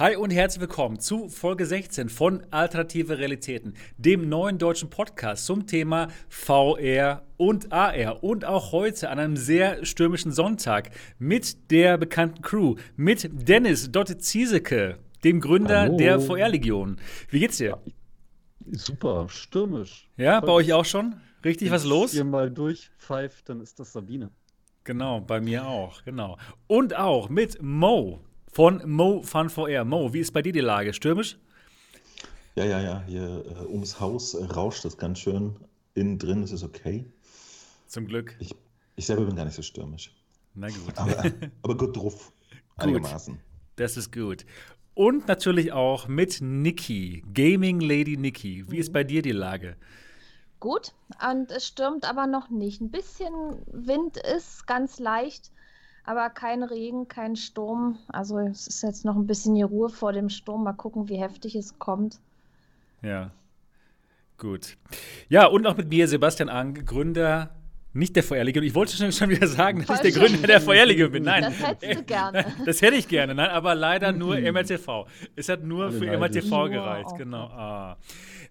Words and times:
Hi 0.00 0.16
und 0.16 0.30
herzlich 0.30 0.62
willkommen 0.62 0.98
zu 0.98 1.28
Folge 1.28 1.66
16 1.66 2.08
von 2.08 2.42
Alternative 2.50 3.18
Realitäten, 3.18 3.74
dem 3.98 4.30
neuen 4.30 4.56
deutschen 4.56 4.88
Podcast 4.88 5.44
zum 5.44 5.66
Thema 5.66 6.08
VR 6.30 7.26
und 7.36 7.70
AR. 7.70 8.24
Und 8.24 8.46
auch 8.46 8.72
heute 8.72 9.10
an 9.10 9.18
einem 9.18 9.36
sehr 9.36 9.84
stürmischen 9.84 10.32
Sonntag 10.32 10.88
mit 11.18 11.70
der 11.70 11.98
bekannten 11.98 12.40
Crew, 12.40 12.76
mit 12.96 13.28
Dennis 13.46 13.92
Dotte 13.92 14.16
Ziesecke, 14.16 14.96
dem 15.22 15.38
Gründer 15.38 15.80
Hallo. 15.80 15.98
der 15.98 16.18
VR-Legion. 16.18 16.96
Wie 17.28 17.40
geht's 17.40 17.58
dir? 17.58 17.78
Super, 18.70 19.26
stürmisch. 19.28 20.08
Ja, 20.16 20.40
bei 20.40 20.52
euch 20.52 20.72
auch 20.72 20.86
schon? 20.86 21.16
Richtig 21.44 21.68
Wenn 21.68 21.74
was 21.74 21.84
los? 21.84 22.12
Wenn 22.14 22.20
ihr 22.20 22.24
mal 22.24 22.50
durchpfeift, 22.50 23.50
dann 23.50 23.60
ist 23.60 23.78
das 23.78 23.92
Sabine. 23.92 24.30
Genau, 24.84 25.20
bei 25.20 25.42
mir 25.42 25.66
auch, 25.66 26.02
genau. 26.04 26.38
Und 26.68 26.96
auch 26.96 27.28
mit 27.28 27.60
Mo 27.60 28.20
von 28.50 28.82
Mo 28.88 29.22
Fun 29.22 29.48
VR. 29.48 29.84
Mo, 29.84 30.12
wie 30.12 30.20
ist 30.20 30.32
bei 30.32 30.42
dir 30.42 30.52
die 30.52 30.60
Lage? 30.60 30.92
Stürmisch? 30.92 31.38
Ja, 32.56 32.64
ja, 32.64 32.80
ja. 32.80 33.04
Hier 33.06 33.44
äh, 33.46 33.66
ums 33.66 34.00
Haus 34.00 34.34
äh, 34.34 34.44
rauscht 34.44 34.84
es 34.84 34.96
ganz 34.96 35.20
schön. 35.20 35.56
Innen 35.94 36.18
drin 36.18 36.42
ist 36.42 36.52
es 36.52 36.62
okay. 36.62 37.04
Zum 37.86 38.06
Glück. 38.06 38.36
Ich, 38.38 38.54
ich 38.96 39.06
selber 39.06 39.24
bin 39.24 39.36
gar 39.36 39.44
nicht 39.44 39.54
so 39.54 39.62
stürmisch. 39.62 40.12
Na 40.54 40.68
gut. 40.68 40.96
Aber, 40.96 41.24
aber 41.62 41.76
gut 41.76 41.96
drauf. 41.96 42.32
Einigermaßen. 42.76 43.38
Das 43.76 43.96
ist 43.96 44.12
gut. 44.12 44.44
Und 44.94 45.28
natürlich 45.28 45.72
auch 45.72 46.08
mit 46.08 46.40
Niki, 46.40 47.24
Gaming 47.32 47.80
Lady 47.80 48.16
Niki. 48.16 48.64
Wie 48.68 48.78
ist 48.78 48.92
bei 48.92 49.04
dir 49.04 49.22
die 49.22 49.32
Lage? 49.32 49.76
Gut, 50.58 50.92
und 51.30 51.50
es 51.50 51.66
stürmt 51.66 52.04
aber 52.04 52.26
noch 52.26 52.50
nicht. 52.50 52.82
Ein 52.82 52.90
bisschen 52.90 53.32
Wind 53.66 54.18
ist 54.18 54.66
ganz 54.66 54.98
leicht 54.98 55.50
aber 56.04 56.30
kein 56.30 56.62
Regen, 56.62 57.08
kein 57.08 57.36
Sturm. 57.36 57.98
Also 58.08 58.38
es 58.38 58.66
ist 58.66 58.82
jetzt 58.82 59.04
noch 59.04 59.16
ein 59.16 59.26
bisschen 59.26 59.54
die 59.54 59.62
Ruhe 59.62 59.88
vor 59.88 60.12
dem 60.12 60.28
Sturm. 60.28 60.64
Mal 60.64 60.72
gucken, 60.72 61.08
wie 61.08 61.18
heftig 61.18 61.54
es 61.54 61.78
kommt. 61.78 62.20
Ja, 63.02 63.30
gut. 64.38 64.76
Ja, 65.28 65.46
und 65.46 65.66
auch 65.66 65.76
mit 65.76 65.88
mir 65.88 66.08
Sebastian 66.08 66.48
Ang, 66.48 66.74
Gründer 66.84 67.50
nicht 67.92 68.14
der 68.14 68.22
VR-Legion. 68.22 68.64
Ich 68.64 68.74
wollte 68.74 68.96
schon, 68.96 69.10
schon 69.10 69.30
wieder 69.30 69.46
sagen, 69.46 69.84
dass 69.84 70.02
ich 70.02 70.12
der 70.12 70.22
Gründer 70.22 70.46
der 70.46 70.60
VR-Legion 70.60 71.10
bin. 71.10 71.24
Nein. 71.24 71.42
Das 71.42 71.66
hättest 71.66 71.98
du 71.98 72.04
gerne. 72.04 72.44
Das 72.64 72.82
hätte 72.82 72.96
ich 72.96 73.08
gerne, 73.08 73.34
nein, 73.34 73.50
aber 73.50 73.74
leider 73.74 74.12
nur 74.12 74.38
MRTV. 74.38 75.06
Es 75.34 75.48
hat 75.48 75.64
nur 75.64 75.90
für 75.90 76.06
MRTV 76.06 76.68
gereicht, 76.68 77.16
genau. 77.16 77.46
Ah. 77.46 77.96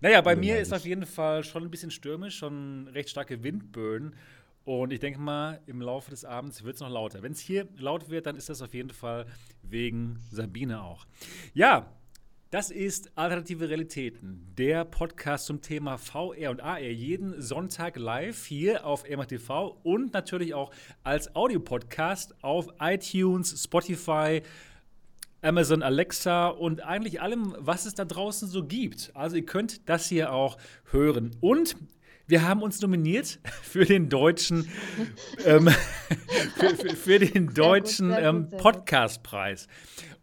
Naja, 0.02 0.22
bei 0.22 0.36
mir 0.36 0.60
ist 0.60 0.73
auf 0.73 0.86
jeden 0.86 1.06
Fall 1.06 1.44
schon 1.44 1.64
ein 1.64 1.72
bisschen 1.72 1.92
stürmisch, 1.92 2.38
schon 2.38 2.88
recht 2.90 3.10
starke 3.10 3.44
Windböen. 3.44 4.14
Und 4.66 4.94
ich 4.94 5.00
denke 5.00 5.20
mal, 5.20 5.62
im 5.66 5.82
Laufe 5.82 6.12
des 6.12 6.26
Abends 6.26 6.64
wird 6.64 6.76
es 6.76 6.82
noch 6.82 6.90
lauter. 6.90 7.24
Wenn 7.24 7.32
es 7.32 7.40
hier 7.40 7.68
laut 7.78 8.10
wird, 8.10 8.26
dann 8.26 8.36
ist 8.36 8.50
das 8.50 8.62
auf 8.62 8.74
jeden 8.74 8.92
Fall 8.92 9.26
wegen 9.64 10.20
Sabine 10.32 10.82
auch. 10.82 11.06
Ja, 11.54 11.92
das 12.52 12.72
ist 12.72 13.16
Alternative 13.16 13.70
Realitäten, 13.70 14.54
der 14.58 14.84
Podcast 14.84 15.46
zum 15.46 15.62
Thema 15.62 15.98
VR 16.00 16.50
und 16.50 16.62
AR. 16.62 16.80
Jeden 16.80 17.40
Sonntag 17.40 17.96
live 17.96 18.44
hier 18.48 18.88
auf 18.88 19.08
MRTV 19.08 19.78
und 19.84 20.14
natürlich 20.14 20.56
auch 20.56 20.72
als 21.04 21.36
Audiopodcast 21.36 22.44
auf 22.44 22.70
iTunes, 22.80 23.64
Spotify, 23.64 24.42
Amazon 25.44 25.84
Alexa 25.84 26.48
und 26.48 26.82
eigentlich 26.82 27.22
allem, 27.22 27.56
was 27.60 27.86
es 27.86 27.94
da 27.94 28.04
draußen 28.04 28.48
so 28.48 28.66
gibt. 28.66 29.12
Also 29.14 29.36
ihr 29.36 29.46
könnt 29.46 29.88
das 29.88 30.08
hier 30.08 30.34
auch 30.34 30.58
hören. 30.92 31.36
Und 31.42 31.76
wir 32.30 32.48
haben 32.48 32.62
uns 32.62 32.80
nominiert 32.82 33.40
für 33.64 33.86
den 33.86 34.08
deutschen, 34.08 34.70
ähm, 35.46 35.68
für, 36.58 36.76
für, 36.76 36.96
für, 36.96 37.20
den 37.20 37.54
deutschen 37.54 38.14
ähm, 38.18 38.50
Podcastpreis. 38.50 39.68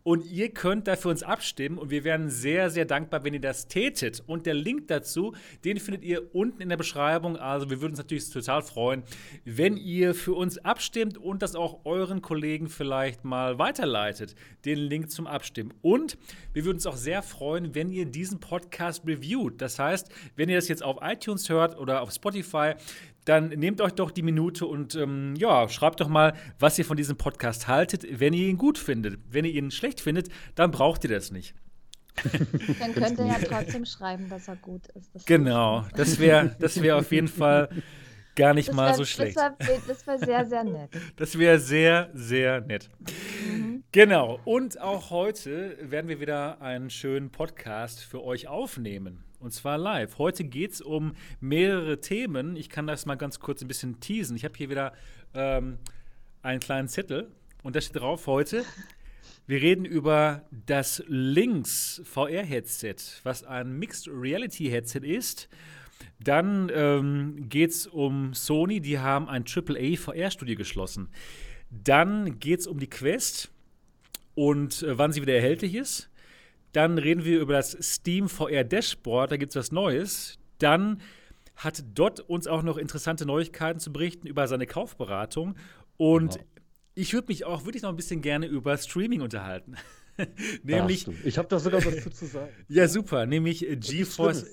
Und 0.06 0.24
ihr 0.24 0.50
könnt 0.50 0.86
da 0.86 0.94
für 0.94 1.08
uns 1.08 1.24
abstimmen 1.24 1.78
und 1.78 1.90
wir 1.90 2.04
wären 2.04 2.30
sehr, 2.30 2.70
sehr 2.70 2.84
dankbar, 2.84 3.24
wenn 3.24 3.34
ihr 3.34 3.40
das 3.40 3.66
tätet. 3.66 4.22
Und 4.24 4.46
der 4.46 4.54
Link 4.54 4.86
dazu, 4.86 5.34
den 5.64 5.80
findet 5.80 6.04
ihr 6.04 6.32
unten 6.32 6.62
in 6.62 6.68
der 6.68 6.76
Beschreibung. 6.76 7.36
Also 7.36 7.70
wir 7.70 7.80
würden 7.80 7.94
uns 7.94 7.98
natürlich 7.98 8.30
total 8.30 8.62
freuen, 8.62 9.02
wenn 9.44 9.76
ihr 9.76 10.14
für 10.14 10.34
uns 10.34 10.58
abstimmt 10.58 11.18
und 11.18 11.42
das 11.42 11.56
auch 11.56 11.84
euren 11.84 12.22
Kollegen 12.22 12.68
vielleicht 12.68 13.24
mal 13.24 13.58
weiterleitet, 13.58 14.36
den 14.64 14.78
Link 14.78 15.10
zum 15.10 15.26
Abstimmen. 15.26 15.74
Und 15.82 16.18
wir 16.52 16.64
würden 16.64 16.76
uns 16.76 16.86
auch 16.86 16.94
sehr 16.94 17.24
freuen, 17.24 17.74
wenn 17.74 17.90
ihr 17.90 18.06
diesen 18.06 18.38
Podcast 18.38 19.04
reviewt. 19.08 19.60
Das 19.60 19.80
heißt, 19.80 20.08
wenn 20.36 20.48
ihr 20.48 20.54
das 20.54 20.68
jetzt 20.68 20.84
auf 20.84 20.98
iTunes 21.02 21.48
hört 21.48 21.76
oder 21.76 22.02
auf 22.02 22.12
Spotify, 22.12 22.74
dann 23.26 23.48
nehmt 23.48 23.80
euch 23.80 23.92
doch 23.92 24.10
die 24.10 24.22
Minute 24.22 24.66
und 24.66 24.94
ähm, 24.94 25.34
ja, 25.36 25.68
schreibt 25.68 26.00
doch 26.00 26.08
mal, 26.08 26.32
was 26.58 26.78
ihr 26.78 26.84
von 26.84 26.96
diesem 26.96 27.16
Podcast 27.16 27.68
haltet, 27.68 28.06
wenn 28.18 28.32
ihr 28.32 28.46
ihn 28.46 28.56
gut 28.56 28.78
findet. 28.78 29.18
Wenn 29.28 29.44
ihr 29.44 29.52
ihn 29.52 29.70
schlecht 29.70 30.00
findet, 30.00 30.28
dann 30.54 30.70
braucht 30.70 31.04
ihr 31.04 31.10
das 31.10 31.30
nicht. 31.30 31.54
Dann 32.22 32.94
könnt 32.94 33.18
ihr 33.18 33.26
ja 33.26 33.38
trotzdem 33.38 33.84
schreiben, 33.84 34.28
dass 34.30 34.48
er 34.48 34.56
gut 34.56 34.86
ist. 34.94 35.14
Das 35.14 35.24
genau, 35.26 35.84
das 35.94 36.18
wäre 36.18 36.56
das 36.58 36.80
wär 36.80 36.96
auf 36.96 37.12
jeden 37.12 37.28
Fall 37.28 37.68
gar 38.36 38.54
nicht 38.54 38.68
das 38.68 38.76
mal 38.76 38.88
wär, 38.88 38.94
so 38.94 39.04
schlecht. 39.04 39.36
Das 39.36 40.06
wäre 40.06 40.06
wär 40.06 40.18
sehr, 40.18 40.46
sehr 40.46 40.64
nett. 40.64 40.90
Das 41.16 41.38
wäre 41.38 41.58
sehr, 41.58 42.10
sehr 42.14 42.60
nett. 42.60 42.88
Mhm. 43.50 43.82
Genau, 43.92 44.38
und 44.44 44.80
auch 44.80 45.10
heute 45.10 45.76
werden 45.80 46.08
wir 46.08 46.20
wieder 46.20 46.62
einen 46.62 46.90
schönen 46.90 47.30
Podcast 47.30 48.00
für 48.04 48.22
euch 48.22 48.46
aufnehmen. 48.46 49.25
Und 49.38 49.52
zwar 49.52 49.78
live. 49.78 50.18
Heute 50.18 50.44
geht 50.44 50.72
es 50.72 50.80
um 50.80 51.14
mehrere 51.40 52.00
Themen. 52.00 52.56
Ich 52.56 52.68
kann 52.68 52.86
das 52.86 53.06
mal 53.06 53.16
ganz 53.16 53.38
kurz 53.38 53.62
ein 53.62 53.68
bisschen 53.68 54.00
teasen. 54.00 54.36
Ich 54.36 54.44
habe 54.44 54.54
hier 54.56 54.70
wieder 54.70 54.92
ähm, 55.34 55.78
einen 56.42 56.60
kleinen 56.60 56.88
Zettel 56.88 57.30
und 57.62 57.76
da 57.76 57.80
steht 57.80 58.00
drauf 58.00 58.26
heute. 58.26 58.64
Wir 59.46 59.60
reden 59.60 59.84
über 59.84 60.42
das 60.66 61.04
Lynx 61.06 62.00
VR-Headset, 62.04 62.96
was 63.22 63.44
ein 63.44 63.78
Mixed 63.78 64.08
Reality 64.08 64.68
Headset 64.70 65.00
ist. 65.00 65.48
Dann 66.18 66.70
ähm, 66.74 67.48
geht 67.48 67.70
es 67.70 67.86
um 67.86 68.34
Sony, 68.34 68.80
die 68.80 68.98
haben 68.98 69.28
ein 69.28 69.44
AAA 69.44 69.96
VR-Studio 69.96 70.56
geschlossen. 70.56 71.08
Dann 71.70 72.38
geht 72.38 72.60
es 72.60 72.66
um 72.66 72.80
die 72.80 72.88
Quest 72.88 73.50
und 74.34 74.82
äh, 74.82 74.98
wann 74.98 75.12
sie 75.12 75.22
wieder 75.22 75.34
erhältlich 75.34 75.74
ist. 75.74 76.10
Dann 76.76 76.98
reden 76.98 77.24
wir 77.24 77.40
über 77.40 77.54
das 77.54 77.74
Steam 77.80 78.28
VR 78.28 78.62
Dashboard, 78.62 79.30
da 79.30 79.38
gibt 79.38 79.52
es 79.52 79.56
was 79.56 79.72
Neues. 79.72 80.38
Dann 80.58 81.00
hat 81.54 81.82
Dot 81.94 82.20
uns 82.20 82.46
auch 82.46 82.62
noch 82.62 82.76
interessante 82.76 83.24
Neuigkeiten 83.24 83.80
zu 83.80 83.94
berichten 83.94 84.26
über 84.26 84.46
seine 84.46 84.66
Kaufberatung. 84.66 85.56
Und 85.96 86.34
genau. 86.34 86.44
ich 86.94 87.14
würde 87.14 87.28
mich 87.28 87.46
auch 87.46 87.64
wirklich 87.64 87.82
noch 87.82 87.88
ein 87.88 87.96
bisschen 87.96 88.20
gerne 88.20 88.44
über 88.44 88.76
Streaming 88.76 89.22
unterhalten. 89.22 89.76
nämlich. 90.64 91.06
Ach, 91.08 91.24
ich 91.24 91.38
habe 91.38 91.48
da 91.48 91.58
sogar 91.58 91.82
was 91.82 92.14
zu 92.14 92.26
sagen. 92.26 92.52
ja, 92.68 92.88
super. 92.88 93.24
Nämlich 93.24 93.60
GeForce. 93.60 94.44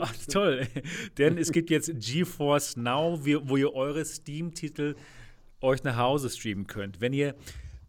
Ach, 0.00 0.14
toll. 0.30 0.66
Denn 1.18 1.36
es 1.36 1.52
gibt 1.52 1.68
jetzt 1.68 1.92
GeForce 1.98 2.78
Now, 2.78 3.20
wo 3.22 3.58
ihr 3.58 3.74
eure 3.74 4.02
Steam-Titel 4.02 4.94
euch 5.60 5.84
nach 5.84 5.98
Hause 5.98 6.30
streamen 6.30 6.66
könnt. 6.66 7.02
Wenn 7.02 7.12
ihr 7.12 7.34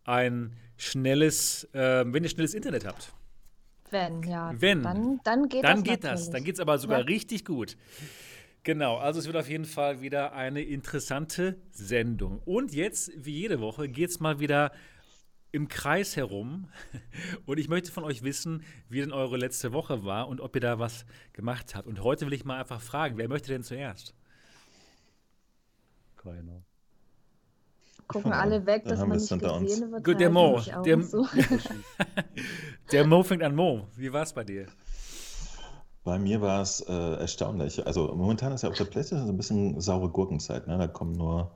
ein 0.04 0.52
schnelles, 0.76 1.70
äh, 1.72 2.04
wenn 2.06 2.26
ihr 2.26 2.30
schnelles 2.30 2.54
Internet 2.54 2.86
habt. 2.86 3.14
Wenn, 3.90 4.24
ja. 4.24 4.54
Wenn. 4.58 4.84
Dann, 4.84 5.20
dann 5.24 5.50
geht 5.50 5.64
dann 5.64 5.84
das. 5.84 5.84
Geht 5.84 6.04
das. 6.04 6.30
Dann 6.30 6.44
geht 6.44 6.56
es 6.56 6.60
aber 6.60 6.78
sogar 6.78 7.00
ja. 7.00 7.06
richtig 7.06 7.46
gut. 7.46 7.78
Genau, 8.64 8.98
also 8.98 9.20
es 9.20 9.28
wird 9.28 9.38
auf 9.38 9.50
jeden 9.50 9.66
Fall 9.66 10.02
wieder 10.02 10.34
eine 10.34 10.62
interessante 10.62 11.56
Sendung. 11.72 12.42
Und 12.44 12.74
jetzt, 12.74 13.12
wie 13.16 13.32
jede 13.32 13.62
Woche, 13.62 13.88
geht 13.88 14.10
es 14.10 14.20
mal 14.20 14.40
wieder 14.42 14.72
im 15.54 15.70
Kreis 15.70 16.18
herum. 16.18 16.70
Und 17.46 17.60
ich 17.60 17.70
möchte 17.70 17.92
von 17.92 18.04
euch 18.04 18.24
wissen, 18.24 18.64
wie 18.90 19.00
denn 19.00 19.14
eure 19.14 19.38
letzte 19.38 19.72
Woche 19.72 20.04
war 20.04 20.28
und 20.28 20.42
ob 20.42 20.56
ihr 20.56 20.62
da 20.62 20.80
was 20.80 21.06
gemacht 21.34 21.76
habt. 21.76 21.88
Und 21.88 22.04
heute 22.04 22.26
will 22.26 22.34
ich 22.34 22.44
mal 22.44 22.60
einfach 22.60 22.82
fragen, 22.82 23.18
wer 23.18 23.30
möchte 23.30 23.48
denn 23.48 23.64
zuerst? 23.64 24.14
Keiner 26.18 26.64
gucken 28.08 28.34
alle 28.34 28.66
weg, 28.66 28.86
dass 28.86 29.00
man 29.00 29.18
nicht 29.18 29.30
gesehen 29.30 29.92
wird. 29.92 30.04
Gut, 30.04 30.20
der 30.20 30.30
Mo. 30.30 30.62
Der, 30.86 31.02
so. 31.04 31.26
der 32.92 33.06
Mo 33.06 33.24
fängt 33.24 33.44
an 33.44 33.56
Mo. 33.56 33.88
Wie 33.96 34.12
war 34.12 34.24
es 34.24 34.34
bei 34.34 34.44
dir? 34.44 34.68
Bei 36.04 36.18
mir 36.18 36.42
war 36.42 36.62
es 36.62 36.80
äh, 36.82 36.94
erstaunlich. 36.94 37.86
Also 37.86 38.14
momentan 38.16 38.54
ist 38.54 38.64
ja 38.64 38.70
auf 38.70 38.78
der 38.78 38.86
PlayStation 38.86 39.28
so 39.28 39.34
ein 39.34 39.38
bisschen 39.38 39.82
saure 39.82 40.10
Gurkenzeit. 40.10 40.68
Ne? 40.68 40.78
Da 40.78 40.88
kommen 40.88 41.14
nur 41.14 41.52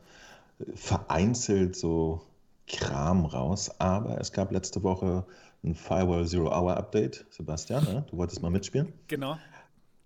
vereinzelt 0.75 1.75
so 1.75 2.21
Kram 2.67 3.25
raus. 3.25 3.71
Aber 3.79 4.19
es 4.19 4.31
gab 4.33 4.51
letzte 4.51 4.83
Woche 4.83 5.25
ein 5.63 5.75
Firewall 5.75 6.27
Zero 6.27 6.49
Hour 6.49 6.75
Update. 6.75 7.25
Sebastian, 7.29 7.83
ne? 7.85 8.05
du 8.09 8.17
wolltest 8.17 8.41
mal 8.41 8.51
mitspielen? 8.51 8.91
Genau. 9.07 9.37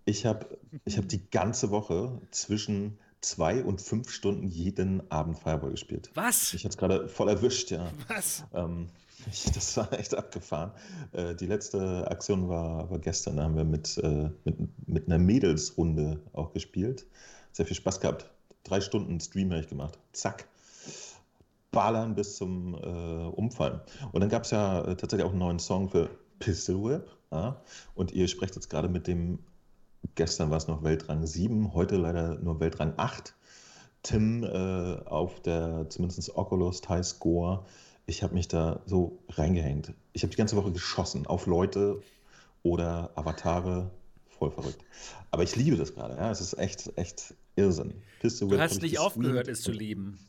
Ich 0.05 0.25
habe 0.25 0.45
ich 0.83 0.97
hab 0.97 1.07
die 1.07 1.27
ganze 1.31 1.71
Woche 1.71 2.21
zwischen 2.29 2.99
zwei 3.25 3.63
und 3.63 3.81
fünf 3.81 4.09
Stunden 4.09 4.47
jeden 4.47 5.09
Abend 5.11 5.39
Fireball 5.39 5.71
gespielt. 5.71 6.11
Was? 6.13 6.53
Ich 6.53 6.63
hatte 6.63 6.69
es 6.73 6.77
gerade 6.77 7.09
voll 7.09 7.29
erwischt, 7.29 7.71
ja. 7.71 7.91
Was? 8.07 8.43
Ähm, 8.53 8.87
ich, 9.31 9.45
das 9.51 9.75
war 9.77 9.91
echt 9.93 10.15
abgefahren. 10.15 10.71
Äh, 11.11 11.35
die 11.35 11.47
letzte 11.47 12.09
Aktion 12.09 12.47
war, 12.47 12.89
war 12.89 12.99
gestern, 12.99 13.37
da 13.37 13.43
haben 13.43 13.55
wir 13.55 13.63
mit, 13.63 13.97
äh, 13.97 14.29
mit, 14.43 14.87
mit 14.87 15.07
einer 15.07 15.17
Mädelsrunde 15.17 16.21
auch 16.33 16.53
gespielt. 16.53 17.05
Sehr 17.51 17.65
viel 17.65 17.75
Spaß 17.75 17.99
gehabt. 17.99 18.29
Drei 18.63 18.81
Stunden 18.81 19.19
Stream 19.19 19.51
habe 19.51 19.61
ich 19.61 19.67
gemacht. 19.67 19.97
Zack. 20.13 20.47
Ballern 21.71 22.15
bis 22.15 22.37
zum 22.37 22.75
äh, 22.75 22.77
Umfallen. 22.77 23.81
Und 24.11 24.21
dann 24.21 24.29
gab 24.29 24.43
es 24.43 24.51
ja 24.51 24.81
äh, 24.81 24.95
tatsächlich 24.95 25.25
auch 25.25 25.31
einen 25.31 25.39
neuen 25.39 25.59
Song 25.59 25.89
für 25.89 26.09
Pistol 26.39 26.83
Whip. 26.83 27.11
Ja? 27.31 27.61
Und 27.95 28.11
ihr 28.13 28.27
sprecht 28.27 28.55
jetzt 28.55 28.69
gerade 28.69 28.87
mit 28.87 29.07
dem, 29.07 29.39
gestern 30.15 30.49
war 30.49 30.57
es 30.57 30.67
noch 30.67 30.83
Weltrang 30.83 31.25
7, 31.25 31.73
heute 31.73 31.97
leider 31.97 32.35
nur 32.35 32.59
Weltrang 32.59 32.93
8. 32.97 33.33
Tim 34.03 34.43
äh, 34.43 34.47
auf 35.05 35.41
der 35.41 35.87
zumindest 35.89 36.35
Oculus 36.35 36.81
High 36.87 37.05
Score. 37.05 37.65
Ich 38.05 38.21
habe 38.21 38.35
mich 38.35 38.47
da 38.47 38.81
so 38.85 39.17
reingehängt. 39.29 39.93
Ich 40.13 40.21
habe 40.21 40.29
die 40.29 40.37
ganze 40.37 40.55
Woche 40.55 40.71
geschossen 40.71 41.25
auf 41.25 41.47
Leute 41.47 42.03
oder 42.61 43.11
Avatare. 43.15 43.89
Voll 44.37 44.51
verrückt. 44.51 44.77
Aber 45.31 45.41
ich 45.43 45.55
liebe 45.55 45.75
das 45.75 45.95
gerade. 45.95 46.15
Ja? 46.15 46.29
Es 46.29 46.39
ist 46.39 46.57
echt, 46.59 46.91
echt 46.97 47.33
Irrsinn. 47.55 47.95
Pistol 48.19 48.49
du 48.49 48.59
hast 48.59 48.81
nicht 48.81 48.99
aufgehört, 48.99 49.47
es 49.47 49.61
zu 49.61 49.71
lieben. 49.71 50.19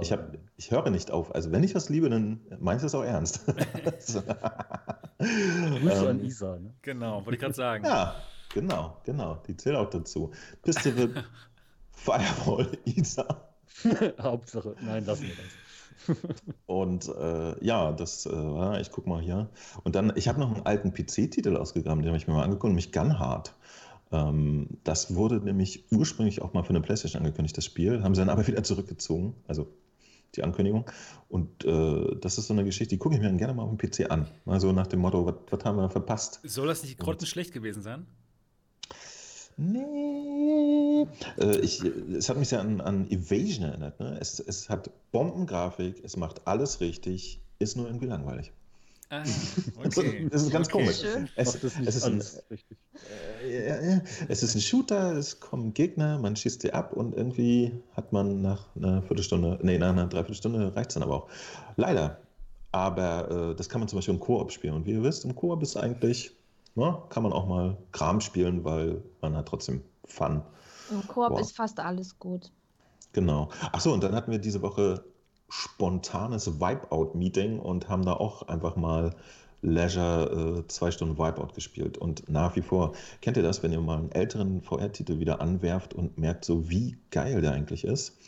Ich, 0.00 0.12
hab, 0.12 0.36
ich 0.56 0.70
höre 0.70 0.88
nicht 0.90 1.10
auf. 1.10 1.34
Also 1.34 1.52
wenn 1.52 1.62
ich 1.62 1.74
was 1.74 1.88
liebe, 1.88 2.08
dann 2.08 2.40
meinst 2.60 2.82
du 2.84 2.86
es 2.86 2.94
auch 2.94 3.02
ernst. 3.02 3.44
Grüße 5.18 6.08
an 6.08 6.20
ähm, 6.20 6.24
Isa. 6.24 6.58
Ne? 6.58 6.74
Genau, 6.82 7.18
wollte 7.18 7.34
ich 7.34 7.40
gerade 7.40 7.54
sagen. 7.54 7.84
Ja, 7.84 8.14
genau, 8.52 8.96
genau. 9.04 9.42
Die 9.46 9.56
zählt 9.56 9.76
auch 9.76 9.90
dazu. 9.90 10.32
Pistol 10.62 11.24
Firewall, 11.92 12.70
Isa. 12.84 13.48
Hauptsache, 14.20 14.76
nein, 14.84 15.04
lassen 15.04 15.24
wir 15.24 15.34
das. 15.34 15.64
Und 16.66 17.08
äh, 17.08 17.64
ja, 17.64 17.92
das, 17.92 18.26
äh, 18.26 18.80
ich 18.80 18.90
guck 18.90 19.06
mal 19.06 19.22
hier. 19.22 19.48
Und 19.84 19.94
dann, 19.94 20.12
ich 20.16 20.28
habe 20.28 20.40
noch 20.40 20.54
einen 20.54 20.66
alten 20.66 20.92
PC-Titel 20.92 21.56
ausgegraben, 21.56 22.02
den 22.02 22.08
habe 22.08 22.16
ich 22.16 22.26
mir 22.26 22.34
mal 22.34 22.42
angeguckt, 22.42 22.70
nämlich 22.70 22.92
Gunhard. 22.92 23.54
Ähm, 24.12 24.68
das 24.84 25.14
wurde 25.14 25.36
nämlich 25.36 25.84
ursprünglich 25.90 26.42
auch 26.42 26.52
mal 26.52 26.62
für 26.62 26.70
eine 26.70 26.80
PlayStation 26.80 27.20
angekündigt, 27.20 27.56
das 27.56 27.64
Spiel, 27.64 28.02
haben 28.02 28.14
sie 28.14 28.20
dann 28.20 28.28
aber 28.28 28.46
wieder 28.46 28.62
zurückgezogen, 28.62 29.34
also 29.46 29.66
die 30.36 30.42
Ankündigung. 30.42 30.90
Und 31.28 31.64
äh, 31.64 32.16
das 32.20 32.38
ist 32.38 32.48
so 32.48 32.54
eine 32.54 32.64
Geschichte, 32.64 32.94
die 32.94 32.98
gucke 32.98 33.14
ich 33.14 33.20
mir 33.20 33.28
dann 33.28 33.38
gerne 33.38 33.54
mal 33.54 33.62
auf 33.62 33.70
dem 33.70 33.78
PC 33.78 34.10
an. 34.10 34.28
Also 34.46 34.72
nach 34.72 34.86
dem 34.86 35.00
Motto, 35.00 35.32
was 35.50 35.64
haben 35.64 35.76
wir 35.76 35.90
verpasst? 35.90 36.40
Soll 36.42 36.66
das 36.66 36.82
nicht 36.82 36.98
grottenschlecht 36.98 37.52
gewesen 37.52 37.82
sein? 37.82 38.06
Nee. 39.56 41.06
Äh, 41.38 41.58
ich, 41.58 41.82
es 41.84 42.28
hat 42.28 42.36
mich 42.36 42.48
sehr 42.48 42.60
an, 42.60 42.80
an 42.80 43.10
Evasion 43.10 43.64
erinnert. 43.64 44.00
Ne? 44.00 44.18
Es, 44.20 44.40
es 44.40 44.68
hat 44.68 44.90
Bombengrafik, 45.12 46.02
es 46.04 46.16
macht 46.16 46.46
alles 46.46 46.80
richtig, 46.80 47.40
ist 47.58 47.76
nur 47.76 47.86
irgendwie 47.86 48.06
langweilig. 48.06 48.52
Ah, 49.10 49.22
okay. 49.84 50.28
das 50.30 50.42
ist 50.42 50.50
ganz 50.50 50.68
okay. 50.68 50.78
komisch. 50.78 51.02
Es, 51.36 51.54
es, 51.62 51.96
ist 51.96 52.04
ein, 52.04 52.20
äh, 53.44 54.00
es, 54.28 54.42
ist 54.42 54.54
ein, 54.54 54.60
Shooter, 54.60 55.14
es 55.16 55.40
kommen 55.40 55.74
Gegner, 55.74 56.18
man 56.18 56.34
schießt 56.34 56.62
sie 56.62 56.72
ab 56.72 56.92
und 56.94 57.14
irgendwie 57.14 57.72
hat 57.92 58.12
man 58.12 58.40
nach 58.40 58.74
einer 58.74 59.02
Viertelstunde, 59.02 59.58
nee, 59.62 59.78
nach 59.78 59.90
einer 59.90 60.06
Dreiviertelstunde 60.06 60.74
reicht 60.74 60.90
es 60.90 60.94
dann 60.94 61.02
aber 61.02 61.14
auch. 61.14 61.28
Leider. 61.76 62.18
Aber 62.72 63.50
äh, 63.52 63.54
das 63.54 63.68
kann 63.68 63.80
man 63.80 63.88
zum 63.88 63.98
Beispiel 63.98 64.14
im 64.14 64.20
Koop 64.20 64.50
spielen. 64.50 64.74
Und 64.74 64.86
wie 64.86 64.92
ihr 64.92 65.02
wisst, 65.04 65.24
im 65.24 65.36
Koop 65.36 65.62
ist 65.62 65.76
eigentlich, 65.76 66.32
ne, 66.74 67.02
kann 67.08 67.22
man 67.22 67.32
auch 67.32 67.46
mal 67.46 67.76
Kram 67.92 68.20
spielen, 68.20 68.64
weil 68.64 69.02
man 69.20 69.36
hat 69.36 69.48
trotzdem 69.48 69.82
Fun. 70.04 70.42
Im 70.90 71.06
Koop 71.06 71.30
wow. 71.30 71.40
ist 71.40 71.56
fast 71.56 71.80
alles 71.80 72.18
gut. 72.18 72.50
Genau. 73.12 73.48
Achso, 73.72 73.92
und 73.92 74.02
dann 74.02 74.14
hatten 74.14 74.30
wir 74.30 74.38
diese 74.38 74.60
Woche 74.60 75.04
spontanes 75.48 76.60
Wipeout-Meeting 76.60 77.58
und 77.58 77.88
haben 77.88 78.04
da 78.04 78.14
auch 78.14 78.42
einfach 78.48 78.76
mal 78.76 79.14
Leisure 79.62 80.58
äh, 80.58 80.68
zwei 80.68 80.90
Stunden 80.90 81.16
Wipeout 81.16 81.54
gespielt. 81.54 81.96
Und 81.96 82.28
nach 82.28 82.54
wie 82.56 82.60
vor, 82.60 82.92
kennt 83.22 83.36
ihr 83.36 83.42
das, 83.42 83.62
wenn 83.62 83.72
ihr 83.72 83.80
mal 83.80 83.98
einen 83.98 84.12
älteren 84.12 84.60
VR-Titel 84.60 85.20
wieder 85.20 85.40
anwerft 85.40 85.94
und 85.94 86.18
merkt 86.18 86.44
so, 86.44 86.68
wie 86.68 86.98
geil 87.10 87.40
der 87.40 87.52
eigentlich 87.52 87.84
ist? 87.84 88.18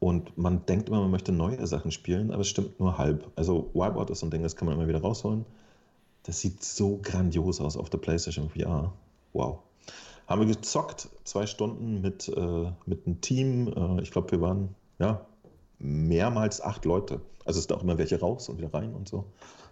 Und 0.00 0.36
man 0.36 0.64
denkt 0.66 0.88
immer, 0.88 1.00
man 1.00 1.10
möchte 1.10 1.32
neue 1.32 1.66
Sachen 1.66 1.90
spielen, 1.90 2.30
aber 2.30 2.40
es 2.40 2.48
stimmt 2.48 2.80
nur 2.80 2.98
halb. 2.98 3.30
Also 3.36 3.70
Wipeout 3.74 4.12
ist 4.12 4.20
so 4.20 4.26
ein 4.26 4.30
Ding, 4.30 4.42
das 4.42 4.56
kann 4.56 4.66
man 4.66 4.76
immer 4.76 4.88
wieder 4.88 5.00
rausholen. 5.00 5.44
Das 6.24 6.40
sieht 6.40 6.62
so 6.62 6.98
grandios 7.02 7.60
aus 7.60 7.76
auf 7.76 7.90
der 7.90 7.98
PlayStation 7.98 8.50
VR. 8.50 8.92
Wow. 9.32 9.60
Haben 10.26 10.42
wir 10.42 10.54
gezockt, 10.54 11.08
zwei 11.24 11.46
Stunden 11.46 12.00
mit, 12.00 12.28
äh, 12.28 12.72
mit 12.86 13.06
einem 13.06 13.20
Team. 13.20 13.68
Äh, 13.68 14.02
ich 14.02 14.10
glaube, 14.10 14.30
wir 14.32 14.40
waren 14.40 14.74
ja, 14.98 15.26
mehrmals 15.78 16.60
acht 16.60 16.84
Leute. 16.84 17.20
Also 17.44 17.58
es 17.58 17.64
sind 17.64 17.76
auch 17.76 17.82
immer 17.82 17.98
welche 17.98 18.20
raus 18.20 18.48
und 18.48 18.58
wieder 18.58 18.72
rein 18.72 18.94
und 18.94 19.08
so. 19.08 19.24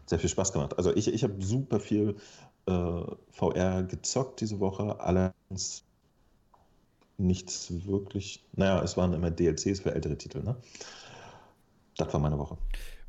Sehr 0.06 0.18
viel 0.18 0.30
Spaß 0.30 0.52
gemacht. 0.52 0.76
Also 0.78 0.94
ich, 0.96 1.12
ich 1.12 1.22
habe 1.22 1.34
super 1.38 1.78
viel 1.78 2.16
äh, 2.66 3.02
VR 3.30 3.82
gezockt 3.82 4.40
diese 4.40 4.58
Woche, 4.58 4.98
allerdings 5.00 5.84
nichts 7.18 7.86
wirklich. 7.86 8.44
Naja, 8.54 8.82
es 8.82 8.96
waren 8.96 9.12
immer 9.12 9.30
DLCs 9.30 9.80
für 9.80 9.94
ältere 9.94 10.16
Titel, 10.16 10.42
ne? 10.42 10.56
Das 11.96 12.12
war 12.12 12.20
meine 12.20 12.38
Woche. 12.38 12.56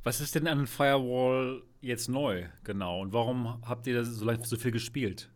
Was 0.03 0.21
ist 0.21 0.35
denn 0.35 0.47
an 0.47 0.65
Firewall 0.65 1.61
jetzt 1.81 2.07
neu, 2.07 2.45
genau? 2.63 3.01
Und 3.01 3.13
warum 3.13 3.61
habt 3.67 3.85
ihr 3.87 4.05
so, 4.05 4.25
so 4.43 4.55
viel 4.57 4.71
gespielt? 4.71 5.29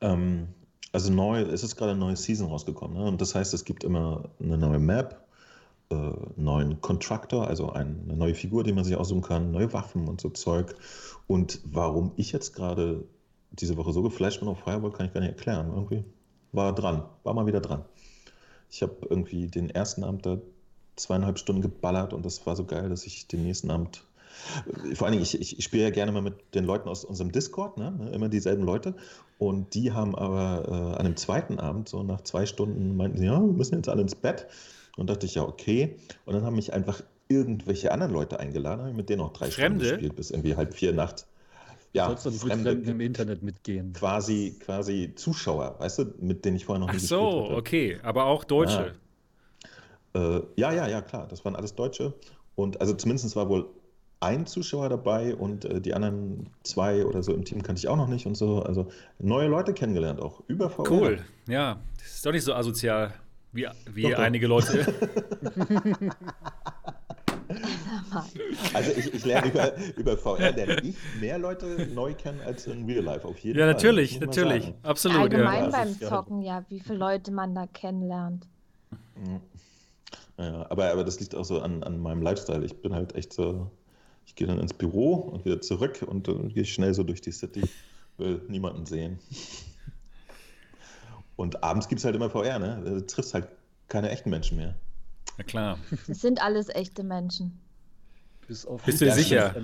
Ähm, 0.00 0.48
also 0.92 1.12
neu, 1.12 1.40
es 1.40 1.62
ist 1.62 1.76
gerade 1.76 1.92
eine 1.92 2.00
neue 2.00 2.16
Season 2.16 2.48
rausgekommen. 2.48 2.98
Ne? 2.98 3.04
Und 3.08 3.20
das 3.20 3.34
heißt, 3.34 3.54
es 3.54 3.64
gibt 3.64 3.82
immer 3.82 4.30
eine 4.38 4.58
neue 4.58 4.78
Map, 4.78 5.26
äh, 5.90 6.12
neuen 6.36 6.80
Contractor, 6.82 7.48
also 7.48 7.72
eine 7.72 8.16
neue 8.16 8.34
Figur, 8.34 8.64
die 8.64 8.72
man 8.72 8.84
sich 8.84 8.96
aussuchen 8.96 9.22
kann, 9.22 9.50
neue 9.50 9.72
Waffen 9.72 10.08
und 10.08 10.20
so 10.20 10.28
Zeug. 10.30 10.74
Und 11.26 11.60
warum 11.64 12.12
ich 12.16 12.32
jetzt 12.32 12.54
gerade 12.54 13.04
diese 13.50 13.76
Woche 13.76 13.92
so 13.92 14.02
geflasht 14.02 14.40
bin 14.40 14.48
auf 14.48 14.60
Firewall, 14.60 14.92
kann 14.92 15.06
ich 15.06 15.12
gar 15.14 15.20
nicht 15.20 15.30
erklären. 15.30 15.72
Irgendwie 15.74 16.04
war 16.52 16.74
dran, 16.74 17.04
war 17.22 17.34
mal 17.34 17.46
wieder 17.46 17.60
dran. 17.60 17.84
Ich 18.70 18.82
habe 18.82 18.94
irgendwie 19.08 19.46
den 19.46 19.70
ersten 19.70 20.04
Abend 20.04 20.26
da 20.26 20.38
zweieinhalb 20.96 21.38
Stunden 21.38 21.62
geballert 21.62 22.12
und 22.12 22.24
das 22.24 22.46
war 22.46 22.56
so 22.56 22.64
geil, 22.64 22.88
dass 22.88 23.06
ich 23.06 23.26
den 23.26 23.42
nächsten 23.42 23.70
Abend 23.70 24.04
vor 24.94 25.06
allen 25.06 25.12
Dingen, 25.12 25.22
ich, 25.22 25.40
ich, 25.40 25.58
ich 25.58 25.64
spiele 25.64 25.84
ja 25.84 25.90
gerne 25.90 26.12
mal 26.12 26.22
mit 26.22 26.54
den 26.54 26.64
Leuten 26.64 26.88
aus 26.88 27.04
unserem 27.04 27.32
Discord, 27.32 27.78
ne? 27.78 28.10
immer 28.12 28.28
dieselben 28.28 28.64
Leute. 28.64 28.94
Und 29.38 29.74
die 29.74 29.92
haben 29.92 30.14
aber 30.14 30.68
äh, 30.68 30.98
an 30.98 31.04
dem 31.04 31.16
zweiten 31.16 31.58
Abend, 31.58 31.88
so 31.88 32.02
nach 32.02 32.22
zwei 32.22 32.46
Stunden, 32.46 32.96
meinten 32.96 33.18
sie, 33.18 33.26
ja, 33.26 33.40
wir 33.40 33.52
müssen 33.52 33.76
jetzt 33.76 33.88
alle 33.88 34.02
ins 34.02 34.14
Bett. 34.14 34.46
Und 34.96 35.10
dachte 35.10 35.26
ich, 35.26 35.34
ja, 35.34 35.42
okay. 35.42 35.96
Und 36.24 36.34
dann 36.34 36.44
haben 36.44 36.56
mich 36.56 36.72
einfach 36.72 37.02
irgendwelche 37.28 37.90
anderen 37.90 38.12
Leute 38.12 38.38
eingeladen, 38.38 38.80
habe 38.80 38.90
ich 38.90 38.96
mit 38.96 39.08
denen 39.08 39.22
noch 39.22 39.32
drei 39.32 39.50
Fremde? 39.50 39.84
Stunden 39.84 40.00
gespielt, 40.00 40.16
bis 40.16 40.30
irgendwie 40.30 40.56
halb 40.56 40.74
vier 40.74 40.92
Nacht. 40.92 41.26
Ja, 41.92 42.06
Sollst 42.08 42.26
du 42.26 42.30
nicht 42.30 42.40
Fremde, 42.40 42.74
mit 42.74 42.88
im 42.88 43.00
Internet 43.00 43.42
mitgehen. 43.42 43.92
Quasi, 43.92 44.56
quasi 44.60 45.12
Zuschauer, 45.14 45.76
weißt 45.78 46.00
du, 46.00 46.14
mit 46.20 46.44
denen 46.44 46.56
ich 46.56 46.64
vorher 46.64 46.80
noch 46.80 46.92
nicht 46.92 47.02
gespielt 47.02 47.20
habe. 47.20 47.42
Ach 47.44 47.48
so, 47.50 47.56
okay, 47.56 47.98
aber 48.02 48.24
auch 48.26 48.44
Deutsche. 48.44 48.86
Ja. 48.86 48.92
Äh, 50.14 50.40
ja, 50.56 50.72
ja, 50.72 50.86
ja, 50.88 51.02
klar, 51.02 51.26
das 51.28 51.44
waren 51.44 51.56
alles 51.56 51.74
Deutsche. 51.74 52.14
Und 52.54 52.80
also 52.80 52.94
zumindest 52.94 53.34
war 53.36 53.48
wohl 53.48 53.68
ein 54.20 54.46
Zuschauer 54.46 54.88
dabei 54.88 55.34
und 55.34 55.64
äh, 55.64 55.80
die 55.80 55.92
anderen 55.92 56.48
zwei 56.62 57.04
oder 57.04 57.22
so 57.22 57.32
im 57.34 57.44
Team 57.44 57.62
kannte 57.62 57.80
ich 57.80 57.88
auch 57.88 57.96
noch 57.96 58.08
nicht 58.08 58.26
und 58.26 58.36
so. 58.36 58.62
Also 58.62 58.88
neue 59.18 59.48
Leute 59.48 59.74
kennengelernt 59.74 60.20
auch 60.20 60.42
über 60.46 60.70
VR. 60.70 60.90
Cool, 60.90 61.18
ja. 61.46 61.78
Das 61.98 62.14
ist 62.14 62.26
doch 62.26 62.32
nicht 62.32 62.44
so 62.44 62.54
asozial. 62.54 63.12
Wie, 63.52 63.68
wie 63.92 64.02
doch, 64.02 64.18
einige 64.18 64.48
doch. 64.48 64.60
Leute. 64.60 64.92
also 68.72 68.92
ich, 68.96 69.14
ich 69.14 69.24
lerne 69.24 69.48
über, 69.48 69.72
über 69.96 70.16
VR 70.16 70.52
lerne 70.52 70.80
ich 70.82 70.96
mehr 71.20 71.38
Leute 71.38 71.88
neu 71.94 72.14
kennen 72.14 72.40
als 72.44 72.66
in 72.66 72.86
Real 72.86 73.04
Life 73.04 73.28
auf 73.28 73.38
jeden 73.38 73.58
ja, 73.58 73.64
Fall. 73.64 73.70
Ja, 73.70 73.74
natürlich, 73.74 74.20
natürlich. 74.20 74.72
Absolut. 74.82 75.18
Allgemein 75.18 75.64
ja. 75.64 75.70
beim 75.70 76.00
Zocken, 76.00 76.42
ja, 76.42 76.64
wie 76.68 76.80
viele 76.80 76.98
Leute 76.98 77.30
man 77.30 77.54
da 77.54 77.66
kennenlernt. 77.66 78.46
Ja, 80.38 80.66
aber, 80.70 80.90
aber 80.90 81.04
das 81.04 81.20
liegt 81.20 81.34
auch 81.34 81.44
so 81.44 81.60
an, 81.60 81.82
an 81.82 82.00
meinem 82.00 82.22
Lifestyle. 82.22 82.64
Ich 82.64 82.80
bin 82.80 82.94
halt 82.94 83.14
echt 83.14 83.32
so, 83.32 83.70
ich 84.26 84.34
gehe 84.34 84.46
dann 84.46 84.58
ins 84.58 84.74
Büro 84.74 85.14
und 85.14 85.44
wieder 85.44 85.60
zurück 85.60 86.04
und 86.06 86.28
dann 86.28 86.48
gehe 86.48 86.62
ich 86.62 86.74
schnell 86.74 86.94
so 86.94 87.02
durch 87.02 87.20
die 87.20 87.32
City, 87.32 87.62
will 88.18 88.42
niemanden 88.48 88.86
sehen. 88.86 89.18
Und 91.36 91.62
abends 91.62 91.88
gibt 91.88 92.00
es 92.00 92.04
halt 92.04 92.14
immer 92.14 92.30
VR, 92.30 92.58
ne? 92.58 92.82
Du 92.84 93.06
triffst 93.06 93.34
halt 93.34 93.48
keine 93.88 94.10
echten 94.10 94.30
Menschen 94.30 94.56
mehr. 94.56 94.74
Ja, 95.38 95.44
klar. 95.44 95.78
Das 96.06 96.20
sind 96.20 96.42
alles 96.42 96.68
echte 96.68 97.02
Menschen. 97.02 97.60
Bist 98.46 98.66
du 98.66 98.76
dir 99.04 99.12
sicher? 99.12 99.54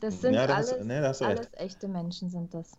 Das 0.00 0.20
sind 0.20 0.34
ja, 0.34 0.46
das, 0.46 0.72
alles, 0.72 0.84
nee, 0.84 0.98
alles 0.98 1.48
echte 1.52 1.88
Menschen 1.88 2.30
sind 2.30 2.54
das. 2.54 2.72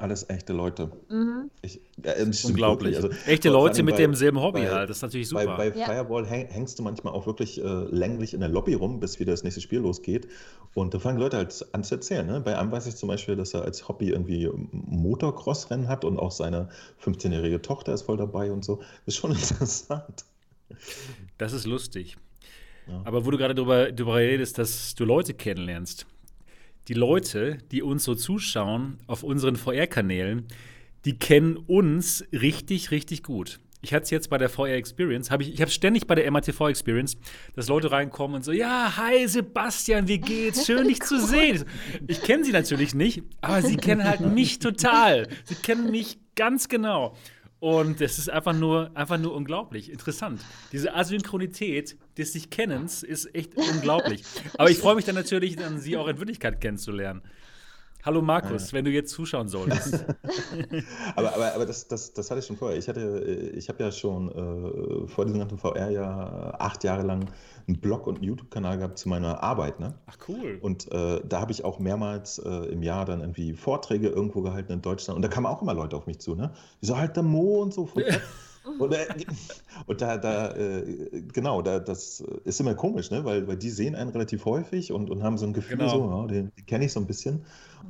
Alles 0.00 0.28
echte 0.30 0.54
Leute. 0.54 0.90
Mhm. 1.10 1.50
Ich, 1.60 1.78
ja, 2.02 2.14
Unglaublich. 2.44 2.96
Also, 2.96 3.10
echte 3.26 3.50
Leute 3.50 3.82
mit 3.82 3.96
bei, 3.96 4.00
demselben 4.02 4.40
Hobby 4.40 4.62
bei, 4.62 4.70
halt. 4.70 4.88
Das 4.88 4.96
ist 4.96 5.02
natürlich 5.02 5.28
super. 5.28 5.44
Bei, 5.44 5.70
bei 5.70 5.78
ja. 5.78 5.84
Fireball 5.84 6.26
häng, 6.26 6.46
hängst 6.46 6.78
du 6.78 6.82
manchmal 6.82 7.12
auch 7.12 7.26
wirklich 7.26 7.62
äh, 7.62 7.64
länglich 7.64 8.32
in 8.32 8.40
der 8.40 8.48
Lobby 8.48 8.72
rum, 8.72 8.98
bis 8.98 9.20
wieder 9.20 9.32
das 9.32 9.44
nächste 9.44 9.60
Spiel 9.60 9.80
losgeht. 9.80 10.26
Und 10.72 10.94
da 10.94 10.98
fangen 11.00 11.18
Leute 11.18 11.36
halt 11.36 11.66
an 11.72 11.84
zu 11.84 11.96
erzählen. 11.96 12.26
Ne? 12.26 12.40
Bei 12.40 12.58
einem 12.58 12.72
weiß 12.72 12.86
ich 12.86 12.96
zum 12.96 13.08
Beispiel, 13.08 13.36
dass 13.36 13.52
er 13.52 13.62
als 13.62 13.88
Hobby 13.88 14.08
irgendwie 14.08 14.48
Motocross-Rennen 14.72 15.86
hat 15.86 16.06
und 16.06 16.18
auch 16.18 16.30
seine 16.30 16.70
15-jährige 17.04 17.60
Tochter 17.60 17.92
ist 17.92 18.02
voll 18.02 18.16
dabei 18.16 18.50
und 18.52 18.64
so. 18.64 18.76
Das 18.76 19.14
ist 19.14 19.16
schon 19.16 19.32
interessant. 19.32 20.24
Das 21.36 21.52
ist 21.52 21.66
lustig. 21.66 22.16
Ja. 22.86 23.02
Aber 23.04 23.26
wo 23.26 23.30
du 23.30 23.36
gerade 23.36 23.54
darüber, 23.54 23.92
darüber 23.92 24.16
redest, 24.16 24.56
dass 24.56 24.94
du 24.94 25.04
Leute 25.04 25.34
kennenlernst 25.34 26.06
die 26.88 26.94
Leute, 26.94 27.58
die 27.70 27.82
uns 27.82 28.04
so 28.04 28.14
zuschauen 28.14 28.98
auf 29.06 29.22
unseren 29.22 29.56
VR-Kanälen, 29.56 30.46
die 31.04 31.18
kennen 31.18 31.56
uns 31.56 32.24
richtig, 32.32 32.90
richtig 32.90 33.22
gut. 33.22 33.60
ich 33.82 33.94
hatte 33.94 34.04
es 34.04 34.10
jetzt 34.10 34.28
bei 34.28 34.36
der 34.36 34.50
VR 34.50 34.74
Experience, 34.74 35.30
hab 35.30 35.40
ich, 35.40 35.54
ich 35.54 35.60
habe 35.60 35.70
ständig 35.70 36.06
bei 36.06 36.14
der 36.14 36.30
MATV 36.30 36.68
Experience, 36.68 37.16
dass 37.54 37.68
Leute 37.68 37.90
reinkommen 37.90 38.36
und 38.36 38.44
so, 38.44 38.52
ja, 38.52 38.94
hi 38.96 39.26
Sebastian, 39.26 40.06
wie 40.06 40.18
geht's? 40.18 40.66
Schön, 40.70 40.86
dich 40.88 41.00
zu 41.00 41.18
sehen. 41.18 41.64
Ich 42.06 42.22
kenne 42.22 42.44
sie 42.44 42.52
natürlich 42.52 42.94
nicht, 42.94 43.22
aber 43.40 43.62
sie 43.62 43.76
kennen 43.76 44.04
halt 44.04 44.20
mich 44.20 44.58
total. 44.58 45.28
Sie 45.44 45.54
kennen 45.54 45.90
mich 45.90 46.18
ganz 46.34 46.68
genau. 46.68 47.16
Und 47.60 48.00
es 48.00 48.18
ist 48.18 48.30
einfach 48.30 48.54
nur, 48.54 48.90
einfach 48.94 49.18
nur 49.18 49.34
unglaublich, 49.34 49.92
interessant. 49.92 50.40
Diese 50.72 50.94
Asynchronität 50.94 51.98
des 52.16 52.32
sich 52.32 52.48
Kennens 52.48 53.02
ist 53.02 53.34
echt 53.34 53.54
unglaublich. 53.54 54.22
Aber 54.58 54.70
ich 54.70 54.78
freue 54.78 54.94
mich 54.94 55.04
dann 55.04 55.14
natürlich, 55.14 55.56
dann 55.56 55.78
sie 55.78 55.98
auch 55.98 56.08
in 56.08 56.18
Wirklichkeit 56.18 56.62
kennenzulernen. 56.62 57.20
Hallo 58.02 58.22
Markus, 58.22 58.70
ja. 58.70 58.78
wenn 58.78 58.84
du 58.86 58.90
jetzt 58.90 59.10
zuschauen 59.12 59.48
solltest. 59.48 60.04
aber 61.16 61.34
aber, 61.34 61.54
aber 61.54 61.66
das, 61.66 61.86
das, 61.86 62.14
das 62.14 62.30
hatte 62.30 62.40
ich 62.40 62.46
schon 62.46 62.56
vorher. 62.56 62.78
Ich, 62.78 62.88
ich 62.88 63.68
habe 63.68 63.82
ja 63.82 63.92
schon 63.92 64.30
äh, 64.30 65.06
vor 65.06 65.26
diesem 65.26 65.40
ganzen 65.40 65.58
VR 65.58 65.90
ja 65.90 66.54
acht 66.58 66.82
Jahre 66.82 67.02
lang 67.02 67.26
einen 67.66 67.80
Blog 67.80 68.06
und 68.06 68.16
einen 68.16 68.24
YouTube-Kanal 68.24 68.78
gehabt 68.78 68.98
zu 68.98 69.08
meiner 69.08 69.42
Arbeit. 69.42 69.80
Ne? 69.80 69.94
Ach 70.06 70.16
cool. 70.28 70.58
Und 70.62 70.90
äh, 70.92 71.20
da 71.28 71.40
habe 71.40 71.52
ich 71.52 71.64
auch 71.64 71.78
mehrmals 71.78 72.38
äh, 72.38 72.48
im 72.72 72.82
Jahr 72.82 73.04
dann 73.04 73.20
irgendwie 73.20 73.52
Vorträge 73.52 74.08
irgendwo 74.08 74.40
gehalten 74.40 74.72
in 74.72 74.82
Deutschland. 74.82 75.16
Und 75.16 75.22
da 75.22 75.28
kamen 75.28 75.46
auch 75.46 75.60
immer 75.60 75.74
Leute 75.74 75.96
auf 75.96 76.06
mich 76.06 76.20
zu. 76.20 76.34
Ne? 76.34 76.52
Die 76.80 76.86
so, 76.86 76.96
halt 76.96 77.16
der 77.16 77.22
Mo 77.22 77.62
und 77.62 77.74
so. 77.74 77.90
Und, 78.64 78.92
äh, 78.92 79.06
und 79.86 80.00
da, 80.00 80.18
da 80.18 80.54
äh, 80.54 81.22
genau, 81.32 81.62
da, 81.62 81.78
das 81.78 82.22
ist 82.44 82.60
immer 82.60 82.74
komisch, 82.74 83.10
ne? 83.10 83.24
weil, 83.24 83.46
weil 83.46 83.56
die 83.56 83.70
sehen 83.70 83.94
einen 83.94 84.10
relativ 84.10 84.44
häufig 84.44 84.92
und, 84.92 85.10
und 85.10 85.22
haben 85.22 85.38
so 85.38 85.46
ein 85.46 85.52
Gefühl, 85.52 85.78
genau. 85.78 85.90
so, 85.90 86.10
ja, 86.10 86.26
den, 86.26 86.52
den 86.54 86.66
kenne 86.66 86.84
ich 86.84 86.92
so 86.92 87.00
ein 87.00 87.06
bisschen. 87.06 87.44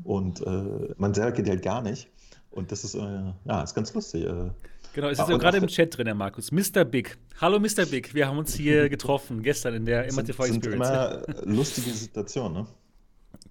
Und 0.05 0.41
äh, 0.47 0.95
man 0.97 1.15
selber 1.15 1.33
kennt 1.33 1.47
die 1.47 1.53
halt 1.53 1.62
gar 1.62 1.83
nicht. 1.83 2.09
Und 2.50 2.73
das 2.73 2.85
ist, 2.85 2.95
äh, 2.95 3.33
ja, 3.45 3.62
ist 3.62 3.75
ganz 3.75 3.95
lustig. 3.95 4.25
Äh. 4.25 4.50
Genau, 4.93 5.09
es 5.09 5.19
ist 5.19 5.29
ja 5.29 5.37
gerade 5.37 5.59
im 5.59 5.69
Chat 5.69 5.97
drin, 5.97 6.07
Herr 6.07 6.17
Markus. 6.17 6.50
Mr. 6.50 6.85
Big. 6.85 7.17
Hallo, 7.41 7.61
Mr. 7.61 7.87
Big. 7.87 8.12
Wir 8.12 8.27
haben 8.27 8.39
uns 8.39 8.55
hier 8.55 8.89
getroffen 8.91 9.43
gestern 9.43 9.75
in 9.75 9.85
der 9.85 10.12
MATV 10.12 10.47
Experience. 10.47 10.89
Das 10.89 11.25
sind 11.27 11.39
immer 11.39 11.57
lustige 11.57 11.91
Situationen, 11.91 12.62
ne? 12.62 12.67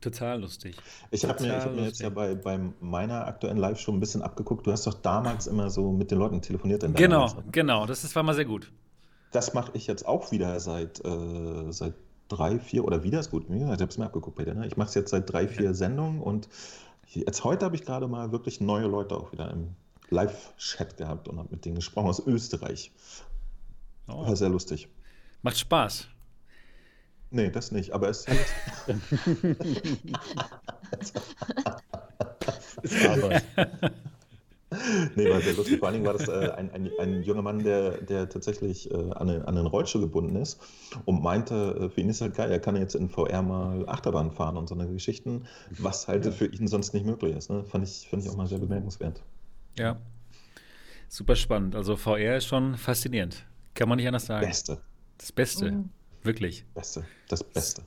Total 0.02 0.40
lustig. 0.40 0.78
Ich 1.12 1.26
habe 1.26 1.44
mir, 1.44 1.62
hab 1.62 1.76
mir 1.76 1.84
jetzt 1.84 2.00
ja 2.00 2.10
bei, 2.10 2.34
bei 2.34 2.58
meiner 2.80 3.28
aktuellen 3.28 3.58
Live-Show 3.58 3.92
ein 3.92 4.00
bisschen 4.00 4.22
abgeguckt. 4.22 4.66
Du 4.66 4.72
hast 4.72 4.88
doch 4.88 4.94
damals 4.94 5.48
immer 5.48 5.70
so 5.70 5.92
mit 5.92 6.10
den 6.10 6.20
Leuten 6.20 6.42
telefoniert. 6.42 6.84
In 6.84 6.94
genau, 6.94 7.26
Live 7.26 7.36
genau. 7.52 7.86
Das 7.86 8.04
ist, 8.04 8.16
war 8.16 8.24
mal 8.24 8.34
sehr 8.34 8.46
gut. 8.46 8.72
Das 9.32 9.54
mache 9.54 9.72
ich 9.74 9.88
jetzt 9.88 10.06
auch 10.08 10.32
wieder 10.32 10.60
seit, 10.60 11.04
äh, 11.06 11.72
seit 11.72 11.96
drei, 12.30 12.60
vier 12.60 12.86
oder 12.86 13.04
wieder 13.04 13.20
ist 13.20 13.30
gut. 13.30 13.46
Ich 13.50 13.62
habe 13.62 13.84
es 13.84 13.98
mir 13.98 14.06
abgeguckt 14.06 14.38
bei 14.38 14.46
dir. 14.46 14.54
Ne? 14.54 14.68
Ich 14.68 14.78
mache 14.78 14.88
es 14.88 14.96
jetzt 14.96 15.12
seit 15.12 15.32
drei, 15.32 15.48
vier 15.48 15.74
Sendungen 15.74 16.22
und 16.22 16.48
jetzt 17.06 17.44
heute 17.44 17.66
habe 17.66 17.76
ich 17.76 17.84
gerade 17.84 18.08
mal 18.08 18.32
wirklich 18.32 18.62
neue 18.62 18.88
Leute 18.88 19.16
auch 19.16 19.34
wieder 19.34 19.52
im 19.52 19.76
Live-Chat 20.10 20.98
gehabt 20.98 21.28
und 21.28 21.40
habe 21.40 21.50
mit 21.52 21.66
denen 21.66 21.76
gesprochen 21.76 22.08
aus 22.08 22.26
Österreich. 22.26 22.92
Oh. 24.08 24.26
War 24.26 24.36
sehr 24.36 24.50
lustig. 24.50 24.88
Macht 25.42 25.58
Spaß. 25.58 26.08
Nee, 27.32 27.50
das 27.50 27.72
nicht, 27.72 27.94
aber 27.94 28.10
es 28.10 28.26
ist 28.26 28.54
ist 32.82 33.08
Arbeit. 33.08 33.46
nee, 35.16 35.30
war 35.30 35.42
sehr 35.42 35.54
lustig. 35.54 35.80
Vor 35.80 35.88
allen 35.88 36.02
Dingen 36.02 36.06
war 36.06 36.14
das 36.14 36.28
äh, 36.28 36.52
ein, 36.52 36.72
ein, 36.72 36.90
ein, 37.00 37.24
junger 37.24 37.42
Mann, 37.42 37.64
der, 37.64 38.02
der 38.02 38.30
tatsächlich 38.30 38.92
äh, 38.92 38.96
an, 38.96 39.30
einen, 39.30 39.42
an 39.44 39.58
einen 39.58 39.68
Rollstuhl 39.68 40.02
gebunden 40.02 40.36
ist 40.36 40.60
und 41.06 41.22
meinte, 41.22 41.76
äh, 41.80 41.90
für 41.90 42.02
ihn 42.02 42.10
ist 42.10 42.22
halt 42.22 42.36
geil, 42.36 42.52
er 42.52 42.60
kann 42.60 42.76
jetzt 42.76 42.96
in 42.96 43.10
VR 43.10 43.42
mal 43.42 43.88
Achterbahn 43.88 44.32
fahren 44.32 44.58
und 44.58 44.68
so 44.68 44.76
eine 44.76 44.88
Geschichten, 44.88 45.46
was 45.78 46.08
halt 46.08 46.26
ja. 46.26 46.32
für 46.32 46.46
ihn 46.46 46.68
sonst 46.68 46.94
nicht 46.94 47.06
möglich 47.06 47.36
ist. 47.36 47.50
Ne? 47.50 47.64
Fand, 47.64 47.88
ich, 47.88 48.08
fand 48.10 48.24
ich 48.24 48.30
auch 48.30 48.38
mal 48.38 48.48
sehr 48.48 48.60
bemerkenswert. 48.60 49.22
Ja, 49.78 49.98
super 51.08 51.36
spannend. 51.36 51.76
Also 51.76 51.96
VR 51.96 52.38
ist 52.38 52.46
schon 52.46 52.76
faszinierend. 52.76 53.46
Kann 53.76 53.88
man 53.88 53.98
nicht 53.98 54.08
anders 54.08 54.26
sagen. 54.26 54.46
Beste. 54.46 54.80
Das 55.18 55.32
Beste. 55.32 55.72
Mhm. 55.72 55.90
Wirklich. 56.24 56.66
Beste. 56.74 57.06
Das 57.28 57.44
Beste. 57.44 57.84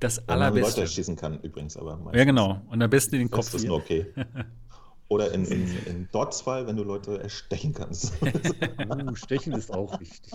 Das 0.00 0.18
Wenn 0.18 0.28
allerbeste. 0.30 0.70
Man 0.70 0.80
Leute 0.80 0.92
schießen 0.92 1.16
kann 1.16 1.40
übrigens, 1.40 1.76
aber 1.76 1.98
Ja, 2.12 2.24
genau. 2.24 2.60
Und 2.68 2.82
am 2.82 2.90
besten 2.90 3.16
in 3.16 3.20
den 3.22 3.30
Kopf. 3.30 3.46
Das 3.46 3.54
ist 3.54 3.66
nur 3.66 3.78
okay. 3.78 4.06
Oder 5.08 5.32
in, 5.32 5.44
in, 5.44 5.86
in 5.86 6.08
Dots 6.10 6.40
Fall, 6.40 6.66
wenn 6.66 6.76
du 6.76 6.84
Leute 6.84 7.22
erstechen 7.22 7.74
kannst. 7.74 8.14
uh, 8.22 9.14
Stechen 9.14 9.52
ist 9.52 9.70
auch 9.70 10.00
wichtig. 10.00 10.32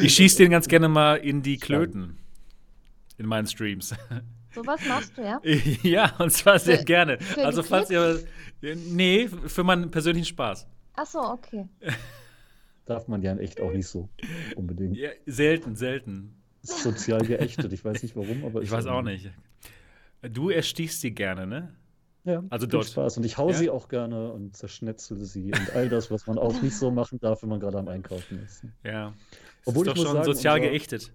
Ich 0.00 0.14
schieße 0.14 0.38
den 0.38 0.50
ganz 0.50 0.68
gerne 0.68 0.88
mal 0.88 1.16
in 1.16 1.42
die 1.42 1.58
Klöten. 1.58 2.18
In 3.18 3.26
meinen 3.26 3.46
Streams. 3.46 3.94
So 4.54 4.66
was 4.66 4.84
machst 4.86 5.12
du, 5.16 5.22
ja? 5.22 5.40
ja, 5.82 6.16
und 6.18 6.32
zwar 6.32 6.58
sehr 6.58 6.78
für, 6.78 6.84
gerne. 6.84 7.18
Für 7.20 7.44
also 7.44 7.62
falls 7.62 7.90
ihr. 7.90 8.24
Nee, 8.62 9.28
für 9.28 9.62
meinen 9.62 9.90
persönlichen 9.90 10.24
Spaß. 10.24 10.66
Ach 10.94 11.06
so, 11.06 11.20
okay 11.20 11.68
darf 12.88 13.08
man 13.08 13.22
ja 13.22 13.32
in 13.32 13.38
echt 13.38 13.60
auch 13.60 13.72
nicht 13.72 13.86
so 13.86 14.08
unbedingt. 14.56 14.96
Ja, 14.96 15.10
selten, 15.26 15.76
selten. 15.76 16.34
Ist 16.62 16.82
sozial 16.82 17.24
geächtet, 17.24 17.72
ich 17.72 17.84
weiß 17.84 18.02
nicht 18.02 18.16
warum, 18.16 18.44
aber 18.44 18.62
ich 18.62 18.70
weiß 18.70 18.86
auch 18.86 19.02
nicht. 19.02 19.30
Du 20.22 20.50
erstichst 20.50 21.00
sie 21.00 21.12
gerne, 21.12 21.46
ne? 21.46 21.74
Ja, 22.24 22.42
also 22.50 22.66
dort. 22.66 22.86
Spaß. 22.86 23.16
Und 23.16 23.24
ich 23.24 23.38
hau 23.38 23.48
ja? 23.48 23.54
sie 23.54 23.70
auch 23.70 23.88
gerne 23.88 24.32
und 24.32 24.56
zerschnetzel 24.56 25.24
sie 25.24 25.52
und 25.52 25.74
all 25.74 25.88
das, 25.88 26.10
was 26.10 26.26
man 26.26 26.36
auch 26.38 26.60
nicht 26.60 26.76
so 26.76 26.90
machen 26.90 27.18
darf, 27.20 27.42
wenn 27.42 27.48
man 27.48 27.60
gerade 27.60 27.78
am 27.78 27.88
Einkaufen 27.88 28.42
ist. 28.42 28.64
Ja. 28.84 29.14
Obwohl 29.64 29.86
ist 29.86 29.92
doch 29.92 29.96
ich 29.96 30.02
schon 30.02 30.12
sagen, 30.16 30.24
sozial 30.24 30.58
unser, 30.58 30.68
geächtet. 30.68 31.12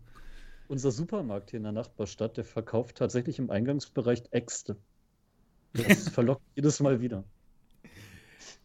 Unser 0.70 0.92
Supermarkt 0.92 1.51
hier 1.51 1.58
in 1.58 1.63
der 1.63 1.72
Nachbarstadt, 1.72 2.38
der 2.38 2.46
verkauft 2.46 2.98
tatsächlich 2.98 3.38
im 3.38 3.50
Eingangsbereich 3.50 4.24
Äxte. 4.32 4.77
Das 5.74 6.10
verlockt 6.10 6.42
jedes 6.56 6.80
Mal 6.80 7.01
wieder. 7.01 7.24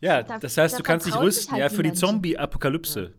Ja, 0.01 0.23
da, 0.23 0.39
das 0.39 0.57
heißt, 0.57 0.79
du 0.79 0.83
kannst 0.83 1.07
dich 1.07 1.17
rüsten, 1.17 1.53
halt 1.53 1.61
ja, 1.61 1.69
für 1.69 1.83
die 1.83 1.93
Zombie-Apokalypse. 1.93 3.13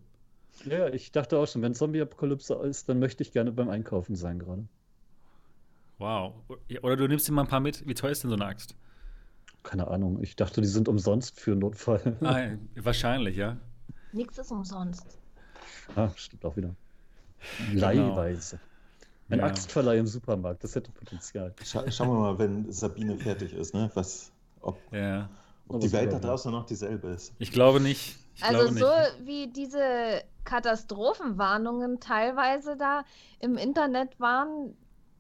Ja. 0.66 0.78
ja, 0.78 0.88
ich 0.94 1.12
dachte 1.12 1.38
auch 1.38 1.48
schon, 1.48 1.62
wenn 1.62 1.74
Zombie-Apokalypse 1.74 2.54
ist, 2.56 2.88
dann 2.90 3.00
möchte 3.00 3.24
ich 3.24 3.32
gerne 3.32 3.52
beim 3.52 3.70
Einkaufen 3.70 4.16
sein 4.16 4.40
gerade. 4.40 4.68
Wow. 5.98 6.34
Oder 6.82 6.96
du 6.96 7.08
nimmst 7.08 7.28
dir 7.28 7.34
mal 7.34 7.42
ein 7.42 7.48
paar 7.48 7.60
mit. 7.60 7.86
Wie 7.86 7.94
teuer 7.94 8.12
ist 8.12 8.24
denn 8.24 8.30
so 8.30 8.36
eine 8.36 8.46
Axt? 8.46 8.76
Keine 9.64 9.88
Ahnung. 9.90 10.24
Ich 10.24 10.38
dachte, 10.38 10.62
die 10.62 10.68
sind 10.68 10.88
umsonst 10.88 11.40
für 11.40 11.56
Notfall. 11.56 12.18
Ah, 12.22 12.52
wahrscheinlich, 12.76 13.36
ja. 13.36 13.58
Nichts 14.14 14.38
ist 14.38 14.52
umsonst. 14.52 15.18
Ah, 15.96 16.10
stimmt 16.16 16.46
auch 16.46 16.56
wieder. 16.56 16.76
Genau. 17.70 17.82
Leihweise. 17.82 18.60
Ein 19.30 19.40
ja. 19.40 19.46
Axtverleih 19.46 20.00
im 20.00 20.08
Supermarkt, 20.08 20.64
das 20.64 20.76
hätte 20.76 20.92
Potenzial. 20.92 21.54
Scha 21.64 21.90
schauen 21.92 22.08
wir 22.10 22.20
mal, 22.20 22.40
wenn 22.40 22.72
Sabine 22.72 23.18
fertig 23.18 23.54
ist, 23.54 23.76
ne? 23.76 23.92
Was, 23.94 24.32
ob, 24.62 24.80
ja. 24.92 25.30
Ob 25.70 25.82
die 25.82 25.92
Welt 25.92 26.12
da 26.12 26.20
draußen 26.20 26.52
noch 26.52 26.66
dieselbe 26.66 27.10
ist. 27.10 27.34
Ich 27.40 27.52
glaube 27.52 27.80
nicht. 27.80 28.18
Ich 28.36 28.44
also 28.44 28.74
glaube 28.74 28.80
so 28.80 29.26
wie 29.26 29.48
diese 29.48 30.24
Katastrophenwarnungen 30.44 32.00
teilweise 32.00 32.76
da 32.76 33.04
im 33.40 33.56
Internet 33.56 34.20
waren, 34.20 34.76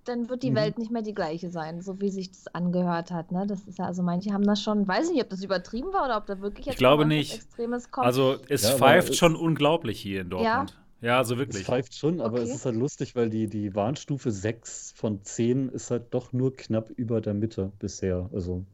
dann 0.06 0.30
wird 0.30 0.42
die 0.44 0.52
mhm. 0.52 0.56
Welt 0.56 0.78
nicht 0.80 0.92
mehr 0.92 1.04
die 1.04 1.14
gleiche 1.14 1.52
sein, 1.52 1.82
so 1.82 2.02
wie 2.02 2.10
sich 2.10 2.32
das 2.32 2.48
angehört 2.48 3.12
hat. 3.12 3.32
Ne? 3.32 3.46
Das 3.48 3.66
ist 3.66 3.78
ja, 3.78 3.86
also 3.86 4.02
manche 4.02 4.34
haben 4.34 4.46
das 4.46 4.62
schon, 4.62 4.88
weiß 4.88 5.12
nicht, 5.12 5.22
ob 5.22 5.30
das 5.30 5.44
übertrieben 5.44 5.94
war 5.94 6.06
oder 6.06 6.18
ob 6.18 6.26
da 6.26 6.42
wirklich 6.42 6.66
jetzt 6.66 6.76
ich 6.76 6.80
glaube 6.80 7.06
nicht. 7.06 7.36
Extremes 7.36 7.92
kommt. 7.92 8.08
Also 8.08 8.38
es 8.50 8.64
ja, 8.64 8.72
pfeift 8.72 9.16
schon 9.16 9.36
unglaublich 9.36 10.00
hier 10.00 10.22
in 10.22 10.30
Dortmund. 10.30 10.72
Ja? 10.72 10.80
Ja, 11.02 11.18
also 11.18 11.38
wirklich. 11.38 11.62
Es 11.62 11.68
pfeift 11.68 11.96
schon, 11.96 12.20
aber 12.20 12.40
okay. 12.40 12.50
es 12.50 12.56
ist 12.56 12.66
halt 12.66 12.76
lustig, 12.76 13.16
weil 13.16 13.30
die, 13.30 13.48
die 13.48 13.74
Warnstufe 13.74 14.32
6 14.32 14.94
von 14.96 15.24
10 15.24 15.70
ist 15.70 15.92
halt 15.92 16.14
doch 16.14 16.34
nur 16.34 16.56
knapp 16.56 16.90
über 16.90 17.22
der 17.22 17.34
Mitte 17.34 17.72
bisher. 17.80 18.30
Also. 18.34 18.66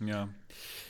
Ja. 0.00 0.28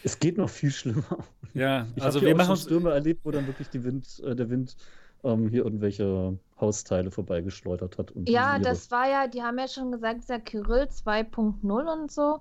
Es 0.05 0.19
geht 0.19 0.39
noch 0.39 0.49
viel 0.49 0.71
schlimmer. 0.71 1.25
Ja, 1.55 1.87
ich 1.97 2.03
also 2.03 2.21
wir 2.21 2.37
machen 2.37 2.57
Stürme 2.57 2.91
erlebt, 2.91 3.25
wo 3.25 3.31
dann 3.31 3.47
wirklich 3.47 3.69
Wind, 3.83 4.21
äh, 4.25 4.37
der 4.37 4.51
Wind 4.51 4.77
ähm, 5.25 5.49
hier 5.49 5.65
irgendwelche 5.65 6.39
Hausteile 6.61 7.11
vorbeigeschleudert 7.11 7.99
hat. 7.99 8.13
ja, 8.27 8.59
das 8.59 8.91
war 8.91 9.09
ja, 9.09 9.27
die 9.27 9.43
haben 9.43 9.59
ja 9.59 9.69
schon 9.69 9.93
gesagt, 9.93 10.29
der 10.29 10.41
Kyrill 10.41 10.85
2.0 10.85 11.93
und 11.93 12.13
so. 12.13 12.41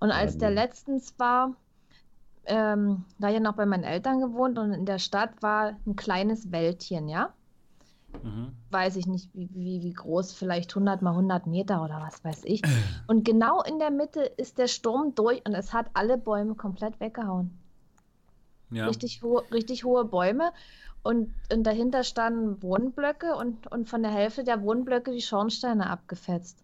Und 0.00 0.10
als 0.10 0.34
ja, 0.34 0.40
der 0.40 0.50
letztens 0.50 1.14
war, 1.18 1.54
ähm, 2.46 3.04
da 3.18 3.28
ja 3.28 3.40
noch 3.40 3.54
bei 3.54 3.66
meinen 3.66 3.84
Eltern 3.84 4.20
gewohnt 4.20 4.58
und 4.58 4.72
in 4.72 4.86
der 4.86 4.98
Stadt 4.98 5.42
war 5.42 5.78
ein 5.86 5.96
kleines 5.96 6.50
Wäldchen, 6.50 7.08
ja. 7.08 7.34
Mhm. 8.22 8.52
Weiß 8.70 8.96
ich 8.96 9.06
nicht, 9.06 9.30
wie, 9.34 9.48
wie, 9.52 9.82
wie 9.82 9.92
groß, 9.92 10.32
vielleicht 10.32 10.74
100 10.74 11.02
mal 11.02 11.10
100 11.10 11.46
Meter 11.46 11.82
oder 11.82 12.00
was 12.00 12.22
weiß 12.24 12.42
ich. 12.44 12.62
Und 13.06 13.24
genau 13.24 13.62
in 13.62 13.78
der 13.78 13.90
Mitte 13.90 14.20
ist 14.20 14.58
der 14.58 14.68
Sturm 14.68 15.14
durch 15.14 15.44
und 15.46 15.54
es 15.54 15.72
hat 15.72 15.86
alle 15.94 16.18
Bäume 16.18 16.54
komplett 16.54 17.00
weggehauen. 17.00 17.58
Ja. 18.70 18.86
Richtig, 18.86 19.22
ho 19.22 19.38
richtig 19.50 19.84
hohe 19.84 20.04
Bäume. 20.04 20.52
Und, 21.02 21.32
und 21.50 21.64
dahinter 21.64 22.04
standen 22.04 22.62
Wohnblöcke 22.62 23.34
und, 23.34 23.66
und 23.72 23.88
von 23.88 24.02
der 24.02 24.12
Hälfte 24.12 24.44
der 24.44 24.62
Wohnblöcke 24.62 25.10
die 25.10 25.22
Schornsteine 25.22 25.88
abgefetzt. 25.88 26.62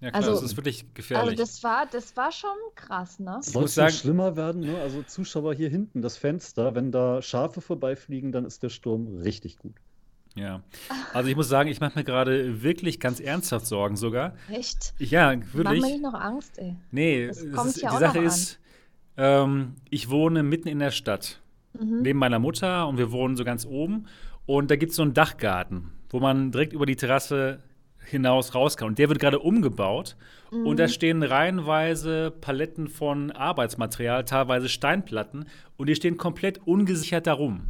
Ja, 0.00 0.10
klar, 0.10 0.22
also, 0.22 0.34
das 0.34 0.42
ist 0.42 0.56
wirklich 0.56 0.92
gefährlich. 0.94 1.38
Also 1.38 1.42
das 1.42 1.62
war, 1.62 1.86
das 1.86 2.16
war 2.16 2.32
schon 2.32 2.56
krass, 2.74 3.18
ne? 3.18 3.38
Es 3.40 3.54
muss 3.54 3.74
sagen, 3.74 3.92
schlimmer 3.92 4.36
werden, 4.36 4.60
ne? 4.60 4.78
Also 4.78 5.02
Zuschauer 5.02 5.54
hier 5.54 5.68
hinten, 5.68 6.02
das 6.02 6.16
Fenster, 6.16 6.74
wenn 6.74 6.92
da 6.92 7.22
Schafe 7.22 7.60
vorbeifliegen, 7.60 8.30
dann 8.30 8.44
ist 8.44 8.62
der 8.62 8.68
Sturm 8.68 9.18
richtig 9.18 9.58
gut. 9.58 9.74
Ja. 10.36 10.62
Also 11.12 11.28
ich 11.28 11.36
muss 11.36 11.48
sagen, 11.48 11.68
ich 11.70 11.80
mache 11.80 11.98
mir 11.98 12.04
gerade 12.04 12.62
wirklich 12.62 13.00
ganz 13.00 13.20
ernsthaft 13.20 13.66
Sorgen 13.66 13.96
sogar. 13.96 14.34
Echt? 14.52 14.94
Ja, 14.98 15.32
wirklich. 15.32 15.64
Mach 15.64 15.72
mir 15.72 15.80
nicht 15.80 16.02
noch 16.02 16.14
Angst, 16.14 16.58
ey. 16.58 16.76
Nee, 16.90 17.26
das 17.26 17.50
kommt 17.52 17.70
ist, 17.70 17.82
ja 17.82 17.90
die 17.90 17.96
Sache 17.96 18.18
ist, 18.18 18.60
ähm, 19.16 19.74
ich 19.90 20.10
wohne 20.10 20.42
mitten 20.42 20.68
in 20.68 20.78
der 20.78 20.90
Stadt. 20.90 21.40
mhm. 21.80 22.02
neben 22.02 22.18
meiner 22.18 22.38
Mutter 22.38 22.86
und 22.86 22.98
wir 22.98 23.12
wohnen 23.12 23.36
so 23.36 23.44
ganz 23.44 23.66
oben. 23.66 24.06
Und 24.46 24.70
da 24.70 24.76
gibt 24.76 24.90
es 24.90 24.96
so 24.96 25.02
einen 25.02 25.14
Dachgarten, 25.14 25.92
wo 26.10 26.20
man 26.20 26.52
direkt 26.52 26.72
über 26.72 26.86
die 26.86 26.96
Terrasse 26.96 27.60
hinaus 28.04 28.54
raus 28.54 28.76
kann. 28.76 28.88
Und 28.88 28.98
der 28.98 29.08
wird 29.08 29.18
gerade 29.18 29.40
umgebaut. 29.40 30.16
Mhm. 30.52 30.66
Und 30.66 30.78
da 30.78 30.88
stehen 30.88 31.22
reihenweise 31.22 32.30
Paletten 32.30 32.88
von 32.88 33.32
Arbeitsmaterial, 33.32 34.24
teilweise 34.24 34.68
Steinplatten. 34.68 35.46
Und 35.76 35.88
die 35.88 35.96
stehen 35.96 36.16
komplett 36.16 36.60
ungesichert 36.66 37.26
darum. 37.26 37.62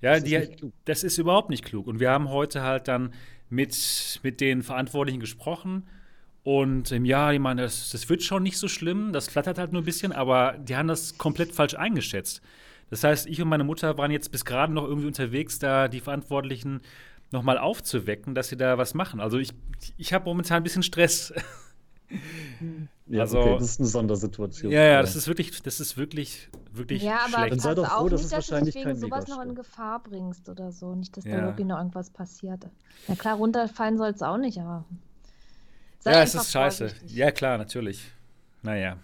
Ja, 0.00 0.14
das, 0.14 0.24
die, 0.24 0.34
ist 0.34 0.64
das 0.84 1.04
ist 1.04 1.18
überhaupt 1.18 1.50
nicht 1.50 1.64
klug. 1.64 1.86
Und 1.86 2.00
wir 2.00 2.10
haben 2.10 2.28
heute 2.30 2.62
halt 2.62 2.88
dann 2.88 3.12
mit, 3.50 4.20
mit 4.22 4.40
den 4.40 4.62
Verantwortlichen 4.62 5.20
gesprochen. 5.20 5.88
Und 6.44 6.92
ähm, 6.92 7.04
ja, 7.04 7.32
ich 7.32 7.40
meine, 7.40 7.62
das, 7.62 7.90
das 7.90 8.08
wird 8.08 8.22
schon 8.22 8.42
nicht 8.42 8.56
so 8.56 8.68
schlimm, 8.68 9.12
das 9.12 9.28
flattert 9.28 9.58
halt 9.58 9.72
nur 9.72 9.82
ein 9.82 9.84
bisschen, 9.84 10.12
aber 10.12 10.56
die 10.58 10.76
haben 10.76 10.88
das 10.88 11.18
komplett 11.18 11.52
falsch 11.52 11.74
eingeschätzt. 11.74 12.40
Das 12.90 13.04
heißt, 13.04 13.26
ich 13.26 13.42
und 13.42 13.48
meine 13.48 13.64
Mutter 13.64 13.98
waren 13.98 14.10
jetzt 14.10 14.32
bis 14.32 14.44
gerade 14.44 14.72
noch 14.72 14.84
irgendwie 14.84 15.08
unterwegs, 15.08 15.58
da 15.58 15.88
die 15.88 16.00
Verantwortlichen 16.00 16.80
nochmal 17.30 17.58
aufzuwecken, 17.58 18.34
dass 18.34 18.48
sie 18.48 18.56
da 18.56 18.78
was 18.78 18.94
machen. 18.94 19.20
Also 19.20 19.38
ich, 19.38 19.50
ich 19.98 20.12
habe 20.14 20.24
momentan 20.24 20.58
ein 20.58 20.62
bisschen 20.62 20.82
Stress. 20.82 21.34
Ja, 23.08 23.22
also, 23.22 23.40
okay, 23.40 23.56
das 23.58 23.70
ist 23.70 23.80
eine 23.80 23.88
Sondersituation. 23.88 24.70
Ja, 24.70 24.82
ja, 24.82 25.00
das 25.00 25.16
ist 25.16 25.28
wirklich, 25.28 25.62
das 25.62 25.80
ist 25.80 25.96
wirklich, 25.96 26.50
wirklich 26.72 27.02
ja, 27.02 27.20
aber 27.20 27.38
schlecht. 27.38 27.52
Dann 27.52 27.58
sei 27.60 27.74
doch 27.74 27.86
froh, 27.86 28.08
dass 28.08 28.24
es 28.24 28.32
wahrscheinlich 28.32 28.74
dass 28.74 28.82
du 28.82 28.88
deswegen 28.90 29.10
sowas 29.10 29.28
noch 29.28 29.42
in 29.42 29.54
Gefahr 29.54 30.02
bringst 30.02 30.48
oder 30.48 30.72
so. 30.72 30.94
Nicht, 30.94 31.16
dass 31.16 31.24
ja. 31.24 31.40
da 31.40 31.46
wirklich 31.46 31.66
noch 31.66 31.78
irgendwas 31.78 32.10
passiert. 32.10 32.66
Na 33.06 33.14
klar, 33.14 33.36
runterfallen 33.36 33.96
soll 33.96 34.10
es 34.10 34.22
auch 34.22 34.36
nicht, 34.36 34.58
aber. 34.58 34.84
ja, 36.04 36.22
es 36.22 36.34
ist 36.34 36.50
scheiße. 36.50 36.90
Ja, 37.06 37.30
klar, 37.30 37.56
natürlich. 37.56 38.12
Naja. 38.62 38.98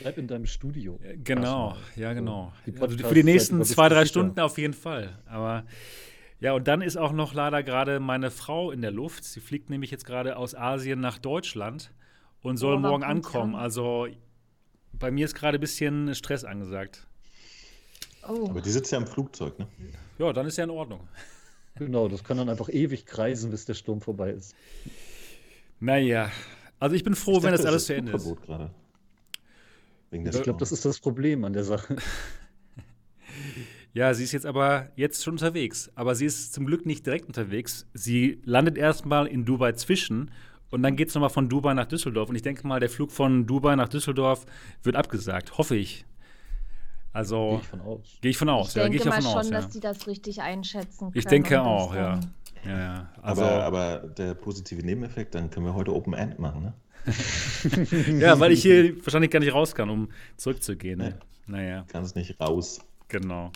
Bleib 0.00 0.18
in 0.18 0.26
deinem 0.26 0.46
Studio. 0.46 0.98
Genau, 1.22 1.76
ja, 1.94 2.12
genau. 2.12 2.52
Also 2.80 2.98
für 2.98 3.14
die 3.14 3.24
nächsten 3.24 3.62
zwei, 3.64 3.88
drei 3.88 4.06
Stunden 4.06 4.40
auf 4.40 4.58
jeden 4.58 4.74
Fall. 4.74 5.18
Aber 5.26 5.64
ja, 6.40 6.52
und 6.52 6.66
dann 6.66 6.82
ist 6.82 6.96
auch 6.96 7.12
noch 7.12 7.32
leider 7.32 7.62
gerade 7.62 8.00
meine 8.00 8.30
Frau 8.30 8.70
in 8.70 8.82
der 8.82 8.90
Luft. 8.90 9.24
Sie 9.24 9.40
fliegt 9.40 9.70
nämlich 9.70 9.90
jetzt 9.90 10.04
gerade 10.04 10.36
aus 10.36 10.54
Asien 10.54 11.00
nach 11.00 11.18
Deutschland 11.18 11.92
und 12.42 12.56
soll 12.56 12.76
oh, 12.76 12.78
morgen 12.78 13.02
ankommen. 13.02 13.54
An? 13.54 13.60
Also 13.60 14.06
bei 14.92 15.10
mir 15.10 15.24
ist 15.24 15.34
gerade 15.34 15.58
ein 15.58 15.60
bisschen 15.60 16.14
Stress 16.14 16.44
angesagt. 16.44 17.06
Oh. 18.28 18.48
Aber 18.50 18.60
die 18.60 18.70
sitzt 18.70 18.92
ja 18.92 18.98
im 18.98 19.06
Flugzeug, 19.06 19.58
ne? 19.58 19.68
Ja, 20.18 20.32
dann 20.32 20.46
ist 20.46 20.56
ja 20.56 20.64
in 20.64 20.70
Ordnung. 20.70 21.00
Genau, 21.76 22.08
das 22.08 22.24
kann 22.24 22.38
dann 22.38 22.48
einfach 22.48 22.70
ewig 22.70 23.04
kreisen, 23.04 23.50
bis 23.50 23.66
der 23.66 23.74
Sturm 23.74 24.00
vorbei 24.00 24.30
ist. 24.30 24.54
Naja, 25.78 26.30
also 26.78 26.96
ich 26.96 27.04
bin 27.04 27.14
froh, 27.14 27.32
ich 27.32 27.36
dachte, 27.38 27.46
wenn 27.46 27.52
das 27.52 27.66
alles 27.66 27.86
zu 27.86 27.94
Ende 27.94 28.12
ist. 28.12 28.36
Gerade. 28.42 28.70
ich 30.10 30.42
glaube, 30.42 30.58
das 30.58 30.72
ist 30.72 30.84
das 30.84 30.98
Problem 31.00 31.44
an 31.44 31.52
der 31.52 31.64
Sache. 31.64 31.96
Ja, 33.96 34.12
sie 34.12 34.24
ist 34.24 34.32
jetzt 34.32 34.44
aber 34.44 34.90
jetzt 34.96 35.24
schon 35.24 35.32
unterwegs. 35.32 35.90
Aber 35.94 36.14
sie 36.14 36.26
ist 36.26 36.52
zum 36.52 36.66
Glück 36.66 36.84
nicht 36.84 37.06
direkt 37.06 37.28
unterwegs. 37.28 37.86
Sie 37.94 38.42
landet 38.44 38.76
erstmal 38.76 39.26
in 39.26 39.46
Dubai 39.46 39.72
zwischen 39.72 40.32
und 40.70 40.82
dann 40.82 40.96
geht 40.96 41.08
es 41.08 41.14
nochmal 41.14 41.30
von 41.30 41.48
Dubai 41.48 41.74
nach 41.74 41.86
Düsseldorf. 41.86 42.28
Und 42.28 42.36
ich 42.36 42.42
denke 42.42 42.66
mal, 42.66 42.80
der 42.80 42.90
Flug 42.90 43.12
von 43.12 43.46
Dubai 43.46 43.76
nach 43.76 43.88
Düsseldorf 43.88 44.46
wird 44.82 44.96
abgesagt. 44.96 45.58
Hoffe 45.58 45.76
ich. 45.76 46.04
Also. 47.12 47.48
Gehe 47.50 47.60
ich 47.60 47.68
von 47.68 47.80
aus. 47.80 48.18
Gehe 48.20 48.30
ich 48.30 48.38
von 48.38 48.48
aus. 48.48 48.68
Ich 48.70 48.74
ja, 48.74 48.82
denke 48.82 48.98
ich 48.98 49.04
mal 49.04 49.22
schon, 49.22 49.38
aus, 49.38 49.50
dass 49.50 49.68
die 49.68 49.80
das 49.80 50.06
richtig 50.06 50.42
einschätzen 50.42 50.98
können. 50.98 51.12
Ich 51.14 51.24
denke 51.24 51.62
auch, 51.62 51.94
ja. 51.94 52.20
ja, 52.64 52.78
ja. 52.78 53.10
Also, 53.22 53.42
aber, 53.44 53.64
aber 53.64 54.08
der 54.08 54.34
positive 54.34 54.82
Nebeneffekt, 54.82 55.34
dann 55.34 55.50
können 55.50 55.66
wir 55.66 55.74
heute 55.74 55.94
Open 55.94 56.14
End 56.14 56.38
machen, 56.38 56.62
ne? 56.62 56.74
ja, 58.20 58.40
weil 58.40 58.50
ich 58.50 58.62
hier 58.62 58.96
wahrscheinlich 59.04 59.30
gar 59.30 59.38
nicht 59.38 59.54
raus 59.54 59.74
kann, 59.74 59.88
um 59.90 60.08
zurückzugehen. 60.36 60.98
Ne? 60.98 61.18
Naja. 61.46 61.84
Kannst 61.88 62.16
nicht 62.16 62.40
raus. 62.40 62.80
Genau. 63.08 63.52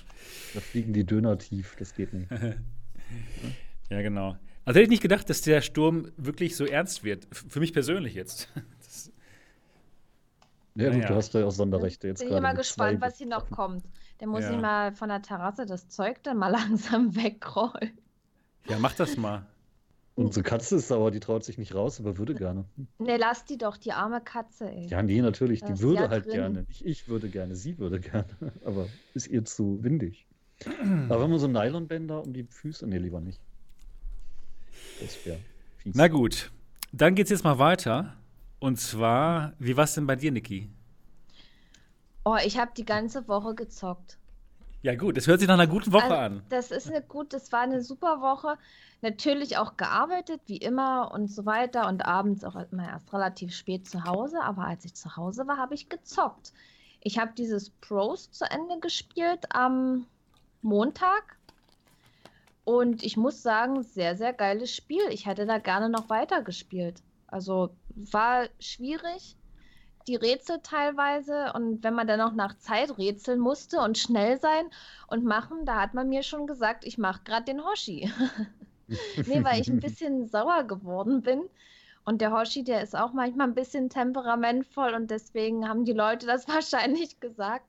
Da 0.55 0.61
fliegen 0.61 0.93
die 0.93 1.05
Döner 1.05 1.37
tief, 1.37 1.75
das 1.79 1.95
geht 1.95 2.13
nicht. 2.13 2.31
ja, 3.91 4.03
genau. 4.03 4.37
Also 4.71 4.79
hätte 4.79 4.85
ich 4.85 4.91
nicht 4.91 5.03
gedacht, 5.03 5.29
dass 5.29 5.41
der 5.41 5.63
Sturm 5.63 6.13
wirklich 6.17 6.55
so 6.55 6.65
ernst 6.65 7.03
wird. 7.03 7.27
Für 7.33 7.59
mich 7.59 7.73
persönlich 7.73 8.15
jetzt. 8.15 8.49
Das, 8.79 9.11
ja, 10.77 10.91
gut, 10.91 11.03
ja. 11.03 11.09
du 11.09 11.15
hast 11.17 11.35
ja 11.35 11.45
auch 11.45 11.51
Sonderrechte 11.51 12.07
jetzt 12.07 12.21
gerade. 12.21 12.31
Ich 12.31 12.37
bin 12.37 12.43
mal 12.45 12.55
gespannt, 12.55 13.01
was 13.01 13.19
hier 13.19 13.27
noch 13.27 13.51
kommt. 13.51 13.85
Der 14.21 14.29
muss 14.29 14.45
ja. 14.45 14.53
ich 14.53 14.61
mal 14.61 14.93
von 14.93 15.09
der 15.09 15.23
Terrasse 15.23 15.67
das 15.67 15.89
Zeug 15.89 16.23
dann 16.23 16.37
mal 16.37 16.49
langsam 16.53 17.17
wegrollen. 17.17 17.99
Ja, 18.69 18.79
mach 18.79 18.95
das 18.95 19.17
mal. 19.17 19.45
Unsere 20.15 20.45
Katze 20.45 20.77
ist 20.77 20.87
sauer, 20.87 21.11
die 21.11 21.19
traut 21.19 21.43
sich 21.45 21.59
nicht 21.59 21.75
raus, 21.75 21.99
aber 21.99 22.17
würde 22.17 22.37
gerne. 22.37 22.65
Ne, 22.99 23.17
lass 23.17 23.45
die 23.45 23.59
doch, 23.59 23.77
die 23.77 23.91
arme 23.91 24.21
Katze, 24.21 24.71
ey. 24.71 24.87
Ja, 24.87 25.03
nee, 25.03 25.21
natürlich, 25.21 25.63
die 25.63 25.81
würde 25.81 26.09
halt 26.11 26.27
drin. 26.27 26.35
gerne. 26.35 26.63
Nicht 26.69 26.87
ich 26.87 27.09
würde 27.09 27.29
gerne, 27.29 27.57
sie 27.57 27.77
würde 27.79 27.99
gerne. 27.99 28.29
Aber 28.65 28.87
ist 29.15 29.27
ihr 29.27 29.45
zu 29.45 29.83
windig. 29.83 30.29
aber 31.09 31.23
wenn 31.23 31.31
man 31.31 31.41
so 31.41 31.49
Nylonbänder 31.49 32.23
um 32.23 32.33
die 32.33 32.45
Füße, 32.45 32.87
nee, 32.87 32.99
lieber 32.99 33.21
nicht. 33.21 33.41
Das 35.01 35.25
wäre 35.25 35.39
fies. 35.79 35.95
Na 35.95 36.09
gut, 36.09 36.51
dann 36.93 37.15
geht's 37.15 37.31
jetzt 37.31 37.45
mal 37.45 37.59
weiter. 37.59 38.15
Und 38.59 38.79
zwar, 38.79 39.55
wie 39.59 39.77
war's 39.77 39.95
denn 39.95 40.07
bei 40.07 40.17
dir, 40.17 40.31
Niki? 40.31 40.69
Oh, 42.25 42.37
ich 42.45 42.59
habe 42.59 42.73
die 42.77 42.85
ganze 42.85 43.27
Woche 43.27 43.55
gezockt. 43.55 44.19
Ja, 44.83 44.95
gut, 44.95 45.17
das 45.17 45.27
hört 45.27 45.41
sich 45.41 45.49
nach 45.49 45.55
einer 45.55 45.67
guten 45.67 45.93
Woche 45.93 46.05
also, 46.05 46.15
an. 46.17 46.43
Das 46.49 46.71
ist 46.71 46.89
eine 46.89 47.03
gut, 47.03 47.33
das 47.33 47.53
war 47.53 47.61
eine 47.61 47.83
super 47.83 48.21
Woche. 48.21 48.57
Natürlich 49.03 49.57
auch 49.57 49.77
gearbeitet, 49.77 50.41
wie 50.47 50.57
immer 50.57 51.11
und 51.13 51.29
so 51.29 51.45
weiter. 51.47 51.89
Und 51.89 52.05
abends 52.05 52.45
auch 52.45 52.57
immer 52.71 52.89
erst 52.89 53.13
relativ 53.13 53.55
spät 53.55 53.89
zu 53.89 54.05
Hause. 54.05 54.43
Aber 54.43 54.65
als 54.65 54.85
ich 54.85 54.95
zu 54.95 55.17
Hause 55.17 55.47
war, 55.47 55.59
habe 55.59 55.75
ich 55.75 55.89
gezockt. 55.89 56.53
Ich 57.03 57.19
habe 57.19 57.33
dieses 57.37 57.71
Pros 57.71 58.31
zu 58.31 58.45
Ende 58.45 58.79
gespielt 58.81 59.47
am 59.55 60.07
Montag. 60.63 61.37
Und 62.65 63.03
ich 63.03 63.17
muss 63.17 63.43
sagen, 63.43 63.83
sehr, 63.83 64.17
sehr 64.17 64.33
geiles 64.33 64.75
Spiel. 64.75 65.03
Ich 65.11 65.27
hätte 65.27 65.47
da 65.47 65.59
gerne 65.59 65.89
noch 65.89 66.09
weiter 66.09 66.43
gespielt. 66.43 67.03
Also 67.27 67.71
war 67.95 68.49
schwierig, 68.59 69.37
die 70.07 70.17
Rätsel 70.17 70.61
teilweise. 70.63 71.53
Und 71.55 71.83
wenn 71.83 71.95
man 71.95 72.07
dann 72.07 72.19
noch 72.19 72.35
nach 72.35 72.57
Zeit 72.59 72.99
rätseln 72.99 73.41
musste 73.41 73.81
und 73.81 73.99
schnell 73.99 74.41
sein 74.41 74.67
und 75.07 75.25
machen, 75.25 75.65
da 75.65 75.81
hat 75.81 75.95
man 75.95 76.09
mir 76.09 76.23
schon 76.23 76.47
gesagt, 76.47 76.85
ich 76.85 76.99
mache 76.99 77.23
gerade 77.25 77.45
den 77.45 77.65
Hoshi. 77.65 78.11
nee, 78.89 79.45
weil 79.45 79.61
ich 79.61 79.69
ein 79.69 79.81
bisschen 79.81 80.29
sauer 80.29 80.65
geworden 80.65 81.23
bin. 81.23 81.43
Und 82.05 82.21
der 82.21 82.33
Hoshi, 82.33 82.65
der 82.65 82.83
ist 82.83 82.97
auch 82.97 83.13
manchmal 83.13 83.49
ein 83.49 83.55
bisschen 83.55 83.89
temperamentvoll 83.89 84.95
und 84.95 85.11
deswegen 85.11 85.69
haben 85.69 85.85
die 85.85 85.93
Leute 85.93 86.27
das 86.27 86.49
wahrscheinlich 86.49 87.21
gesagt. 87.21 87.67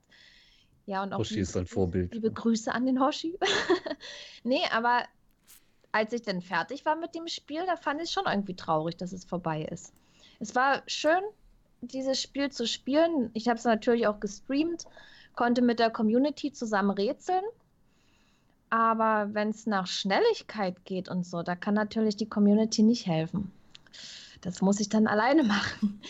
Ja, 0.86 1.02
und 1.02 1.12
auch 1.12 1.20
Hoshi 1.20 1.40
ist 1.40 1.56
ein 1.56 1.66
Vorbild. 1.66 2.12
Liebe 2.12 2.30
Grüße 2.30 2.72
an 2.72 2.86
den 2.86 3.00
Hoshi. 3.00 3.38
nee, 4.44 4.62
aber 4.72 5.04
als 5.92 6.12
ich 6.12 6.22
dann 6.22 6.40
fertig 6.40 6.84
war 6.84 6.96
mit 6.96 7.14
dem 7.14 7.28
Spiel, 7.28 7.64
da 7.66 7.76
fand 7.76 8.00
ich 8.00 8.08
es 8.08 8.12
schon 8.12 8.24
irgendwie 8.26 8.54
traurig, 8.54 8.96
dass 8.96 9.12
es 9.12 9.24
vorbei 9.24 9.62
ist. 9.62 9.92
Es 10.40 10.54
war 10.54 10.82
schön, 10.86 11.22
dieses 11.82 12.20
Spiel 12.20 12.50
zu 12.50 12.66
spielen. 12.66 13.30
Ich 13.34 13.48
habe 13.48 13.58
es 13.58 13.64
natürlich 13.64 14.06
auch 14.06 14.18
gestreamt, 14.18 14.86
konnte 15.36 15.62
mit 15.62 15.78
der 15.78 15.90
Community 15.90 16.52
zusammen 16.52 16.90
rätseln. 16.90 17.44
Aber 18.70 19.28
wenn 19.34 19.50
es 19.50 19.66
nach 19.66 19.86
Schnelligkeit 19.86 20.84
geht 20.84 21.08
und 21.08 21.26
so, 21.26 21.42
da 21.42 21.54
kann 21.54 21.74
natürlich 21.74 22.16
die 22.16 22.28
Community 22.28 22.82
nicht 22.82 23.06
helfen. 23.06 23.52
Das 24.40 24.62
muss 24.62 24.80
ich 24.80 24.88
dann 24.88 25.06
alleine 25.06 25.42
machen. 25.44 26.00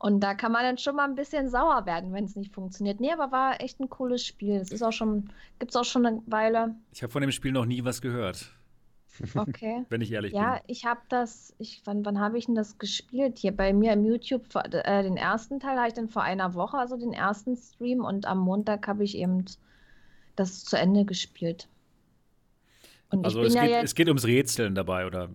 Und 0.00 0.20
da 0.20 0.32
kann 0.32 0.50
man 0.50 0.62
dann 0.62 0.78
schon 0.78 0.96
mal 0.96 1.04
ein 1.04 1.14
bisschen 1.14 1.50
sauer 1.50 1.84
werden, 1.84 2.14
wenn 2.14 2.24
es 2.24 2.34
nicht 2.34 2.54
funktioniert. 2.54 3.00
Nee, 3.00 3.12
aber 3.12 3.30
war 3.32 3.60
echt 3.60 3.80
ein 3.80 3.90
cooles 3.90 4.24
Spiel. 4.24 4.54
Es 4.56 4.72
ist 4.72 4.82
auch 4.82 4.94
schon, 4.94 5.30
gibt 5.58 5.72
es 5.72 5.76
auch 5.76 5.84
schon 5.84 6.06
eine 6.06 6.22
Weile. 6.24 6.74
Ich 6.90 7.02
habe 7.02 7.12
von 7.12 7.20
dem 7.20 7.30
Spiel 7.30 7.52
noch 7.52 7.66
nie 7.66 7.84
was 7.84 8.00
gehört. 8.00 8.50
Okay. 9.34 9.84
Wenn 9.90 10.00
ich 10.00 10.10
ehrlich 10.10 10.32
ja, 10.32 10.38
bin. 10.38 10.52
Ja, 10.54 10.62
ich 10.68 10.86
habe 10.86 11.00
das, 11.10 11.54
ich, 11.58 11.82
wann, 11.84 12.02
wann 12.06 12.18
habe 12.18 12.38
ich 12.38 12.46
denn 12.46 12.54
das 12.54 12.78
gespielt? 12.78 13.36
Hier 13.36 13.54
bei 13.54 13.74
mir 13.74 13.92
im 13.92 14.06
YouTube, 14.06 14.46
äh, 14.54 15.02
den 15.02 15.18
ersten 15.18 15.60
Teil 15.60 15.76
habe 15.76 15.88
ich 15.88 15.94
dann 15.94 16.08
vor 16.08 16.22
einer 16.22 16.54
Woche, 16.54 16.78
also 16.78 16.96
den 16.96 17.12
ersten 17.12 17.54
Stream 17.54 18.02
und 18.02 18.24
am 18.24 18.38
Montag 18.38 18.88
habe 18.88 19.04
ich 19.04 19.18
eben 19.18 19.44
das 20.34 20.64
zu 20.64 20.78
Ende 20.78 21.04
gespielt. 21.04 21.68
Und 23.10 23.26
also 23.26 23.42
es, 23.42 23.52
ja 23.52 23.66
geht, 23.66 23.84
es 23.84 23.94
geht 23.94 24.08
ums 24.08 24.24
Rätseln 24.24 24.74
dabei, 24.74 25.06
oder? 25.06 25.28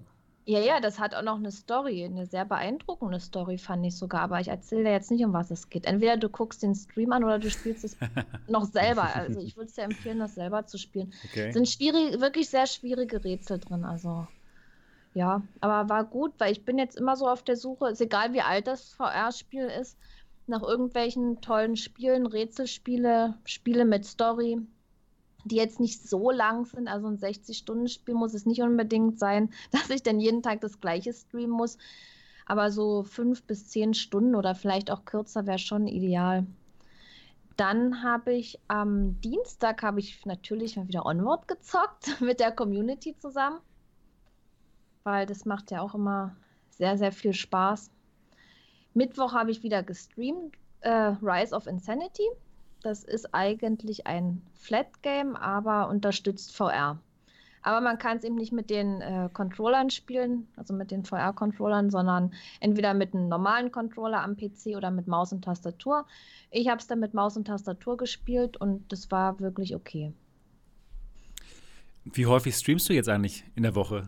Ja, 0.47 0.59
ja, 0.59 0.79
das 0.79 0.99
hat 0.99 1.15
auch 1.15 1.23
noch 1.23 1.37
eine 1.37 1.51
Story, 1.51 2.05
eine 2.05 2.27
sehr 2.27 2.45
beeindruckende 2.45 3.19
Story, 3.19 3.57
fand 3.57 3.83
ich 3.85 3.97
sogar. 3.97 4.21
Aber 4.21 4.39
ich 4.39 4.49
erzähle 4.49 4.83
dir 4.83 4.91
jetzt 4.91 5.09
nicht, 5.09 5.25
um 5.25 5.33
was 5.33 5.49
es 5.49 5.69
geht. 5.69 5.85
Entweder 5.85 6.17
du 6.17 6.29
guckst 6.29 6.61
den 6.61 6.75
Stream 6.75 7.11
an 7.13 7.23
oder 7.23 7.39
du 7.39 7.49
spielst 7.49 7.83
es 7.83 7.97
noch 8.47 8.65
selber. 8.65 9.15
Also 9.15 9.39
ich 9.39 9.57
würde 9.57 9.69
es 9.69 9.73
dir 9.75 9.83
empfehlen, 9.83 10.19
das 10.19 10.35
selber 10.35 10.67
zu 10.67 10.77
spielen. 10.77 11.13
Okay. 11.25 11.51
Sind 11.51 11.67
schwierig, 11.67 12.21
wirklich 12.21 12.49
sehr 12.49 12.67
schwierige 12.67 13.23
Rätsel 13.23 13.59
drin. 13.59 13.83
Also 13.85 14.27
ja, 15.13 15.41
aber 15.61 15.89
war 15.89 16.03
gut, 16.03 16.33
weil 16.39 16.51
ich 16.51 16.63
bin 16.65 16.77
jetzt 16.77 16.97
immer 16.97 17.15
so 17.15 17.27
auf 17.27 17.41
der 17.41 17.55
Suche, 17.55 17.89
ist 17.89 18.01
egal 18.01 18.33
wie 18.33 18.41
alt 18.41 18.67
das 18.67 18.91
VR-Spiel 18.91 19.65
ist, 19.65 19.97
nach 20.45 20.61
irgendwelchen 20.61 21.41
tollen 21.41 21.75
Spielen, 21.77 22.25
Rätselspiele, 22.27 23.35
Spiele 23.45 23.85
mit 23.85 24.05
Story, 24.05 24.59
die 25.45 25.55
jetzt 25.55 25.79
nicht 25.79 26.07
so 26.07 26.31
lang 26.31 26.65
sind. 26.65 26.87
Also 26.87 27.07
ein 27.07 27.17
60-Stunden-Spiel 27.17 28.15
muss 28.15 28.33
es 28.33 28.45
nicht 28.45 28.61
unbedingt 28.61 29.19
sein, 29.19 29.49
dass 29.71 29.89
ich 29.89 30.03
dann 30.03 30.19
jeden 30.19 30.43
Tag 30.43 30.61
das 30.61 30.81
gleiche 30.81 31.13
streamen 31.13 31.51
muss. 31.51 31.77
Aber 32.45 32.71
so 32.71 33.03
fünf 33.03 33.43
bis 33.43 33.69
zehn 33.69 33.93
Stunden 33.93 34.35
oder 34.35 34.53
vielleicht 34.53 34.91
auch 34.91 35.05
kürzer 35.05 35.47
wäre 35.47 35.59
schon 35.59 35.87
ideal. 35.87 36.45
Dann 37.57 38.03
habe 38.03 38.33
ich 38.33 38.59
am 38.67 39.19
Dienstag 39.21 39.81
habe 39.81 39.99
ich 39.99 40.25
natürlich 40.25 40.75
mal 40.75 40.87
wieder 40.87 41.05
Onward 41.05 41.47
gezockt 41.47 42.19
mit 42.21 42.39
der 42.39 42.51
Community 42.51 43.15
zusammen, 43.17 43.59
weil 45.03 45.25
das 45.25 45.45
macht 45.45 45.71
ja 45.71 45.81
auch 45.81 45.95
immer 45.95 46.35
sehr, 46.69 46.97
sehr 46.97 47.11
viel 47.11 47.33
Spaß. 47.33 47.89
Mittwoch 48.93 49.33
habe 49.33 49.51
ich 49.51 49.63
wieder 49.63 49.83
gestreamt, 49.83 50.55
äh, 50.81 51.13
Rise 51.21 51.55
of 51.55 51.67
Insanity. 51.67 52.27
Das 52.85 53.03
ist 53.03 53.33
eigentlich 53.33 54.05
ein 54.05 54.43
Flat 54.53 55.01
Game, 55.01 55.35
aber 55.35 55.89
unterstützt 55.89 56.55
VR. 56.55 56.99
Aber 57.63 57.81
man 57.81 57.97
kann 57.97 58.17
es 58.17 58.23
eben 58.23 58.35
nicht 58.35 58.51
mit 58.51 58.69
den 58.69 59.01
äh, 59.01 59.27
Controllern 59.33 59.89
spielen, 59.89 60.47
also 60.55 60.71
mit 60.75 60.91
den 60.91 61.03
VR-Controllern, 61.03 61.89
sondern 61.89 62.31
entweder 62.59 62.93
mit 62.93 63.15
einem 63.15 63.27
normalen 63.27 63.71
Controller 63.71 64.21
am 64.21 64.37
PC 64.37 64.77
oder 64.77 64.91
mit 64.91 65.07
Maus 65.07 65.33
und 65.33 65.43
Tastatur. 65.43 66.05
Ich 66.51 66.67
habe 66.67 66.79
es 66.79 66.85
dann 66.85 66.99
mit 66.99 67.15
Maus 67.15 67.35
und 67.37 67.45
Tastatur 67.45 67.97
gespielt 67.97 68.55
und 68.55 68.91
das 68.91 69.09
war 69.09 69.39
wirklich 69.39 69.73
okay. 69.73 70.13
Wie 72.03 72.27
häufig 72.27 72.53
streamst 72.53 72.87
du 72.87 72.93
jetzt 72.93 73.09
eigentlich 73.09 73.45
in 73.55 73.63
der 73.63 73.73
Woche? 73.73 74.07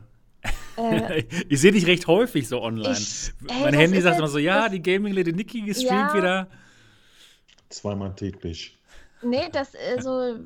Äh, 0.78 1.24
ich 1.50 1.60
sehe 1.60 1.72
dich 1.72 1.88
recht 1.88 2.06
häufig 2.06 2.48
so 2.48 2.62
online. 2.62 2.94
Ich, 2.94 3.34
ey, 3.48 3.60
mein 3.60 3.74
Handy 3.74 4.02
sagt 4.02 4.20
immer 4.20 4.28
so, 4.28 4.38
ja, 4.38 4.70
die 4.70 4.84
Gaming 4.84 5.16
Lady 5.16 5.34
Nikki 5.34 5.62
gestreamt 5.62 6.12
ja, 6.12 6.13
wieder. 6.13 6.48
Zweimal 7.70 8.16
täglich. 8.16 8.78
Nee, 9.22 9.50
das 9.52 9.74
also 9.76 10.38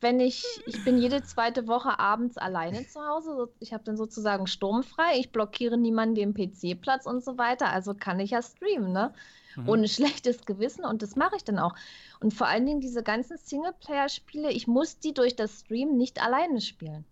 wenn 0.00 0.20
ich, 0.20 0.44
ich 0.66 0.82
bin 0.84 0.98
jede 0.98 1.22
zweite 1.22 1.66
Woche 1.66 1.98
abends 1.98 2.38
alleine 2.38 2.86
zu 2.86 3.00
Hause. 3.00 3.48
Ich 3.60 3.72
habe 3.72 3.84
dann 3.84 3.96
sozusagen 3.96 4.46
sturmfrei. 4.46 5.18
Ich 5.18 5.30
blockiere 5.30 5.76
niemanden 5.76 6.14
den 6.14 6.34
PC-Platz 6.34 7.06
und 7.06 7.22
so 7.24 7.38
weiter. 7.38 7.70
Also 7.70 7.94
kann 7.94 8.20
ich 8.20 8.30
ja 8.30 8.42
streamen, 8.42 8.92
ne? 8.92 9.12
Mhm. 9.56 9.68
Ohne 9.68 9.88
schlechtes 9.88 10.44
Gewissen 10.46 10.84
und 10.84 11.02
das 11.02 11.16
mache 11.16 11.36
ich 11.36 11.44
dann 11.44 11.58
auch. 11.58 11.74
Und 12.20 12.32
vor 12.32 12.46
allen 12.46 12.66
Dingen 12.66 12.80
diese 12.80 13.02
ganzen 13.02 13.36
Singleplayer-Spiele, 13.36 14.50
ich 14.50 14.66
muss 14.66 14.98
die 14.98 15.12
durch 15.12 15.36
das 15.36 15.60
Stream 15.60 15.96
nicht 15.96 16.22
alleine 16.22 16.60
spielen. 16.60 17.04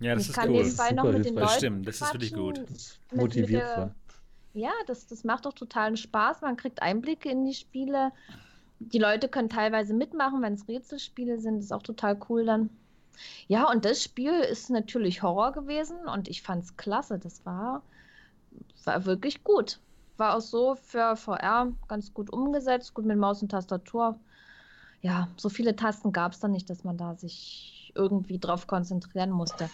Ja, 0.00 0.14
das 0.14 0.24
ich 0.24 0.30
ist 0.30 0.34
kann 0.34 0.50
cool. 0.50 0.62
nebenbei 0.62 0.90
noch 0.92 1.04
mit 1.04 1.24
den 1.24 1.34
Leuten 1.34 1.48
Stimmt, 1.50 1.88
das 1.88 2.00
ist 2.00 2.12
wirklich 2.12 2.34
gut. 2.34 2.60
Das 2.68 2.98
motiviert 3.12 3.78
mit, 3.78 3.90
Ja, 4.54 4.72
das, 4.86 5.06
das 5.06 5.24
macht 5.24 5.46
doch 5.46 5.52
totalen 5.52 5.96
Spaß. 5.96 6.42
Man 6.42 6.56
kriegt 6.56 6.82
Einblicke 6.82 7.30
in 7.30 7.44
die 7.44 7.54
Spiele 7.54 8.12
die 8.78 8.98
Leute 8.98 9.28
können 9.28 9.48
teilweise 9.48 9.94
mitmachen, 9.94 10.42
wenn 10.42 10.54
es 10.54 10.68
Rätselspiele 10.68 11.38
sind, 11.38 11.58
ist 11.58 11.72
auch 11.72 11.82
total 11.82 12.18
cool 12.28 12.44
dann. 12.44 12.70
Ja, 13.48 13.70
und 13.70 13.84
das 13.84 14.02
Spiel 14.02 14.32
ist 14.40 14.68
natürlich 14.70 15.22
Horror 15.22 15.52
gewesen 15.52 15.96
und 16.06 16.28
ich 16.28 16.42
fand 16.42 16.64
es 16.64 16.76
klasse. 16.76 17.18
Das 17.18 17.44
war, 17.46 17.82
war 18.84 19.04
wirklich 19.06 19.42
gut. 19.42 19.80
War 20.18 20.36
auch 20.36 20.40
so 20.40 20.74
für 20.74 21.16
VR 21.16 21.72
ganz 21.88 22.12
gut 22.12 22.30
umgesetzt, 22.30 22.94
gut 22.94 23.06
mit 23.06 23.18
Maus 23.18 23.42
und 23.42 23.50
Tastatur. 23.50 24.18
Ja, 25.02 25.28
so 25.36 25.48
viele 25.48 25.76
Tasten 25.76 26.12
gab 26.12 26.32
es 26.32 26.40
dann 26.40 26.52
nicht, 26.52 26.68
dass 26.68 26.84
man 26.84 26.96
da 26.96 27.14
sich 27.14 27.92
irgendwie 27.94 28.38
drauf 28.38 28.66
konzentrieren 28.66 29.30
musste. 29.30 29.70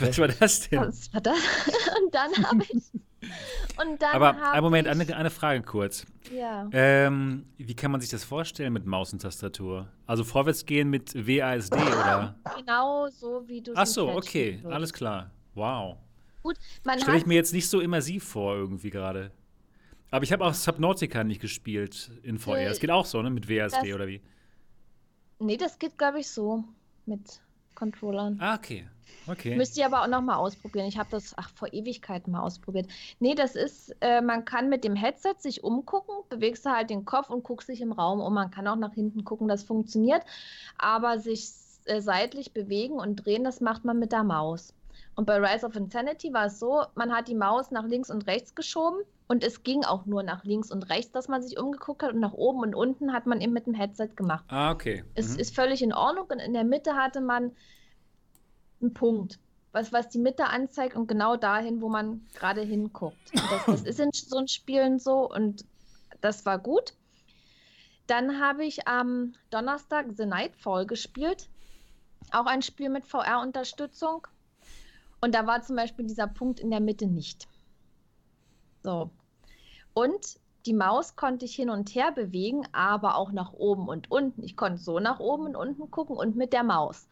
Was 0.00 0.18
war 0.18 0.28
das 0.28 0.68
denn? 0.68 0.80
Was 0.80 1.12
war 1.12 1.20
das? 1.20 1.36
Und 2.02 2.14
dann 2.14 2.32
habe 2.50 2.64
ich 2.68 2.82
und 3.80 4.00
dann 4.02 4.14
Aber 4.14 4.52
einen 4.52 4.64
Moment, 4.64 4.88
eine, 4.88 5.16
eine 5.16 5.30
Frage 5.30 5.62
kurz. 5.62 6.06
Ja. 6.34 6.68
Ähm, 6.72 7.46
wie 7.58 7.74
kann 7.74 7.90
man 7.90 8.00
sich 8.00 8.10
das 8.10 8.24
vorstellen 8.24 8.72
mit 8.72 8.86
Maus 8.86 9.12
und 9.12 9.22
Tastatur? 9.22 9.88
Also 10.06 10.24
vorwärts 10.24 10.64
gehen 10.66 10.90
mit 10.90 11.14
WASD 11.14 11.74
oder? 11.74 12.34
Genau 12.56 13.08
so, 13.08 13.42
wie 13.46 13.60
du 13.60 13.72
es 13.72 13.76
Ach 13.76 13.86
so, 13.86 14.08
okay, 14.10 14.60
alles 14.64 14.92
klar. 14.92 15.30
Wow. 15.54 15.96
Gut, 16.42 16.56
Stelle 16.98 17.16
ich 17.16 17.26
mir 17.26 17.34
jetzt 17.34 17.52
nicht 17.52 17.68
so 17.68 17.80
immersiv 17.80 18.24
vor 18.24 18.54
irgendwie 18.54 18.90
gerade. 18.90 19.30
Aber 20.10 20.22
ich 20.22 20.32
habe 20.32 20.44
auch 20.44 20.54
Subnautica 20.54 21.24
nicht 21.24 21.40
gespielt 21.40 22.10
in 22.22 22.38
VR. 22.38 22.58
Äh, 22.58 22.64
das 22.66 22.78
geht 22.78 22.90
auch 22.90 23.06
so, 23.06 23.20
ne? 23.22 23.30
Mit 23.30 23.48
WASD 23.48 23.88
das, 23.88 23.94
oder 23.94 24.06
wie? 24.06 24.20
Nee, 25.38 25.56
das 25.56 25.78
geht, 25.78 25.98
glaube 25.98 26.20
ich, 26.20 26.28
so 26.28 26.62
mit 27.06 27.40
Controllern. 27.74 28.38
Ah, 28.40 28.54
okay. 28.54 28.86
Okay. 29.26 29.56
Müsst 29.56 29.76
ihr 29.78 29.86
aber 29.86 30.02
auch 30.02 30.06
noch 30.06 30.20
mal 30.20 30.36
ausprobieren. 30.36 30.86
Ich 30.86 30.98
habe 30.98 31.08
das 31.10 31.34
ach, 31.36 31.50
vor 31.54 31.72
Ewigkeiten 31.72 32.32
mal 32.32 32.42
ausprobiert. 32.42 32.88
Nee, 33.20 33.34
das 33.34 33.56
ist, 33.56 33.94
äh, 34.00 34.20
man 34.20 34.44
kann 34.44 34.68
mit 34.68 34.84
dem 34.84 34.96
Headset 34.96 35.34
sich 35.38 35.64
umgucken, 35.64 36.14
bewegst 36.28 36.66
du 36.66 36.70
halt 36.70 36.90
den 36.90 37.04
Kopf 37.04 37.30
und 37.30 37.42
guckst 37.42 37.66
sich 37.66 37.80
im 37.80 37.92
Raum 37.92 38.20
um. 38.20 38.34
Man 38.34 38.50
kann 38.50 38.66
auch 38.66 38.76
nach 38.76 38.92
hinten 38.92 39.24
gucken, 39.24 39.48
das 39.48 39.62
funktioniert. 39.62 40.22
Aber 40.78 41.18
sich 41.18 41.50
äh, 41.86 42.00
seitlich 42.00 42.52
bewegen 42.52 42.94
und 42.94 43.16
drehen, 43.16 43.44
das 43.44 43.60
macht 43.60 43.84
man 43.84 43.98
mit 43.98 44.12
der 44.12 44.24
Maus. 44.24 44.74
Und 45.16 45.26
bei 45.26 45.38
Rise 45.38 45.66
of 45.66 45.76
Insanity 45.76 46.32
war 46.32 46.46
es 46.46 46.58
so, 46.58 46.82
man 46.94 47.12
hat 47.12 47.28
die 47.28 47.34
Maus 47.34 47.70
nach 47.70 47.86
links 47.86 48.10
und 48.10 48.26
rechts 48.26 48.54
geschoben 48.54 49.00
und 49.26 49.42
es 49.42 49.62
ging 49.62 49.84
auch 49.84 50.06
nur 50.06 50.22
nach 50.22 50.44
links 50.44 50.70
und 50.70 50.90
rechts, 50.90 51.12
dass 51.12 51.28
man 51.28 51.42
sich 51.42 51.58
umgeguckt 51.58 52.02
hat 52.02 52.12
und 52.12 52.20
nach 52.20 52.34
oben 52.34 52.60
und 52.60 52.74
unten 52.74 53.12
hat 53.12 53.26
man 53.26 53.40
eben 53.40 53.52
mit 53.52 53.66
dem 53.66 53.74
Headset 53.74 54.08
gemacht. 54.16 54.44
Ah, 54.48 54.70
okay. 54.70 55.02
Mhm. 55.02 55.10
Es 55.14 55.36
ist 55.36 55.54
völlig 55.54 55.82
in 55.82 55.92
Ordnung 55.92 56.26
und 56.28 56.38
in 56.38 56.52
der 56.52 56.64
Mitte 56.64 56.94
hatte 56.94 57.20
man 57.20 57.52
einen 58.80 58.92
Punkt, 58.92 59.38
was, 59.72 59.92
was 59.92 60.08
die 60.10 60.18
Mitte 60.18 60.46
anzeigt 60.46 60.94
und 60.94 61.06
genau 61.06 61.36
dahin, 61.36 61.80
wo 61.80 61.88
man 61.88 62.26
gerade 62.34 62.60
hinguckt. 62.60 63.16
Das, 63.32 63.64
das, 63.66 63.82
ist 63.82 64.00
in 64.00 64.10
so 64.12 64.36
ein 64.36 64.48
Spielen 64.48 64.98
so 64.98 65.30
und 65.30 65.64
das 66.20 66.44
war 66.44 66.58
gut. 66.58 66.94
Dann 68.06 68.40
habe 68.40 68.64
ich 68.64 68.86
am 68.86 69.34
Donnerstag 69.48 70.06
The 70.16 70.26
Nightfall 70.26 70.86
gespielt. 70.86 71.48
Auch 72.30 72.46
ein 72.46 72.60
Spiel 72.60 72.90
mit 72.90 73.06
VR-Unterstützung. 73.06 74.26
Und 75.22 75.34
da 75.34 75.46
war 75.46 75.62
zum 75.62 75.76
Beispiel 75.76 76.06
dieser 76.06 76.26
Punkt 76.26 76.60
in 76.60 76.70
der 76.70 76.80
Mitte 76.80 77.06
nicht. 77.06 77.48
So. 78.84 79.10
Und 79.94 80.38
die 80.66 80.74
Maus 80.74 81.16
konnte 81.16 81.44
ich 81.44 81.54
hin 81.54 81.70
und 81.70 81.94
her 81.94 82.12
bewegen, 82.12 82.66
aber 82.72 83.16
auch 83.16 83.32
nach 83.32 83.52
oben 83.52 83.88
und 83.88 84.10
unten. 84.10 84.42
Ich 84.44 84.56
konnte 84.56 84.78
so 84.78 85.00
nach 85.00 85.18
oben 85.18 85.46
und 85.46 85.56
unten 85.56 85.90
gucken 85.90 86.16
und 86.16 86.36
mit 86.36 86.52
der 86.52 86.62
Maus. 86.62 87.08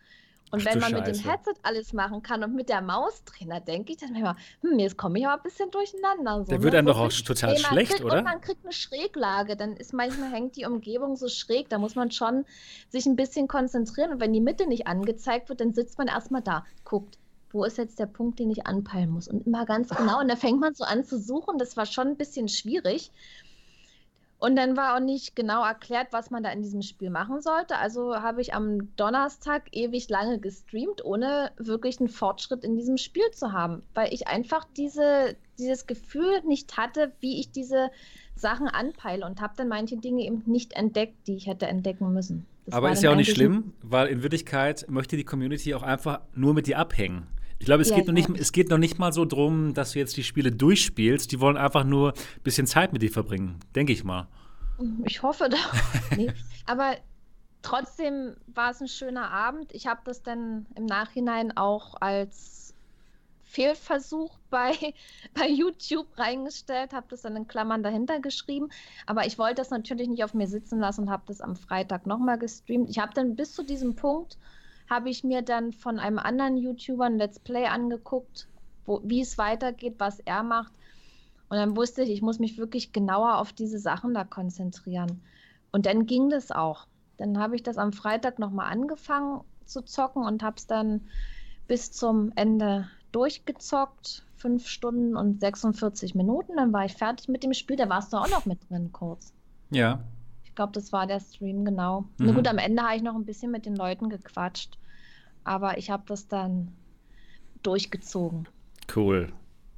Und 0.50 0.60
Ach, 0.60 0.66
wenn 0.66 0.80
man 0.80 0.90
Scheiße. 0.90 1.12
mit 1.12 1.24
dem 1.24 1.30
Headset 1.30 1.54
alles 1.62 1.94
machen 1.94 2.22
kann 2.22 2.44
und 2.44 2.54
mit 2.54 2.68
der 2.68 2.82
Maustrainer, 2.82 3.60
denke 3.60 3.92
ich 3.92 3.98
dann 3.98 4.14
immer, 4.14 4.36
hm, 4.60 4.78
jetzt 4.78 4.98
komme 4.98 5.18
ich 5.18 5.26
aber 5.26 5.40
ein 5.40 5.42
bisschen 5.42 5.70
durcheinander. 5.70 6.40
So, 6.40 6.44
der 6.44 6.58
ne? 6.58 6.64
wird 6.64 6.74
dann 6.74 6.84
doch 6.84 6.98
auch 6.98 7.10
total 7.10 7.56
schlecht, 7.56 7.92
kriegt, 7.92 8.04
oder? 8.04 8.18
Und 8.18 8.24
man 8.24 8.40
kriegt 8.42 8.62
eine 8.62 8.72
Schräglage, 8.72 9.56
dann 9.56 9.76
ist 9.76 9.94
manchmal 9.94 10.30
hängt 10.30 10.56
die 10.56 10.66
Umgebung 10.66 11.16
so 11.16 11.28
schräg, 11.28 11.70
da 11.70 11.78
muss 11.78 11.94
man 11.94 12.10
schon 12.10 12.44
sich 12.90 13.06
ein 13.06 13.16
bisschen 13.16 13.48
konzentrieren. 13.48 14.12
Und 14.12 14.20
wenn 14.20 14.34
die 14.34 14.42
Mitte 14.42 14.66
nicht 14.66 14.86
angezeigt 14.86 15.48
wird, 15.48 15.62
dann 15.62 15.72
sitzt 15.72 15.96
man 15.96 16.08
erstmal 16.08 16.42
da, 16.42 16.66
guckt, 16.84 17.16
wo 17.52 17.64
ist 17.64 17.78
jetzt 17.78 17.98
der 17.98 18.06
Punkt, 18.06 18.38
den 18.38 18.50
ich 18.50 18.66
anpeilen 18.66 19.10
muss? 19.10 19.28
Und 19.28 19.46
immer 19.46 19.66
ganz 19.66 19.88
genau. 19.90 20.20
Und 20.20 20.28
da 20.28 20.36
fängt 20.36 20.60
man 20.60 20.74
so 20.74 20.84
an 20.84 21.04
zu 21.04 21.18
suchen. 21.18 21.58
Das 21.58 21.76
war 21.76 21.86
schon 21.86 22.08
ein 22.08 22.16
bisschen 22.16 22.48
schwierig. 22.48 23.10
Und 24.42 24.56
dann 24.56 24.76
war 24.76 24.96
auch 24.96 25.00
nicht 25.00 25.36
genau 25.36 25.64
erklärt, 25.64 26.08
was 26.10 26.32
man 26.32 26.42
da 26.42 26.50
in 26.50 26.62
diesem 26.62 26.82
Spiel 26.82 27.10
machen 27.10 27.40
sollte. 27.40 27.78
Also 27.78 28.16
habe 28.16 28.40
ich 28.40 28.54
am 28.54 28.92
Donnerstag 28.96 29.68
ewig 29.70 30.08
lange 30.08 30.40
gestreamt, 30.40 31.04
ohne 31.04 31.52
wirklich 31.58 32.00
einen 32.00 32.08
Fortschritt 32.08 32.64
in 32.64 32.74
diesem 32.74 32.96
Spiel 32.96 33.30
zu 33.30 33.52
haben, 33.52 33.82
weil 33.94 34.12
ich 34.12 34.26
einfach 34.26 34.66
diese, 34.76 35.36
dieses 35.60 35.86
Gefühl 35.86 36.42
nicht 36.44 36.76
hatte, 36.76 37.12
wie 37.20 37.38
ich 37.38 37.52
diese 37.52 37.90
Sachen 38.34 38.66
anpeile 38.66 39.24
und 39.26 39.40
habe 39.40 39.54
dann 39.56 39.68
manche 39.68 39.96
Dinge 39.96 40.24
eben 40.24 40.42
nicht 40.46 40.72
entdeckt, 40.72 41.28
die 41.28 41.36
ich 41.36 41.46
hätte 41.46 41.68
entdecken 41.68 42.12
müssen. 42.12 42.44
Das 42.66 42.74
Aber 42.74 42.90
ist 42.90 43.02
ja 43.02 43.12
auch 43.12 43.16
nicht 43.16 43.30
schlimm, 43.30 43.74
weil 43.82 44.08
in 44.08 44.22
Wirklichkeit 44.22 44.86
möchte 44.88 45.16
die 45.16 45.24
Community 45.24 45.72
auch 45.74 45.84
einfach 45.84 46.20
nur 46.34 46.52
mit 46.52 46.66
dir 46.66 46.80
abhängen. 46.80 47.28
Ich 47.62 47.66
glaube, 47.66 47.82
es, 47.82 47.90
ja, 47.90 47.96
geht 47.96 48.08
noch 48.08 48.12
nicht, 48.12 48.28
es 48.28 48.50
geht 48.50 48.70
noch 48.70 48.78
nicht 48.78 48.98
mal 48.98 49.12
so 49.12 49.24
drum, 49.24 49.72
dass 49.72 49.92
du 49.92 50.00
jetzt 50.00 50.16
die 50.16 50.24
Spiele 50.24 50.50
durchspielst. 50.50 51.30
Die 51.30 51.38
wollen 51.38 51.56
einfach 51.56 51.84
nur 51.84 52.10
ein 52.10 52.42
bisschen 52.42 52.66
Zeit 52.66 52.92
mit 52.92 53.02
dir 53.02 53.10
verbringen, 53.12 53.60
denke 53.76 53.92
ich 53.92 54.02
mal. 54.02 54.26
Ich 55.04 55.22
hoffe 55.22 55.48
doch. 55.48 55.72
nee. 56.16 56.32
Aber 56.66 56.96
trotzdem 57.62 58.34
war 58.48 58.72
es 58.72 58.80
ein 58.80 58.88
schöner 58.88 59.30
Abend. 59.30 59.72
Ich 59.72 59.86
habe 59.86 60.00
das 60.02 60.24
dann 60.24 60.66
im 60.74 60.86
Nachhinein 60.86 61.56
auch 61.56 61.94
als 62.00 62.74
Fehlversuch 63.44 64.36
bei, 64.50 64.72
bei 65.34 65.46
YouTube 65.48 66.08
reingestellt, 66.18 66.92
habe 66.92 67.06
das 67.10 67.22
dann 67.22 67.36
in 67.36 67.46
Klammern 67.46 67.84
dahinter 67.84 68.18
geschrieben. 68.18 68.70
Aber 69.06 69.24
ich 69.24 69.38
wollte 69.38 69.60
das 69.60 69.70
natürlich 69.70 70.08
nicht 70.08 70.24
auf 70.24 70.34
mir 70.34 70.48
sitzen 70.48 70.80
lassen 70.80 71.02
und 71.02 71.10
habe 71.10 71.22
das 71.28 71.40
am 71.40 71.54
Freitag 71.54 72.08
nochmal 72.08 72.40
gestreamt. 72.40 72.90
Ich 72.90 72.98
habe 72.98 73.14
dann 73.14 73.36
bis 73.36 73.52
zu 73.52 73.62
diesem 73.62 73.94
Punkt 73.94 74.36
habe 74.88 75.10
ich 75.10 75.24
mir 75.24 75.42
dann 75.42 75.72
von 75.72 75.98
einem 75.98 76.18
anderen 76.18 76.56
YouTuber 76.56 77.04
ein 77.04 77.18
Let's 77.18 77.38
Play 77.38 77.66
angeguckt, 77.66 78.48
wie 79.04 79.20
es 79.20 79.38
weitergeht, 79.38 79.94
was 79.98 80.20
er 80.20 80.42
macht. 80.42 80.72
Und 81.48 81.58
dann 81.58 81.76
wusste 81.76 82.02
ich, 82.02 82.10
ich 82.10 82.22
muss 82.22 82.38
mich 82.38 82.58
wirklich 82.58 82.92
genauer 82.92 83.38
auf 83.38 83.52
diese 83.52 83.78
Sachen 83.78 84.14
da 84.14 84.24
konzentrieren. 84.24 85.22
Und 85.70 85.86
dann 85.86 86.06
ging 86.06 86.30
das 86.30 86.50
auch. 86.50 86.86
Dann 87.18 87.38
habe 87.38 87.56
ich 87.56 87.62
das 87.62 87.78
am 87.78 87.92
Freitag 87.92 88.38
nochmal 88.38 88.70
angefangen 88.70 89.42
zu 89.64 89.82
zocken 89.82 90.24
und 90.24 90.42
habe 90.42 90.56
es 90.56 90.66
dann 90.66 91.02
bis 91.68 91.92
zum 91.92 92.32
Ende 92.36 92.88
durchgezockt. 93.12 94.24
Fünf 94.36 94.66
Stunden 94.66 95.16
und 95.16 95.40
46 95.40 96.14
Minuten. 96.14 96.56
Dann 96.56 96.72
war 96.72 96.84
ich 96.84 96.94
fertig 96.94 97.28
mit 97.28 97.44
dem 97.44 97.54
Spiel. 97.54 97.76
Da 97.76 97.88
warst 97.88 98.12
du 98.12 98.16
auch 98.16 98.30
noch 98.30 98.44
mit 98.44 98.68
drin 98.68 98.90
kurz. 98.92 99.32
Ja. 99.70 100.02
Ich 100.52 100.56
glaube, 100.56 100.72
das 100.72 100.92
war 100.92 101.06
der 101.06 101.18
Stream, 101.18 101.64
genau. 101.64 102.02
Mhm. 102.02 102.26
Na 102.26 102.32
gut, 102.32 102.46
am 102.46 102.58
Ende 102.58 102.82
habe 102.82 102.94
ich 102.94 103.02
noch 103.02 103.14
ein 103.14 103.24
bisschen 103.24 103.50
mit 103.50 103.64
den 103.64 103.74
Leuten 103.74 104.10
gequatscht. 104.10 104.76
Aber 105.44 105.78
ich 105.78 105.88
habe 105.88 106.02
das 106.06 106.28
dann 106.28 106.68
durchgezogen. 107.62 108.46
Cool. 108.94 109.32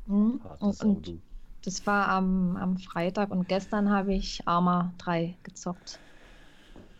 Mhm. 0.07 0.41
Und, 0.59 0.81
und 0.83 1.23
Das 1.65 1.87
war 1.87 2.09
am, 2.09 2.57
am 2.57 2.77
Freitag 2.79 3.31
und 3.31 3.47
gestern 3.47 3.89
habe 3.89 4.15
ich 4.15 4.49
Arma 4.49 4.93
3 4.99 5.37
gezockt. 5.45 6.01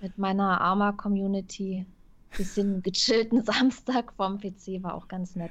Mit 0.01 0.19
meiner 0.19 0.61
Arma-Community. 0.61 1.85
Bisschen 2.37 2.81
gechillten 2.85 3.43
Samstag 3.43 4.13
vom 4.13 4.39
PC 4.39 4.85
war 4.85 4.95
auch 4.95 5.09
ganz 5.09 5.35
nett. 5.35 5.51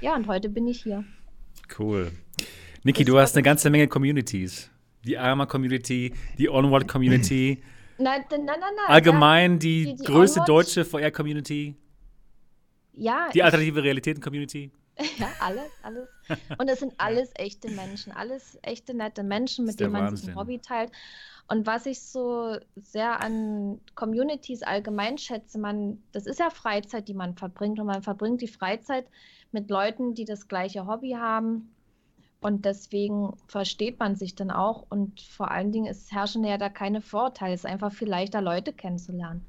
Ja, 0.00 0.14
und 0.14 0.28
heute 0.28 0.50
bin 0.50 0.68
ich 0.68 0.84
hier. 0.84 1.02
Cool. 1.76 2.12
Niki, 2.84 3.04
du 3.04 3.18
hast 3.18 3.34
eine 3.34 3.42
ganze 3.42 3.70
Menge 3.70 3.88
Communities. 3.88 4.70
Die 5.06 5.16
Arma-Community, 5.16 6.12
die 6.38 6.48
Onward-Community. 6.48 7.62
Nein, 7.98 8.24
nein, 8.30 8.44
nein, 8.44 8.60
nein. 8.60 8.70
Allgemein 8.88 9.52
ja, 9.52 9.58
die, 9.58 9.84
die, 9.84 9.96
die, 9.96 10.04
größte 10.04 10.40
Onward 10.40 10.48
deutsche 10.50 10.84
VR-Community. 10.84 11.74
Ja. 12.92 13.30
Die 13.32 13.42
alternative 13.42 13.82
Realitäten-Community. 13.82 14.70
Ja, 15.18 15.28
alles, 15.40 15.70
alles. 15.82 16.08
Und 16.58 16.68
es 16.68 16.80
sind 16.80 16.94
alles 16.98 17.30
echte 17.34 17.70
Menschen, 17.70 18.12
alles 18.12 18.58
echte 18.62 18.94
nette 18.94 19.22
Menschen, 19.22 19.66
mit 19.66 19.78
denen 19.78 19.92
man 19.92 20.16
sich 20.16 20.28
ein 20.28 20.34
Hobby 20.34 20.58
teilt. 20.58 20.90
Und 21.48 21.66
was 21.66 21.86
ich 21.86 22.00
so 22.00 22.56
sehr 22.76 23.20
an 23.20 23.80
Communities 23.94 24.62
allgemein 24.62 25.16
schätze, 25.16 25.58
man, 25.58 26.02
das 26.12 26.26
ist 26.26 26.40
ja 26.40 26.50
Freizeit, 26.50 27.08
die 27.08 27.14
man 27.14 27.36
verbringt. 27.36 27.78
Und 27.78 27.86
man 27.86 28.02
verbringt 28.02 28.40
die 28.40 28.48
Freizeit 28.48 29.06
mit 29.52 29.70
Leuten, 29.70 30.14
die 30.14 30.24
das 30.24 30.48
gleiche 30.48 30.86
Hobby 30.86 31.12
haben. 31.12 31.70
Und 32.46 32.64
deswegen 32.64 33.36
versteht 33.48 33.98
man 33.98 34.14
sich 34.14 34.36
dann 34.36 34.52
auch. 34.52 34.86
Und 34.88 35.20
vor 35.20 35.50
allen 35.50 35.72
Dingen 35.72 35.86
ist 35.86 36.12
herrschen 36.12 36.44
ja 36.44 36.58
da 36.58 36.68
keine 36.68 37.00
Vorteile. 37.00 37.52
Es 37.52 37.64
ist 37.64 37.66
einfach 37.66 37.92
viel 37.92 38.06
leichter, 38.06 38.40
Leute 38.40 38.72
kennenzulernen. 38.72 39.44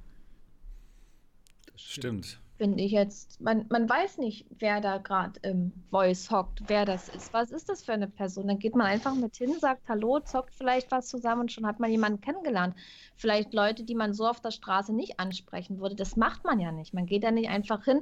Das 1.71 1.81
stimmt 1.81 2.39
finde 2.57 2.83
ich 2.83 2.91
jetzt. 2.91 3.39
Man, 3.39 3.67
man 3.69 3.87
weiß 3.87 4.17
nicht, 4.17 4.47
wer 4.57 4.81
da 4.81 4.97
gerade 4.97 5.39
im 5.43 5.71
Voice 5.91 6.31
hockt, 6.31 6.63
wer 6.65 6.85
das 6.85 7.07
ist. 7.07 7.31
Was 7.31 7.51
ist 7.51 7.69
das 7.69 7.83
für 7.83 7.93
eine 7.93 8.07
Person? 8.07 8.47
Dann 8.47 8.57
geht 8.57 8.75
man 8.75 8.87
einfach 8.87 9.13
mit 9.13 9.35
hin, 9.35 9.53
sagt 9.59 9.87
Hallo, 9.87 10.19
zockt 10.21 10.55
vielleicht 10.55 10.89
was 10.89 11.07
zusammen 11.07 11.41
und 11.41 11.51
schon 11.51 11.67
hat 11.67 11.79
man 11.79 11.91
jemanden 11.91 12.19
kennengelernt. 12.19 12.75
Vielleicht 13.15 13.53
Leute, 13.53 13.83
die 13.83 13.93
man 13.93 14.15
so 14.15 14.25
auf 14.25 14.41
der 14.41 14.49
Straße 14.49 14.91
nicht 14.91 15.19
ansprechen 15.19 15.79
würde. 15.79 15.95
Das 15.95 16.15
macht 16.15 16.45
man 16.45 16.59
ja 16.59 16.71
nicht. 16.71 16.95
Man 16.95 17.05
geht 17.05 17.23
ja 17.23 17.29
nicht 17.29 17.49
einfach 17.49 17.85
hin, 17.85 18.01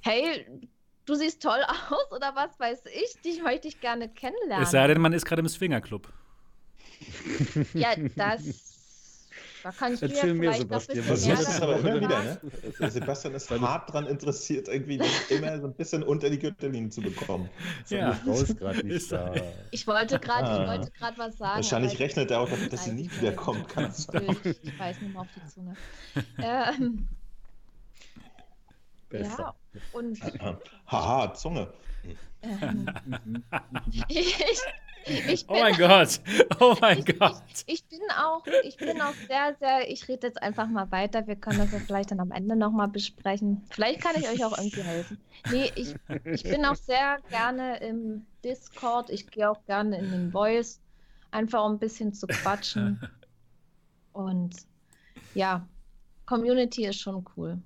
hey, 0.00 0.44
du 1.08 1.14
siehst 1.14 1.42
toll 1.42 1.60
aus 1.90 2.12
oder 2.12 2.34
was 2.34 2.58
weiß 2.58 2.80
ich, 2.86 3.20
dich 3.22 3.42
möchte 3.42 3.68
ich 3.68 3.80
gerne 3.80 4.08
kennenlernen. 4.08 4.64
Es 4.64 4.70
sei 4.70 4.86
denn, 4.86 5.00
man 5.00 5.12
ist 5.12 5.24
gerade 5.24 5.40
im 5.40 5.48
Swingerclub. 5.48 6.12
Ja, 7.74 7.90
das 8.16 8.68
da 9.62 9.72
kannst 9.72 10.02
Erzähl 10.02 10.34
mir, 10.34 10.52
Sebastian. 10.52 11.08
Was 11.08 11.26
ist 11.26 11.48
das 11.48 11.60
aber 11.60 11.78
immer 11.78 12.00
wieder, 12.00 12.22
ne? 12.22 12.90
Sebastian 12.90 13.34
ist 13.34 13.50
hart 13.50 13.92
dran 13.92 14.06
interessiert, 14.06 14.68
irgendwie 14.68 15.00
immer 15.30 15.60
so 15.60 15.66
ein 15.66 15.74
bisschen 15.74 16.02
unter 16.02 16.30
die 16.30 16.38
Gürtellinie 16.38 16.90
zu 16.90 17.00
bekommen. 17.00 17.48
Ja, 17.88 18.18
ich 18.24 18.56
gerade 18.56 18.86
nicht 18.86 19.10
da. 19.10 19.34
Ich 19.70 19.86
wollte 19.86 20.18
gerade 20.20 20.46
ah. 20.46 21.12
was 21.16 21.38
sagen. 21.38 21.56
Wahrscheinlich 21.56 21.98
rechnet 21.98 22.30
er 22.30 22.40
auch 22.40 22.48
damit, 22.48 22.72
dass 22.72 22.84
sie 22.84 22.92
nie 22.92 23.10
wiederkommt. 23.18 23.68
Kann 23.68 23.92
sein? 23.92 24.36
Ich 24.44 24.78
weiß 24.78 25.00
nicht 25.00 25.12
mehr 25.12 25.22
auf 25.22 25.28
die 25.34 25.52
Zunge. 25.52 25.76
ähm, 26.38 27.08
ja, 29.12 29.54
und. 29.92 30.18
Haha, 30.86 31.34
Zunge. 31.34 31.72
Ähm, 32.42 32.86
ich, 34.08 35.46
bin, 35.46 35.56
oh 35.56 35.60
mein 35.60 35.76
Gott, 35.76 36.20
oh 36.60 36.76
mein 36.80 36.98
ich, 36.98 37.18
Gott. 37.18 37.42
Ich, 37.48 37.64
ich, 37.66 37.84
bin 37.86 38.00
auch, 38.16 38.44
ich 38.62 38.76
bin 38.76 39.00
auch 39.00 39.14
sehr, 39.26 39.56
sehr, 39.58 39.90
ich 39.90 40.06
rede 40.08 40.28
jetzt 40.28 40.40
einfach 40.40 40.68
mal 40.68 40.90
weiter. 40.92 41.26
Wir 41.26 41.36
können 41.36 41.58
das 41.58 41.72
ja 41.72 41.78
vielleicht 41.78 42.10
dann 42.10 42.20
am 42.20 42.30
Ende 42.30 42.56
nochmal 42.56 42.88
besprechen. 42.88 43.62
Vielleicht 43.70 44.00
kann 44.02 44.14
ich 44.16 44.28
euch 44.28 44.44
auch 44.44 44.56
irgendwie 44.56 44.82
helfen. 44.82 45.18
Nee, 45.50 45.72
ich, 45.74 45.94
ich 46.24 46.42
bin 46.44 46.64
auch 46.64 46.76
sehr 46.76 47.18
gerne 47.30 47.78
im 47.78 48.26
Discord. 48.44 49.10
Ich 49.10 49.28
gehe 49.28 49.50
auch 49.50 49.64
gerne 49.64 49.98
in 49.98 50.10
den 50.10 50.32
Voice, 50.32 50.80
einfach 51.30 51.64
um 51.64 51.72
ein 51.72 51.78
bisschen 51.78 52.12
zu 52.12 52.26
quatschen. 52.26 53.00
Und 54.12 54.54
ja, 55.34 55.66
Community 56.26 56.86
ist 56.86 57.00
schon 57.00 57.24
cool. 57.36 57.58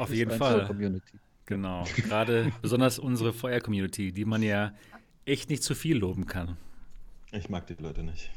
Auf 0.00 0.12
jeden 0.12 0.36
Fall. 0.36 0.66
Community. 0.66 1.18
Genau. 1.46 1.84
Gerade 1.96 2.52
besonders 2.62 2.98
unsere 2.98 3.32
VR-Community, 3.32 4.12
die 4.12 4.24
man 4.24 4.42
ja 4.42 4.72
echt 5.24 5.50
nicht 5.50 5.62
zu 5.62 5.74
viel 5.74 5.96
loben 5.96 6.26
kann. 6.26 6.56
Ich 7.32 7.48
mag 7.48 7.66
die 7.66 7.74
Leute 7.74 8.02
nicht. 8.02 8.30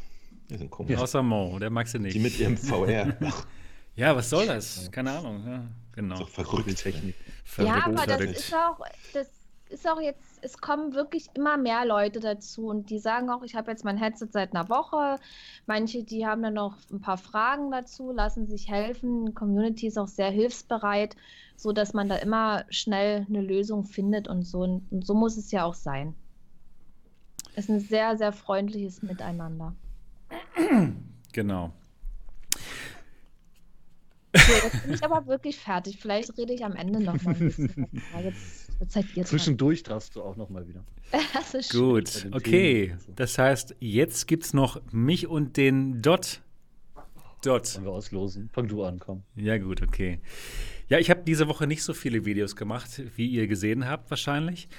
Die 0.49 0.57
sind 0.57 0.69
komisch. 0.69 0.97
Außer 0.97 1.23
Mo, 1.23 1.57
der 1.59 1.69
mag 1.69 1.87
sie 1.87 1.99
nicht. 1.99 2.15
Die 2.15 2.19
mit 2.19 2.37
ihrem 2.39 2.57
VR. 2.57 3.15
ja, 3.95 4.15
was 4.15 4.29
soll 4.29 4.47
das? 4.47 4.89
Keine 4.91 5.11
Ahnung. 5.11 5.43
Ja, 5.45 5.63
genau. 5.93 6.17
So 6.17 6.25
verrückte 6.25 6.75
Technik. 6.75 7.15
Ja, 7.57 7.85
aber 7.85 8.05
das 8.05 8.21
ist 8.21 8.53
auch, 8.53 8.79
das 9.13 9.27
ist 9.73 9.89
auch 9.89 9.99
jetzt, 9.99 10.39
es 10.41 10.59
kommen 10.59 10.93
wirklich 10.93 11.27
immer 11.33 11.57
mehr 11.57 11.85
Leute 11.85 12.19
dazu 12.19 12.67
und 12.67 12.89
die 12.89 12.99
sagen 12.99 13.29
auch, 13.29 13.43
ich 13.43 13.55
habe 13.55 13.71
jetzt 13.71 13.83
mein 13.83 13.97
Headset 13.97 14.27
seit 14.31 14.55
einer 14.55 14.69
Woche. 14.69 15.17
Manche, 15.65 16.03
die 16.03 16.25
haben 16.25 16.43
dann 16.43 16.53
noch 16.53 16.77
ein 16.91 17.01
paar 17.01 17.17
Fragen 17.17 17.71
dazu, 17.71 18.11
lassen 18.11 18.47
sich 18.47 18.69
helfen. 18.69 19.25
Die 19.25 19.33
Community 19.33 19.87
ist 19.87 19.97
auch 19.97 20.07
sehr 20.07 20.29
hilfsbereit, 20.29 21.15
so 21.55 21.71
dass 21.71 21.93
man 21.93 22.07
da 22.07 22.15
immer 22.17 22.65
schnell 22.69 23.25
eine 23.27 23.41
Lösung 23.41 23.83
findet 23.83 24.27
und 24.27 24.43
so. 24.43 24.61
Und 24.61 25.05
so 25.05 25.13
muss 25.13 25.37
es 25.37 25.51
ja 25.51 25.65
auch 25.65 25.75
sein. 25.75 26.15
Es 27.55 27.65
ist 27.65 27.69
ein 27.69 27.79
sehr, 27.79 28.17
sehr 28.17 28.31
freundliches 28.31 29.01
Miteinander. 29.01 29.75
Genau. 31.33 31.71
Okay, 34.35 34.61
jetzt 34.63 34.83
bin 34.83 34.93
ich 34.93 35.03
aber 35.03 35.27
wirklich 35.27 35.57
fertig. 35.57 35.99
Vielleicht 35.99 36.35
rede 36.37 36.53
ich 36.53 36.65
am 36.65 36.75
Ende 36.75 36.99
noch 36.99 37.21
mal 37.21 37.35
ein 37.35 37.39
bisschen. 37.39 37.87
Jetzt, 38.23 38.62
Zwischendurch 38.87 39.83
darfst 39.83 40.15
du 40.15 40.21
auch 40.21 40.35
noch 40.35 40.49
mal 40.49 40.67
wieder. 40.67 40.83
das 41.33 41.53
ist 41.53 41.71
Gut, 41.71 42.27
okay. 42.31 42.95
Das 43.15 43.37
heißt, 43.37 43.75
jetzt 43.79 44.27
gibt 44.27 44.45
es 44.45 44.53
noch 44.53 44.81
mich 44.91 45.27
und 45.27 45.57
den 45.57 46.01
Dot. 46.01 46.41
Dot. 47.43 47.75
Wollen 47.75 47.85
wir 47.85 47.91
auslosen? 47.91 48.49
Fang 48.53 48.67
du 48.67 48.83
an, 48.83 48.99
komm. 48.99 49.23
Ja, 49.35 49.57
gut, 49.57 49.81
okay. 49.81 50.19
Ja, 50.89 50.99
ich 50.99 51.09
habe 51.09 51.23
diese 51.25 51.47
Woche 51.47 51.67
nicht 51.67 51.83
so 51.83 51.93
viele 51.93 52.25
Videos 52.25 52.55
gemacht, 52.55 53.01
wie 53.15 53.27
ihr 53.27 53.47
gesehen 53.47 53.87
habt, 53.87 54.09
wahrscheinlich. 54.09 54.69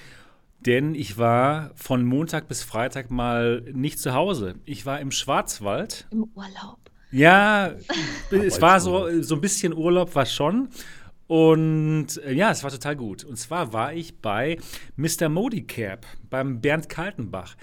Denn 0.65 0.95
ich 0.95 1.17
war 1.17 1.71
von 1.75 2.03
Montag 2.03 2.47
bis 2.47 2.63
Freitag 2.63 3.11
mal 3.11 3.61
nicht 3.73 3.99
zu 3.99 4.13
Hause. 4.13 4.55
Ich 4.65 4.85
war 4.85 4.99
im 4.99 5.11
Schwarzwald. 5.11 6.07
Im 6.11 6.23
Urlaub. 6.33 6.79
Ja, 7.11 7.73
es 8.31 8.61
war 8.61 8.79
so, 8.79 9.21
so 9.21 9.35
ein 9.35 9.41
bisschen 9.41 9.73
Urlaub, 9.73 10.15
war 10.15 10.25
schon. 10.25 10.69
Und 11.27 12.21
äh, 12.23 12.33
ja, 12.33 12.51
es 12.51 12.63
war 12.63 12.71
total 12.71 12.95
gut. 12.95 13.23
Und 13.23 13.37
zwar 13.37 13.73
war 13.73 13.93
ich 13.93 14.19
bei 14.21 14.57
Mr. 14.95 15.29
Modicap, 15.29 16.05
beim 16.29 16.61
Bernd 16.61 16.89
Kaltenbach. 16.89 17.55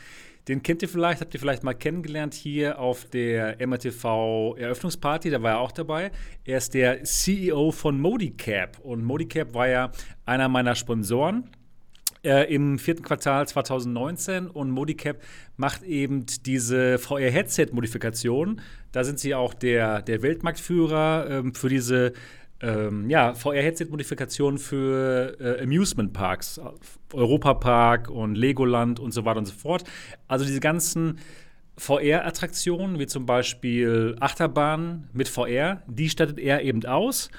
Den 0.48 0.62
kennt 0.62 0.82
ihr 0.82 0.88
vielleicht, 0.88 1.20
habt 1.20 1.32
ihr 1.34 1.38
vielleicht 1.38 1.62
mal 1.62 1.74
kennengelernt 1.74 2.34
hier 2.34 2.80
auf 2.80 3.04
der 3.04 3.64
MRTV 3.64 4.56
Eröffnungsparty, 4.58 5.30
da 5.30 5.40
war 5.40 5.52
er 5.52 5.60
auch 5.60 5.70
dabei. 5.70 6.10
Er 6.44 6.58
ist 6.58 6.74
der 6.74 7.04
CEO 7.04 7.70
von 7.70 8.00
Modicap 8.00 8.80
und 8.80 9.04
Modicap 9.04 9.54
war 9.54 9.68
ja 9.68 9.92
einer 10.26 10.48
meiner 10.48 10.74
Sponsoren 10.74 11.48
äh, 12.24 12.52
im 12.52 12.78
vierten 12.78 13.02
Quartal 13.02 13.46
2019 13.46 14.48
und 14.48 14.70
Modicap 14.70 15.18
macht 15.56 15.82
eben 15.82 16.26
diese 16.44 16.98
VR-Headset-Modifikation. 16.98 18.60
Da 18.90 19.04
sind 19.04 19.18
sie 19.18 19.34
auch 19.34 19.54
der, 19.54 20.02
der 20.02 20.22
Weltmarktführer 20.22 21.26
ähm, 21.30 21.54
für 21.54 21.68
diese 21.68 22.12
ähm, 22.62 23.10
ja, 23.10 23.34
VR-Headset-Modifikation 23.34 24.58
für 24.58 25.36
äh, 25.40 25.62
Amusement-Parks, 25.62 26.60
Europa-Park 27.12 28.08
und 28.08 28.36
Legoland 28.36 29.00
und 29.00 29.12
so 29.12 29.24
weiter 29.24 29.38
und 29.38 29.46
so 29.46 29.54
fort. 29.54 29.84
Also 30.28 30.44
diese 30.44 30.60
ganzen 30.60 31.18
VR-Attraktionen, 31.76 32.98
wie 32.98 33.06
zum 33.06 33.26
Beispiel 33.26 34.16
Achterbahn 34.20 35.08
mit 35.12 35.28
VR, 35.28 35.82
die 35.86 36.08
stattet 36.08 36.38
er 36.38 36.62
eben 36.62 36.84
aus 36.84 37.30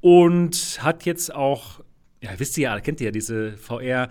und 0.00 0.78
hat 0.82 1.04
jetzt 1.04 1.34
auch 1.34 1.80
ja, 2.24 2.30
wisst 2.38 2.56
ihr 2.56 2.62
ja, 2.62 2.80
kennt 2.80 3.00
ihr 3.00 3.06
ja 3.06 3.10
diese 3.10 3.56
VR 3.58 4.08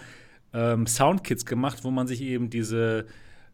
ähm, 0.54 0.86
Soundkits 0.86 1.46
gemacht, 1.46 1.84
wo 1.84 1.90
man 1.90 2.08
sich 2.08 2.22
eben 2.22 2.50
diese 2.50 3.06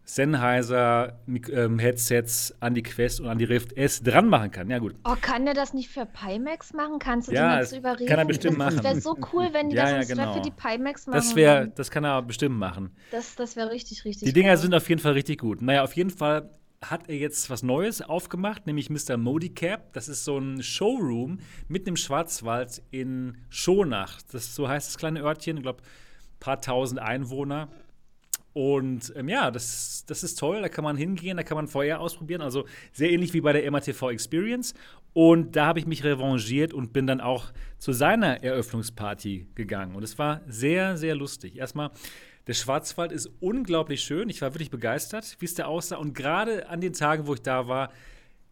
Sennheiser 0.10 1.20
ähm, 1.28 1.78
Headsets 1.78 2.56
an 2.60 2.74
die 2.74 2.82
Quest 2.82 3.20
und 3.20 3.28
an 3.28 3.38
die 3.38 3.44
Rift 3.44 3.78
S 3.78 4.02
dran 4.02 4.28
machen 4.28 4.50
kann. 4.50 4.68
Ja, 4.68 4.80
gut. 4.80 4.96
Oh, 5.04 5.16
kann 5.22 5.46
er 5.46 5.54
das 5.54 5.76
nicht 5.76 5.90
für 5.90 6.08
Pimax 6.08 6.74
machen? 6.74 6.98
Kannst 6.98 7.28
du 7.28 7.34
ja, 7.34 7.56
den 7.56 7.60
jetzt 7.60 7.78
überreden? 7.78 8.08
Kann 8.08 8.18
er 8.18 8.26
bestimmt 8.26 8.58
machen. 8.58 8.78
Das 8.78 8.84
wäre 8.84 9.02
so 9.02 9.16
cool, 9.34 9.50
wenn 9.52 9.70
die 9.70 9.76
ja, 9.76 9.98
das 9.98 10.10
ja, 10.10 10.16
genau. 10.16 10.34
für 10.34 10.42
die 10.42 10.50
Pimax 10.50 11.06
machen. 11.06 11.16
Das, 11.16 11.36
wär, 11.36 11.68
das 11.68 11.92
kann 11.92 12.04
er 12.04 12.24
bestimmt 12.24 12.58
machen. 12.58 12.90
Das, 13.12 13.36
das 13.36 13.56
wäre 13.56 13.70
richtig, 13.70 14.04
richtig 14.04 14.26
Die 14.26 14.34
Dinger 14.34 14.50
geil. 14.50 14.58
sind 14.58 14.74
auf 14.74 14.90
jeden 14.90 15.00
Fall 15.00 15.14
richtig 15.14 15.40
gut. 15.40 15.62
Naja, 15.62 15.84
auf 15.84 15.94
jeden 15.94 16.10
Fall 16.10 16.50
hat 16.82 17.08
er 17.08 17.16
jetzt 17.16 17.52
was 17.52 17.62
Neues 17.62 18.02
aufgemacht, 18.02 18.66
nämlich 18.66 18.90
Mr. 18.90 19.16
Modicap. 19.16 19.94
Das 19.94 20.08
ist 20.08 20.24
so 20.26 20.40
ein 20.40 20.64
Showroom 20.64 21.40
mitten 21.68 21.90
im 21.90 21.96
Schwarzwald 21.98 22.82
in 22.90 23.38
Schonach. 23.50 24.22
Das, 24.32 24.56
so 24.56 24.68
heißt 24.68 24.88
das 24.88 24.98
kleine 24.98 25.22
Örtchen, 25.22 25.58
ich 25.58 25.64
glaube, 25.64 25.84
ein 25.84 26.40
paar 26.40 26.62
tausend 26.62 27.00
Einwohner. 27.00 27.70
Und 28.54 29.14
ähm, 29.16 29.30
ja, 29.30 29.52
das, 29.52 30.06
das 30.08 30.24
ist 30.24 30.40
toll. 30.40 30.62
Da 30.62 30.70
kann 30.70 30.84
man 30.84 30.98
hingehen, 30.98 31.38
da 31.38 31.44
kann 31.44 31.56
man 31.56 31.68
VR 31.68 32.00
ausprobieren. 32.00 32.42
Also 32.42 32.66
sehr 32.92 33.12
ähnlich 33.12 33.34
wie 33.34 33.42
bei 33.42 33.54
der 33.54 33.70
MATV 33.70 34.10
Experience. 34.10 34.74
Und 35.14 35.56
da 35.56 35.66
habe 35.66 35.80
ich 35.80 35.86
mich 35.86 36.04
revanchiert 36.04 36.74
und 36.74 36.94
bin 36.94 37.08
dann 37.08 37.22
auch 37.22 37.52
zu 37.78 37.94
seiner 37.94 38.44
Eröffnungsparty 38.44 39.48
gegangen. 39.56 39.96
Und 39.96 40.04
es 40.04 40.18
war 40.18 40.42
sehr, 40.48 40.98
sehr 40.98 41.16
lustig. 41.16 41.58
Erstmal 41.58 41.92
Der 42.48 42.54
Schwarzwald 42.54 43.12
ist 43.12 43.30
unglaublich 43.40 44.02
schön. 44.02 44.30
Ich 44.30 44.42
war 44.42 44.54
wirklich 44.54 44.72
begeistert, 44.72 45.38
wie 45.40 45.46
es 45.46 45.54
da 45.54 45.66
aussah. 45.66 45.98
Und 45.98 46.14
gerade 46.14 46.68
an 46.70 46.82
den 46.82 46.94
Tagen, 46.94 47.28
wo 47.28 47.34
ich 47.36 47.42
da 47.42 47.68
war, 47.68 47.92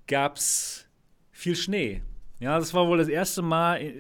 gab 0.08 0.38
es 0.38 0.88
viel 1.32 1.56
Schnee. 1.56 2.02
Ja, 2.40 2.60
das 2.60 2.74
war 2.74 2.88
wohl 2.88 3.00
das 3.00 3.08
erste 3.08 3.42
Mal 3.42 3.82
äh, 3.82 3.94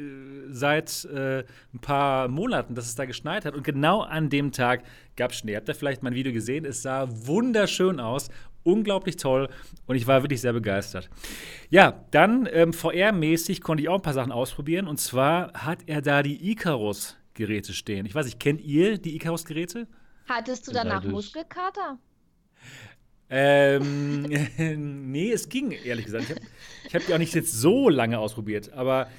seit 0.49 1.05
äh, 1.05 1.43
ein 1.73 1.79
paar 1.79 2.27
Monaten, 2.27 2.75
dass 2.75 2.85
es 2.85 2.95
da 2.95 3.05
geschneit 3.05 3.45
hat. 3.45 3.55
Und 3.55 3.63
genau 3.63 4.01
an 4.01 4.29
dem 4.29 4.51
Tag 4.51 4.83
gab 5.15 5.31
es 5.31 5.37
Schnee. 5.37 5.55
Habt 5.55 5.67
ihr 5.67 5.75
vielleicht 5.75 6.03
mein 6.03 6.13
Video 6.13 6.31
gesehen? 6.31 6.63
Es 6.65 6.83
sah 6.83 7.07
wunderschön 7.09 7.99
aus. 7.99 8.29
Unglaublich 8.63 9.15
toll. 9.15 9.49
Und 9.87 9.95
ich 9.95 10.05
war 10.05 10.21
wirklich 10.23 10.41
sehr 10.41 10.53
begeistert. 10.53 11.09
Ja, 11.69 12.03
dann 12.11 12.47
ähm, 12.51 12.73
VR-mäßig 12.73 13.61
konnte 13.61 13.81
ich 13.81 13.89
auch 13.89 13.95
ein 13.95 14.01
paar 14.01 14.13
Sachen 14.13 14.31
ausprobieren. 14.31 14.87
Und 14.87 14.99
zwar 14.99 15.53
hat 15.53 15.79
er 15.87 16.01
da 16.01 16.21
die 16.21 16.51
Icarus-Geräte 16.51 17.73
stehen. 17.73 18.05
Ich 18.05 18.13
weiß 18.13 18.25
nicht, 18.25 18.39
kennt 18.39 18.61
ihr 18.61 18.99
die 18.99 19.15
Icarus-Geräte? 19.15 19.87
Hattest 20.27 20.67
du 20.67 20.73
danach 20.73 21.03
Muskelkater? 21.03 21.97
Ähm, 23.29 24.23
nee, 25.11 25.31
es 25.31 25.49
ging, 25.49 25.71
ehrlich 25.71 26.05
gesagt. 26.05 26.25
Ich 26.25 26.31
habe 26.31 26.41
hab 26.93 27.05
die 27.05 27.13
auch 27.13 27.17
nicht 27.17 27.35
jetzt 27.35 27.53
so 27.53 27.89
lange 27.89 28.19
ausprobiert, 28.19 28.71
aber 28.73 29.09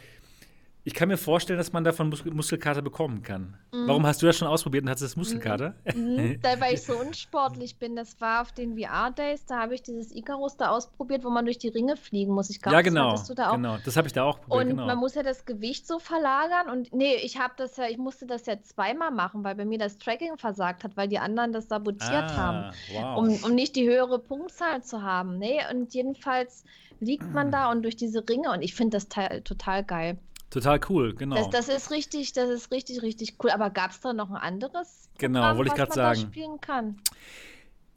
ich 0.88 0.94
kann 0.94 1.08
mir 1.08 1.18
vorstellen, 1.18 1.58
dass 1.58 1.74
man 1.74 1.84
davon 1.84 2.08
Mus 2.08 2.24
Muskelkater 2.24 2.80
bekommen 2.80 3.22
kann. 3.22 3.58
Mhm. 3.74 3.88
Warum 3.88 4.06
hast 4.06 4.22
du 4.22 4.26
das 4.26 4.38
schon 4.38 4.48
ausprobiert 4.48 4.84
und 4.84 4.90
hattest 4.90 5.18
Muskelkater? 5.18 5.74
Mhm. 5.94 6.16
mhm. 6.16 6.38
Da, 6.42 6.58
weil 6.60 6.74
ich 6.74 6.82
so 6.82 6.94
unsportlich 6.98 7.76
bin. 7.76 7.94
Das 7.94 8.18
war 8.22 8.40
auf 8.40 8.52
den 8.52 8.78
VR-Days, 8.78 9.44
da 9.44 9.60
habe 9.60 9.74
ich 9.74 9.82
dieses 9.82 10.14
Icarus 10.14 10.56
da 10.56 10.70
ausprobiert, 10.70 11.24
wo 11.24 11.30
man 11.30 11.44
durch 11.44 11.58
die 11.58 11.68
Ringe 11.68 11.98
fliegen 11.98 12.32
muss. 12.32 12.48
Ich 12.48 12.62
glaube, 12.62 12.76
ja, 12.76 12.80
genau, 12.80 13.10
das 13.10 13.26
du 13.26 13.34
da 13.34 13.50
auch. 13.50 13.56
Genau, 13.56 13.76
das 13.84 13.98
habe 13.98 14.06
ich 14.06 14.14
da 14.14 14.24
auch 14.24 14.40
probiert. 14.40 14.62
Und 14.62 14.70
genau. 14.70 14.86
man 14.86 14.96
muss 14.96 15.14
ja 15.14 15.22
das 15.22 15.44
Gewicht 15.44 15.86
so 15.86 15.98
verlagern. 15.98 16.70
Und 16.70 16.94
nee, 16.94 17.16
ich 17.16 17.38
habe 17.38 17.52
das 17.58 17.76
ja, 17.76 17.86
ich 17.86 17.98
musste 17.98 18.24
das 18.24 18.46
ja 18.46 18.58
zweimal 18.62 19.10
machen, 19.10 19.44
weil 19.44 19.56
bei 19.56 19.66
mir 19.66 19.78
das 19.78 19.98
Tracking 19.98 20.38
versagt 20.38 20.84
hat, 20.84 20.96
weil 20.96 21.08
die 21.08 21.18
anderen 21.18 21.52
das 21.52 21.68
sabotiert 21.68 22.30
ah, 22.30 22.36
haben. 22.36 22.74
Wow. 22.94 23.18
Um, 23.18 23.44
um 23.44 23.54
nicht 23.54 23.76
die 23.76 23.86
höhere 23.86 24.18
Punktzahl 24.18 24.82
zu 24.82 25.02
haben. 25.02 25.36
Nee, 25.36 25.60
und 25.70 25.92
jedenfalls 25.92 26.64
liegt 27.00 27.30
man 27.30 27.50
da 27.50 27.70
und 27.70 27.82
durch 27.82 27.96
diese 27.96 28.26
Ringe 28.26 28.50
und 28.52 28.62
ich 28.62 28.74
finde 28.74 28.96
das 28.96 29.08
total 29.44 29.84
geil. 29.84 30.18
Total 30.50 30.80
cool, 30.88 31.14
genau. 31.14 31.36
Das, 31.36 31.66
das, 31.66 31.68
ist 31.68 31.90
richtig, 31.90 32.32
das 32.32 32.48
ist 32.48 32.72
richtig, 32.72 33.02
richtig 33.02 33.36
cool. 33.42 33.50
Aber 33.50 33.68
gab 33.70 33.90
es 33.90 34.00
da 34.00 34.12
noch 34.12 34.30
ein 34.30 34.36
anderes 34.36 35.08
genau, 35.18 35.40
Programm, 35.40 35.58
wollte 35.58 35.70
ich 35.70 35.76
gerade 35.76 35.92
sagen. 35.92 36.20
spielen 36.20 36.60
kann? 36.60 36.96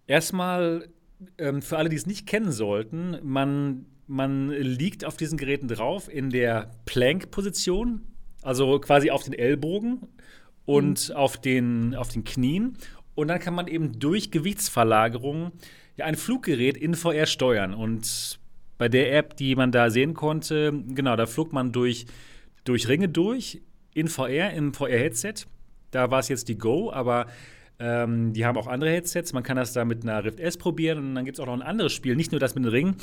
Erstmal, 0.05 0.89
ähm, 1.37 1.61
für 1.61 1.77
alle, 1.77 1.87
die 1.87 1.95
es 1.95 2.05
nicht 2.05 2.27
kennen 2.27 2.51
sollten, 2.51 3.17
man, 3.23 3.85
man 4.07 4.49
liegt 4.49 5.05
auf 5.05 5.15
diesen 5.15 5.37
Geräten 5.37 5.69
drauf 5.69 6.13
in 6.13 6.29
der 6.29 6.71
Plank-Position, 6.85 8.01
also 8.41 8.79
quasi 8.79 9.11
auf 9.11 9.23
den 9.23 9.33
Ellbogen 9.33 10.07
und 10.65 11.07
mhm. 11.07 11.15
auf, 11.15 11.37
den, 11.37 11.95
auf 11.95 12.09
den 12.09 12.25
Knien. 12.25 12.77
Und 13.15 13.29
dann 13.29 13.39
kann 13.39 13.53
man 13.53 13.67
eben 13.67 13.97
durch 13.97 14.29
Gewichtsverlagerung 14.29 15.53
ja, 15.95 16.05
ein 16.05 16.15
Fluggerät 16.15 16.75
in 16.75 16.95
VR 16.95 17.27
steuern. 17.27 17.73
Und 17.73 18.39
bei 18.77 18.89
der 18.89 19.15
App, 19.15 19.37
die 19.37 19.55
man 19.55 19.71
da 19.71 19.89
sehen 19.89 20.13
konnte, 20.13 20.73
genau, 20.87 21.15
da 21.15 21.27
flog 21.27 21.53
man 21.53 21.71
durch 21.71 22.07
durch 22.63 22.87
Ringe 22.87 23.09
durch, 23.09 23.61
in 23.93 24.07
VR, 24.07 24.51
im 24.51 24.73
VR-Headset. 24.73 25.45
Da 25.91 26.11
war 26.11 26.19
es 26.19 26.29
jetzt 26.29 26.47
die 26.47 26.57
Go, 26.57 26.91
aber 26.91 27.27
ähm, 27.79 28.33
die 28.33 28.45
haben 28.45 28.57
auch 28.57 28.67
andere 28.67 28.91
Headsets. 28.91 29.33
Man 29.33 29.43
kann 29.43 29.57
das 29.57 29.73
da 29.73 29.85
mit 29.85 30.03
einer 30.03 30.23
Rift 30.23 30.39
S 30.39 30.57
probieren 30.57 30.99
und 30.99 31.15
dann 31.15 31.25
gibt 31.25 31.37
es 31.37 31.41
auch 31.41 31.47
noch 31.47 31.53
ein 31.53 31.61
anderes 31.61 31.93
Spiel, 31.93 32.15
nicht 32.15 32.31
nur 32.31 32.39
das 32.39 32.55
mit 32.55 32.63
den 32.63 32.69
Ringen, 32.69 32.95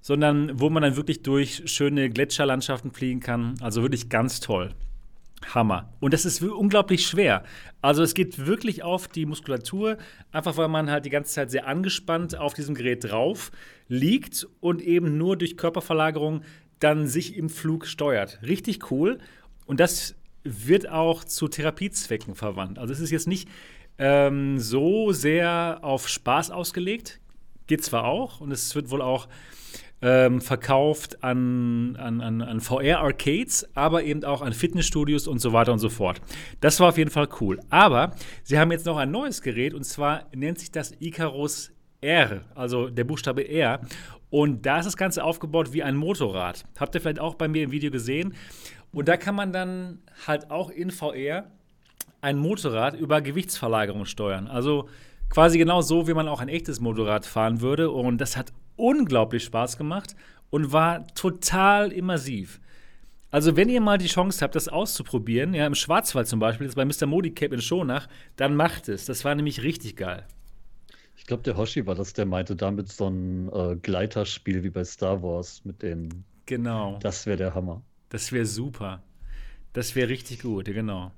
sondern 0.00 0.60
wo 0.60 0.70
man 0.70 0.82
dann 0.82 0.96
wirklich 0.96 1.22
durch 1.22 1.62
schöne 1.66 2.10
Gletscherlandschaften 2.10 2.92
fliegen 2.92 3.20
kann. 3.20 3.54
Also 3.60 3.82
wirklich 3.82 4.08
ganz 4.08 4.40
toll. 4.40 4.70
Hammer. 5.54 5.92
Und 6.00 6.14
das 6.14 6.24
ist 6.24 6.42
unglaublich 6.42 7.06
schwer. 7.06 7.44
Also 7.82 8.02
es 8.02 8.14
geht 8.14 8.46
wirklich 8.46 8.82
auf 8.82 9.08
die 9.08 9.26
Muskulatur, 9.26 9.98
einfach 10.32 10.56
weil 10.56 10.68
man 10.68 10.90
halt 10.90 11.04
die 11.04 11.10
ganze 11.10 11.32
Zeit 11.32 11.50
sehr 11.50 11.66
angespannt 11.66 12.36
auf 12.36 12.54
diesem 12.54 12.74
Gerät 12.74 13.04
drauf 13.04 13.52
liegt 13.88 14.46
und 14.60 14.80
eben 14.80 15.18
nur 15.18 15.36
durch 15.36 15.56
Körperverlagerung 15.56 16.42
dann 16.80 17.06
sich 17.06 17.36
im 17.36 17.48
Flug 17.48 17.86
steuert. 17.86 18.40
Richtig 18.42 18.90
cool. 18.90 19.18
Und 19.66 19.80
das 19.80 20.14
wird 20.44 20.88
auch 20.88 21.24
zu 21.24 21.48
Therapiezwecken 21.48 22.34
verwandt. 22.34 22.78
Also 22.78 22.92
es 22.92 23.00
ist 23.00 23.10
jetzt 23.10 23.26
nicht 23.26 23.48
ähm, 23.98 24.58
so 24.58 25.12
sehr 25.12 25.78
auf 25.82 26.08
Spaß 26.08 26.50
ausgelegt. 26.50 27.20
Geht 27.66 27.82
zwar 27.82 28.04
auch 28.04 28.40
und 28.40 28.52
es 28.52 28.74
wird 28.74 28.90
wohl 28.90 29.02
auch 29.02 29.28
ähm, 30.02 30.40
verkauft 30.40 31.24
an, 31.24 31.96
an, 31.96 32.20
an, 32.20 32.42
an 32.42 32.60
VR-Arcades, 32.60 33.66
aber 33.74 34.04
eben 34.04 34.24
auch 34.24 34.42
an 34.42 34.52
Fitnessstudios 34.52 35.26
und 35.26 35.40
so 35.40 35.52
weiter 35.52 35.72
und 35.72 35.78
so 35.78 35.88
fort. 35.88 36.20
Das 36.60 36.78
war 36.80 36.90
auf 36.90 36.98
jeden 36.98 37.10
Fall 37.10 37.28
cool. 37.40 37.58
Aber 37.70 38.14
sie 38.44 38.58
haben 38.58 38.70
jetzt 38.70 38.86
noch 38.86 38.98
ein 38.98 39.10
neues 39.10 39.42
Gerät 39.42 39.74
und 39.74 39.84
zwar 39.84 40.26
nennt 40.34 40.58
sich 40.58 40.70
das 40.70 40.92
Icarus 41.00 41.72
R, 42.02 42.42
also 42.54 42.88
der 42.90 43.04
Buchstabe 43.04 43.48
R. 43.48 43.80
Und 44.30 44.66
da 44.66 44.78
ist 44.78 44.86
das 44.86 44.96
Ganze 44.96 45.22
aufgebaut 45.24 45.72
wie 45.72 45.82
ein 45.82 45.96
Motorrad. 45.96 46.64
Habt 46.78 46.94
ihr 46.94 47.00
vielleicht 47.00 47.20
auch 47.20 47.34
bei 47.34 47.48
mir 47.48 47.64
im 47.64 47.70
Video 47.70 47.90
gesehen. 47.90 48.34
Und 48.92 49.08
da 49.08 49.16
kann 49.16 49.34
man 49.34 49.52
dann 49.52 50.02
halt 50.26 50.50
auch 50.50 50.70
in 50.70 50.90
VR 50.90 51.50
ein 52.20 52.38
Motorrad 52.38 52.94
über 52.94 53.20
Gewichtsverlagerung 53.20 54.04
steuern. 54.04 54.48
Also 54.48 54.88
quasi 55.28 55.58
genau 55.58 55.80
so, 55.80 56.08
wie 56.08 56.14
man 56.14 56.28
auch 56.28 56.40
ein 56.40 56.48
echtes 56.48 56.80
Motorrad 56.80 57.26
fahren 57.26 57.60
würde. 57.60 57.90
Und 57.90 58.18
das 58.18 58.36
hat 58.36 58.52
unglaublich 58.76 59.44
Spaß 59.44 59.76
gemacht 59.76 60.16
und 60.50 60.72
war 60.72 61.06
total 61.14 61.92
immersiv. 61.92 62.60
Also, 63.30 63.56
wenn 63.56 63.68
ihr 63.68 63.80
mal 63.80 63.98
die 63.98 64.06
Chance 64.06 64.42
habt, 64.42 64.54
das 64.54 64.68
auszuprobieren, 64.68 65.52
ja, 65.52 65.66
im 65.66 65.74
Schwarzwald 65.74 66.28
zum 66.28 66.38
Beispiel, 66.38 66.66
jetzt 66.66 66.76
bei 66.76 66.84
Mr. 66.84 67.06
Modi 67.06 67.32
Cape 67.32 67.54
in 67.54 67.60
Schonach, 67.60 68.08
dann 68.36 68.54
macht 68.54 68.88
es. 68.88 69.04
Das 69.04 69.24
war 69.24 69.34
nämlich 69.34 69.62
richtig 69.62 69.96
geil. 69.96 70.24
Ich 71.16 71.26
glaube, 71.26 71.42
der 71.42 71.56
Hoshi 71.56 71.86
war 71.86 71.94
das, 71.94 72.12
der 72.12 72.26
meinte 72.26 72.54
damit 72.54 72.92
so 72.92 73.08
ein 73.08 73.50
äh, 73.52 73.76
Gleiterspiel 73.76 74.62
wie 74.62 74.70
bei 74.70 74.84
Star 74.84 75.22
Wars 75.22 75.64
mit 75.64 75.82
den. 75.82 76.24
Genau. 76.44 76.98
Das 77.00 77.26
wäre 77.26 77.36
der 77.36 77.54
Hammer. 77.54 77.82
Das 78.10 78.30
wäre 78.32 78.46
super. 78.46 79.02
Das 79.72 79.94
wäre 79.94 80.08
richtig 80.08 80.42
gut, 80.42 80.66
genau. 80.66 81.10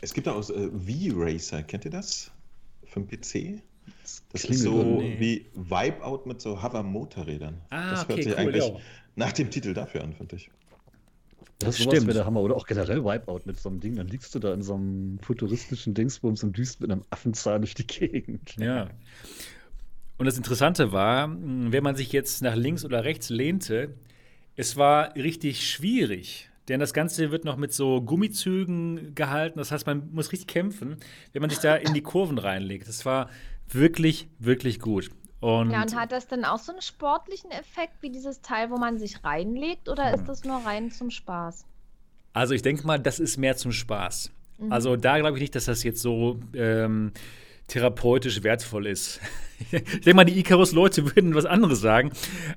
Es 0.00 0.12
gibt 0.12 0.28
auch 0.28 0.48
äh, 0.50 0.70
V-Racer, 0.70 1.62
kennt 1.62 1.84
ihr 1.84 1.90
das? 1.90 2.30
Für 2.84 3.00
den 3.00 3.08
PC? 3.08 3.62
Das 4.32 4.44
ist 4.44 4.62
so 4.62 5.00
nee. 5.00 5.16
wie 5.18 5.46
Wipeout 5.54 6.22
mit 6.26 6.40
so 6.40 6.62
Hover-Motorrädern. 6.62 7.60
Ah, 7.70 7.90
das 7.90 8.00
hört 8.00 8.12
okay, 8.12 8.22
sich 8.22 8.32
cool, 8.32 8.38
eigentlich 8.38 8.68
ja. 8.68 8.76
nach 9.16 9.32
dem 9.32 9.50
Titel 9.50 9.72
dafür 9.72 10.02
an, 10.02 10.12
finde 10.12 10.36
ich. 10.36 10.50
Das 11.58 11.78
stimmt. 11.78 12.06
wäre 12.06 12.14
der 12.14 12.26
Hammer. 12.26 12.40
Oder 12.40 12.56
auch 12.56 12.66
generell 12.66 13.04
Wipeout 13.04 13.42
mit 13.44 13.58
so 13.58 13.68
einem 13.68 13.80
Ding. 13.80 13.96
Dann 13.96 14.08
liegst 14.08 14.34
du 14.34 14.38
da 14.38 14.52
in 14.52 14.62
so 14.62 14.74
einem 14.74 15.18
futuristischen 15.20 15.94
Dingsbums 15.94 16.42
und 16.42 16.56
düst 16.56 16.80
mit 16.80 16.90
einem 16.90 17.04
Affenzahn 17.10 17.62
durch 17.62 17.74
die 17.74 17.86
Gegend. 17.86 18.56
Ja. 18.56 18.90
Und 20.18 20.26
das 20.26 20.36
Interessante 20.36 20.92
war, 20.92 21.28
wenn 21.28 21.82
man 21.82 21.96
sich 21.96 22.12
jetzt 22.12 22.42
nach 22.42 22.54
links 22.54 22.84
oder 22.84 23.04
rechts 23.04 23.30
lehnte, 23.30 23.94
es 24.56 24.76
war 24.76 25.14
richtig 25.16 25.68
schwierig. 25.68 26.50
Denn 26.68 26.80
das 26.80 26.94
Ganze 26.94 27.30
wird 27.30 27.44
noch 27.44 27.56
mit 27.56 27.72
so 27.72 28.00
Gummizügen 28.00 29.14
gehalten. 29.14 29.58
Das 29.58 29.70
heißt, 29.70 29.86
man 29.86 30.10
muss 30.12 30.32
richtig 30.32 30.48
kämpfen, 30.48 30.96
wenn 31.32 31.40
man 31.42 31.50
sich 31.50 31.58
da 31.58 31.74
in 31.76 31.92
die 31.92 32.00
Kurven 32.00 32.38
reinlegt. 32.38 32.88
Das 32.88 33.04
war 33.04 33.28
wirklich, 33.68 34.28
wirklich 34.38 34.80
gut. 34.80 35.10
Und 35.44 35.72
ja, 35.72 35.82
und 35.82 35.94
hat 35.94 36.10
das 36.10 36.26
dann 36.26 36.46
auch 36.46 36.58
so 36.58 36.72
einen 36.72 36.80
sportlichen 36.80 37.50
Effekt 37.50 38.00
wie 38.00 38.08
dieses 38.08 38.40
Teil, 38.40 38.70
wo 38.70 38.78
man 38.78 38.98
sich 38.98 39.22
reinlegt, 39.22 39.90
oder 39.90 40.14
ist 40.14 40.24
das 40.24 40.42
nur 40.42 40.56
rein 40.64 40.90
zum 40.90 41.10
Spaß? 41.10 41.66
Also 42.32 42.54
ich 42.54 42.62
denke 42.62 42.86
mal, 42.86 42.98
das 42.98 43.20
ist 43.20 43.36
mehr 43.36 43.54
zum 43.54 43.70
Spaß. 43.70 44.30
Mhm. 44.56 44.72
Also 44.72 44.96
da 44.96 45.18
glaube 45.18 45.36
ich 45.36 45.42
nicht, 45.42 45.54
dass 45.54 45.66
das 45.66 45.82
jetzt 45.82 46.00
so 46.00 46.40
ähm, 46.54 47.12
therapeutisch 47.66 48.42
wertvoll 48.42 48.86
ist. 48.86 49.20
ich 49.70 49.82
denke 49.82 50.14
mal, 50.14 50.24
die 50.24 50.38
Icarus-Leute 50.38 51.14
würden 51.14 51.34
was 51.34 51.44
anderes 51.44 51.82
sagen, 51.82 52.12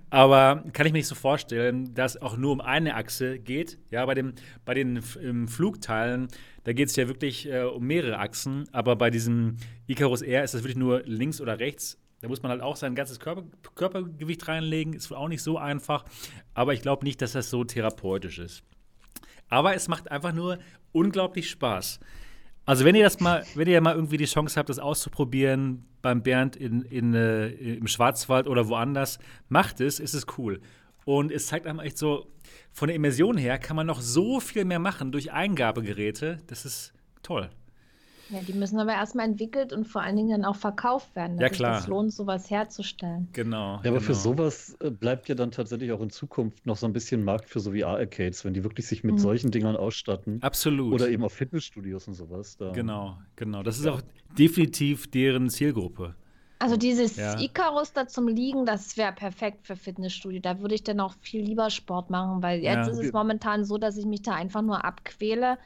aber 0.10 0.64
kann 0.72 0.86
ich 0.86 0.94
mir 0.94 1.00
nicht 1.00 1.08
so 1.08 1.16
vorstellen, 1.16 1.94
dass 1.94 2.16
auch 2.22 2.38
nur 2.38 2.54
um 2.54 2.62
eine 2.62 2.96
Achse 2.96 3.38
geht. 3.38 3.80
Ja, 3.92 4.06
bei, 4.06 4.14
dem, 4.14 4.32
bei 4.64 4.74
den 4.74 5.02
Flugteilen, 5.02 6.30
da 6.64 6.72
geht 6.72 6.88
es 6.88 6.96
ja 6.96 7.10
wirklich 7.10 7.52
äh, 7.52 7.64
um 7.64 7.86
mehrere 7.86 8.20
Achsen, 8.20 8.70
aber 8.72 8.96
bei 8.96 9.10
diesem 9.10 9.58
Icarus 9.88 10.22
R 10.22 10.46
ist 10.46 10.54
das 10.54 10.64
wirklich 10.64 10.78
nur 10.78 11.02
links 11.04 11.42
oder 11.42 11.60
rechts 11.60 11.98
da 12.22 12.28
muss 12.28 12.42
man 12.42 12.52
halt 12.52 12.62
auch 12.62 12.76
sein 12.76 12.96
ganzes 12.96 13.20
Körper, 13.20 13.44
Körpergewicht 13.76 14.48
reinlegen. 14.48 14.94
Ist 14.94 15.12
auch 15.12 15.28
nicht 15.28 15.44
so 15.44 15.58
einfach. 15.58 16.06
Aber 16.54 16.74
ich 16.74 16.82
glaube 16.82 17.06
nicht, 17.06 17.22
dass 17.22 17.34
das 17.34 17.50
so 17.50 17.64
therapeutisch 17.64 18.40
ist. 18.40 18.64
Aber 19.50 19.76
es 19.76 19.88
macht 19.88 20.12
einfach 20.12 20.34
nur 20.34 20.60
unglaublich 20.92 21.50
Spaß. 21.50 22.00
Also 22.66 22.84
wenn 22.84 22.96
ihr 22.96 23.04
das 23.04 23.20
mal, 23.20 23.46
wenn 23.56 23.68
ihr 23.68 23.80
mal 23.80 23.96
irgendwie 23.96 24.18
die 24.18 24.26
Chance 24.26 24.60
habt, 24.60 24.68
das 24.68 24.80
auszuprobieren 24.80 25.86
beim 26.02 26.22
Bernd 26.22 26.56
in, 26.56 26.82
in, 26.82 27.14
äh, 27.14 27.48
im 27.50 27.88
Schwarzwald 27.88 28.48
oder 28.48 28.68
woanders, 28.68 29.20
macht 29.48 29.80
es, 29.80 30.00
ist 30.00 30.14
es 30.14 30.26
cool. 30.38 30.60
Und 31.06 31.32
es 31.32 31.48
zeigt 31.48 31.66
einem 31.66 31.80
echt 31.80 31.98
so, 31.98 32.28
von 32.74 32.90
der 32.90 32.96
Immersion 32.96 33.38
her 33.38 33.58
kann 33.58 33.78
man 33.78 33.88
noch 33.88 34.02
so 34.02 34.42
viel 34.42 34.66
mehr 34.66 34.80
machen 34.80 35.14
durch 35.14 35.32
Eingabegeräte. 35.32 36.40
Das 36.48 36.66
ist 36.66 36.94
toll. 37.24 37.50
Ja, 38.30 38.40
die 38.42 38.54
müssen 38.54 38.80
aber 38.80 38.94
erstmal 38.94 39.26
entwickelt 39.26 39.74
und 39.74 39.86
vor 39.86 40.02
allen 40.02 40.16
Dingen 40.16 40.30
dann 40.30 40.46
auch 40.46 40.56
verkauft 40.56 41.16
werden. 41.16 41.40
Ja, 41.40 41.50
klar. 41.50 41.80
Es 41.80 41.88
lohnt, 41.88 42.14
sowas 42.14 42.50
herzustellen. 42.50 43.30
Genau. 43.34 43.76
Ja, 43.76 43.76
aber 43.76 43.90
genau. 43.90 44.02
für 44.02 44.16
sowas 44.16 44.78
äh, 44.82 44.90
bleibt 44.90 45.30
ja 45.30 45.36
dann 45.36 45.52
tatsächlich 45.52 45.92
auch 45.92 46.02
in 46.02 46.10
Zukunft 46.10 46.66
noch 46.66 46.78
so 46.78 46.86
ein 46.86 46.94
bisschen 46.94 47.24
Markt 47.24 47.50
für 47.50 47.60
so 47.60 47.72
VR-Arcades, 47.72 48.44
wenn 48.46 48.54
die 48.54 48.64
wirklich 48.64 48.88
sich 48.88 49.04
mit 49.04 49.16
mhm. 49.16 49.20
solchen 49.20 49.52
Dingern 49.52 49.76
ausstatten. 49.76 50.42
Absolut. 50.42 50.94
Oder 50.94 51.10
eben 51.10 51.24
auf 51.24 51.34
Fitnessstudios 51.34 52.08
und 52.08 52.14
sowas. 52.16 52.58
Da. 52.58 52.72
Genau, 52.72 53.18
genau. 53.36 53.64
Das 53.64 53.78
ist 53.78 53.86
ja. 53.86 53.94
auch 53.94 54.02
definitiv 54.38 55.10
deren 55.10 55.50
Zielgruppe. 55.50 56.16
Also 56.60 56.76
dieses 56.76 57.18
ja. 57.18 57.40
Icarus 57.40 57.94
da 57.94 58.08
zum 58.08 58.28
Liegen, 58.28 58.66
das 58.66 58.98
wäre 58.98 59.12
perfekt 59.12 59.68
für 59.68 59.76
Fitnessstudio. 59.76 60.40
Da 60.42 60.60
würde 60.60 60.74
ich 60.74 60.84
dann 60.84 61.00
auch 61.00 61.14
viel 61.22 61.42
lieber 61.42 61.70
Sport 61.70 62.10
machen, 62.10 62.42
weil 62.42 62.62
jetzt 62.62 62.88
ja. 62.88 62.88
ist 62.88 62.98
es 62.98 63.14
momentan 63.14 63.64
so, 63.64 63.78
dass 63.78 63.96
ich 63.96 64.06
mich 64.06 64.24
da 64.24 64.34
einfach 64.34 64.64
nur 64.64 64.84
abquäle 64.84 65.60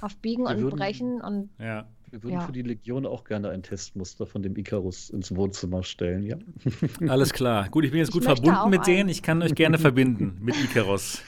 auf 0.00 0.16
Biegen 0.16 0.44
wir 0.44 0.50
und 0.50 0.62
würden, 0.62 0.76
Brechen 0.76 1.20
und 1.20 1.50
ja. 1.60 1.86
Wir 2.12 2.22
würden 2.22 2.34
ja. 2.34 2.40
für 2.42 2.52
die 2.52 2.60
Legion 2.60 3.06
auch 3.06 3.24
gerne 3.24 3.48
ein 3.48 3.62
Testmuster 3.62 4.26
von 4.26 4.42
dem 4.42 4.54
Icarus 4.54 5.08
ins 5.08 5.34
Wohnzimmer 5.34 5.82
stellen, 5.82 6.22
ja. 6.24 6.36
Alles 7.08 7.32
klar. 7.32 7.70
Gut, 7.70 7.86
ich 7.86 7.90
bin 7.90 8.00
jetzt 8.00 8.08
ich 8.08 8.12
gut 8.12 8.24
verbunden 8.24 8.68
mit 8.68 8.86
denen. 8.86 9.08
Ich 9.08 9.22
kann 9.22 9.40
euch 9.40 9.54
gerne 9.54 9.78
verbinden 9.78 10.36
mit 10.42 10.54
Icarus. 10.62 11.22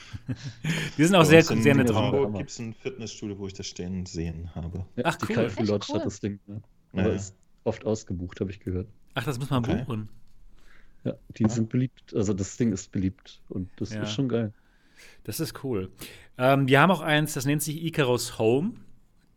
Die 0.95 1.03
sind 1.03 1.15
auch 1.15 1.23
sehr, 1.23 1.41
sehr 1.41 1.73
nett 1.73 1.89
drauf. 1.89 2.31
Gibt 2.37 2.51
es 2.51 2.59
ein 2.59 2.75
Fitnessstudio, 2.75 3.39
wo 3.39 3.47
ich 3.47 3.53
das 3.53 3.65
stehen 3.65 4.05
sehen 4.05 4.53
habe? 4.53 4.85
Ja, 4.95 5.05
Ach, 5.05 5.15
die 5.15 5.25
cool. 5.29 5.35
Kalten 5.35 5.65
Lodge 5.65 5.87
cool. 5.89 5.95
hat 5.95 6.05
das 6.05 6.19
Ding. 6.19 6.39
Ne? 6.45 6.61
Aber 6.93 7.13
ist 7.13 7.35
oft 7.63 7.83
ausgebucht, 7.83 8.39
habe 8.39 8.51
ich 8.51 8.59
gehört. 8.59 8.87
Ach, 9.15 9.23
das 9.23 9.39
muss 9.39 9.49
man 9.49 9.65
okay. 9.65 9.83
buchen. 9.87 10.09
Ja, 11.03 11.13
die 11.35 11.49
sind 11.49 11.69
beliebt. 11.69 12.13
Also 12.15 12.35
das 12.35 12.57
Ding 12.57 12.71
ist 12.71 12.91
beliebt 12.91 13.41
und 13.49 13.69
das 13.77 13.91
ja. 13.91 14.03
ist 14.03 14.13
schon 14.13 14.29
geil. 14.29 14.53
Das 15.23 15.39
ist 15.39 15.63
cool. 15.63 15.89
Ähm, 16.37 16.67
wir 16.67 16.79
haben 16.79 16.91
auch 16.91 17.01
eins, 17.01 17.33
das 17.33 17.47
nennt 17.47 17.63
sich 17.63 17.83
Icarus 17.83 18.37
Home. 18.37 18.73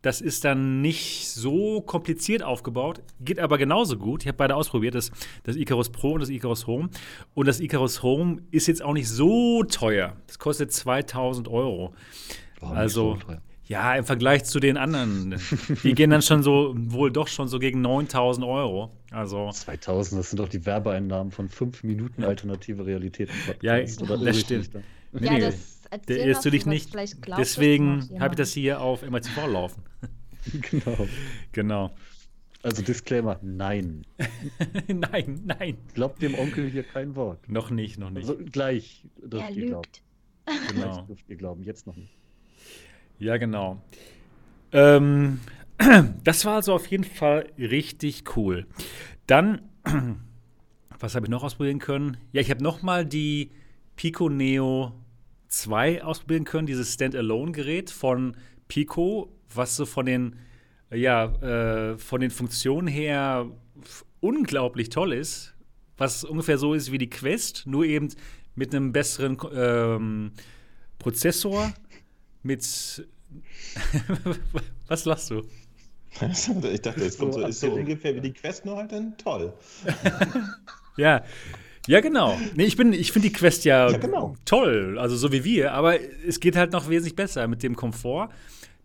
Das 0.03 0.21
ist 0.21 0.45
dann 0.45 0.81
nicht 0.81 1.29
so 1.29 1.81
kompliziert 1.81 2.43
aufgebaut, 2.43 3.03
geht 3.21 3.41
aber 3.41 3.59
genauso 3.59 3.97
gut. 3.97 4.23
Ich 4.23 4.29
habe 4.29 4.37
beide 4.37 4.55
ausprobiert, 4.55 4.95
das, 4.95 5.11
das 5.43 5.57
Icarus 5.57 5.91
Pro 5.91 6.13
und 6.13 6.21
das 6.21 6.29
Icarus 6.29 6.67
Home. 6.67 6.91
Und 7.35 7.47
das 7.47 7.59
Icarus 7.59 8.03
Home 8.03 8.43
ist 8.51 8.69
jetzt 8.69 8.83
auch 8.83 8.93
nicht 8.93 9.09
so 9.09 9.65
teuer. 9.65 10.17
Das 10.29 10.39
kostet 10.39 10.73
2000 10.73 11.49
Euro. 11.49 11.95
Warum 12.61 12.77
also, 12.77 13.19
so 13.27 13.35
ja, 13.69 13.95
im 13.97 14.05
Vergleich 14.05 14.45
zu 14.45 14.61
den 14.61 14.79
anderen. 14.79 15.37
Die 15.83 15.95
gehen 15.95 16.09
dann 16.11 16.23
schon 16.23 16.43
so, 16.43 16.75
wohl 16.75 17.13
doch 17.13 17.29
schon 17.29 17.49
so 17.49 17.59
gegen 17.59 17.83
9000 17.83 18.47
Euro. 18.47 18.91
Also 19.11 19.51
2000, 19.51 20.21
das 20.21 20.31
sind 20.31 20.39
doch 20.39 20.49
die 20.49 20.65
Werbeeinnahmen 20.65 21.31
von 21.33 21.51
5 21.51 21.85
Minuten 21.85 22.25
alternative 22.25 22.87
Realität. 22.87 23.29
Ja, 23.61 23.79
das 23.79 24.41
stimmt. 24.41 24.71
Nee, 25.13 25.27
ja, 25.27 25.39
das 25.39 25.78
der 26.09 26.27
ist 26.27 26.37
natürlich 26.37 26.67
nicht. 26.67 26.95
Deswegen 27.39 28.09
habe 28.21 28.35
ich 28.35 28.39
das 28.39 28.53
hier 28.53 28.81
auf 28.81 29.09
MRTV 29.09 29.47
laufen. 29.47 29.83
genau. 30.71 31.09
Genau. 31.53 31.91
Also 32.63 32.83
Disclaimer, 32.83 33.39
nein. 33.43 34.05
nein, 34.89 35.43
nein. 35.45 35.79
Glaubt 35.95 36.21
dem 36.21 36.35
Onkel 36.35 36.69
hier 36.69 36.83
kein 36.83 37.15
Wort. 37.15 37.49
Noch 37.49 37.71
nicht, 37.71 37.99
noch 37.99 38.11
nicht. 38.11 38.29
Also, 38.29 38.37
gleich 38.51 39.07
dürft 39.23 39.51
er 39.51 39.57
ihr 39.57 39.67
glauben. 39.67 39.89
Genau. 40.71 40.93
Gleich 40.93 41.07
dürft 41.07 41.29
ihr 41.29 41.37
glauben, 41.37 41.63
jetzt 41.63 41.87
noch 41.87 41.97
nicht. 41.97 42.17
Ja, 43.19 43.37
genau. 43.37 43.83
Ähm, 44.73 45.41
das 46.25 46.45
war 46.47 46.57
also 46.57 46.75
auf 46.75 46.87
jeden 46.87 47.05
Fall 47.05 47.51
richtig 47.59 48.37
cool. 48.37 48.67
Dann, 49.27 49.61
was 50.99 51.15
habe 51.15 51.27
ich 51.27 51.31
noch 51.31 51.45
ausprobieren 51.45 51.79
können? 51.79 52.17
Ja, 52.33 52.41
ich 52.41 52.51
habe 52.51 52.63
noch 52.63 52.83
mal 52.83 53.05
die 53.05 53.51
Pico 53.95 54.29
Neo 54.31 54.95
2 55.49 56.03
ausprobieren 56.05 56.45
können, 56.45 56.67
dieses 56.67 56.95
Standalone-Gerät 56.95 57.91
von 57.91 58.37
Pico, 58.69 59.33
was 59.53 59.77
so 59.77 59.87
von 59.87 60.07
den, 60.07 60.37
ja, 60.91 61.25
äh, 61.43 61.99
von 61.99 62.21
den 62.21 62.31
Funktionen 62.31 62.89
her 62.89 63.51
unglaublich 64.21 64.91
toll 64.91 65.13
ist, 65.13 65.55
was 65.97 66.25
ungefähr 66.25 66.59
so 66.59 66.75
ist 66.75 66.93
wie 66.93 66.99
die 66.99 67.11
Quest, 67.11 67.65
nur 67.67 67.85
eben 67.85 68.09
mit 68.55 68.75
einem 68.75 68.93
besseren 68.93 69.39
ähm, 69.55 70.33
Prozessor 70.99 71.73
mit. 72.43 72.63
Was 74.89 75.05
lachst 75.05 75.31
du? 75.31 75.43
ich 76.73 76.81
dachte, 76.81 77.05
es 77.05 77.19
kommt 77.19 77.35
so, 77.35 77.47
ist 77.47 77.61
so 77.61 77.71
ungefähr 77.73 78.17
wie 78.17 78.21
die 78.21 78.33
Quest, 78.33 78.65
nur 78.65 78.77
halt 78.77 78.91
dann 78.91 79.17
toll. 79.19 79.53
ja. 80.97 81.23
Ja, 81.89 82.01
genau. 82.01 82.39
Nee, 82.55 82.65
ich 82.65 82.79
ich 82.79 83.13
finde 83.13 83.29
die 83.29 83.33
Quest 83.33 83.65
ja, 83.65 83.91
ja 83.91 83.97
genau. 83.97 84.37
toll, 84.45 84.99
also 84.99 85.17
so 85.17 85.33
wie 85.33 85.43
wir, 85.43 85.73
aber 85.73 85.99
es 86.27 86.39
geht 86.39 86.55
halt 86.55 86.73
noch 86.73 86.91
wesentlich 86.91 87.17
besser 87.17 87.49
mit 87.49 87.63
dem 87.63 87.77
Komfort. 87.77 88.29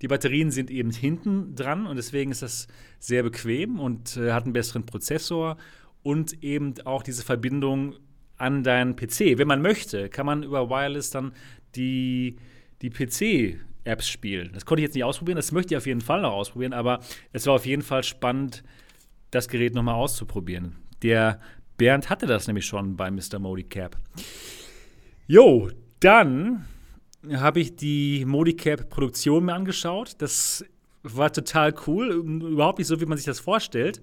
Die 0.01 0.08
Batterien 0.08 0.51
sind 0.51 0.72
eben 0.72 0.91
hinten 0.91 1.54
dran 1.54 1.86
und 1.86 1.97
deswegen 1.97 2.32
ist 2.32 2.41
das 2.41 2.68
sehr 2.99 3.24
bequem 3.24 3.80
und 3.80 4.16
äh, 4.16 4.32
hat 4.32 4.45
einen 4.45 4.54
besseren 4.54 4.86
Prozessor 4.86 5.58
und 6.01 6.43
eben 6.43 6.76
auch 6.86 7.04
diese 7.04 7.24
Verbindung 7.24 7.95
an 8.38 8.64
deinen 8.64 8.95
PC. 8.95 9.38
Wenn 9.38 9.47
man 9.47 9.62
möchte, 9.62 10.08
kann 10.08 10.26
man 10.26 10.43
über 10.43 10.70
Wireless 10.70 11.10
dann 11.10 11.34
die 11.76 12.38
die 12.82 12.89
PC-Apps 12.89 14.08
spielen. 14.08 14.51
Das 14.54 14.66
konnte 14.66 14.82
ich 14.82 14.88
jetzt 14.88 14.95
nicht 14.95 15.04
ausprobieren, 15.04 15.36
das 15.36 15.51
möchte 15.51 15.74
ich 15.74 15.78
auf 15.78 15.88
jeden 15.88 16.01
Fall 16.01 16.22
noch 16.22 16.34
ausprobieren, 16.34 16.74
aber 16.74 16.99
es 17.34 17.47
war 17.47 17.56
auf 17.56 17.66
jeden 17.66 17.82
Fall 17.82 18.04
spannend, 18.04 18.64
das 19.32 19.49
Gerät 19.49 19.74
nochmal 19.74 19.95
auszuprobieren. 19.95 20.76
Der 21.01 21.39
Bernd 21.78 22.10
hatte 22.10 22.26
das 22.26 22.48
nämlich 22.48 22.66
schon 22.66 22.96
bei 22.96 23.10
Mr. 23.12 23.40
Modicap. 23.40 23.98
Jo, 25.28 25.70
dann 26.00 26.66
habe 27.32 27.60
ich 27.60 27.76
die 27.76 28.26
Modicap-Produktion 28.26 29.46
mir 29.46 29.54
angeschaut. 29.54 30.16
Das 30.20 30.66
war 31.04 31.32
total 31.32 31.74
cool, 31.88 32.12
überhaupt 32.12 32.80
nicht 32.80 32.88
so, 32.88 33.00
wie 33.02 33.06
man 33.06 33.18
sich 33.18 33.26
das 33.26 33.40
vorstellt. 33.40 34.02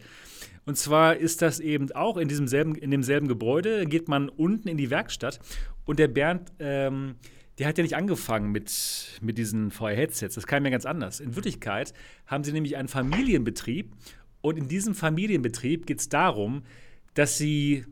Und 0.66 0.76
zwar 0.76 1.16
ist 1.16 1.42
das 1.42 1.60
eben 1.60 1.90
auch 1.92 2.16
in, 2.16 2.28
diesem 2.28 2.46
selben, 2.46 2.74
in 2.74 2.90
demselben 2.90 3.28
Gebäude, 3.28 3.86
geht 3.86 4.08
man 4.08 4.28
unten 4.28 4.68
in 4.68 4.76
die 4.76 4.90
Werkstatt 4.90 5.40
und 5.84 5.98
der 5.98 6.08
Bernd 6.08 6.52
ähm, 6.58 7.16
der 7.60 7.68
hat 7.68 7.76
ja 7.76 7.82
nicht 7.82 7.94
angefangen 7.94 8.52
mit, 8.52 9.18
mit 9.20 9.36
diesen 9.36 9.70
VR-Headsets. 9.70 10.34
Das 10.34 10.46
kam 10.46 10.64
ja 10.64 10.70
ganz 10.70 10.86
anders. 10.86 11.20
In 11.20 11.36
Wirklichkeit 11.36 11.92
haben 12.24 12.42
sie 12.42 12.52
nämlich 12.52 12.78
einen 12.78 12.88
Familienbetrieb 12.88 13.92
und 14.40 14.56
in 14.56 14.66
diesem 14.66 14.94
Familienbetrieb 14.94 15.84
geht 15.86 16.00
es 16.00 16.08
darum, 16.08 16.62
dass 17.14 17.38
sie 17.38 17.84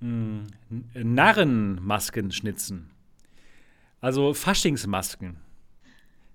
mh, 0.00 0.46
hm, 0.68 1.14
Narrenmasken 1.14 2.32
schnitzen. 2.32 2.90
Also 4.00 4.34
Faschingsmasken. 4.34 5.36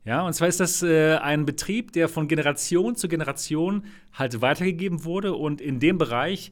Ja, 0.06 0.26
und 0.26 0.34
zwar 0.34 0.48
ist 0.48 0.60
das 0.60 0.82
äh, 0.82 1.18
ein 1.18 1.46
Betrieb, 1.46 1.92
der 1.92 2.10
von 2.10 2.28
Generation 2.28 2.96
zu 2.96 3.08
Generation 3.08 3.86
halt 4.14 4.42
weitergegeben 4.42 5.04
wurde 5.04 5.34
und 5.34 5.62
in 5.62 5.80
dem 5.80 5.98
Bereich 5.98 6.52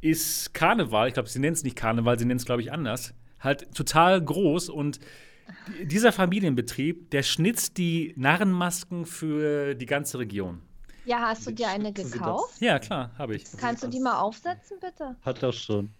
ist 0.00 0.54
Karneval, 0.54 1.08
ich 1.08 1.14
glaube, 1.14 1.28
sie 1.28 1.38
nennen 1.38 1.52
es 1.52 1.62
nicht 1.62 1.76
Karneval, 1.76 2.18
sie 2.18 2.24
nennen 2.24 2.38
es, 2.38 2.46
glaube 2.46 2.62
ich, 2.62 2.72
anders, 2.72 3.14
halt 3.38 3.72
total 3.74 4.20
groß 4.20 4.70
und 4.70 4.98
dieser 5.82 6.12
Familienbetrieb, 6.12 7.10
der 7.10 7.22
schnitzt 7.22 7.78
die 7.78 8.14
Narrenmasken 8.16 9.04
für 9.04 9.74
die 9.74 9.86
ganze 9.86 10.18
Region. 10.18 10.62
Ja, 11.10 11.22
hast 11.22 11.44
du 11.44 11.50
dir 11.50 11.66
eine 11.66 11.92
gekauft? 11.92 12.60
Ja, 12.60 12.78
klar, 12.78 13.10
habe 13.18 13.34
ich. 13.34 13.42
Kannst 13.56 13.82
du 13.82 13.88
die 13.88 13.98
mal 13.98 14.20
aufsetzen, 14.20 14.76
bitte? 14.80 15.16
Hat 15.22 15.42
er 15.42 15.52
schon. 15.52 15.90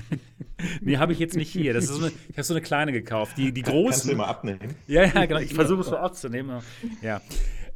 nee, 0.80 0.96
habe 0.96 1.12
ich 1.12 1.18
jetzt 1.18 1.36
nicht 1.36 1.52
hier. 1.52 1.74
Das 1.74 1.84
ist 1.84 1.90
so 1.90 2.06
eine, 2.06 2.12
ich 2.30 2.38
habe 2.38 2.44
so 2.44 2.54
eine 2.54 2.62
kleine 2.62 2.92
gekauft. 2.92 3.36
Die, 3.36 3.52
die 3.52 3.60
großen. 3.60 3.90
Kannst 3.90 4.08
du 4.08 4.16
mal 4.16 4.24
abnehmen? 4.24 4.76
Ja, 4.86 5.04
ja, 5.04 5.26
genau. 5.26 5.40
Ich 5.40 5.52
versuche 5.52 5.82
es 5.82 5.88
so 5.88 5.98
abzunehmen. 5.98 6.62
Ja. 7.02 7.20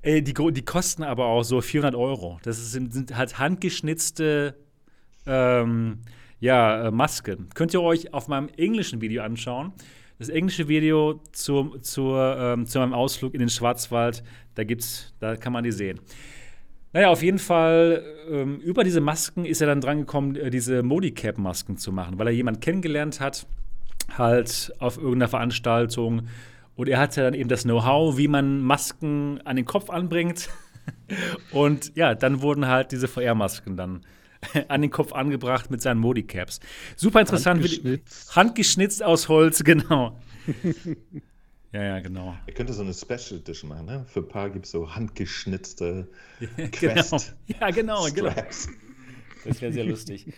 Äh, 0.01 0.23
die, 0.23 0.33
die 0.33 0.65
kosten 0.65 1.03
aber 1.03 1.27
auch 1.27 1.43
so 1.43 1.61
400 1.61 1.95
Euro. 1.95 2.41
Das 2.45 2.57
sind, 2.73 2.95
sind 2.95 3.15
halt 3.15 3.39
handgeschnitzte 3.39 4.57
ähm, 5.27 6.01
ja, 6.41 6.87
äh, 6.87 6.91
Masken. 6.91 7.51
Könnt 7.53 7.75
ihr 7.75 7.83
euch 7.83 8.15
auf 8.15 8.27
meinem 8.27 8.49
englischen 8.57 9.03
Video 9.03 9.23
anschauen 9.23 9.75
das 10.19 10.29
englische 10.29 10.67
Video 10.69 11.21
zu, 11.33 11.79
zur, 11.81 12.37
ähm, 12.39 12.67
zu 12.67 12.81
meinem 12.81 12.93
Ausflug 12.93 13.35
in 13.35 13.41
den 13.41 13.49
Schwarzwald, 13.49 14.25
da 14.57 14.65
gibt's, 14.65 15.15
da 15.21 15.37
kann 15.37 15.53
man 15.53 15.63
die 15.63 15.71
sehen. 15.71 16.01
Naja, 16.99 17.11
auf 17.11 17.23
jeden 17.23 17.39
Fall, 17.39 18.03
ähm, 18.29 18.59
über 18.59 18.83
diese 18.83 19.01
Masken 19.01 19.45
ist 19.45 19.61
er 19.61 19.69
dann 19.69 19.81
dran 19.81 20.01
gekommen, 20.01 20.35
äh, 20.35 20.51
diese 20.51 20.83
Modicap-Masken 20.83 21.77
zu 21.77 21.93
machen, 21.93 22.19
weil 22.19 22.27
er 22.27 22.33
jemanden 22.33 22.59
kennengelernt 22.59 23.21
hat, 23.21 23.47
halt 24.17 24.73
auf 24.81 24.97
irgendeiner 24.97 25.29
Veranstaltung. 25.29 26.23
Und 26.75 26.89
er 26.89 26.99
hatte 26.99 27.23
dann 27.23 27.35
eben 27.35 27.49
das 27.49 27.63
Know-how, 27.63 28.17
wie 28.17 28.27
man 28.27 28.63
Masken 28.63 29.41
an 29.45 29.55
den 29.55 29.65
Kopf 29.65 29.91
anbringt. 29.91 30.49
Und 31.53 31.95
ja, 31.95 32.17
dann 32.17 32.43
wurden 32.43 32.67
halt 32.67 32.91
diese 32.91 33.07
VR-Masken 33.07 33.77
dann 33.77 34.05
an 34.67 34.83
den 34.83 34.91
Kopf 34.91 35.13
angebracht 35.13 35.71
mit 35.71 35.81
seinen 35.81 36.01
Modicaps. 36.01 36.59
Super 36.97 37.21
interessant. 37.21 37.63
Handgeschnitzt, 37.63 38.35
handgeschnitzt 38.35 39.03
aus 39.05 39.29
Holz, 39.29 39.63
genau. 39.63 40.19
Ja, 41.73 41.83
ja, 41.83 42.01
genau. 42.01 42.37
Er 42.47 42.55
könnte 42.55 42.73
so 42.73 42.83
eine 42.83 42.95
Special 42.95 43.41
Edition 43.41 43.69
machen, 43.69 43.87
ne? 43.87 44.05
Für 44.07 44.21
ein 44.21 44.29
paar 44.29 44.51
gibt 44.51 44.67
es 44.67 44.73
so 44.73 44.95
handgeschnitzte 44.95 46.09
Quest 46.73 47.37
genau. 47.47 47.61
Ja, 47.61 47.71
genau, 47.71 48.07
genau. 48.13 48.35
Das 49.45 49.61
wäre 49.61 49.73
sehr 49.73 49.85
lustig. 49.85 50.33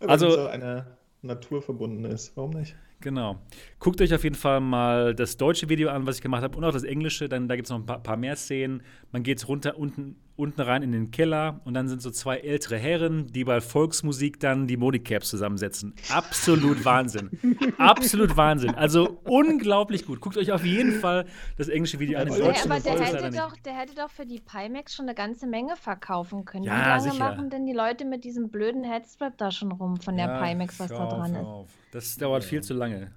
also, 0.00 0.30
so 0.30 0.46
eine 0.46 0.98
naturverbunden 1.22 2.04
ist, 2.04 2.36
warum 2.36 2.50
nicht? 2.50 2.76
Genau. 3.00 3.40
Guckt 3.78 4.00
euch 4.00 4.12
auf 4.12 4.24
jeden 4.24 4.34
Fall 4.34 4.60
mal 4.60 5.14
das 5.14 5.36
deutsche 5.36 5.68
Video 5.68 5.90
an, 5.90 6.06
was 6.06 6.16
ich 6.16 6.22
gemacht 6.22 6.42
habe, 6.42 6.56
und 6.56 6.64
auch 6.64 6.72
das 6.72 6.82
englische. 6.82 7.28
Dann, 7.28 7.48
da 7.48 7.54
gibt 7.54 7.66
es 7.66 7.70
noch 7.70 7.78
ein 7.78 7.86
paar, 7.86 8.02
paar, 8.02 8.16
mehr 8.16 8.34
Szenen. 8.36 8.82
Man 9.12 9.22
geht 9.22 9.46
runter 9.46 9.78
unten 9.78 10.16
unten 10.38 10.60
rein 10.60 10.82
in 10.82 10.92
den 10.92 11.10
Keller 11.10 11.60
und 11.64 11.74
dann 11.74 11.88
sind 11.88 12.00
so 12.00 12.10
zwei 12.10 12.38
ältere 12.38 12.76
Herren, 12.76 13.26
die 13.26 13.44
bei 13.44 13.60
Volksmusik 13.60 14.38
dann 14.38 14.66
die 14.66 14.76
Modicaps 14.76 15.28
zusammensetzen. 15.28 15.94
Absolut 16.10 16.84
Wahnsinn. 16.84 17.30
Absolut 17.78 18.36
Wahnsinn. 18.36 18.74
Also 18.74 19.20
unglaublich 19.24 20.06
gut. 20.06 20.20
Guckt 20.20 20.36
euch 20.36 20.52
auf 20.52 20.64
jeden 20.64 20.92
Fall 21.00 21.26
das 21.56 21.68
englische 21.68 21.98
Video 21.98 22.18
an. 22.18 22.28
Ja, 22.28 22.52
aber 22.64 22.80
der 22.80 23.00
hätte, 23.00 23.30
doch, 23.30 23.56
der 23.56 23.76
hätte 23.76 23.94
doch 23.96 24.10
für 24.10 24.26
die 24.26 24.40
Pimax 24.40 24.94
schon 24.94 25.06
eine 25.06 25.14
ganze 25.14 25.46
Menge 25.46 25.76
verkaufen 25.76 26.44
können. 26.44 26.64
Ja, 26.64 26.76
Wie 26.76 26.88
lange 26.88 27.10
sicher. 27.10 27.18
machen 27.18 27.50
denn 27.50 27.66
die 27.66 27.72
Leute 27.72 28.04
mit 28.04 28.24
diesem 28.24 28.50
blöden 28.50 28.84
Headstrap 28.84 29.36
da 29.38 29.50
schon 29.50 29.72
rum 29.72 29.96
von 29.96 30.16
der 30.16 30.26
ja, 30.26 30.42
Pimax, 30.42 30.78
was 30.78 30.88
da 30.88 31.06
dran 31.06 31.34
ist? 31.34 31.74
Das 31.90 32.16
dauert 32.16 32.44
viel 32.44 32.62
zu 32.62 32.74
lange. 32.74 33.10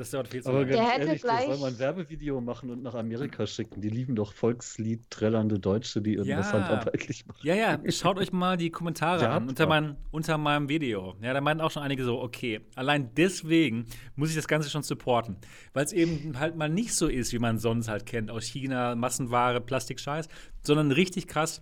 Das 0.00 0.12
dauert 0.12 0.28
viel 0.28 0.42
zu 0.42 0.48
Aber 0.48 0.60
lange. 0.60 0.72
ganz 0.72 0.98
ehrlich, 0.98 1.20
gleich... 1.20 1.44
soll 1.44 1.58
man 1.58 1.74
ein 1.74 1.78
Werbevideo 1.78 2.40
machen 2.40 2.70
und 2.70 2.82
nach 2.82 2.94
Amerika 2.94 3.46
schicken. 3.46 3.82
Die 3.82 3.90
lieben 3.90 4.14
doch 4.14 4.32
Volkslied, 4.32 5.10
trällernde 5.10 5.58
Deutsche, 5.58 6.00
die 6.00 6.14
irgendwas 6.14 6.52
ja. 6.52 6.52
handarbeitlich 6.54 7.26
machen. 7.26 7.40
Ja, 7.42 7.54
ja, 7.54 7.78
schaut 7.90 8.16
euch 8.16 8.32
mal 8.32 8.56
die 8.56 8.70
Kommentare 8.70 9.24
ja, 9.24 9.36
an 9.36 9.50
unter, 9.50 9.66
mein, 9.66 9.98
unter 10.10 10.38
meinem 10.38 10.70
Video. 10.70 11.16
Ja, 11.20 11.34
da 11.34 11.42
meinen 11.42 11.60
auch 11.60 11.70
schon 11.70 11.82
einige 11.82 12.02
so, 12.02 12.18
okay, 12.18 12.62
allein 12.76 13.14
deswegen 13.14 13.84
muss 14.16 14.30
ich 14.30 14.36
das 14.36 14.48
Ganze 14.48 14.70
schon 14.70 14.82
supporten. 14.82 15.36
Weil 15.74 15.84
es 15.84 15.92
eben 15.92 16.38
halt 16.40 16.56
mal 16.56 16.70
nicht 16.70 16.94
so 16.94 17.06
ist, 17.06 17.34
wie 17.34 17.38
man 17.38 17.58
sonst 17.58 17.88
halt 17.88 18.06
kennt, 18.06 18.30
aus 18.30 18.44
China, 18.44 18.94
Massenware, 18.94 19.60
Plastikscheiß, 19.60 20.28
sondern 20.62 20.92
richtig 20.92 21.26
krass 21.26 21.60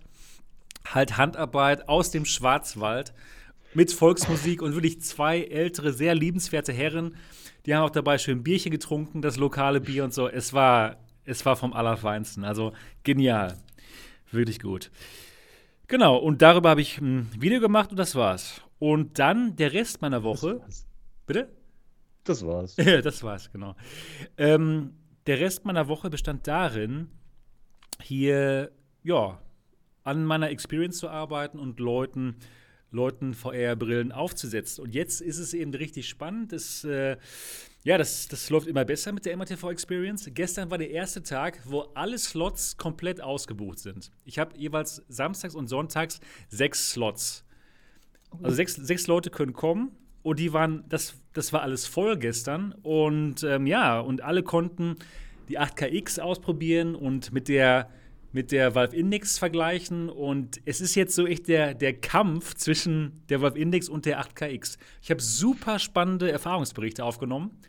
halt 0.85 1.17
Handarbeit 1.17 1.89
aus 1.89 2.09
dem 2.11 2.23
Schwarzwald 2.23 3.13
mit 3.73 3.91
Volksmusik 3.91 4.61
und 4.61 4.75
wirklich 4.75 5.01
zwei 5.01 5.41
ältere, 5.41 5.91
sehr 5.91 6.15
liebenswerte 6.15 6.71
Herren, 6.71 7.17
die 7.65 7.75
haben 7.75 7.83
auch 7.83 7.89
dabei 7.89 8.17
schön 8.17 8.43
Bierchen 8.43 8.71
getrunken, 8.71 9.21
das 9.21 9.37
lokale 9.37 9.81
Bier 9.81 10.03
und 10.03 10.13
so. 10.13 10.27
Es 10.27 10.53
war, 10.53 10.97
es 11.25 11.45
war 11.45 11.55
vom 11.55 11.73
Allerfeinsten. 11.73 12.43
Also 12.43 12.73
genial. 13.03 13.57
Wirklich 14.31 14.59
gut. 14.59 14.91
Genau, 15.87 16.17
und 16.17 16.41
darüber 16.41 16.69
habe 16.69 16.81
ich 16.81 16.99
ein 16.99 17.29
Video 17.37 17.59
gemacht 17.59 17.91
und 17.91 17.97
das 17.97 18.15
war's. 18.15 18.61
Und 18.77 19.19
dann 19.19 19.55
der 19.55 19.73
Rest 19.73 20.01
meiner 20.01 20.23
Woche. 20.23 20.61
Bitte? 21.25 21.49
Das 22.23 22.45
war's. 22.45 22.75
das 23.03 23.23
war's, 23.23 23.51
genau. 23.51 23.75
Ähm, 24.37 24.93
der 25.25 25.39
Rest 25.39 25.65
meiner 25.65 25.87
Woche 25.87 26.09
bestand 26.09 26.47
darin, 26.47 27.09
hier, 28.01 28.71
ja, 29.03 29.39
an 30.03 30.25
meiner 30.25 30.49
Experience 30.49 30.97
zu 30.99 31.09
arbeiten 31.09 31.59
und 31.59 31.79
Leuten 31.79 32.35
Leuten 32.91 33.33
VR-Brillen 33.33 34.11
aufzusetzen. 34.11 34.83
Und 34.83 34.95
jetzt 34.95 35.21
ist 35.21 35.37
es 35.37 35.53
eben 35.53 35.73
richtig 35.73 36.09
spannend. 36.09 36.51
Das, 36.51 36.83
äh, 36.83 37.17
ja, 37.83 37.97
das, 37.97 38.27
das 38.27 38.49
läuft 38.49 38.67
immer 38.67 38.85
besser 38.85 39.11
mit 39.11 39.25
der 39.25 39.37
MRTV 39.37 39.71
Experience. 39.71 40.29
Gestern 40.33 40.69
war 40.71 40.77
der 40.77 40.91
erste 40.91 41.23
Tag, 41.23 41.59
wo 41.65 41.81
alle 41.93 42.17
Slots 42.17 42.77
komplett 42.77 43.21
ausgebucht 43.21 43.79
sind. 43.79 44.11
Ich 44.25 44.39
habe 44.39 44.57
jeweils 44.57 45.03
samstags 45.07 45.55
und 45.55 45.67
sonntags 45.67 46.19
sechs 46.49 46.91
Slots. 46.91 47.45
Also 48.41 48.55
sechs, 48.55 48.75
sechs 48.75 49.07
Leute 49.07 49.29
können 49.29 49.53
kommen 49.53 49.91
und 50.23 50.39
die 50.39 50.53
waren, 50.53 50.83
das, 50.89 51.15
das 51.33 51.53
war 51.53 51.61
alles 51.61 51.87
voll 51.87 52.17
gestern. 52.17 52.73
Und 52.83 53.43
ähm, 53.43 53.65
ja, 53.65 53.99
und 53.99 54.21
alle 54.21 54.43
konnten 54.43 54.97
die 55.47 55.59
8KX 55.59 56.19
ausprobieren 56.19 56.95
und 56.95 57.33
mit 57.33 57.47
der 57.47 57.89
mit 58.31 58.51
der 58.51 58.75
Valve 58.75 58.95
Index 58.95 59.37
vergleichen 59.37 60.09
und 60.09 60.61
es 60.65 60.81
ist 60.81 60.95
jetzt 60.95 61.15
so 61.15 61.25
echt 61.25 61.47
der, 61.47 61.73
der 61.73 61.93
Kampf 61.93 62.53
zwischen 62.55 63.23
der 63.29 63.41
Valve 63.41 63.59
Index 63.59 63.89
und 63.89 64.05
der 64.05 64.21
8KX. 64.21 64.77
Ich 65.01 65.09
habe 65.09 65.21
super 65.21 65.79
spannende 65.79 66.31
Erfahrungsberichte 66.31 67.03
aufgenommen 67.03 67.59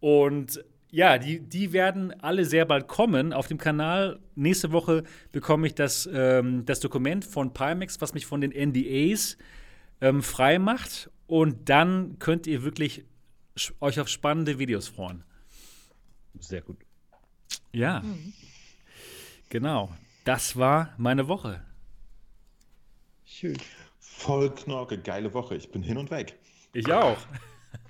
und 0.00 0.64
ja, 0.90 1.18
die, 1.18 1.40
die 1.40 1.72
werden 1.72 2.18
alle 2.20 2.44
sehr 2.44 2.64
bald 2.64 2.88
kommen 2.88 3.32
auf 3.32 3.46
dem 3.46 3.58
Kanal. 3.58 4.20
Nächste 4.34 4.72
Woche 4.72 5.04
bekomme 5.32 5.66
ich 5.66 5.74
das, 5.74 6.08
ähm, 6.12 6.64
das 6.64 6.80
Dokument 6.80 7.24
von 7.24 7.52
Pimax, 7.52 8.00
was 8.00 8.14
mich 8.14 8.24
von 8.24 8.40
den 8.40 8.52
NDAs 8.52 9.36
ähm, 10.00 10.22
frei 10.22 10.58
macht. 10.58 11.10
Und 11.26 11.68
dann 11.68 12.18
könnt 12.18 12.46
ihr 12.46 12.62
wirklich 12.62 13.04
euch 13.80 14.00
auf 14.00 14.08
spannende 14.08 14.58
Videos 14.58 14.88
freuen. 14.88 15.24
Sehr 16.38 16.62
gut. 16.62 16.78
Ja. 17.72 18.00
Mhm. 18.00 18.32
Genau. 19.48 19.90
Das 20.24 20.56
war 20.56 20.94
meine 20.98 21.28
Woche. 21.28 21.62
Schön. 23.24 23.56
Voll 23.98 24.54
Knorke, 24.54 24.98
geile 24.98 25.32
Woche. 25.32 25.56
Ich 25.56 25.70
bin 25.70 25.82
hin 25.82 25.96
und 25.96 26.10
weg. 26.10 26.38
Ich 26.72 26.92
auch. 26.92 27.18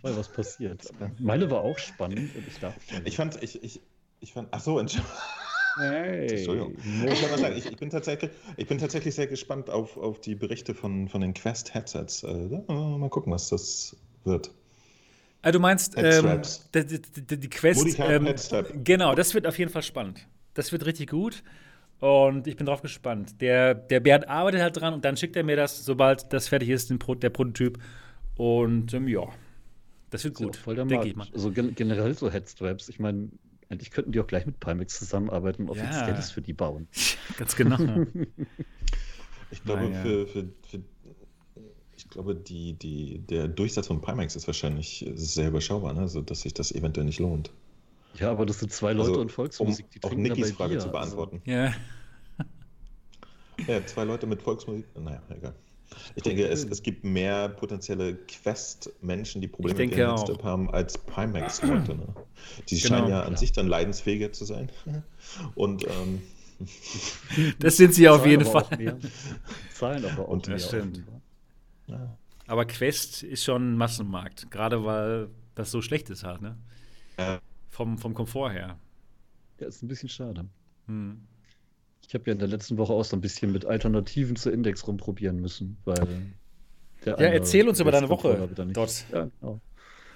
Voll 0.00 0.16
was 0.16 0.28
passiert. 0.28 0.82
Meine 1.18 1.50
war 1.50 1.62
auch 1.62 1.78
spannend 1.78 2.34
und 2.36 2.46
ich 2.46 2.58
dachte. 2.58 2.80
Ich 3.04 3.16
fand, 3.16 3.42
ich, 3.42 3.62
ich, 3.62 3.80
ich 4.20 4.32
fand, 4.32 4.48
ach 4.50 4.60
so, 4.60 4.78
Entschuldigung. 4.78 5.16
Hey. 5.78 6.28
Entschuldigung. 6.28 6.76
Ich, 7.06 7.18
sagen, 7.18 7.56
ich, 7.56 7.66
ich, 7.66 7.76
bin 7.76 7.90
tatsächlich, 7.90 8.30
ich 8.56 8.66
bin 8.66 8.78
tatsächlich 8.78 9.14
sehr 9.14 9.26
gespannt 9.26 9.70
auf, 9.70 9.96
auf 9.96 10.20
die 10.20 10.34
Berichte 10.34 10.74
von, 10.74 11.08
von 11.08 11.20
den 11.20 11.34
Quest-Headsets. 11.34 12.24
Äh, 12.24 12.48
mal 12.68 13.08
gucken, 13.10 13.32
was 13.32 13.48
das 13.48 13.96
wird. 14.24 14.52
Also 15.42 15.58
du 15.58 15.62
meinst 15.62 15.94
ähm, 15.96 16.42
die, 16.74 17.00
die, 17.00 17.40
die, 17.40 17.48
Quest. 17.48 17.98
Ähm, 18.00 18.34
genau, 18.82 19.14
das 19.14 19.34
wird 19.34 19.46
auf 19.46 19.58
jeden 19.58 19.70
Fall 19.70 19.82
spannend. 19.82 20.26
Das 20.58 20.72
wird 20.72 20.86
richtig 20.86 21.10
gut. 21.10 21.44
Und 22.00 22.48
ich 22.48 22.56
bin 22.56 22.66
drauf 22.66 22.82
gespannt. 22.82 23.40
Der, 23.40 23.74
der 23.74 24.00
Bernd 24.00 24.28
arbeitet 24.28 24.60
halt 24.60 24.76
dran 24.76 24.92
und 24.92 25.04
dann 25.04 25.16
schickt 25.16 25.36
er 25.36 25.44
mir 25.44 25.54
das, 25.54 25.84
sobald 25.84 26.32
das 26.32 26.48
fertig 26.48 26.70
ist, 26.70 26.90
den 26.90 26.98
Pro, 26.98 27.14
der 27.14 27.30
Prototyp. 27.30 27.78
Und 28.36 28.92
ähm, 28.92 29.06
ja, 29.06 29.28
das 30.10 30.24
wird 30.24 30.34
gut, 30.34 30.58
ja 30.66 30.84
denke 30.84 31.06
ich 31.06 31.14
mal. 31.14 31.28
Also 31.32 31.52
gen 31.52 31.76
generell 31.76 32.12
so 32.12 32.28
Headstraps. 32.28 32.88
Ich 32.88 32.98
meine, 32.98 33.28
eigentlich 33.68 33.92
könnten 33.92 34.10
die 34.10 34.18
auch 34.18 34.26
gleich 34.26 34.46
mit 34.46 34.58
Pimax 34.58 34.98
zusammenarbeiten 34.98 35.62
und 35.62 35.70
offizielles 35.70 36.28
ja. 36.30 36.34
für 36.34 36.42
die 36.42 36.54
bauen. 36.54 36.88
Ganz 37.38 37.54
genau. 37.54 37.78
ich 39.52 39.62
glaube, 39.62 39.90
naja. 39.90 40.02
für, 40.02 40.26
für, 40.26 40.44
für, 40.66 40.80
ich 41.96 42.10
glaube, 42.10 42.34
die, 42.34 42.72
die, 42.72 43.20
der 43.20 43.46
Durchsatz 43.46 43.86
von 43.86 44.00
Pimax 44.00 44.34
ist 44.34 44.48
wahrscheinlich 44.48 45.08
sehr 45.14 45.50
überschaubar, 45.50 45.92
ne? 45.92 46.08
sodass 46.08 46.40
sich 46.40 46.52
das 46.52 46.72
eventuell 46.72 47.06
nicht 47.06 47.20
lohnt. 47.20 47.52
Ja, 48.14 48.30
aber 48.30 48.46
das 48.46 48.60
sind 48.60 48.72
zwei 48.72 48.92
Leute 48.92 49.10
also, 49.10 49.20
und 49.20 49.32
Volksmusik, 49.32 49.90
die 49.90 50.00
um 50.00 50.10
auch 50.10 50.14
Nikis 50.14 50.52
Frage 50.52 50.74
Bier, 50.74 50.80
zu 50.80 50.90
beantworten. 50.90 51.42
Also. 51.46 51.50
Ja. 51.50 51.74
Ja, 53.66 53.84
zwei 53.86 54.04
Leute 54.04 54.26
mit 54.26 54.42
Volksmusik. 54.42 54.84
Naja, 54.96 55.22
egal. 55.30 55.54
Ich 56.14 56.22
denke, 56.22 56.46
es, 56.46 56.64
es 56.64 56.82
gibt 56.82 57.04
mehr 57.04 57.48
potenzielle 57.48 58.14
Quest-Menschen, 58.14 59.40
die 59.40 59.48
Probleme 59.48 59.86
mit 59.86 59.96
ihrem 59.96 60.10
Headstep 60.10 60.42
haben, 60.44 60.70
als 60.70 60.98
Pimax-Leute. 60.98 61.94
Ne? 61.94 62.06
Die 62.68 62.78
genau, 62.78 62.88
scheinen 62.88 63.08
ja 63.08 63.22
an 63.22 63.36
sich 63.36 63.52
dann 63.52 63.66
leidensfähiger 63.66 64.32
zu 64.32 64.44
sein. 64.44 64.70
Und 65.54 65.84
ähm, 65.84 66.22
das 67.58 67.76
sind 67.76 67.94
sie 67.94 68.08
auf 68.08 68.26
jeden 68.26 68.44
Fall. 68.44 68.98
Zahlen 69.72 70.04
aber 70.04 70.24
auch 70.24 70.28
Und, 70.28 70.46
mehr. 70.46 70.56
Das 70.56 70.66
stimmt. 70.66 71.02
Ja. 71.86 72.16
Aber 72.46 72.64
Quest 72.64 73.22
ist 73.22 73.44
schon 73.44 73.72
ein 73.72 73.76
Massenmarkt, 73.76 74.50
gerade 74.50 74.84
weil 74.84 75.28
das 75.54 75.70
so 75.70 75.82
schlecht 75.82 76.10
ist 76.10 76.24
halt, 76.24 76.42
ne? 76.42 76.56
Ja. 77.18 77.40
Vom, 77.78 77.96
vom 77.96 78.12
Komfort 78.12 78.50
her. 78.50 78.76
Ja, 79.60 79.68
ist 79.68 79.84
ein 79.84 79.86
bisschen 79.86 80.08
schade. 80.08 80.44
Hm. 80.88 81.20
Ich 82.04 82.12
habe 82.12 82.24
ja 82.26 82.32
in 82.32 82.40
der 82.40 82.48
letzten 82.48 82.76
Woche 82.76 82.92
auch 82.92 83.04
so 83.04 83.16
ein 83.16 83.20
bisschen 83.20 83.52
mit 83.52 83.66
Alternativen 83.66 84.34
zur 84.34 84.52
Index 84.52 84.84
rumprobieren 84.88 85.40
müssen, 85.40 85.76
weil 85.84 86.32
ja, 87.04 87.14
erzähl 87.14 87.68
uns 87.68 87.78
über 87.78 87.92
deine 87.92 88.08
Woche 88.08 88.48
dort. 88.72 89.04
Ja, 89.12 89.30
genau. 89.40 89.60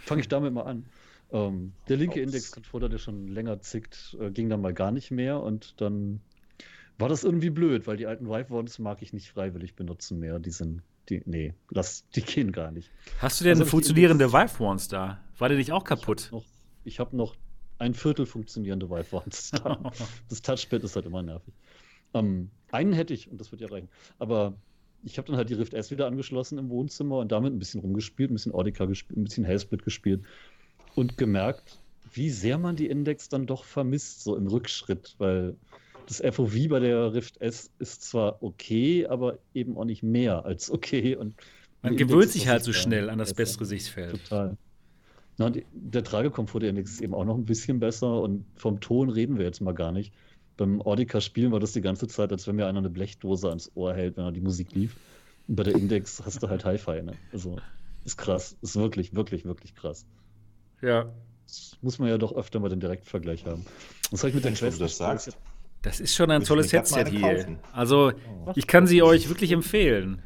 Fange 0.01 0.23
ich 0.23 0.27
damit 0.27 0.53
mal 0.53 0.63
an. 0.63 0.87
Ähm, 1.31 1.73
der 1.89 1.99
linke 1.99 2.21
Index-Controller, 2.21 2.89
der 2.89 2.99
schon 2.99 3.29
länger 3.29 3.61
zickt, 3.61 4.17
äh, 4.19 4.33
ging 4.33 4.51
dann 4.51 4.61
mal 4.61 4.75
gar 4.75 4.91
nicht 4.91 5.13
mehr 5.13 5.41
und 5.41 5.81
dann 5.81 6.21
war 6.99 7.09
das 7.09 7.23
irgendwie 7.23 7.51
blöd, 7.51 7.87
weil 7.87 7.97
die 7.97 8.09
alten 8.09 8.29
Wife-Ones 8.29 8.81
mag 8.81 9.03
ich 9.03 9.13
nicht 9.13 9.31
freiwillig 9.31 9.77
benutzen 9.77 10.19
mehr. 10.19 10.41
Die 10.41 10.51
sind, 10.51 10.83
die, 11.09 11.23
nee, 11.27 11.55
lass, 11.71 12.09
die 12.09 12.23
gehen 12.23 12.51
gar 12.51 12.73
nicht. 12.73 12.91
Hast 13.21 13.39
du 13.39 13.45
denn 13.45 13.59
also 13.59 13.67
funktionierende 13.67 14.33
Vive-Ones 14.33 14.89
da? 14.89 15.21
War 15.39 15.49
der 15.49 15.59
nicht 15.59 15.71
auch 15.71 15.85
kaputt? 15.85 16.33
Ich 16.83 16.99
habe 16.99 17.17
noch, 17.17 17.37
hab 17.37 17.37
noch 17.37 17.37
ein 17.79 17.95
Viertel 17.95 18.27
funktionierende 18.27 18.89
Vive-Ones. 18.91 19.51
das 20.29 20.43
Touchpad 20.43 20.85
ist 20.85 20.97
halt 20.97 21.07
immer 21.07 21.23
nervig. 21.23 21.55
Ähm, 22.15 22.51
einen 22.71 22.93
hätte 22.93 23.15
ich 23.15 23.31
und 23.31 23.41
das 23.41 23.53
wird 23.53 23.61
ja 23.61 23.69
reichen. 23.69 23.89
Aber 24.19 24.55
ich 25.05 25.19
habe 25.19 25.27
dann 25.27 25.37
halt 25.37 25.51
die 25.51 25.55
Rift 25.55 25.75
S 25.75 25.91
wieder 25.91 26.07
angeschlossen 26.07 26.59
im 26.59 26.69
Wohnzimmer 26.71 27.19
und 27.19 27.33
damit 27.33 27.53
ein 27.53 27.59
bisschen 27.59 27.81
rumgespielt, 27.81 28.31
ein 28.31 28.35
bisschen 28.35 28.55
Audica 28.55 28.85
gespielt, 28.85 29.19
ein 29.19 29.25
bisschen 29.25 29.45
Hellsplit 29.45 29.85
gespielt 29.85 30.23
und 30.95 31.17
gemerkt, 31.19 31.79
wie 32.13 32.31
sehr 32.31 32.59
man 32.59 32.77
die 32.77 32.89
Index 32.89 33.29
dann 33.29 33.47
doch 33.47 33.65
vermisst, 33.65 34.23
so 34.23 34.37
im 34.37 34.47
Rückschritt, 34.47 35.15
weil 35.19 35.57
das 36.07 36.21
FOV 36.21 36.69
bei 36.69 36.81
der 36.81 37.15
Rift 37.15 37.41
S 37.41 37.71
ist 37.79 38.03
zwar 38.03 38.43
okay, 38.43 39.07
aber 39.07 39.39
eben 39.55 39.77
auch 39.77 39.85
nicht 39.85 40.03
mehr 40.03 40.45
als 40.45 40.71
okay. 40.71 41.17
Und 41.17 41.35
man 41.83 41.97
gewöhnt 41.97 42.31
sich 42.31 42.49
halt 42.49 42.65
so 42.65 42.73
schnell 42.73 43.09
an 43.09 43.19
das 43.19 43.35
bessere 43.35 43.65
Sichtfeld. 43.65 44.23
Total. 44.29 44.57
Na, 45.39 45.51
die, 45.51 45.65
der 45.73 46.05
Tragekomfort 46.05 46.61
der 46.61 46.71
Index 46.71 46.93
ist 46.93 47.01
eben 47.01 47.15
auch 47.15 47.25
noch 47.25 47.37
ein 47.37 47.45
bisschen 47.45 47.81
besser 47.81 48.21
und 48.21 48.45
vom 48.55 48.81
Ton 48.81 49.09
reden 49.09 49.39
wir 49.39 49.45
jetzt 49.45 49.61
mal 49.61 49.73
gar 49.73 49.93
nicht. 49.93 50.13
Beim 50.57 50.83
Audica 50.83 51.21
spielen 51.21 51.53
war 51.53 51.61
das 51.61 51.73
die 51.73 51.81
ganze 51.81 52.07
Zeit, 52.07 52.31
als 52.33 52.47
wenn 52.47 52.57
mir 52.57 52.67
einer 52.67 52.79
eine 52.79 52.91
Blechdose 52.91 53.49
ans 53.49 53.71
Ohr 53.75 53.95
hält, 53.95 54.17
wenn 54.17 54.25
er 54.25 54.33
die 54.33 54.41
Musik 54.41 54.73
lief. 54.75 54.97
Und 55.49 55.57
bei 55.57 55.63
der 55.63 55.75
Index 55.75 56.23
hast 56.25 56.43
du 56.43 56.49
halt 56.49 56.65
Hi-Fi, 56.65 57.03
ne? 57.03 57.15
Also 57.33 57.57
ist 58.05 58.19
krass, 58.19 58.57
ist 58.61 58.77
wirklich, 58.77 59.15
wirklich, 59.15 59.45
wirklich 59.45 59.75
krass. 59.75 60.07
Ja. 60.83 61.11
Das 61.47 61.77
muss 61.83 61.99
man 61.99 62.09
ja 62.09 62.19
doch 62.19 62.35
öfter 62.35 62.61
mal 62.61 62.69
den 62.69 62.81
Direktvergleich 62.81 63.47
haben. 63.47 63.65
Das 64.11 64.21
habe 64.21 64.31
ich 64.31 64.35
mit 64.35 64.45
den 64.45 64.55
Quest. 64.55 64.81
das 64.81 64.97
sagst. 64.97 65.37
Das 65.83 65.99
ist 65.99 66.15
schon 66.15 66.31
ein 66.31 66.45
tolles 66.45 66.73
Headset 66.73 67.07
hier. 67.11 67.59
Also, 67.73 68.13
oh. 68.47 68.53
ich 68.55 68.67
kann 68.67 68.87
sie 68.87 69.03
euch 69.03 69.29
wirklich 69.29 69.51
empfehlen. 69.51 70.23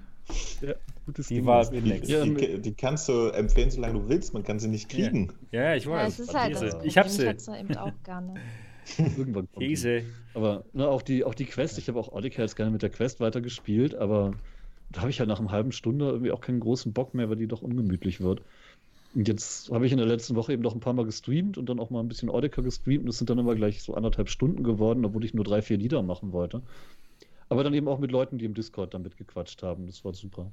Ja, 0.61 0.75
gutes 1.07 1.29
die, 1.29 1.47
war, 1.47 1.71
die, 1.71 1.81
die, 1.81 2.61
die, 2.61 2.75
kannst 2.75 3.09
du 3.09 3.29
empfehlen, 3.29 3.71
solange 3.71 3.95
du 3.95 4.09
willst. 4.09 4.35
Man 4.35 4.43
kann 4.43 4.59
sie 4.59 4.69
nicht 4.69 4.89
kriegen. 4.89 5.33
Ja, 5.53 5.63
ja 5.63 5.75
ich 5.77 5.87
weiß. 5.87 6.19
Ja, 6.19 6.25
es 6.25 6.29
ist 6.29 6.35
halt 6.35 6.55
das 6.55 6.85
ich 6.85 6.99
habe 6.99 7.09
sie. 7.09 7.27
Ich 7.27 7.49
eben 7.49 7.77
auch 7.77 7.93
gerne. 8.05 8.35
Irgendwann 8.99 9.49
kommt 9.51 9.67
Käse. 9.67 10.03
Aber 10.35 10.65
ne, 10.73 10.87
auch, 10.87 11.03
die, 11.03 11.25
auch 11.25 11.35
die 11.35 11.47
Quest, 11.47 11.79
ich 11.79 11.89
habe 11.89 11.99
auch 11.99 12.13
Oddicats 12.13 12.57
gerne 12.57 12.71
mit 12.71 12.83
der 12.83 12.91
Quest 12.91 13.21
weitergespielt, 13.21 13.95
aber 13.95 14.33
da 14.91 15.01
habe 15.01 15.11
ich 15.11 15.19
halt 15.19 15.29
nach 15.29 15.41
einer 15.41 15.51
halben 15.51 15.73
Stunde 15.73 16.07
irgendwie 16.07 16.31
auch 16.31 16.41
keinen 16.41 16.61
großen 16.61 16.93
Bock 16.93 17.15
mehr, 17.15 17.29
weil 17.29 17.37
die 17.37 17.49
doch 17.49 17.63
ungemütlich 17.63 18.21
wird. 18.21 18.43
Und 19.15 19.27
jetzt 19.29 19.71
habe 19.71 19.87
ich 19.87 19.93
in 19.93 19.99
der 19.99 20.07
letzten 20.07 20.37
Woche 20.37 20.53
eben 20.53 20.63
noch 20.63 20.75
ein 20.75 20.81
paar 20.81 20.93
Mal 20.93 21.07
gestreamt 21.07 21.57
und 21.57 21.69
dann 21.69 21.81
auch 21.81 21.91
mal 21.91 22.01
ein 22.01 22.09
bisschen 22.09 22.29
Audica 22.29 22.61
gestreamt 22.61 23.01
und 23.01 23.07
das 23.07 23.19
sind 23.19 23.31
dann 23.31 23.39
immer 23.39 23.55
gleich 23.55 23.83
so 23.83 23.95
anderthalb 23.95 24.29
Stunden 24.29 24.63
geworden, 24.63 25.05
obwohl 25.05 25.25
ich 25.25 25.35
nur 25.35 25.45
drei, 25.45 25.63
vier 25.63 25.79
Lieder 25.79 26.03
machen 26.03 26.33
wollte. 26.33 26.63
Aber 27.49 27.65
dann 27.65 27.75
eben 27.75 27.89
auch 27.89 27.99
mit 27.99 28.11
Leuten, 28.11 28.39
die 28.39 28.45
im 28.45 28.55
Discord 28.55 28.93
damit 28.93 29.17
gequatscht 29.17 29.63
haben. 29.63 29.87
Das 29.87 30.05
war 30.05 30.13
super. 30.13 30.53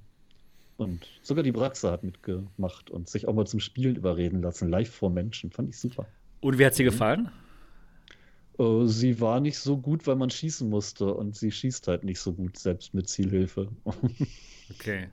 Und 0.78 1.08
sogar 1.22 1.44
die 1.44 1.52
Braxa 1.52 1.92
hat 1.92 2.04
mitgemacht 2.04 2.90
und 2.90 3.08
sich 3.08 3.28
auch 3.28 3.34
mal 3.34 3.46
zum 3.46 3.60
Spielen 3.60 3.96
überreden 3.96 4.42
lassen, 4.42 4.70
live 4.70 4.90
vor 4.90 5.10
Menschen. 5.10 5.52
Fand 5.52 5.70
ich 5.70 5.80
super. 5.80 6.08
Und 6.42 6.58
wie 6.58 6.66
hat 6.66 6.76
sie 6.76 6.84
gefallen? 6.84 7.30
Äh, 8.60 8.86
sie 8.86 9.20
war 9.20 9.40
nicht 9.40 9.58
so 9.58 9.78
gut, 9.78 10.06
weil 10.08 10.16
man 10.16 10.30
schießen 10.30 10.70
musste 10.70 11.14
und 11.14 11.36
sie 11.36 11.52
schießt 11.52 11.88
halt 11.88 12.04
nicht 12.04 12.20
so 12.20 12.34
gut, 12.34 12.58
selbst 12.58 12.94
mit 12.94 13.10
Zielhilfe. 13.10 13.70
Okay. 14.70 15.10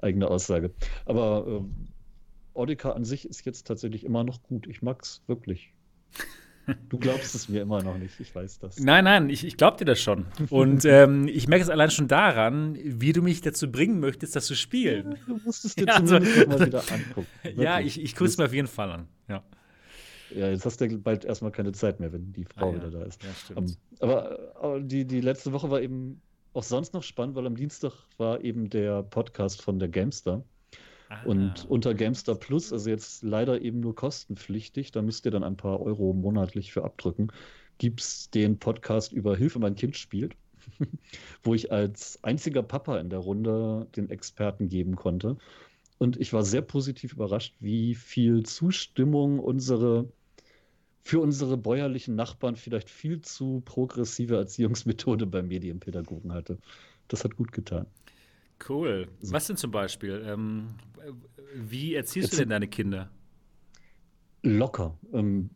Eigene 0.00 0.28
Aussage. 0.28 0.70
Aber 1.06 1.46
äh, 1.46 2.58
Audica 2.58 2.92
an 2.92 3.06
sich 3.06 3.26
ist 3.26 3.44
jetzt 3.46 3.66
tatsächlich 3.66 4.04
immer 4.04 4.22
noch 4.22 4.42
gut. 4.42 4.66
Ich 4.66 4.82
mag's 4.82 5.22
wirklich. 5.26 5.72
Du 6.88 6.98
glaubst 6.98 7.34
es 7.34 7.48
mir 7.48 7.62
immer 7.62 7.82
noch 7.82 7.98
nicht, 7.98 8.20
ich 8.20 8.34
weiß 8.34 8.58
das. 8.60 8.78
Nein, 8.78 9.04
nein, 9.04 9.30
ich, 9.30 9.44
ich 9.44 9.56
glaub 9.56 9.78
dir 9.78 9.84
das 9.84 10.00
schon. 10.00 10.26
Und 10.50 10.84
ähm, 10.84 11.26
ich 11.26 11.48
merke 11.48 11.64
es 11.64 11.70
allein 11.70 11.90
schon 11.90 12.08
daran, 12.08 12.78
wie 12.80 13.12
du 13.12 13.22
mich 13.22 13.40
dazu 13.40 13.70
bringen 13.70 14.00
möchtest, 14.00 14.36
das 14.36 14.46
zu 14.46 14.54
spielen. 14.54 15.16
Du 15.26 15.40
musst 15.44 15.64
es 15.64 15.74
dir 15.74 15.86
ja, 15.88 15.94
also, 15.94 16.18
zumindest 16.18 16.48
mal 16.48 16.66
wieder 16.66 16.82
angucken. 16.92 17.26
Wirklich. 17.42 17.64
Ja, 17.64 17.80
ich, 17.80 18.00
ich 18.00 18.14
gucke 18.14 18.26
es 18.26 18.38
mir 18.38 18.44
auf 18.44 18.52
jeden 18.52 18.68
Fall 18.68 18.90
an. 18.90 19.08
Ja. 19.28 19.42
Ja, 20.34 20.48
jetzt 20.48 20.64
hast 20.64 20.80
du 20.80 20.98
bald 20.98 21.24
erstmal 21.24 21.50
keine 21.50 21.72
Zeit 21.72 21.98
mehr, 21.98 22.12
wenn 22.12 22.32
die 22.32 22.44
Frau 22.44 22.70
ah, 22.70 22.74
wieder 22.74 22.90
da 22.90 23.02
ist. 23.02 23.22
Ja, 23.22 23.30
stimmt. 23.32 23.78
aber, 23.98 24.54
aber 24.60 24.80
die, 24.80 25.04
die 25.04 25.20
letzte 25.20 25.52
Woche 25.52 25.70
war 25.70 25.80
eben 25.80 26.20
auch 26.52 26.62
sonst 26.62 26.94
noch 26.94 27.02
spannend, 27.02 27.34
weil 27.36 27.46
am 27.46 27.56
Dienstag 27.56 27.92
war 28.16 28.42
eben 28.42 28.70
der 28.70 29.02
Podcast 29.02 29.62
von 29.62 29.78
der 29.78 29.88
Gamestar. 29.88 30.44
Ah. 31.10 31.22
Und 31.24 31.68
unter 31.68 31.92
Gamestar 31.92 32.36
Plus, 32.36 32.72
also 32.72 32.88
jetzt 32.88 33.24
leider 33.24 33.60
eben 33.60 33.80
nur 33.80 33.96
kostenpflichtig, 33.96 34.92
da 34.92 35.02
müsst 35.02 35.24
ihr 35.24 35.32
dann 35.32 35.42
ein 35.42 35.56
paar 35.56 35.80
Euro 35.80 36.12
monatlich 36.12 36.72
für 36.72 36.84
abdrücken, 36.84 37.32
gibt 37.78 38.00
es 38.00 38.30
den 38.30 38.58
Podcast 38.58 39.12
über 39.12 39.36
Hilfe, 39.36 39.58
mein 39.58 39.74
Kind 39.74 39.96
spielt, 39.96 40.36
wo 41.42 41.52
ich 41.54 41.72
als 41.72 42.22
einziger 42.22 42.62
Papa 42.62 43.00
in 43.00 43.10
der 43.10 43.18
Runde 43.18 43.88
den 43.96 44.08
Experten 44.08 44.68
geben 44.68 44.94
konnte. 44.94 45.36
Und 45.98 46.16
ich 46.18 46.32
war 46.32 46.44
sehr 46.44 46.62
positiv 46.62 47.14
überrascht, 47.14 47.56
wie 47.58 47.96
viel 47.96 48.44
Zustimmung 48.44 49.40
unsere 49.40 50.08
für 51.02 51.18
unsere 51.18 51.56
bäuerlichen 51.56 52.14
Nachbarn 52.14 52.54
vielleicht 52.54 52.88
viel 52.88 53.20
zu 53.20 53.62
progressive 53.64 54.36
Erziehungsmethode 54.36 55.26
beim 55.26 55.48
Medienpädagogen 55.48 56.32
hatte. 56.32 56.58
Das 57.08 57.24
hat 57.24 57.36
gut 57.36 57.50
getan. 57.50 57.86
Cool. 58.68 59.08
Was 59.22 59.46
denn 59.46 59.56
zum 59.56 59.70
Beispiel? 59.70 60.24
Ähm, 60.26 60.68
wie 61.54 61.94
erziehst 61.94 62.26
Jetzt 62.26 62.32
du 62.34 62.36
denn 62.38 62.50
deine 62.50 62.68
Kinder? 62.68 63.10
Locker. 64.42 64.98
Ähm, 65.12 65.50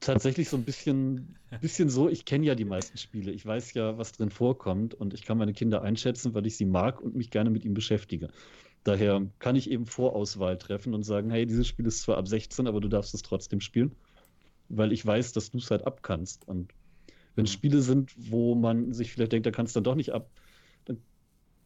tatsächlich 0.00 0.48
so 0.48 0.56
ein 0.56 0.64
bisschen, 0.64 1.36
bisschen 1.60 1.90
so, 1.90 2.08
ich 2.08 2.24
kenne 2.24 2.46
ja 2.46 2.54
die 2.54 2.64
meisten 2.64 2.98
Spiele. 2.98 3.32
Ich 3.32 3.44
weiß 3.44 3.74
ja, 3.74 3.98
was 3.98 4.12
drin 4.12 4.30
vorkommt 4.30 4.94
und 4.94 5.14
ich 5.14 5.24
kann 5.24 5.38
meine 5.38 5.52
Kinder 5.52 5.82
einschätzen, 5.82 6.34
weil 6.34 6.46
ich 6.46 6.56
sie 6.56 6.64
mag 6.64 7.00
und 7.00 7.14
mich 7.14 7.30
gerne 7.30 7.50
mit 7.50 7.64
ihnen 7.64 7.74
beschäftige. 7.74 8.28
Daher 8.84 9.26
kann 9.38 9.56
ich 9.56 9.70
eben 9.70 9.86
Vorauswahl 9.86 10.56
treffen 10.56 10.94
und 10.94 11.02
sagen, 11.02 11.30
hey, 11.30 11.44
dieses 11.44 11.66
Spiel 11.66 11.86
ist 11.86 12.00
zwar 12.00 12.16
ab 12.16 12.26
16, 12.26 12.66
aber 12.66 12.80
du 12.80 12.88
darfst 12.88 13.14
es 13.14 13.22
trotzdem 13.22 13.60
spielen, 13.60 13.94
weil 14.70 14.92
ich 14.92 15.04
weiß, 15.04 15.32
dass 15.32 15.50
du 15.50 15.58
es 15.58 15.70
halt 15.70 15.86
abkannst. 15.86 16.48
Und 16.48 16.72
wenn 17.34 17.44
es 17.44 17.52
Spiele 17.52 17.82
sind, 17.82 18.14
wo 18.16 18.54
man 18.54 18.94
sich 18.94 19.12
vielleicht 19.12 19.32
denkt, 19.32 19.46
da 19.46 19.50
kannst 19.50 19.76
du 19.76 19.80
dann 19.80 19.84
doch 19.84 19.94
nicht 19.96 20.12
ab, 20.12 20.30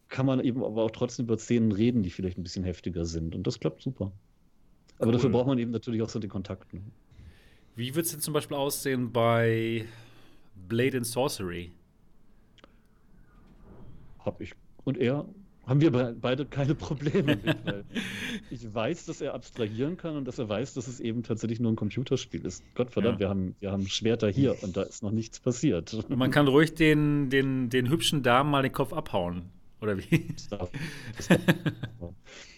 kann 0.09 0.25
man 0.25 0.39
eben 0.39 0.63
aber 0.63 0.83
auch 0.83 0.91
trotzdem 0.91 1.25
über 1.25 1.37
Szenen 1.37 1.71
reden, 1.71 2.03
die 2.03 2.09
vielleicht 2.09 2.37
ein 2.37 2.43
bisschen 2.43 2.63
heftiger 2.63 3.05
sind. 3.05 3.35
Und 3.35 3.45
das 3.47 3.59
klappt 3.59 3.81
super. 3.81 4.11
Aber 4.97 5.07
cool. 5.07 5.13
dafür 5.13 5.29
braucht 5.29 5.47
man 5.47 5.57
eben 5.57 5.71
natürlich 5.71 6.01
auch 6.01 6.09
so 6.09 6.19
den 6.19 6.29
Kontakt. 6.29 6.73
Ne? 6.73 6.81
Wie 7.75 7.93
wird 7.95 8.05
es 8.05 8.11
denn 8.11 8.21
zum 8.21 8.33
Beispiel 8.33 8.55
aussehen 8.55 9.11
bei 9.11 9.85
Blade 10.67 10.97
and 10.97 11.05
Sorcery? 11.05 11.71
Hab 14.19 14.39
ich. 14.39 14.53
Und 14.85 14.97
er 14.97 15.25
haben 15.67 15.81
wir 15.81 15.91
beide 15.91 16.45
keine 16.45 16.75
Probleme 16.75 17.37
mit, 17.43 17.65
weil 17.65 17.83
ich 18.51 18.73
weiß, 18.73 19.07
dass 19.07 19.19
er 19.19 19.33
abstrahieren 19.33 19.97
kann 19.97 20.15
und 20.15 20.25
dass 20.25 20.37
er 20.37 20.47
weiß, 20.47 20.75
dass 20.75 20.87
es 20.87 20.99
eben 20.99 21.23
tatsächlich 21.23 21.59
nur 21.59 21.71
ein 21.71 21.75
Computerspiel 21.75 22.45
ist. 22.45 22.63
Gottverdammt, 22.75 23.15
ja. 23.15 23.19
wir, 23.21 23.29
haben, 23.29 23.55
wir 23.59 23.71
haben 23.71 23.87
Schwerter 23.87 24.29
hier 24.29 24.55
und 24.63 24.77
da 24.77 24.83
ist 24.83 25.01
noch 25.03 25.11
nichts 25.11 25.39
passiert. 25.39 25.93
Und 25.93 26.17
man 26.17 26.31
kann 26.31 26.47
ruhig 26.47 26.75
den, 26.75 27.29
den, 27.29 27.69
den 27.69 27.89
hübschen 27.89 28.21
Damen 28.21 28.51
mal 28.51 28.61
den 28.61 28.71
Kopf 28.71 28.93
abhauen. 28.93 29.49
Oder 29.85 29.97
wie? 29.99 30.03
ja, 30.49 31.37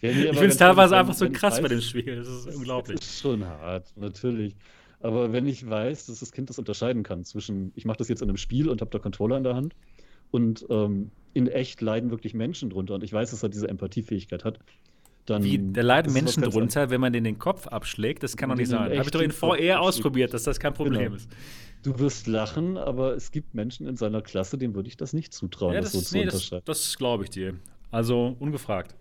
nee, 0.01 0.09
ich 0.09 0.29
finde 0.29 0.45
es 0.45 0.57
teilweise 0.57 0.95
einfach 0.95 1.13
so 1.13 1.29
krass 1.29 1.55
weiß, 1.55 1.61
bei 1.61 1.67
dem 1.67 1.81
Spiel. 1.81 2.15
Das 2.15 2.27
ist 2.27 2.55
unglaublich. 2.55 2.99
Das 2.99 3.09
ist 3.09 3.19
schon 3.19 3.45
hart, 3.45 3.91
natürlich. 3.97 4.55
Aber 5.01 5.33
wenn 5.33 5.45
ich 5.45 5.69
weiß, 5.69 6.05
dass 6.05 6.21
das 6.21 6.31
Kind 6.31 6.49
das 6.49 6.57
unterscheiden 6.57 7.03
kann 7.03 7.25
zwischen, 7.25 7.73
ich 7.75 7.83
mache 7.83 7.97
das 7.97 8.07
jetzt 8.07 8.21
in 8.21 8.29
einem 8.29 8.37
Spiel 8.37 8.69
und 8.69 8.79
habe 8.79 8.91
da 8.91 8.99
Controller 8.99 9.37
in 9.37 9.43
der 9.43 9.55
Hand 9.55 9.75
und 10.31 10.65
ähm, 10.69 11.11
in 11.33 11.47
echt 11.47 11.81
leiden 11.81 12.11
wirklich 12.11 12.33
Menschen 12.33 12.69
drunter 12.69 12.95
und 12.95 13.03
ich 13.03 13.11
weiß, 13.11 13.31
dass 13.31 13.43
er 13.43 13.49
diese 13.49 13.67
Empathiefähigkeit 13.67 14.45
hat, 14.45 14.59
dann. 15.25 15.43
Wie, 15.43 15.59
da 15.73 15.81
leiden 15.81 16.13
Menschen 16.13 16.43
drunter, 16.43 16.89
wenn 16.89 17.01
man 17.01 17.13
den 17.13 17.25
den 17.25 17.37
Kopf 17.37 17.67
abschlägt? 17.67 18.23
Das 18.23 18.37
kann 18.37 18.49
doch 18.49 18.55
nicht 18.55 18.69
sein. 18.69 18.97
Habe 18.97 19.03
ich 19.03 19.11
doch 19.11 19.21
in 19.21 19.31
VR 19.31 19.81
ausprobiert, 19.81 20.33
dass 20.33 20.43
das 20.43 20.59
kein 20.59 20.73
Problem 20.73 21.03
genau. 21.03 21.15
ist. 21.15 21.29
Du 21.83 21.99
wirst 21.99 22.27
lachen, 22.27 22.77
aber 22.77 23.15
es 23.15 23.31
gibt 23.31 23.53
Menschen 23.53 23.87
in 23.87 23.95
seiner 23.95 24.21
Klasse, 24.21 24.57
denen 24.57 24.75
würde 24.75 24.89
ich 24.89 24.97
das 24.97 25.13
nicht 25.13 25.33
zutrauen, 25.33 25.73
ja, 25.73 25.81
das, 25.81 25.93
das 25.93 26.09
so 26.09 26.17
nee, 26.17 26.23
zu 26.23 26.35
unterscheiden. 26.35 26.63
Das, 26.65 26.81
das 26.83 26.97
glaube 26.97 27.23
ich 27.23 27.29
dir. 27.29 27.55
Also 27.91 28.35
ungefragt. 28.39 28.95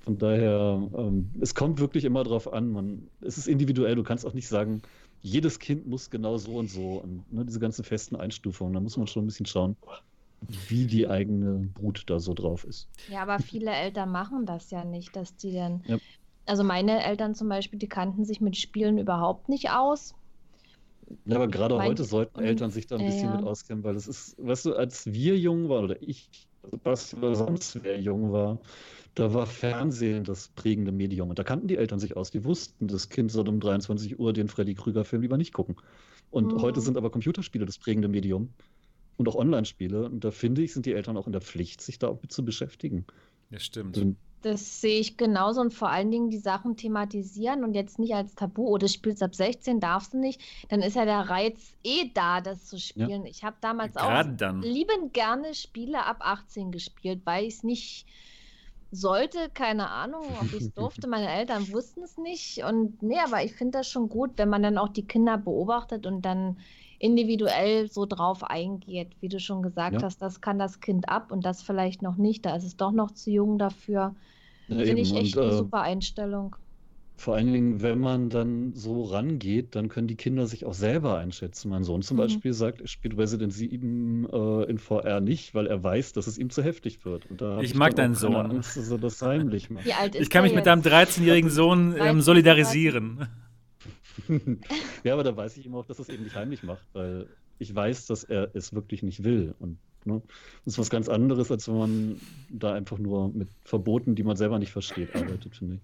Von 0.00 0.18
daher, 0.18 0.82
ähm, 0.98 1.30
es 1.40 1.54
kommt 1.54 1.80
wirklich 1.80 2.04
immer 2.04 2.24
drauf 2.24 2.52
an. 2.52 2.72
Man, 2.72 3.08
es 3.22 3.38
ist 3.38 3.46
individuell. 3.46 3.94
Du 3.94 4.02
kannst 4.02 4.26
auch 4.26 4.34
nicht 4.34 4.48
sagen, 4.48 4.82
jedes 5.22 5.58
Kind 5.58 5.86
muss 5.86 6.10
genau 6.10 6.36
so 6.36 6.56
und 6.56 6.68
so. 6.68 7.00
Und 7.02 7.32
ne, 7.32 7.44
diese 7.44 7.58
ganzen 7.58 7.84
festen 7.84 8.14
Einstufungen, 8.14 8.74
da 8.74 8.80
muss 8.80 8.98
man 8.98 9.06
schon 9.06 9.24
ein 9.24 9.26
bisschen 9.26 9.46
schauen, 9.46 9.76
wie 10.68 10.86
die 10.86 11.08
eigene 11.08 11.70
Brut 11.72 12.04
da 12.06 12.20
so 12.20 12.34
drauf 12.34 12.64
ist. 12.64 12.86
Ja, 13.08 13.22
aber 13.22 13.38
viele 13.38 13.70
Eltern 13.70 14.10
machen 14.10 14.44
das 14.44 14.70
ja 14.70 14.84
nicht, 14.84 15.16
dass 15.16 15.36
die 15.36 15.54
dann. 15.54 15.82
Ja. 15.86 15.96
Also 16.44 16.62
meine 16.62 17.02
Eltern 17.02 17.34
zum 17.34 17.48
Beispiel, 17.48 17.78
die 17.78 17.88
kannten 17.88 18.26
sich 18.26 18.42
mit 18.42 18.58
Spielen 18.58 18.98
überhaupt 18.98 19.48
nicht 19.48 19.70
aus. 19.70 20.14
Ja, 21.26 21.36
aber 21.36 21.48
gerade 21.48 21.76
mein, 21.76 21.88
heute 21.88 22.04
sollten 22.04 22.40
Eltern 22.40 22.70
sich 22.70 22.86
da 22.86 22.96
ein 22.96 23.04
bisschen 23.04 23.30
ja. 23.30 23.36
mit 23.36 23.44
auskennen, 23.44 23.84
weil 23.84 23.96
es 23.96 24.06
ist, 24.06 24.36
weißt 24.38 24.66
du, 24.66 24.74
als 24.74 25.06
wir 25.06 25.38
jung 25.38 25.68
waren, 25.68 25.84
oder 25.84 26.02
ich, 26.02 26.28
also 26.62 26.78
was 26.82 27.14
oder 27.14 27.34
sonst 27.34 27.82
wer 27.82 28.00
jung 28.00 28.32
war, 28.32 28.58
da 29.14 29.32
war 29.32 29.46
Fernsehen 29.46 30.24
das 30.24 30.48
prägende 30.48 30.92
Medium. 30.92 31.30
Und 31.30 31.38
da 31.38 31.44
kannten 31.44 31.68
die 31.68 31.76
Eltern 31.76 32.00
sich 32.00 32.16
aus. 32.16 32.30
Die 32.30 32.44
wussten, 32.44 32.88
das 32.88 33.08
Kind 33.08 33.30
soll 33.30 33.48
um 33.48 33.60
23 33.60 34.18
Uhr 34.18 34.32
den 34.32 34.48
Freddy 34.48 34.74
Krüger-Film 34.74 35.22
lieber 35.22 35.36
nicht 35.36 35.52
gucken. 35.52 35.76
Und 36.30 36.54
mhm. 36.54 36.62
heute 36.62 36.80
sind 36.80 36.96
aber 36.96 37.10
Computerspiele 37.10 37.64
das 37.64 37.78
prägende 37.78 38.08
Medium. 38.08 38.50
Und 39.16 39.28
auch 39.28 39.36
Online-Spiele. 39.36 40.06
Und 40.06 40.24
da 40.24 40.32
finde 40.32 40.62
ich, 40.62 40.72
sind 40.72 40.86
die 40.86 40.94
Eltern 40.94 41.16
auch 41.16 41.26
in 41.26 41.32
der 41.32 41.40
Pflicht, 41.40 41.80
sich 41.80 42.00
da 42.00 42.08
auch 42.08 42.20
mit 42.20 42.32
zu 42.32 42.44
beschäftigen. 42.44 43.06
Ja, 43.50 43.60
stimmt. 43.60 43.96
Und 43.98 44.16
das 44.44 44.80
sehe 44.80 45.00
ich 45.00 45.16
genauso 45.16 45.60
und 45.60 45.72
vor 45.72 45.88
allen 45.88 46.10
Dingen 46.10 46.28
die 46.28 46.38
Sachen 46.38 46.76
thematisieren 46.76 47.64
und 47.64 47.74
jetzt 47.74 47.98
nicht 47.98 48.14
als 48.14 48.34
Tabu, 48.34 48.68
oder 48.68 48.84
oh, 48.84 48.88
spielst 48.88 49.22
ab 49.22 49.34
16, 49.34 49.80
darfst 49.80 50.12
du 50.12 50.18
nicht, 50.18 50.40
dann 50.68 50.82
ist 50.82 50.96
ja 50.96 51.04
der 51.06 51.30
Reiz 51.30 51.72
eh 51.82 52.10
da, 52.12 52.40
das 52.40 52.66
zu 52.66 52.78
spielen. 52.78 53.24
Ja. 53.24 53.30
Ich 53.30 53.42
habe 53.42 53.56
damals 53.60 53.96
auch 53.96 54.24
dann. 54.36 54.60
liebend 54.60 55.14
gerne 55.14 55.54
Spiele 55.54 56.04
ab 56.04 56.18
18 56.20 56.72
gespielt, 56.72 57.22
weil 57.24 57.44
ich 57.44 57.54
es 57.54 57.62
nicht 57.62 58.06
sollte, 58.90 59.50
keine 59.52 59.88
Ahnung, 59.90 60.24
ob 60.40 60.52
ich 60.52 60.60
es 60.60 60.72
durfte. 60.74 61.06
Meine 61.08 61.30
Eltern 61.30 61.72
wussten 61.72 62.02
es 62.02 62.18
nicht. 62.18 62.64
Und 62.64 63.02
nee, 63.02 63.18
aber 63.18 63.42
ich 63.42 63.54
finde 63.54 63.78
das 63.78 63.88
schon 63.88 64.08
gut, 64.08 64.32
wenn 64.36 64.50
man 64.50 64.62
dann 64.62 64.78
auch 64.78 64.88
die 64.88 65.06
Kinder 65.06 65.38
beobachtet 65.38 66.06
und 66.06 66.22
dann 66.22 66.58
individuell 66.98 67.90
so 67.90 68.06
drauf 68.06 68.44
eingeht, 68.44 69.10
wie 69.20 69.28
du 69.28 69.40
schon 69.40 69.62
gesagt 69.62 69.96
ja. 69.96 70.02
hast, 70.02 70.22
das 70.22 70.40
kann 70.40 70.58
das 70.58 70.80
Kind 70.80 71.08
ab 71.08 71.32
und 71.32 71.44
das 71.44 71.62
vielleicht 71.62 72.02
noch 72.02 72.16
nicht. 72.16 72.46
Da 72.46 72.54
ist 72.56 72.64
es 72.64 72.76
doch 72.76 72.92
noch 72.92 73.10
zu 73.10 73.30
jung 73.30 73.58
dafür. 73.58 74.14
Ja, 74.68 74.76
Finde 74.84 75.00
ich 75.00 75.14
echt 75.14 75.36
und, 75.36 75.42
eine 75.42 75.52
äh, 75.52 75.56
super 75.56 75.82
Einstellung. 75.82 76.56
Vor 77.16 77.36
allen 77.36 77.52
Dingen, 77.52 77.80
wenn 77.80 78.00
man 78.00 78.28
dann 78.28 78.72
so 78.74 79.04
rangeht, 79.04 79.76
dann 79.76 79.88
können 79.88 80.08
die 80.08 80.16
Kinder 80.16 80.46
sich 80.46 80.64
auch 80.66 80.74
selber 80.74 81.16
einschätzen. 81.16 81.70
Mein 81.70 81.84
Sohn 81.84 82.02
zum 82.02 82.16
mhm. 82.16 82.22
Beispiel 82.22 82.52
sagt, 82.52 82.80
er 82.80 82.88
spielt 82.88 83.16
Resident 83.16 83.52
7 83.52 84.28
äh, 84.32 84.64
in 84.64 84.78
VR 84.78 85.20
nicht, 85.20 85.54
weil 85.54 85.68
er 85.68 85.82
weiß, 85.82 86.12
dass 86.12 86.26
es 86.26 86.38
ihm 86.38 86.50
zu 86.50 86.62
heftig 86.62 87.04
wird. 87.04 87.26
ich, 87.60 87.70
ich 87.70 87.74
mag 87.76 87.94
deinen 87.94 88.14
Sohn. 88.14 88.34
Angst, 88.34 88.76
dass 88.76 88.90
er 88.90 88.98
das 88.98 89.22
heimlich 89.22 89.70
macht. 89.70 89.86
ich 89.86 90.28
kann 90.28 90.42
mich 90.42 90.52
jetzt? 90.52 90.56
mit 90.56 90.66
deinem 90.66 90.82
13-jährigen 90.82 91.50
Sohn 91.50 91.94
ähm, 91.98 92.20
solidarisieren. 92.20 93.28
ja, 95.04 95.12
aber 95.12 95.22
da 95.22 95.36
weiß 95.36 95.56
ich 95.56 95.66
immer 95.66 95.78
auch, 95.78 95.86
dass 95.86 96.00
es 96.00 96.08
eben 96.08 96.24
nicht 96.24 96.34
heimlich 96.34 96.64
macht, 96.64 96.84
weil 96.94 97.28
ich 97.58 97.74
weiß, 97.74 98.06
dass 98.06 98.24
er 98.24 98.50
es 98.54 98.74
wirklich 98.74 99.02
nicht 99.04 99.22
will. 99.22 99.54
Und 99.60 99.78
ne, 100.04 100.22
das 100.64 100.74
ist 100.74 100.78
was 100.78 100.90
ganz 100.90 101.08
anderes, 101.08 101.50
als 101.50 101.68
wenn 101.68 101.78
man 101.78 102.20
da 102.50 102.74
einfach 102.74 102.98
nur 102.98 103.28
mit 103.32 103.48
Verboten, 103.64 104.14
die 104.14 104.22
man 104.22 104.36
selber 104.36 104.58
nicht 104.58 104.72
versteht, 104.72 105.14
arbeitet, 105.14 105.56
finde 105.56 105.76
ich. 105.76 105.80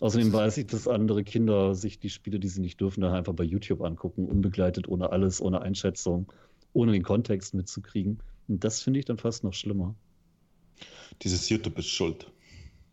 Außerdem 0.00 0.32
weiß 0.32 0.56
ich, 0.56 0.66
dass 0.66 0.88
andere 0.88 1.24
Kinder 1.24 1.74
sich 1.74 1.98
die 1.98 2.08
Spiele, 2.08 2.40
die 2.40 2.48
sie 2.48 2.62
nicht 2.62 2.80
dürfen, 2.80 3.02
dann 3.02 3.12
einfach 3.12 3.34
bei 3.34 3.44
YouTube 3.44 3.82
angucken, 3.82 4.26
unbegleitet, 4.26 4.88
ohne 4.88 5.10
alles, 5.10 5.42
ohne 5.42 5.60
Einschätzung, 5.60 6.32
ohne 6.72 6.92
den 6.92 7.02
Kontext 7.02 7.52
mitzukriegen. 7.52 8.22
Und 8.48 8.64
das 8.64 8.80
finde 8.80 8.98
ich 8.98 9.04
dann 9.04 9.18
fast 9.18 9.44
noch 9.44 9.52
schlimmer. 9.52 9.94
Dieses 11.22 11.50
YouTube 11.50 11.78
ist 11.78 11.88
schuld. 11.88 12.30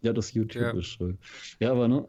Ja, 0.01 0.13
das 0.13 0.33
YouTube 0.33 0.61
ja. 0.61 0.71
ist 0.71 0.87
schuld. 0.87 1.17
Ja, 1.59 1.71
aber 1.71 1.87
ne, 1.87 2.07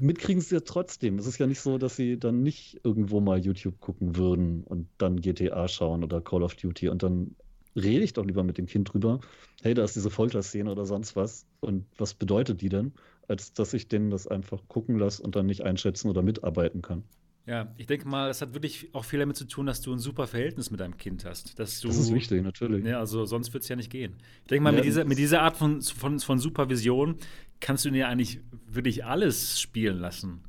mitkriegen 0.00 0.42
sie 0.42 0.56
ja 0.56 0.60
trotzdem. 0.60 1.18
Es 1.18 1.26
ist 1.26 1.38
ja 1.38 1.46
nicht 1.46 1.60
so, 1.60 1.78
dass 1.78 1.96
sie 1.96 2.18
dann 2.18 2.42
nicht 2.42 2.80
irgendwo 2.84 3.20
mal 3.20 3.38
YouTube 3.38 3.80
gucken 3.80 4.16
würden 4.16 4.62
und 4.64 4.88
dann 4.98 5.20
GTA 5.20 5.68
schauen 5.68 6.04
oder 6.04 6.20
Call 6.20 6.42
of 6.42 6.54
Duty 6.56 6.88
und 6.88 7.02
dann 7.02 7.34
rede 7.76 8.04
ich 8.04 8.12
doch 8.12 8.24
lieber 8.24 8.44
mit 8.44 8.58
dem 8.58 8.66
Kind 8.66 8.92
drüber. 8.92 9.20
Hey, 9.62 9.74
da 9.74 9.84
ist 9.84 9.96
diese 9.96 10.10
Folterszene 10.10 10.70
oder 10.70 10.86
sonst 10.86 11.16
was. 11.16 11.46
Und 11.60 11.86
was 11.96 12.14
bedeutet 12.14 12.60
die 12.60 12.68
denn? 12.68 12.92
als 13.28 13.52
dass 13.52 13.74
ich 13.74 13.88
denen 13.88 14.10
das 14.10 14.26
einfach 14.26 14.60
gucken 14.68 14.98
lasse 14.98 15.22
und 15.22 15.36
dann 15.36 15.46
nicht 15.46 15.62
einschätzen 15.62 16.08
oder 16.08 16.22
mitarbeiten 16.22 16.82
kann. 16.82 17.04
Ja, 17.46 17.74
ich 17.76 17.86
denke 17.86 18.08
mal, 18.08 18.30
es 18.30 18.40
hat 18.40 18.54
wirklich 18.54 18.88
auch 18.94 19.04
viel 19.04 19.18
damit 19.18 19.36
zu 19.36 19.44
tun, 19.46 19.66
dass 19.66 19.82
du 19.82 19.92
ein 19.92 19.98
super 19.98 20.26
Verhältnis 20.26 20.70
mit 20.70 20.80
deinem 20.80 20.96
Kind 20.96 21.26
hast. 21.26 21.58
Dass 21.58 21.80
du, 21.80 21.88
das 21.88 21.98
ist 21.98 22.14
wichtig, 22.14 22.42
natürlich. 22.42 22.84
Ja, 22.86 23.00
also 23.00 23.26
sonst 23.26 23.52
wird 23.52 23.64
es 23.64 23.68
ja 23.68 23.76
nicht 23.76 23.90
gehen. 23.90 24.14
Ich 24.42 24.48
denke 24.48 24.64
mal, 24.64 24.70
ja, 24.70 24.76
mit, 24.76 24.84
dieser, 24.86 25.04
mit 25.04 25.18
dieser 25.18 25.42
Art 25.42 25.56
von, 25.56 25.82
von, 25.82 26.20
von 26.20 26.38
Supervision 26.38 27.16
kannst 27.60 27.84
du 27.84 27.90
dir 27.90 28.08
eigentlich 28.08 28.40
wirklich 28.66 29.04
alles 29.04 29.60
spielen 29.60 29.98
lassen. 29.98 30.40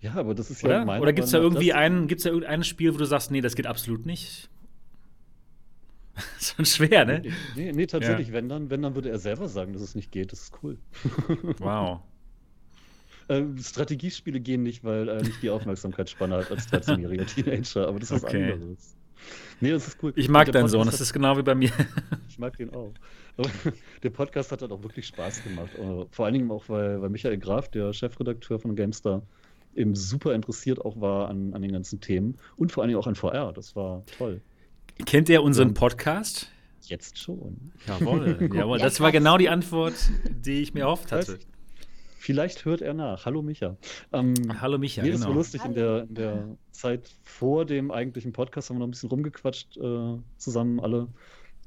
Ja, 0.00 0.14
aber 0.14 0.34
das 0.34 0.50
ist 0.50 0.64
Oder? 0.64 0.78
ja 0.78 0.84
mein 0.86 1.02
Oder 1.02 1.12
gibt 1.12 1.26
es 1.26 1.32
da 1.32 1.38
irgendwie 1.38 1.74
ein, 1.74 2.06
gibt's 2.08 2.24
da 2.24 2.30
irgendein 2.30 2.64
Spiel, 2.64 2.94
wo 2.94 2.98
du 2.98 3.04
sagst, 3.04 3.30
nee, 3.30 3.42
das 3.42 3.54
geht 3.54 3.66
absolut 3.66 4.06
nicht? 4.06 4.48
Schon 6.40 6.64
schwer, 6.64 7.04
ne? 7.04 7.22
Nee, 7.56 7.72
nee 7.72 7.86
tatsächlich, 7.86 8.28
ja. 8.28 8.34
wenn, 8.34 8.48
dann, 8.48 8.70
wenn, 8.70 8.82
dann 8.82 8.94
würde 8.94 9.10
er 9.10 9.18
selber 9.18 9.48
sagen, 9.48 9.72
dass 9.72 9.82
es 9.82 9.94
nicht 9.94 10.10
geht. 10.12 10.32
Das 10.32 10.42
ist 10.42 10.52
cool. 10.62 10.78
Wow. 11.58 12.00
Äh, 13.28 13.44
Strategiespiele 13.62 14.40
gehen 14.40 14.62
nicht, 14.62 14.82
weil 14.82 15.08
er 15.08 15.22
nicht 15.22 15.42
die 15.42 15.50
Aufmerksamkeitsspanne 15.50 16.36
hat 16.36 16.50
als 16.50 16.68
13-jähriger 16.72 17.26
Teenager, 17.34 17.86
aber 17.86 18.00
das 18.00 18.10
ist 18.10 18.24
okay. 18.24 18.46
was 18.46 18.52
anderes. 18.54 18.96
Nee, 19.60 19.70
das 19.70 19.88
ist 19.88 20.02
cool. 20.02 20.12
Ich 20.16 20.28
mag 20.28 20.50
deinen 20.50 20.68
Sohn, 20.68 20.86
das 20.86 21.00
ist 21.00 21.12
genau 21.12 21.36
wie 21.36 21.42
bei 21.42 21.54
mir. 21.54 21.70
ich 22.28 22.38
mag 22.38 22.56
den 22.56 22.72
auch. 22.74 22.92
Aber 23.36 23.48
der 24.02 24.10
Podcast 24.10 24.50
hat 24.50 24.62
halt 24.62 24.72
auch 24.72 24.82
wirklich 24.82 25.06
Spaß 25.06 25.44
gemacht. 25.44 25.70
Äh, 25.78 26.06
vor 26.10 26.24
allen 26.24 26.34
Dingen 26.34 26.50
auch, 26.50 26.68
weil, 26.68 27.00
weil 27.00 27.10
Michael 27.10 27.38
Graf, 27.38 27.68
der 27.68 27.92
Chefredakteur 27.92 28.58
von 28.58 28.74
GameStar, 28.74 29.22
eben 29.74 29.94
super 29.94 30.34
interessiert 30.34 30.80
auch 30.80 31.00
war 31.00 31.28
an, 31.28 31.54
an 31.54 31.62
den 31.62 31.72
ganzen 31.72 32.00
Themen 32.00 32.36
und 32.56 32.72
vor 32.72 32.82
allen 32.82 32.88
Dingen 32.88 33.00
auch 33.00 33.06
an 33.06 33.14
VR. 33.14 33.52
Das 33.52 33.76
war 33.76 34.04
toll. 34.18 34.40
Kennt 35.06 35.28
ihr 35.28 35.42
unseren 35.42 35.74
Podcast? 35.74 36.50
Jetzt 36.82 37.18
schon. 37.18 37.72
Jawohl, 37.86 38.50
jawohl. 38.54 38.78
Das 38.78 39.00
war 39.00 39.12
genau 39.12 39.38
die 39.38 39.48
Antwort, 39.48 39.94
die 40.28 40.62
ich 40.62 40.74
mir 40.74 40.80
erhofft 40.80 41.12
hatte. 41.12 41.38
Vielleicht 42.18 42.64
hört 42.64 42.82
er 42.82 42.92
nach. 42.94 43.24
Hallo 43.24 43.42
Micha. 43.42 43.76
Ähm, 44.12 44.34
Hallo 44.60 44.78
Micha, 44.78 45.02
mir 45.02 45.12
genau. 45.12 45.20
ist 45.20 45.22
so 45.26 45.32
lustig, 45.32 45.64
in 45.64 45.74
der, 45.74 46.02
in 46.02 46.14
der 46.14 46.56
Zeit 46.72 47.10
vor 47.22 47.64
dem 47.64 47.90
eigentlichen 47.90 48.32
Podcast 48.32 48.68
haben 48.68 48.76
wir 48.76 48.80
noch 48.80 48.88
ein 48.88 48.90
bisschen 48.90 49.08
rumgequatscht 49.08 49.76
äh, 49.76 50.18
zusammen 50.36 50.80
alle. 50.80 51.08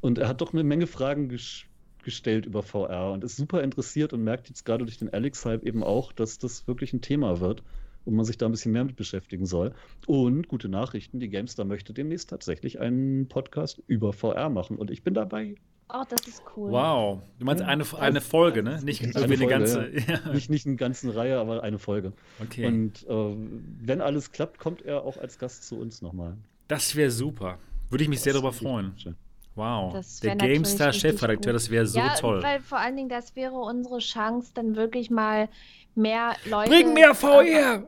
Und 0.02 0.20
er 0.20 0.28
hat 0.28 0.42
doch 0.42 0.54
eine 0.54 0.64
Menge 0.64 0.88
Fragen 0.88 1.30
ges 1.30 1.64
gestellt 2.04 2.46
über 2.46 2.62
VR 2.64 3.14
und 3.14 3.24
ist 3.24 3.38
super 3.38 3.64
interessiert 3.64 4.12
und 4.12 4.26
merkt 4.26 4.50
jetzt 4.50 4.66
gerade 4.66 4.84
durch 4.84 4.98
den 4.98 5.14
Alex-Hype 5.14 5.64
eben 5.64 5.84
auch, 5.84 6.12
dass 6.12 6.38
das 6.38 6.68
wirklich 6.68 6.92
ein 6.92 7.00
Thema 7.00 7.40
wird 7.40 7.64
und 8.06 8.16
man 8.16 8.26
sich 8.26 8.38
da 8.38 8.46
ein 8.46 8.52
bisschen 8.52 8.72
mehr 8.72 8.84
mit 8.84 8.96
beschäftigen 8.96 9.46
soll. 9.46 9.74
Und 10.08 10.48
gute 10.48 10.70
Nachrichten, 10.70 11.20
die 11.20 11.30
GameStar 11.30 11.66
möchte 11.66 11.94
demnächst 11.94 12.30
tatsächlich 12.30 12.80
einen 12.80 13.28
Podcast 13.28 13.82
über 13.88 14.14
VR 14.14 14.50
machen 14.50 14.78
und 14.78 14.92
ich 14.92 15.04
bin 15.04 15.14
dabei. 15.14 15.56
Oh, 15.90 16.04
das 16.10 16.28
ist 16.28 16.42
cool. 16.56 16.72
Wow. 16.72 17.22
Du 17.40 17.46
meinst 17.46 17.62
eine, 17.62 17.86
eine 18.00 18.22
Folge, 18.22 18.64
ne? 18.64 18.82
Nicht 18.84 19.04
eine, 19.04 19.26
eine 19.26 19.48
ganze. 19.48 19.92
Ja. 20.08 20.34
Nicht, 20.34 20.50
nicht 20.50 20.66
eine 20.66 20.76
ganze 20.76 21.16
Reihe, 21.16 21.38
aber 21.38 21.62
eine 21.62 21.78
Folge. 21.78 22.14
Okay. 22.42 22.66
Und 22.66 23.06
äh, 23.08 23.36
wenn 23.82 24.02
alles 24.02 24.32
klappt, 24.32 24.60
kommt 24.60 24.82
er 24.82 25.04
auch 25.04 25.18
als 25.18 25.38
Gast 25.38 25.68
zu 25.68 25.78
uns 25.78 26.02
nochmal. 26.02 26.38
Das 26.68 26.96
wäre 26.96 27.12
super. 27.12 27.60
Würde 27.90 28.04
ich 28.04 28.10
mich 28.10 28.20
das 28.20 28.24
sehr 28.24 28.34
darüber 28.34 28.54
freuen. 28.54 28.94
Schön. 28.98 29.16
Wow, 29.56 29.94
der 30.24 30.36
GameStar-Chefredakteur, 30.36 31.54
das 31.54 31.70
wäre 31.70 31.86
so 31.86 32.00
ja, 32.00 32.16
toll. 32.16 32.42
Weil 32.42 32.60
vor 32.60 32.80
allen 32.80 32.96
Dingen, 32.96 33.10
das 33.10 33.36
wäre 33.36 33.54
unsere 33.54 34.00
Chance, 34.00 34.50
dann 34.56 34.76
wirklich 34.76 35.12
mal 35.12 35.48
mehr 35.96 36.36
Leute. 36.46 36.70
Bring 36.70 36.94
mehr 36.94 37.14
VR! 37.16 37.84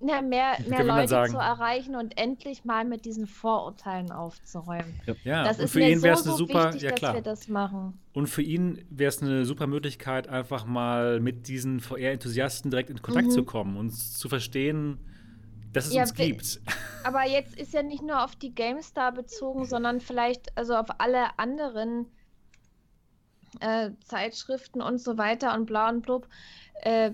Ja, 0.00 0.22
mehr, 0.22 0.56
mehr 0.68 0.84
Leute 0.84 1.08
zu 1.28 1.38
erreichen 1.38 1.96
und 1.96 2.16
endlich 2.16 2.64
mal 2.64 2.84
mit 2.84 3.04
diesen 3.04 3.26
Vorurteilen 3.26 4.12
aufzuräumen. 4.12 5.00
Ja, 5.24 5.42
das 5.42 5.58
und 5.58 5.64
ist 5.64 5.72
für 5.72 5.80
ihn 5.80 6.02
wäre 6.02 6.14
es 6.14 6.22
so, 6.22 6.30
eine 6.30 6.38
super, 6.38 6.66
wichtig, 6.66 6.82
ja 6.82 6.92
klar. 6.92 7.14
Dass 7.14 7.24
wir 7.24 7.30
das 7.32 7.48
machen. 7.48 7.98
Und 8.12 8.28
für 8.28 8.42
ihn 8.42 8.84
wäre 8.90 9.08
es 9.08 9.20
eine 9.20 9.44
super 9.44 9.66
Möglichkeit, 9.66 10.28
einfach 10.28 10.66
mal 10.66 11.18
mit 11.18 11.48
diesen 11.48 11.80
VR-Enthusiasten 11.80 12.70
direkt 12.70 12.90
in 12.90 13.02
Kontakt 13.02 13.26
mhm. 13.26 13.32
zu 13.32 13.44
kommen 13.44 13.76
und 13.76 13.90
zu 13.90 14.28
verstehen, 14.28 15.00
dass 15.72 15.88
es 15.88 15.94
ja, 15.94 16.02
uns 16.02 16.14
gibt. 16.14 16.60
Aber 17.02 17.26
jetzt 17.26 17.58
ist 17.58 17.74
ja 17.74 17.82
nicht 17.82 18.02
nur 18.02 18.22
auf 18.22 18.36
die 18.36 18.54
GameStar 18.54 19.10
bezogen, 19.10 19.64
sondern 19.64 20.00
vielleicht 20.00 20.56
also 20.56 20.76
auf 20.76 20.86
alle 20.98 21.36
anderen 21.38 22.06
äh, 23.58 23.90
Zeitschriften 24.04 24.80
und 24.80 25.00
so 25.00 25.18
weiter 25.18 25.54
und 25.54 25.66
bla 25.66 25.88
und 25.88 26.02
blub. 26.02 26.28
Äh, 26.82 27.12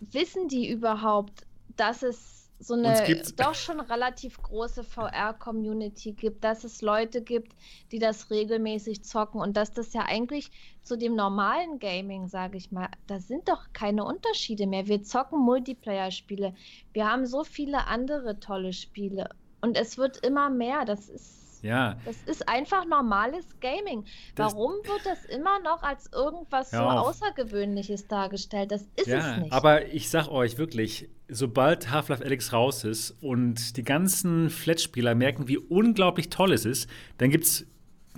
wissen 0.00 0.48
die 0.48 0.70
überhaupt, 0.70 1.46
dass 1.76 2.02
es 2.02 2.36
so 2.58 2.74
eine 2.74 3.22
doch 3.36 3.54
schon 3.54 3.80
relativ 3.80 4.40
große 4.42 4.82
VR-Community 4.82 6.12
gibt, 6.12 6.42
dass 6.42 6.64
es 6.64 6.80
Leute 6.80 7.20
gibt, 7.20 7.52
die 7.92 7.98
das 7.98 8.30
regelmäßig 8.30 9.04
zocken 9.04 9.40
und 9.40 9.56
dass 9.56 9.72
das 9.72 9.92
ja 9.92 10.02
eigentlich 10.06 10.50
zu 10.82 10.96
dem 10.96 11.14
normalen 11.14 11.78
Gaming, 11.78 12.28
sage 12.28 12.56
ich 12.56 12.72
mal, 12.72 12.88
da 13.06 13.20
sind 13.20 13.48
doch 13.48 13.72
keine 13.74 14.04
Unterschiede 14.04 14.66
mehr. 14.66 14.86
Wir 14.86 15.02
zocken 15.02 15.38
Multiplayer-Spiele, 15.40 16.54
wir 16.92 17.10
haben 17.10 17.26
so 17.26 17.44
viele 17.44 17.86
andere 17.88 18.40
tolle 18.40 18.72
Spiele 18.72 19.28
und 19.60 19.76
es 19.76 19.98
wird 19.98 20.24
immer 20.24 20.48
mehr. 20.48 20.84
Das 20.86 21.08
ist 21.08 21.35
ja. 21.62 21.96
Das 22.04 22.16
ist 22.26 22.48
einfach 22.48 22.86
normales 22.86 23.46
Gaming. 23.60 24.04
Das 24.34 24.52
Warum 24.52 24.72
wird 24.84 25.04
das 25.04 25.24
immer 25.24 25.58
noch 25.60 25.82
als 25.82 26.10
irgendwas 26.12 26.70
so 26.70 26.78
Außergewöhnliches 26.78 28.08
dargestellt? 28.08 28.70
Das 28.72 28.88
ist 28.96 29.06
ja, 29.06 29.18
es 29.18 29.42
nicht. 29.42 29.52
Aber 29.52 29.86
ich 29.86 30.10
sag 30.10 30.28
euch 30.28 30.58
wirklich, 30.58 31.08
sobald 31.28 31.90
Half-Life 31.90 32.24
Alyx 32.24 32.52
raus 32.52 32.84
ist 32.84 33.10
und 33.22 33.76
die 33.76 33.82
ganzen 33.82 34.50
Flat-Spieler 34.50 35.14
merken, 35.14 35.48
wie 35.48 35.58
unglaublich 35.58 36.30
toll 36.30 36.52
es 36.52 36.64
ist, 36.64 36.88
dann 37.18 37.30
gibt 37.30 37.44
es 37.44 37.66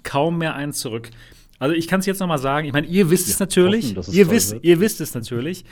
kaum 0.03 0.39
mehr 0.39 0.55
einen 0.55 0.73
zurück. 0.73 1.11
Also 1.59 1.75
ich 1.75 1.89
kann 1.89 2.01
es 2.01 2.07
jetzt 2.07 2.21
noch 2.21 2.29
mal 2.29 2.39
sagen, 2.39 2.67
ich 2.67 2.73
meine, 2.73 2.87
ihr 2.87 3.11
wisst 3.11 3.27
ja, 3.29 3.35
es 3.35 3.41
natürlich, 3.41 3.97
hoffen, 3.97 4.15
ihr 4.15 4.31
wisst, 4.31 4.57
ihr 4.63 4.81
wisst 4.81 5.01
es 5.01 5.15
natürlich, 5.15 5.65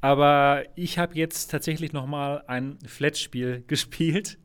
aber 0.00 0.64
ich 0.76 0.98
habe 0.98 1.14
jetzt 1.16 1.50
tatsächlich 1.50 1.92
noch 1.92 2.06
mal 2.06 2.44
ein 2.46 2.78
Flat-Spiel 2.86 3.64
gespielt 3.66 4.38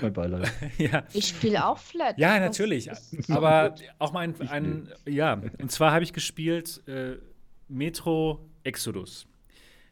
mein 0.00 0.12
Beileid. 0.12 0.52
ja. 0.78 1.04
Ich 1.12 1.28
spiele 1.28 1.66
auch 1.66 1.78
Flat. 1.78 2.18
Ja, 2.18 2.38
natürlich. 2.38 2.90
Aber 3.28 3.74
auch 3.98 4.12
mal 4.12 4.20
ein, 4.20 4.34
ein 4.48 4.88
ja, 5.06 5.40
und 5.58 5.70
zwar 5.70 5.92
habe 5.92 6.04
ich 6.04 6.12
gespielt 6.12 6.82
äh, 6.86 7.16
Metro 7.68 8.48
Exodus. 8.64 9.26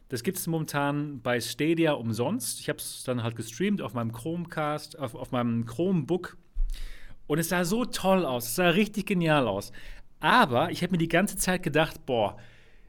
Das 0.09 0.23
gibt 0.23 0.39
es 0.39 0.47
momentan 0.47 1.21
bei 1.21 1.39
Stadia 1.39 1.93
umsonst. 1.93 2.59
Ich 2.59 2.69
habe 2.69 2.79
es 2.79 3.03
dann 3.03 3.21
halt 3.21 3.35
gestreamt 3.35 3.81
auf 3.81 3.93
meinem 3.93 4.11
Chromecast, 4.11 4.97
auf, 4.97 5.13
auf 5.13 5.31
meinem 5.31 5.65
Chromebook. 5.65 6.37
Und 7.27 7.37
es 7.37 7.49
sah 7.49 7.63
so 7.63 7.85
toll 7.85 8.25
aus. 8.25 8.47
Es 8.47 8.55
sah 8.55 8.69
richtig 8.69 9.05
genial 9.05 9.47
aus. 9.47 9.71
Aber 10.19 10.71
ich 10.71 10.81
habe 10.81 10.93
mir 10.93 10.97
die 10.97 11.07
ganze 11.07 11.37
Zeit 11.37 11.61
gedacht, 11.61 12.05
boah, 12.07 12.37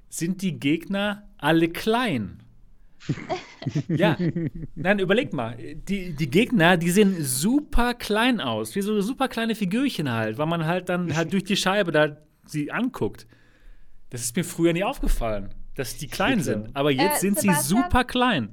sind 0.08 0.40
die 0.40 0.58
Gegner 0.58 1.28
alle 1.36 1.68
klein? 1.68 2.42
Ja, 3.88 4.16
nein, 4.74 4.98
überleg 4.98 5.32
mal. 5.32 5.56
Die, 5.56 6.12
die 6.12 6.30
Gegner, 6.30 6.76
die 6.76 6.90
sehen 6.90 7.22
super 7.22 7.94
klein 7.94 8.40
aus, 8.40 8.74
wie 8.74 8.82
so 8.82 9.00
super 9.00 9.28
kleine 9.28 9.54
Figürchen 9.54 10.10
halt, 10.10 10.38
weil 10.38 10.46
man 10.46 10.66
halt 10.66 10.88
dann 10.88 11.16
halt 11.16 11.32
durch 11.32 11.44
die 11.44 11.56
Scheibe 11.56 11.92
da 11.92 12.16
sie 12.46 12.70
anguckt. 12.70 13.26
Das 14.10 14.22
ist 14.22 14.36
mir 14.36 14.44
früher 14.44 14.72
nie 14.72 14.84
aufgefallen, 14.84 15.54
dass 15.74 15.96
die 15.96 16.08
klein 16.08 16.40
sind. 16.40 16.74
Aber 16.74 16.90
jetzt 16.90 17.18
äh, 17.18 17.20
sind 17.20 17.38
Sebastian, 17.38 17.62
sie 17.62 17.68
super 17.68 18.04
klein. 18.04 18.50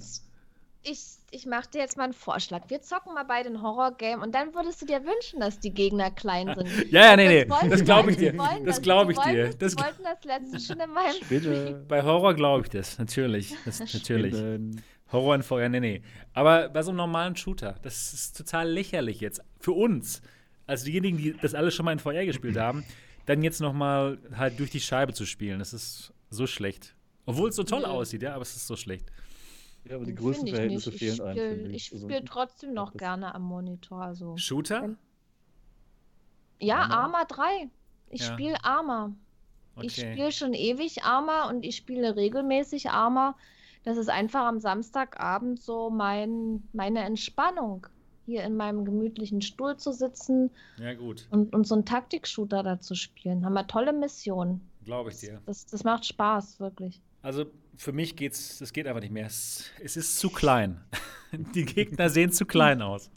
Ich 0.84 1.16
ich 1.32 1.46
mache 1.46 1.70
dir 1.70 1.80
jetzt 1.80 1.98
mal 1.98 2.06
einen 2.06 2.14
Vorschlag. 2.14 2.70
Wir 2.70 2.82
zocken 2.82 3.14
mal 3.14 3.24
beide 3.24 3.50
ein 3.50 3.62
Horror-Game 3.62 4.22
und 4.22 4.34
dann 4.34 4.54
würdest 4.54 4.82
du 4.82 4.86
dir 4.86 5.02
wünschen, 5.04 5.40
dass 5.42 5.60
die 5.60 5.74
Gegner 5.74 6.10
klein 6.10 6.54
sind. 6.56 6.92
ja, 6.92 7.02
ja, 7.02 7.16
nee, 7.16 7.28
nee. 7.28 7.70
Das 7.70 7.84
glaube 7.84 8.12
ich 8.12 8.18
dir. 8.18 8.34
Das 8.66 8.82
glaube 8.82 9.12
ich 9.12 9.20
dir. 9.20 9.54
Das 9.54 9.78
wollten 9.78 10.04
das 10.04 10.24
letzte 10.24 10.60
schon 10.74 10.80
in 10.80 10.90
meinem 10.92 11.14
Spiel. 11.22 11.86
Bei 11.88 12.02
Horror 12.02 12.34
glaube 12.34 12.64
ich 12.64 12.70
das, 12.70 12.98
natürlich. 12.98 13.54
Das, 13.66 13.80
natürlich. 13.94 14.36
Horror 15.12 15.36
in 15.36 15.44
Feuer, 15.44 15.70
nee, 15.70 15.80
nee. 15.80 16.02
Aber 16.34 16.70
bei 16.70 16.82
so 16.82 16.92
einem 16.92 16.98
normalen 16.98 17.36
Shooter, 17.36 17.76
das 17.82 18.14
ist 18.14 18.38
total 18.38 18.70
lächerlich 18.70 19.20
jetzt. 19.20 19.42
Für 19.60 19.72
uns, 19.72 20.22
also 20.66 20.86
diejenigen, 20.86 21.18
die 21.18 21.34
das 21.34 21.56
alles 21.56 21.76
schon 21.76 21.86
mal 21.86 21.94
in 21.94 22.00
VR 22.00 22.26
gespielt 22.26 22.58
haben, 22.58 22.84
dann 23.26 23.42
jetzt 23.42 23.60
noch 23.60 23.74
mal 23.74 24.18
halt 24.36 24.60
durch 24.60 24.70
die 24.70 24.80
Scheibe 24.80 25.14
zu 25.14 25.26
spielen, 25.26 25.60
das 25.60 25.74
ist 25.74 26.14
so 26.30 26.48
schlecht. 26.48 26.96
Obwohl 27.26 27.50
es 27.50 27.58
so 27.58 27.64
toll 27.64 27.84
aussieht, 27.84 28.24
ja, 28.24 28.34
aber 28.34 28.42
es 28.42 28.56
ist 28.56 28.68
so 28.68 28.78
schlecht. 28.78 29.12
Ja, 29.90 29.96
aber 29.96 30.06
die 30.06 30.16
Größenverhältnisse 30.16 30.92
fehlen 30.92 31.22
einem. 31.22 31.74
Ich 31.74 31.86
spiele 31.86 32.16
also, 32.16 32.26
trotzdem 32.26 32.74
noch 32.74 32.94
gerne 32.94 33.34
am 33.34 33.44
Monitor. 33.44 34.02
Also. 34.02 34.36
Shooter? 34.38 34.96
Ja, 36.60 36.82
Arma 36.82 37.26
3. 37.26 37.70
Ich 38.10 38.22
ja. 38.22 38.34
spiele 38.34 38.64
Arma. 38.64 39.14
Okay. 39.76 39.88
Ich 39.88 39.96
spiele 39.96 40.32
schon 40.32 40.54
ewig 40.54 41.04
Arma 41.04 41.50
und 41.50 41.64
ich 41.64 41.76
spiele 41.76 42.16
regelmäßig 42.16 42.90
Arma. 42.90 43.36
Das 43.84 43.98
ist 43.98 44.10
einfach 44.10 44.46
am 44.46 44.60
Samstagabend 44.60 45.62
so 45.62 45.90
mein, 45.90 46.68
meine 46.74 47.04
Entspannung, 47.04 47.88
hier 48.26 48.44
in 48.44 48.58
meinem 48.58 48.86
gemütlichen 48.86 49.42
Stuhl 49.42 49.78
zu 49.78 49.94
sitzen. 49.94 50.50
Ja, 50.78 50.94
gut. 50.96 51.28
Und, 51.30 51.54
und 51.54 51.68
so 51.68 51.76
einen 51.76 51.86
Taktik-Shooter 51.86 52.64
da 52.64 52.80
zu 52.80 52.96
spielen. 52.96 53.46
Haben 53.46 53.54
wir 53.54 53.68
tolle 53.68 53.94
Missionen. 53.94 54.62
Glaube 54.84 55.12
ich 55.12 55.18
dir. 55.18 55.42
Das, 55.46 55.66
das 55.68 55.84
macht 55.84 56.06
Spaß, 56.06 56.60
wirklich. 56.60 57.02
Also 57.22 57.46
für 57.78 57.92
mich 57.92 58.16
geht's, 58.16 58.58
das 58.60 58.74
geht 58.74 58.88
einfach 58.88 59.02
nicht 59.02 59.14
mehr. 59.14 59.28
Es, 59.28 59.66
es 59.84 59.96
ist 59.96 60.20
zu 60.20 60.30
klein. 60.30 60.82
Die 61.56 61.66
Gegner 61.66 62.10
sehen 62.10 62.32
zu 62.32 62.46
klein 62.46 62.82
aus. 62.82 63.10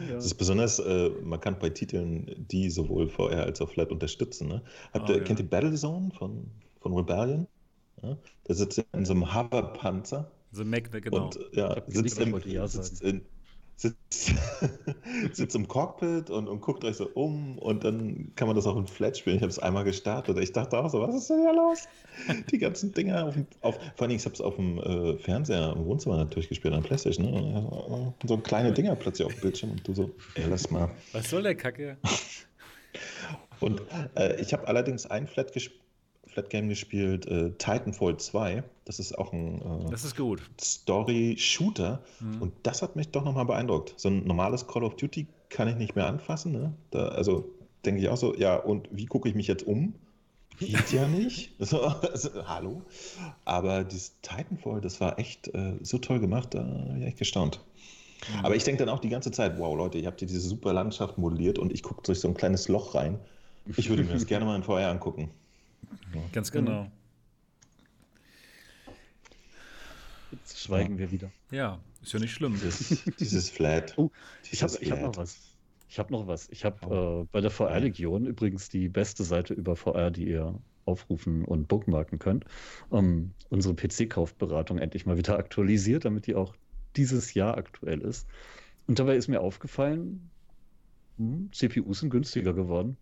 Ja. 0.00 0.14
Das 0.14 0.26
ist 0.26 0.34
besonders 0.34 0.78
äh, 0.78 1.10
markant 1.22 1.60
bei 1.60 1.70
Titeln, 1.70 2.46
die 2.50 2.70
sowohl 2.70 3.08
VR 3.08 3.44
als 3.44 3.60
auch 3.60 3.70
Flat 3.70 3.92
unterstützen. 3.92 4.48
Ne? 4.48 4.62
Habt 4.92 5.08
oh, 5.08 5.12
ihr, 5.12 5.18
ja. 5.18 5.24
Kennt 5.24 5.38
ihr 5.38 5.48
Battlezone 5.48 6.10
von, 6.18 6.50
von 6.80 6.94
Rebellion? 6.94 7.46
Ja? 8.02 8.16
Da 8.44 8.54
sitzt 8.54 8.78
er 8.78 8.84
in 8.94 9.04
so 9.04 9.12
einem 9.12 9.32
Hoverpanzer. 9.32 10.30
So 10.50 10.64
Mac, 10.64 10.90
genau. 10.90 11.26
Und 11.26 11.38
ja, 11.52 11.80
sitzt, 11.86 12.18
im, 12.18 12.40
sitzt 12.66 13.02
in, 13.02 13.22
sitzt, 13.76 14.32
sitzt 15.32 15.54
im 15.54 15.68
Cockpit 15.68 16.30
und, 16.30 16.48
und 16.48 16.60
guckt 16.60 16.84
euch 16.84 16.96
so 16.96 17.08
um 17.14 17.58
und 17.58 17.84
dann 17.84 18.32
kann 18.36 18.46
man 18.46 18.56
das 18.56 18.66
auch 18.66 18.76
in 18.76 18.86
Flat 18.86 19.16
spielen. 19.16 19.36
Ich 19.36 19.42
habe 19.42 19.50
es 19.50 19.58
einmal 19.58 19.84
gestartet. 19.84 20.38
Ich 20.38 20.52
dachte 20.52 20.78
auch 20.78 20.88
so, 20.90 21.00
was 21.00 21.14
ist 21.14 21.30
denn 21.30 21.40
hier 21.40 21.54
los? 21.54 21.88
Die 22.50 22.58
ganzen 22.58 22.92
Dinger 22.92 23.26
auf, 23.26 23.34
auf 23.60 23.78
vor 23.96 24.06
allem, 24.06 24.16
ich 24.16 24.24
habe 24.24 24.34
es 24.34 24.40
auf 24.40 24.56
dem 24.56 24.78
äh, 24.78 25.16
Fernseher 25.18 25.72
im 25.76 25.84
Wohnzimmer 25.84 26.16
natürlich 26.16 26.48
gespielt, 26.48 26.74
an 26.74 26.82
Playstation. 26.82 27.30
Ne? 27.32 28.14
So 28.26 28.38
kleine 28.38 28.72
Dinger 28.72 28.94
plötzlich 28.96 29.26
auf 29.26 29.34
dem 29.34 29.40
Bildschirm 29.40 29.72
und 29.72 29.86
du 29.86 29.94
so, 29.94 30.10
ey, 30.34 30.44
lass 30.48 30.70
mal. 30.70 30.90
Was 31.12 31.30
soll 31.30 31.42
der 31.42 31.54
Kacke? 31.54 31.96
und 33.60 33.82
äh, 34.16 34.40
ich 34.40 34.52
habe 34.52 34.68
allerdings 34.68 35.06
ein 35.06 35.26
Flat 35.26 35.52
gespielt 35.52 35.81
Flat 36.32 36.50
Game 36.50 36.68
gespielt, 36.68 37.26
äh, 37.26 37.50
Titanfall 37.58 38.16
2. 38.16 38.64
Das 38.84 38.98
ist 38.98 39.16
auch 39.18 39.32
ein 39.32 39.60
äh. 39.60 39.96
Story-Shooter. 40.60 42.02
Mhm. 42.20 42.42
Und 42.42 42.52
das 42.62 42.82
hat 42.82 42.96
mich 42.96 43.08
doch 43.08 43.24
nochmal 43.24 43.44
beeindruckt. 43.44 43.94
So 43.96 44.08
ein 44.08 44.24
normales 44.24 44.66
Call 44.66 44.84
of 44.84 44.96
Duty 44.96 45.26
kann 45.50 45.68
ich 45.68 45.76
nicht 45.76 45.94
mehr 45.94 46.06
anfassen. 46.06 46.52
Ne? 46.52 46.72
Da, 46.90 47.08
also 47.08 47.50
denke 47.84 48.00
ich 48.00 48.08
auch 48.08 48.16
so, 48.16 48.34
ja, 48.34 48.56
und 48.56 48.88
wie 48.90 49.06
gucke 49.06 49.28
ich 49.28 49.34
mich 49.34 49.46
jetzt 49.46 49.66
um? 49.66 49.94
Geht 50.58 50.92
ja 50.92 51.06
nicht. 51.08 51.52
So, 51.58 51.82
also, 51.82 52.30
hallo. 52.46 52.82
Aber 53.44 53.84
dieses 53.84 54.20
Titanfall, 54.22 54.80
das 54.80 55.00
war 55.00 55.18
echt 55.18 55.48
äh, 55.48 55.74
so 55.82 55.98
toll 55.98 56.20
gemacht, 56.20 56.54
da 56.54 56.62
bin 56.62 57.02
ich 57.02 57.08
echt 57.08 57.18
gestaunt. 57.18 57.60
Mhm. 58.28 58.44
Aber 58.44 58.56
ich 58.56 58.64
denke 58.64 58.84
dann 58.84 58.94
auch 58.94 59.00
die 59.00 59.08
ganze 59.08 59.30
Zeit, 59.30 59.58
wow, 59.58 59.76
Leute, 59.76 59.98
ihr 59.98 60.06
habt 60.06 60.20
hier 60.20 60.28
diese 60.28 60.40
super 60.40 60.72
Landschaft 60.72 61.18
modelliert 61.18 61.58
und 61.58 61.72
ich 61.72 61.82
gucke 61.82 62.02
durch 62.02 62.20
so 62.20 62.28
ein 62.28 62.34
kleines 62.34 62.68
Loch 62.68 62.94
rein. 62.94 63.18
Ich 63.76 63.88
würde 63.88 64.02
mir 64.02 64.12
das 64.14 64.26
gerne 64.26 64.44
mal 64.44 64.56
in 64.56 64.62
VR 64.62 64.88
angucken. 64.88 65.30
Ganz 66.32 66.52
genau. 66.52 66.90
Jetzt 70.30 70.60
schweigen 70.60 70.94
ja. 70.94 70.98
wir 71.00 71.10
wieder. 71.10 71.32
Ja, 71.50 71.80
ist 72.02 72.12
ja 72.12 72.18
nicht 72.18 72.32
schlimm. 72.32 72.58
Dieses, 72.62 73.04
dieses 73.18 73.50
Flat. 73.50 73.94
Oh, 73.96 74.10
ich 74.50 74.62
habe 74.62 74.72
hab 74.72 75.00
noch 75.02 75.16
was. 75.16 75.38
Ich 75.88 75.98
habe 75.98 76.12
noch 76.12 76.26
was. 76.26 76.48
Ich 76.48 76.64
habe 76.64 76.86
oh. 76.86 77.22
äh, 77.22 77.26
bei 77.30 77.40
der 77.40 77.50
VR-Legion 77.50 78.26
übrigens 78.26 78.70
die 78.70 78.88
beste 78.88 79.24
Seite 79.24 79.52
über 79.52 79.76
VR, 79.76 80.10
die 80.10 80.28
ihr 80.28 80.58
aufrufen 80.84 81.44
und 81.44 81.68
bookmarken 81.68 82.18
könnt, 82.18 82.44
ähm, 82.90 83.32
unsere 83.50 83.74
PC-Kaufberatung 83.74 84.78
endlich 84.78 85.06
mal 85.06 85.16
wieder 85.16 85.38
aktualisiert, 85.38 86.04
damit 86.04 86.26
die 86.26 86.34
auch 86.34 86.54
dieses 86.96 87.34
Jahr 87.34 87.56
aktuell 87.56 88.00
ist. 88.00 88.26
Und 88.86 88.98
dabei 88.98 89.16
ist 89.16 89.28
mir 89.28 89.40
aufgefallen, 89.40 90.30
hm, 91.18 91.50
CPUs 91.52 92.00
sind 92.00 92.10
günstiger 92.10 92.52
geworden. 92.52 92.96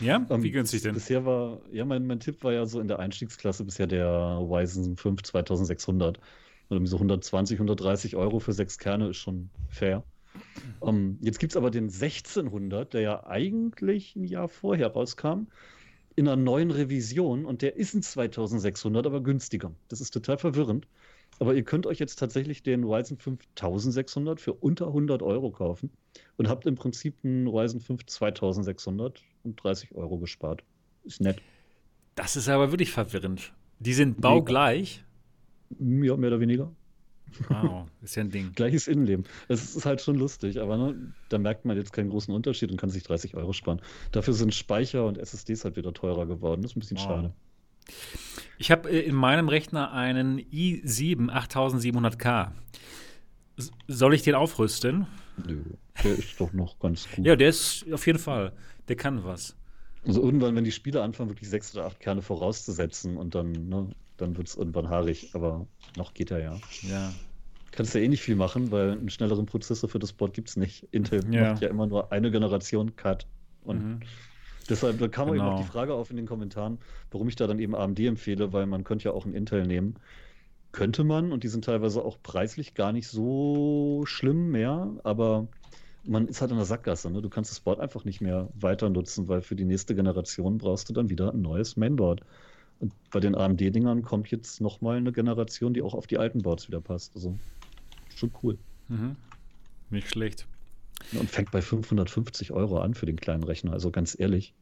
Ja? 0.00 0.24
Wie 0.42 0.50
günstig 0.50 0.82
denn? 0.82 0.94
Bisher 0.94 1.24
war, 1.24 1.60
ja, 1.72 1.84
mein, 1.84 2.06
mein 2.06 2.20
Tipp 2.20 2.42
war 2.44 2.52
ja 2.52 2.66
so 2.66 2.80
in 2.80 2.88
der 2.88 2.98
Einstiegsklasse 2.98 3.64
bisher 3.64 3.86
der 3.86 4.38
Ryzen 4.40 4.96
5 4.96 5.22
2600. 5.22 6.20
Also 6.70 6.86
so 6.86 6.96
120, 6.96 7.58
130 7.58 8.16
Euro 8.16 8.40
für 8.40 8.52
sechs 8.52 8.78
Kerne 8.78 9.08
ist 9.08 9.18
schon 9.18 9.50
fair. 9.68 10.02
Um, 10.80 10.96
ähm, 10.96 11.18
jetzt 11.20 11.38
gibt 11.38 11.52
es 11.52 11.56
aber 11.56 11.70
den 11.70 11.84
1600, 11.84 12.94
der 12.94 13.00
ja 13.00 13.26
eigentlich 13.26 14.16
ein 14.16 14.24
Jahr 14.24 14.48
vorher 14.48 14.88
rauskam, 14.88 15.46
in 16.16 16.28
einer 16.28 16.40
neuen 16.40 16.70
Revision 16.70 17.44
und 17.44 17.62
der 17.62 17.76
ist 17.76 17.94
ein 17.94 18.02
2600, 18.02 19.06
aber 19.06 19.22
günstiger. 19.22 19.72
Das 19.88 20.00
ist 20.00 20.10
total 20.10 20.38
verwirrend. 20.38 20.86
Aber 21.38 21.54
ihr 21.54 21.64
könnt 21.64 21.86
euch 21.86 21.98
jetzt 21.98 22.18
tatsächlich 22.18 22.62
den 22.62 22.84
Ryzen 22.84 23.18
5 23.18 23.40
1600 23.56 24.40
für 24.40 24.52
unter 24.52 24.88
100 24.88 25.22
Euro 25.22 25.50
kaufen 25.50 25.90
und 26.36 26.48
habt 26.48 26.66
im 26.66 26.74
Prinzip 26.74 27.16
einen 27.24 27.46
Ryzen 27.46 27.80
5 27.80 28.06
2600 28.06 29.22
und 29.42 29.62
30 29.62 29.94
Euro 29.94 30.18
gespart. 30.18 30.62
Ist 31.04 31.20
nett. 31.20 31.40
Das 32.14 32.36
ist 32.36 32.48
aber 32.48 32.70
wirklich 32.70 32.90
verwirrend. 32.90 33.52
Die 33.80 33.92
sind 33.92 34.20
baugleich. 34.20 35.04
Ja, 35.78 36.16
mehr 36.16 36.30
oder 36.30 36.40
weniger. 36.40 36.72
Wow, 37.48 37.86
ist 38.02 38.14
ja 38.14 38.22
ein 38.22 38.30
Ding. 38.30 38.52
Gleiches 38.54 38.86
Innenleben. 38.86 39.24
Es 39.48 39.74
ist 39.74 39.86
halt 39.86 40.00
schon 40.00 40.16
lustig, 40.16 40.60
aber 40.60 40.76
ne, 40.76 41.12
da 41.28 41.38
merkt 41.38 41.64
man 41.64 41.76
jetzt 41.76 41.92
keinen 41.92 42.10
großen 42.10 42.32
Unterschied 42.32 42.70
und 42.70 42.76
kann 42.76 42.90
sich 42.90 43.02
30 43.02 43.34
Euro 43.34 43.52
sparen. 43.52 43.80
Dafür 44.12 44.34
sind 44.34 44.54
Speicher 44.54 45.06
und 45.06 45.18
SSDs 45.18 45.64
halt 45.64 45.76
wieder 45.76 45.92
teurer 45.92 46.26
geworden. 46.26 46.62
Das 46.62 46.72
ist 46.72 46.76
ein 46.76 46.80
bisschen 46.80 46.98
wow. 46.98 47.04
schade. 47.04 47.34
Ich 48.58 48.70
habe 48.70 48.90
äh, 48.90 49.00
in 49.00 49.14
meinem 49.14 49.48
Rechner 49.48 49.92
einen 49.92 50.40
i7 50.40 51.30
8700K. 51.30 52.50
Soll 53.86 54.14
ich 54.14 54.22
den 54.22 54.34
aufrüsten? 54.34 55.06
Nö, 55.46 55.62
der 56.02 56.12
ist 56.12 56.40
doch 56.40 56.52
noch 56.52 56.78
ganz 56.78 57.08
gut. 57.10 57.24
Ja, 57.24 57.36
der 57.36 57.48
ist 57.48 57.84
auf 57.92 58.06
jeden 58.06 58.18
Fall. 58.18 58.52
Der 58.88 58.96
kann 58.96 59.24
was. 59.24 59.56
Also 60.06 60.22
irgendwann, 60.22 60.54
wenn 60.54 60.64
die 60.64 60.72
Spiele 60.72 61.02
anfangen, 61.02 61.30
wirklich 61.30 61.48
sechs 61.48 61.74
oder 61.74 61.86
acht 61.86 61.98
Kerne 62.00 62.20
vorauszusetzen 62.20 63.16
und 63.16 63.34
dann, 63.34 63.52
ne, 63.52 63.88
dann 64.16 64.36
wird 64.36 64.48
es 64.48 64.56
irgendwann 64.56 64.88
haarig, 64.90 65.30
aber 65.34 65.66
noch 65.96 66.12
geht 66.14 66.30
er 66.30 66.40
ja. 66.40 66.60
Ja. 66.82 67.12
Kannst 67.70 67.94
ja 67.94 68.00
eh 68.00 68.08
nicht 68.08 68.22
viel 68.22 68.36
machen, 68.36 68.70
weil 68.70 68.92
einen 68.92 69.08
schnelleren 69.08 69.46
Prozessor 69.46 69.88
für 69.88 69.98
das 69.98 70.12
Board 70.12 70.34
gibt 70.34 70.50
es 70.50 70.56
nicht. 70.56 70.86
Intel 70.90 71.24
ja. 71.32 71.52
macht 71.52 71.62
ja 71.62 71.68
immer 71.68 71.86
nur 71.86 72.12
eine 72.12 72.30
Generation 72.30 72.94
Cut 72.96 73.26
und 73.62 73.82
mhm. 73.82 74.00
Deshalb 74.68 74.98
da 74.98 75.08
kam 75.08 75.30
genau. 75.30 75.44
eben 75.44 75.54
auch 75.54 75.60
die. 75.60 75.66
Frage 75.66 75.94
auf 75.94 76.10
in 76.10 76.16
den 76.16 76.26
Kommentaren, 76.26 76.78
warum 77.10 77.28
ich 77.28 77.36
da 77.36 77.46
dann 77.46 77.58
eben 77.58 77.74
AMD 77.74 78.00
empfehle, 78.00 78.52
weil 78.52 78.66
man 78.66 78.84
könnte 78.84 79.06
ja 79.06 79.12
auch 79.12 79.24
einen 79.24 79.34
Intel 79.34 79.66
nehmen. 79.66 79.96
Könnte 80.72 81.04
man, 81.04 81.32
und 81.32 81.44
die 81.44 81.48
sind 81.48 81.64
teilweise 81.64 82.04
auch 82.04 82.18
preislich 82.22 82.74
gar 82.74 82.92
nicht 82.92 83.08
so 83.08 84.02
schlimm 84.06 84.50
mehr, 84.50 84.90
aber 85.04 85.46
man 86.04 86.28
ist 86.28 86.40
halt 86.40 86.50
in 86.50 86.56
der 86.56 86.66
Sackgasse. 86.66 87.10
Ne? 87.10 87.22
Du 87.22 87.28
kannst 87.28 87.50
das 87.50 87.60
Board 87.60 87.80
einfach 87.80 88.04
nicht 88.04 88.20
mehr 88.20 88.48
weiter 88.54 88.90
nutzen, 88.90 89.28
weil 89.28 89.40
für 89.40 89.56
die 89.56 89.64
nächste 89.64 89.94
Generation 89.94 90.58
brauchst 90.58 90.88
du 90.88 90.92
dann 90.92 91.10
wieder 91.10 91.32
ein 91.32 91.42
neues 91.42 91.76
Mainboard. 91.76 92.22
Und 92.80 92.92
bei 93.10 93.20
den 93.20 93.34
AMD-Dingern 93.34 94.02
kommt 94.02 94.30
jetzt 94.30 94.60
nochmal 94.60 94.96
eine 94.96 95.12
Generation, 95.12 95.74
die 95.74 95.82
auch 95.82 95.94
auf 95.94 96.06
die 96.06 96.18
alten 96.18 96.42
Boards 96.42 96.68
wieder 96.68 96.80
passt. 96.80 97.14
Also 97.14 97.38
schon 98.14 98.32
cool. 98.42 98.58
Mhm. 98.88 99.16
Nicht 99.90 100.08
schlecht. 100.08 100.46
Und 101.12 101.30
fängt 101.30 101.50
bei 101.50 101.62
550 101.62 102.52
Euro 102.52 102.78
an 102.78 102.94
für 102.94 103.06
den 103.06 103.16
kleinen 103.16 103.44
Rechner. 103.44 103.72
Also 103.72 103.90
ganz 103.90 104.18
ehrlich, 104.18 104.54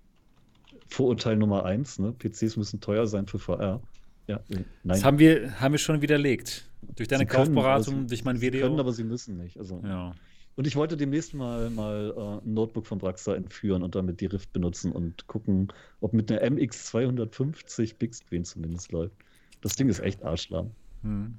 Vorurteil 0.88 1.36
Nummer 1.36 1.64
eins, 1.64 1.98
ne? 1.98 2.12
PCs 2.12 2.56
müssen 2.56 2.80
teuer 2.80 3.06
sein 3.06 3.26
für 3.26 3.38
VR. 3.38 3.80
Ja, 4.26 4.40
nein. 4.48 4.64
Das 4.84 5.04
haben 5.04 5.18
wir, 5.18 5.60
haben 5.60 5.72
wir 5.72 5.78
schon 5.78 6.02
widerlegt. 6.02 6.68
Durch 6.96 7.08
deine 7.08 7.22
sie 7.22 7.26
Kaufberatung, 7.26 7.94
können, 7.94 8.08
durch 8.08 8.24
mein 8.24 8.40
Video. 8.40 8.60
Sie 8.60 8.66
können, 8.66 8.80
aber 8.80 8.92
sie 8.92 9.04
müssen 9.04 9.38
nicht. 9.38 9.58
Also, 9.58 9.80
ja. 9.84 10.14
Und 10.54 10.66
ich 10.66 10.76
wollte 10.76 10.96
demnächst 10.96 11.32
mal, 11.32 11.70
mal 11.70 12.12
uh, 12.14 12.40
ein 12.44 12.52
Notebook 12.52 12.86
von 12.86 12.98
Braxa 12.98 13.34
entführen 13.34 13.82
und 13.82 13.94
damit 13.94 14.20
die 14.20 14.26
Rift 14.26 14.52
benutzen 14.52 14.92
und 14.92 15.26
gucken, 15.26 15.72
ob 16.00 16.12
mit 16.12 16.30
einer 16.30 16.42
MX250 16.42 17.96
Big 17.98 18.14
Screen 18.14 18.44
zumindest 18.44 18.92
läuft. 18.92 19.16
Das 19.62 19.76
Ding 19.76 19.88
ist 19.88 20.00
echt 20.00 20.22
arschlamm. 20.22 20.70
Hm. 21.02 21.34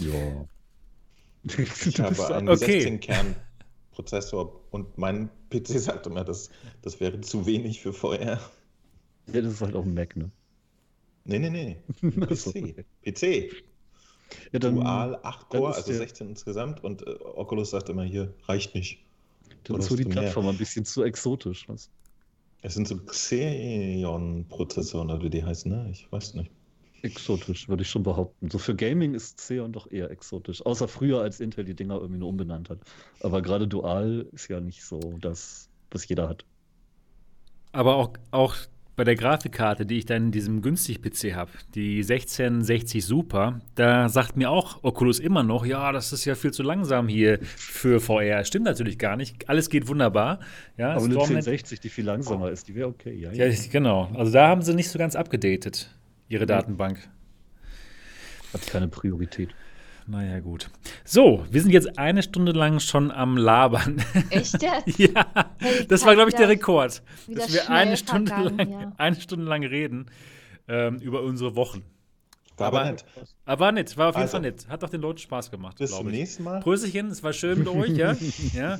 Ja. 0.00 0.44
Ich 1.44 2.00
habe 2.00 2.34
einen 2.34 2.48
okay. 2.50 2.80
16 2.80 3.00
Kern 3.00 3.36
Prozessor 3.98 4.60
und 4.70 4.96
mein 4.96 5.28
PC 5.50 5.66
sagt 5.80 6.06
immer, 6.06 6.22
das, 6.22 6.50
das 6.82 7.00
wäre 7.00 7.20
zu 7.20 7.46
wenig 7.46 7.80
für 7.80 7.92
VR. 7.92 8.38
Ja, 9.32 9.40
das 9.42 9.54
ist 9.54 9.60
halt 9.60 9.74
auch 9.74 9.84
ein 9.84 9.92
Mac, 9.92 10.14
ne? 10.16 10.30
Nee, 11.24 11.40
nee, 11.40 11.50
nee. 11.50 11.76
PC. 12.26 12.84
PC. 13.04 13.50
Ja, 14.52 14.60
dann, 14.60 14.76
Dual 14.76 15.18
8 15.22 15.48
Core, 15.48 15.74
also 15.74 15.92
16 15.92 16.28
insgesamt 16.28 16.84
und 16.84 17.04
äh, 17.06 17.16
Oculus 17.34 17.70
sagt 17.70 17.88
immer 17.88 18.04
hier, 18.04 18.32
reicht 18.46 18.76
nicht. 18.76 19.04
Dann 19.64 19.80
ist 19.80 19.88
so 19.88 19.96
die 19.96 20.04
Plattform 20.04 20.44
mehr. 20.44 20.54
ein 20.54 20.58
bisschen 20.58 20.84
zu 20.84 21.02
exotisch, 21.02 21.68
was? 21.68 21.90
Es 22.62 22.74
sind 22.74 22.86
so 22.86 22.94
Xeon-Prozessoren, 22.96 25.10
oder 25.10 25.24
wie 25.24 25.30
die 25.30 25.42
heißen, 25.42 25.72
ne? 25.72 25.88
Ich 25.90 26.06
weiß 26.12 26.34
nicht. 26.34 26.52
Exotisch, 27.02 27.68
würde 27.68 27.82
ich 27.82 27.90
schon 27.90 28.02
behaupten. 28.02 28.50
So 28.50 28.58
für 28.58 28.74
Gaming 28.74 29.14
ist 29.14 29.38
Xeon 29.38 29.72
doch 29.72 29.90
eher 29.90 30.10
exotisch. 30.10 30.64
Außer 30.64 30.88
früher, 30.88 31.20
als 31.20 31.40
Intel 31.40 31.64
die 31.64 31.74
Dinger 31.74 31.96
irgendwie 31.96 32.18
nur 32.18 32.28
umbenannt 32.28 32.70
hat. 32.70 32.78
Aber 33.20 33.40
gerade 33.42 33.68
Dual 33.68 34.26
ist 34.32 34.48
ja 34.48 34.60
nicht 34.60 34.84
so 34.84 34.98
das, 35.20 35.68
was 35.90 36.08
jeder 36.08 36.28
hat. 36.28 36.44
Aber 37.72 37.96
auch, 37.96 38.10
auch 38.30 38.56
bei 38.98 39.04
der 39.04 39.14
Grafikkarte, 39.14 39.86
die 39.86 39.98
ich 39.98 40.06
dann 40.06 40.24
in 40.24 40.32
diesem 40.32 40.60
günstig-PC 40.60 41.36
habe, 41.36 41.52
die 41.76 41.98
1660 41.98 43.04
Super, 43.04 43.60
da 43.76 44.08
sagt 44.08 44.36
mir 44.36 44.50
auch 44.50 44.82
Oculus 44.82 45.20
immer 45.20 45.44
noch, 45.44 45.64
ja, 45.64 45.92
das 45.92 46.12
ist 46.12 46.24
ja 46.24 46.34
viel 46.34 46.50
zu 46.50 46.64
langsam 46.64 47.06
hier 47.06 47.38
für 47.40 48.00
VR. 48.00 48.44
Stimmt 48.44 48.64
natürlich 48.64 48.98
gar 48.98 49.16
nicht. 49.16 49.48
Alles 49.48 49.70
geht 49.70 49.86
wunderbar. 49.86 50.40
Ja, 50.76 50.94
Aber 50.94 51.04
eine 51.04 51.14
1060, 51.14 51.78
die 51.78 51.88
viel 51.90 52.06
langsamer 52.06 52.50
ist, 52.50 52.66
die 52.66 52.74
wäre 52.74 52.88
okay. 52.88 53.14
Ja, 53.14 53.30
ja. 53.30 53.46
ja, 53.46 53.56
genau. 53.70 54.10
Also 54.14 54.32
da 54.32 54.48
haben 54.48 54.62
sie 54.62 54.74
nicht 54.74 54.90
so 54.90 54.98
ganz 54.98 55.14
abgedatet, 55.14 55.96
ihre 56.28 56.46
Datenbank. 56.46 57.08
Hat 58.52 58.66
keine 58.66 58.88
Priorität. 58.88 59.54
Naja, 60.06 60.40
gut. 60.40 60.70
So, 61.04 61.44
wir 61.50 61.60
sind 61.60 61.70
jetzt 61.70 61.98
eine 61.98 62.22
Stunde 62.22 62.52
lang 62.52 62.80
schon 62.80 63.10
am 63.10 63.36
Labern. 63.36 64.02
Echt 64.30 64.62
jetzt? 64.62 64.98
ja, 64.98 65.26
das 65.86 66.06
war, 66.06 66.14
glaube 66.14 66.30
ich, 66.30 66.34
der 66.34 66.48
Rekord. 66.48 67.02
Dass 67.26 67.52
wir 67.52 67.68
eine 67.68 67.96
Stunde, 67.98 68.32
lang, 68.32 68.70
ja. 68.70 68.92
eine 68.96 69.20
Stunde 69.20 69.44
lang 69.44 69.62
reden 69.64 70.06
ähm, 70.66 70.96
über 71.00 71.22
unsere 71.22 71.56
Wochen. 71.56 71.84
War 72.56 72.68
aber, 72.68 72.84
nett. 72.90 73.04
Aber 73.44 73.60
war 73.60 73.72
nett, 73.72 73.96
war 73.98 74.08
auf 74.08 74.14
jeden 74.14 74.22
also, 74.22 74.32
Fall 74.32 74.40
nett. 74.40 74.66
Hat 74.68 74.82
doch 74.82 74.88
den 74.88 75.02
Leuten 75.02 75.18
Spaß 75.18 75.50
gemacht. 75.50 75.76
Bis 75.78 75.90
zum 75.90 76.08
nächsten 76.10 76.42
Mal. 76.42 76.60
Prösterchen, 76.60 77.08
es 77.08 77.22
war 77.22 77.34
schön 77.34 77.58
mit 77.58 77.68
euch, 77.68 77.90
ja? 77.90 78.16
ja. 78.54 78.78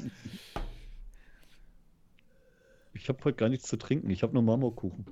Ich 2.95 3.09
habe 3.11 3.23
heute 3.25 3.37
gar 3.37 3.51
nichts 3.51 3.69
zu 3.69 3.77
trinken. 3.77 4.09
Ich 4.09 4.23
habe 4.23 4.33
nur 4.33 4.43
Marmorkuchen. 4.43 5.05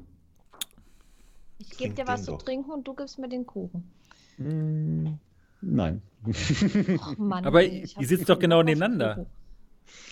Ich 1.59 1.71
gebe 1.77 1.95
dir 1.95 2.07
was 2.07 2.25
zu 2.25 2.37
trinken 2.37 2.71
und 2.71 2.87
du 2.87 2.95
gibst 2.95 3.19
mir 3.19 3.29
den 3.29 3.47
Kuchen. 3.47 3.91
Mm. 4.39 5.19
Nein. 5.63 6.03
Och, 6.27 7.17
Mann, 7.19 7.47
aber 7.47 7.63
ihr 7.63 7.87
sitzt 7.87 8.29
doch 8.29 8.39
genau 8.39 8.63
nebeneinander. 8.63 9.27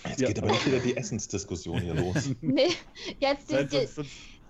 Jetzt 0.06 0.20
ja. 0.20 0.28
geht 0.28 0.38
aber 0.38 0.52
nicht 0.52 0.66
wieder 0.66 0.78
die 0.78 0.96
Essensdiskussion 0.96 1.80
hier 1.80 1.94
los. 1.94 2.30
nee, 2.40 2.68
jetzt 3.18 3.50
ist 3.52 3.72
die, 3.72 4.04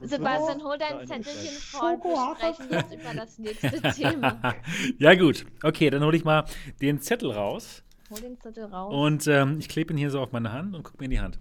Sebastian, 0.07 0.63
hol 0.63 0.77
dein 0.77 1.07
Zettelchen 1.07 1.57
vor 1.57 1.93
und 1.93 2.05
wir 2.05 2.35
sprechen 2.37 2.73
jetzt 2.73 2.93
über 2.93 3.15
das 3.15 3.39
nächste 3.39 3.83
Thema. 3.93 4.55
ja, 4.99 5.15
gut. 5.15 5.47
Okay, 5.63 5.89
dann 5.91 6.03
hole 6.03 6.17
ich 6.17 6.25
mal 6.25 6.45
den 6.83 7.01
Zettel 7.01 7.31
raus. 7.31 7.83
Den 8.21 8.41
Zettel 8.41 8.65
raus. 8.65 8.93
Und 8.95 9.27
ähm, 9.27 9.59
ich 9.59 9.69
klebe 9.69 9.93
ihn 9.93 9.97
hier 9.97 10.11
so 10.11 10.21
auf 10.21 10.33
meine 10.33 10.53
Hand 10.53 10.75
und 10.75 10.83
gucke 10.83 10.99
mir 10.99 11.05
in 11.07 11.11
die 11.11 11.21
Hand. 11.21 11.39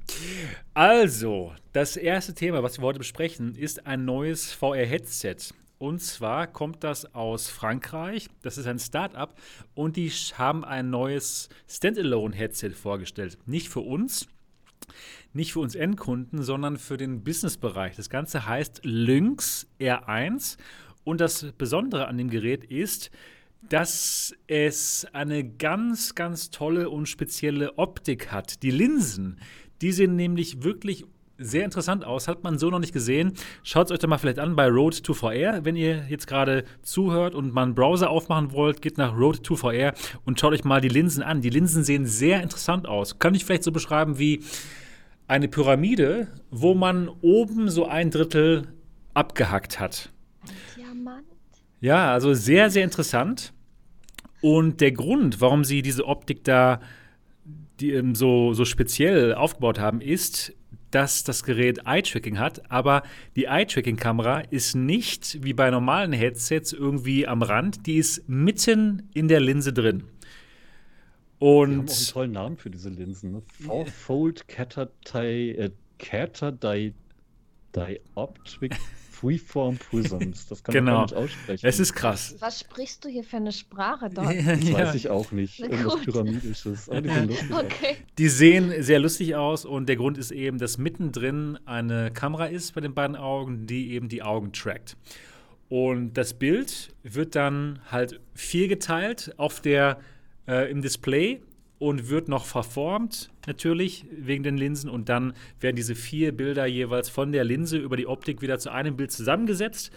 Also, 0.73 1.53
das 1.71 1.97
erste 1.97 2.33
Thema, 2.33 2.63
was 2.63 2.79
wir 2.79 2.83
heute 2.83 2.99
besprechen, 2.99 3.55
ist 3.55 3.85
ein 3.85 4.05
neues 4.05 4.51
VR-Headset. 4.51 5.53
Und 5.83 5.99
zwar 5.99 6.47
kommt 6.47 6.83
das 6.83 7.13
aus 7.13 7.49
Frankreich. 7.49 8.29
Das 8.41 8.57
ist 8.57 8.67
ein 8.67 8.79
Start-up 8.79 9.35
und 9.75 9.97
die 9.97 10.09
haben 10.09 10.63
ein 10.63 10.89
neues 10.89 11.49
Standalone-Headset 11.67 12.69
vorgestellt. 12.69 13.37
Nicht 13.45 13.67
für 13.67 13.81
uns, 13.81 14.27
nicht 15.33 15.51
für 15.51 15.59
uns 15.59 15.75
Endkunden, 15.75 16.41
sondern 16.41 16.77
für 16.77 16.95
den 16.95 17.23
Business-Bereich. 17.25 17.97
Das 17.97 18.09
Ganze 18.09 18.47
heißt 18.47 18.81
Lynx 18.83 19.67
R1 19.79 20.57
und 21.03 21.19
das 21.19 21.51
Besondere 21.57 22.07
an 22.07 22.17
dem 22.17 22.29
Gerät 22.29 22.63
ist, 22.63 23.11
dass 23.69 24.35
es 24.47 25.07
eine 25.13 25.43
ganz, 25.43 26.15
ganz 26.15 26.49
tolle 26.49 26.89
und 26.89 27.07
spezielle 27.07 27.77
Optik 27.77 28.31
hat. 28.31 28.63
Die 28.63 28.71
Linsen, 28.71 29.39
die 29.81 29.91
sehen 29.91 30.15
nämlich 30.15 30.63
wirklich 30.63 31.05
sehr 31.37 31.65
interessant 31.65 32.05
aus. 32.05 32.27
Hat 32.27 32.43
man 32.43 32.57
so 32.57 32.69
noch 32.69 32.79
nicht 32.79 32.93
gesehen. 32.93 33.33
Schaut 33.63 33.87
es 33.87 33.91
euch 33.91 33.99
doch 33.99 34.07
mal 34.07 34.17
vielleicht 34.17 34.39
an 34.39 34.55
bei 34.55 34.67
Road 34.67 35.03
to 35.03 35.13
VR. 35.13 35.65
Wenn 35.65 35.75
ihr 35.75 36.05
jetzt 36.07 36.27
gerade 36.27 36.63
zuhört 36.81 37.35
und 37.35 37.53
mal 37.53 37.63
einen 37.63 37.75
Browser 37.75 38.09
aufmachen 38.09 38.51
wollt, 38.51 38.81
geht 38.81 38.97
nach 38.97 39.17
Road 39.17 39.43
to 39.43 39.55
VR 39.55 39.93
und 40.25 40.39
schaut 40.39 40.53
euch 40.53 40.63
mal 40.63 40.81
die 40.81 40.89
Linsen 40.89 41.23
an. 41.23 41.41
Die 41.41 41.49
Linsen 41.49 41.83
sehen 41.83 42.05
sehr 42.05 42.41
interessant 42.41 42.87
aus. 42.87 43.19
Kann 43.19 43.35
ich 43.35 43.45
vielleicht 43.45 43.63
so 43.63 43.71
beschreiben 43.71 44.19
wie 44.19 44.43
eine 45.27 45.47
Pyramide, 45.47 46.27
wo 46.51 46.73
man 46.73 47.09
oben 47.21 47.69
so 47.69 47.87
ein 47.87 48.11
Drittel 48.11 48.67
abgehackt 49.13 49.79
hat. 49.79 50.09
Diamant. 50.75 51.25
Ja, 51.79 52.13
also 52.13 52.33
sehr, 52.33 52.69
sehr 52.69 52.83
interessant. 52.83 53.52
Und 54.43 54.81
der 54.81 54.91
Grund, 54.91 55.39
warum 55.39 55.63
sie 55.63 55.81
diese 55.81 56.05
Optik 56.05 56.43
da 56.43 56.81
die, 57.79 57.93
ähm, 57.93 58.13
so, 58.13 58.53
so 58.53 58.65
speziell 58.65 59.33
aufgebaut 59.33 59.79
haben, 59.79 60.01
ist, 60.01 60.53
dass 60.91 61.23
das 61.23 61.43
Gerät 61.43 61.79
Eye-Tracking 61.85 62.37
hat, 62.37 62.69
aber 62.69 63.03
die 63.37 63.45
Eye-Tracking-Kamera 63.45 64.41
ist 64.41 64.75
nicht 64.75 65.41
wie 65.45 65.53
bei 65.53 65.71
normalen 65.71 66.11
Headsets 66.11 66.73
irgendwie 66.73 67.25
am 67.25 67.41
Rand, 67.41 67.87
die 67.87 67.95
ist 67.95 68.27
mitten 68.27 69.07
in 69.13 69.29
der 69.29 69.39
Linse 69.39 69.71
drin. 69.71 70.03
Und 71.39 71.69
Die 71.69 71.77
haben 71.77 71.87
auch 71.87 71.95
einen 71.95 72.07
tollen 72.07 72.31
Namen 72.33 72.57
für 72.57 72.69
diese 72.69 72.89
Linsen. 72.89 73.31
Ne? 73.31 73.85
Fold 73.85 74.45
Catatay, 74.49 75.51
äh, 75.51 75.71
Dioptric 77.73 78.75
Freeform 79.13 79.77
Prisms. 79.77 80.47
Das 80.47 80.63
kann 80.63 80.73
genau. 80.73 80.93
man 80.93 81.01
nicht 81.03 81.13
aussprechen. 81.15 81.65
Es 81.65 81.79
ist 81.79 81.93
krass. 81.93 82.35
Was 82.39 82.59
sprichst 82.59 83.05
du 83.05 83.09
hier 83.09 83.23
für 83.23 83.37
eine 83.37 83.51
Sprache 83.51 84.09
dort? 84.09 84.33
Das 84.43 84.69
ja. 84.69 84.73
weiß 84.73 84.95
ich 84.95 85.09
auch 85.09 85.31
nicht. 85.31 85.59
Irgendwas 85.59 86.01
Pyramidisches. 86.01 86.85
die, 86.85 87.53
okay. 87.53 87.97
die 88.17 88.27
sehen 88.27 88.73
sehr 88.81 88.99
lustig 88.99 89.35
aus 89.35 89.65
und 89.65 89.87
der 89.87 89.95
Grund 89.95 90.17
ist 90.17 90.31
eben, 90.31 90.57
dass 90.57 90.77
mittendrin 90.77 91.57
eine 91.65 92.11
Kamera 92.11 92.45
ist 92.45 92.73
bei 92.75 92.81
den 92.81 92.93
beiden 92.93 93.15
Augen, 93.15 93.67
die 93.67 93.91
eben 93.91 94.09
die 94.09 94.23
Augen 94.23 94.51
trackt. 94.51 94.97
Und 95.69 96.13
das 96.13 96.33
Bild 96.33 96.93
wird 97.03 97.35
dann 97.35 97.79
halt 97.89 98.19
vier 98.33 98.67
geteilt 98.67 99.33
auf 99.37 99.61
der, 99.61 99.99
äh, 100.47 100.69
im 100.69 100.81
Display 100.81 101.41
und 101.83 102.07
wird 102.07 102.29
noch 102.29 102.45
verformt, 102.45 103.29
natürlich, 103.45 104.05
wegen 104.09 104.41
den 104.41 104.55
Linsen. 104.55 104.89
Und 104.89 105.09
dann 105.09 105.33
werden 105.59 105.75
diese 105.75 105.95
vier 105.95 106.31
Bilder 106.31 106.65
jeweils 106.65 107.09
von 107.09 107.33
der 107.33 107.43
Linse 107.43 107.77
über 107.77 107.97
die 107.97 108.07
Optik 108.07 108.41
wieder 108.41 108.57
zu 108.57 108.71
einem 108.71 108.95
Bild 108.95 109.11
zusammengesetzt. 109.11 109.91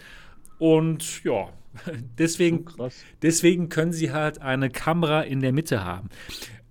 Und 0.59 1.23
ja, 1.23 1.47
deswegen, 2.17 2.65
so 2.77 2.89
deswegen 3.21 3.69
können 3.69 3.93
sie 3.93 4.11
halt 4.11 4.41
eine 4.41 4.69
Kamera 4.69 5.21
in 5.21 5.39
der 5.39 5.53
Mitte 5.53 5.85
haben. 5.85 6.09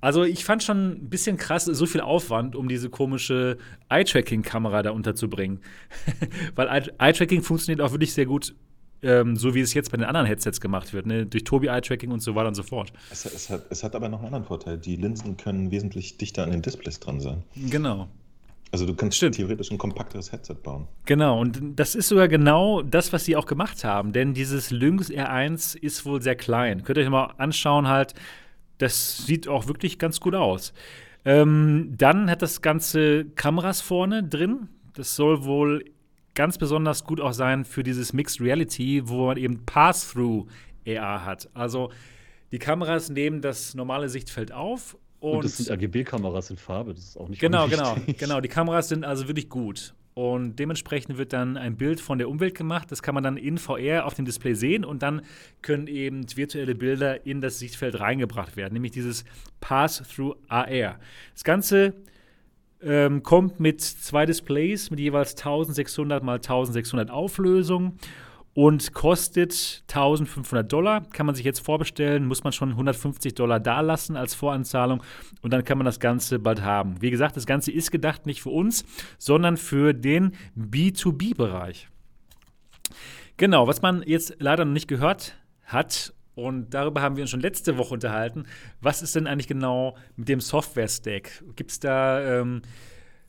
Also 0.03 0.23
ich 0.23 0.45
fand 0.45 0.63
schon 0.63 0.91
ein 0.91 1.09
bisschen 1.09 1.39
krass, 1.39 1.65
so 1.65 1.87
viel 1.87 2.03
Aufwand, 2.03 2.55
um 2.55 2.69
diese 2.69 2.91
komische 2.91 3.57
Eye-Tracking-Kamera 3.89 4.83
da 4.83 4.91
unterzubringen. 4.91 5.61
Weil 6.55 6.93
Eye-Tracking 6.99 7.41
funktioniert 7.41 7.81
auch 7.81 7.93
wirklich 7.93 8.13
sehr 8.13 8.27
gut 8.27 8.55
ähm, 9.03 9.37
so 9.37 9.55
wie 9.55 9.61
es 9.61 9.75
jetzt 9.75 9.91
bei 9.91 9.97
den 9.97 10.07
anderen 10.07 10.27
Headsets 10.27 10.61
gemacht 10.61 10.93
wird, 10.93 11.07
ne? 11.07 11.27
durch 11.27 11.45
Tobi 11.45 11.69
Eye-Tracking 11.69 12.11
und 12.11 12.21
so 12.21 12.35
weiter 12.35 12.49
und 12.49 12.55
so 12.55 12.63
fort. 12.63 12.93
Es, 13.11 13.25
es, 13.25 13.51
hat, 13.51 13.67
es 13.71 13.83
hat 13.83 13.95
aber 13.95 14.09
noch 14.09 14.19
einen 14.19 14.27
anderen 14.27 14.45
Vorteil. 14.45 14.79
Die 14.79 14.97
Linsen 14.97 15.37
können 15.37 15.71
wesentlich 15.71 16.17
dichter 16.19 16.43
an 16.45 16.51
den 16.51 16.63
Displays 16.63 17.01
dran 17.01 17.21
sein. 17.21 17.43
Genau. 17.55 18.09
Also 18.73 18.85
du 18.85 18.95
kannst 18.95 19.17
Stimmt. 19.17 19.37
theoretisch 19.37 19.71
ein 19.71 19.79
kompakteres 19.79 20.33
Headset 20.33 20.57
bauen. 20.63 20.89
Genau, 21.05 21.41
und 21.41 21.61
das 21.77 21.95
ist 21.95 22.09
sogar 22.09 22.29
genau 22.29 22.83
das, 22.83 23.13
was 23.13 23.25
sie 23.25 23.37
auch 23.37 23.47
gemacht 23.47 23.85
haben. 23.85 24.13
Denn 24.13 24.35
dieses 24.35 24.71
Lynx 24.71 25.09
R1 25.11 25.77
ist 25.77 26.05
wohl 26.05 26.21
sehr 26.21 26.37
klein. 26.37 26.83
Könnt 26.83 26.99
ihr 26.99 27.05
euch 27.05 27.11
mal 27.11 27.33
anschauen, 27.39 27.87
halt, 27.89 28.15
das 28.79 29.25
sieht 29.25 29.47
auch 29.49 29.69
wirklich 29.69 29.99
ganz 29.99 30.21
gut 30.21 30.35
aus. 30.35 30.73
Ähm, 31.25 31.95
dann 31.97 32.29
hat 32.29 32.43
das 32.43 32.61
Ganze 32.61 33.25
Kameras 33.25 33.81
vorne 33.81 34.23
drin. 34.23 34.69
Das 34.95 35.17
soll 35.17 35.45
wohl 35.45 35.85
ganz 36.37 36.59
besonders 36.59 37.03
gut 37.03 37.21
auch 37.21 37.33
sein 37.33 37.65
für 37.65 37.83
dieses 37.83 38.13
Mixed 38.13 38.41
Reality, 38.41 39.03
wo 39.09 39.27
man 39.27 39.37
eben 39.37 39.67
Pass-Through 39.67 40.47
AR 40.87 41.25
hat. 41.25 41.49
Also 41.55 41.91
die 42.53 42.61
Kameras 42.61 43.11
nehmen 43.11 43.41
das 43.41 43.75
normale 43.75 44.09
Sichtfeld 44.09 44.53
auf 44.53 44.97
und, 45.19 45.37
und 45.39 45.45
das 45.45 45.57
sind 45.57 45.71
RGB-Kameras 45.71 46.51
in 46.51 46.57
Farbe, 46.57 46.95
das 46.95 47.05
ist 47.05 47.17
auch 47.17 47.29
nicht 47.29 47.41
Genau, 47.41 47.67
genau, 47.67 47.97
genau. 48.19 48.41
Die 48.41 48.49
Kameras 48.49 48.89
sind 48.89 49.05
also 49.05 49.27
wirklich 49.27 49.49
gut. 49.49 49.95
Und 50.15 50.57
dementsprechend 50.57 51.19
wird 51.19 51.35
dann 51.35 51.59
ein 51.59 51.77
Bild 51.77 52.01
von 52.01 52.17
der 52.17 52.31
Umwelt 52.31 52.55
gemacht. 52.55 52.91
Das 52.91 53.03
kann 53.03 53.15
man 53.15 53.23
dann 53.23 53.37
in 53.37 53.59
VR 53.59 54.07
auf 54.07 54.15
dem 54.15 54.25
Display 54.25 54.55
sehen 54.55 54.83
und 54.83 55.03
dann 55.03 55.21
können 55.61 55.89
eben 55.89 56.25
virtuelle 56.35 56.75
Bilder 56.75 57.27
in 57.27 57.43
das 57.43 57.59
Sichtfeld 57.59 58.01
reingebracht 58.01 58.57
werden, 58.57 58.73
nämlich 58.73 58.93
dieses 58.93 59.27
Pass-Through 59.61 60.37
AR. 60.49 60.99
Das 61.35 61.45
Ganze 61.45 61.93
ähm, 62.83 63.23
kommt 63.23 63.61
mit 63.61 63.81
zwei 63.81 64.27
Displays 64.27 64.91
mit 64.91 65.01
jeweils 65.01 65.33
1600 65.37 66.23
mal 66.23 66.37
1600 66.37 67.11
Auflösung 67.11 67.99
und 68.55 68.95
kostet 68.95 69.83
1500 69.89 70.73
Dollar. 70.73 71.03
Kann 71.11 71.27
man 71.27 71.35
sich 71.35 71.45
jetzt 71.45 71.61
vorbestellen, 71.61 72.27
muss 72.27 72.43
man 72.43 72.53
schon 72.53 72.71
150 72.71 73.35
Dollar 73.35 73.61
dalassen 73.61 74.17
als 74.17 74.35
Voranzahlung 74.35 75.03
und 75.43 75.53
dann 75.53 75.65
kann 75.65 75.79
man 75.79 75.85
das 75.85 76.01
Ganze 76.01 76.39
bald 76.39 76.63
haben. 76.63 77.01
Wie 77.03 77.11
gesagt, 77.11 77.37
das 77.37 77.47
Ganze 77.47 77.71
ist 77.71 77.91
gedacht 77.91 78.27
nicht 78.27 78.43
für 78.43 78.51
uns, 78.51 78.85
sondern 79.19 79.57
für 79.57 79.93
den 79.93 80.33
B2B-Bereich. 80.57 81.89
Genau, 83.37 83.67
was 83.67 83.83
man 83.83 84.03
jetzt 84.07 84.37
leider 84.39 84.65
noch 84.65 84.73
nicht 84.73 84.89
gehört 84.89 85.37
hat 85.65 86.15
und 86.37 86.75
darüber 86.75 87.01
haben 87.03 87.17
wir 87.17 87.23
uns 87.23 87.31
schon 87.31 87.41
letzte 87.41 87.79
Woche 87.79 87.95
unterhalten. 87.95 88.45
Was 88.81 89.03
ist 89.03 89.17
denn 89.17 89.27
eigentlich 89.27 89.49
genau 89.49 89.97
mit 90.17 90.29
dem 90.29 90.41
Software-Stack? 90.41 91.43
Gibt 91.57 91.71
es 91.73 91.81
da 91.81 92.41
ähm, 92.41 92.63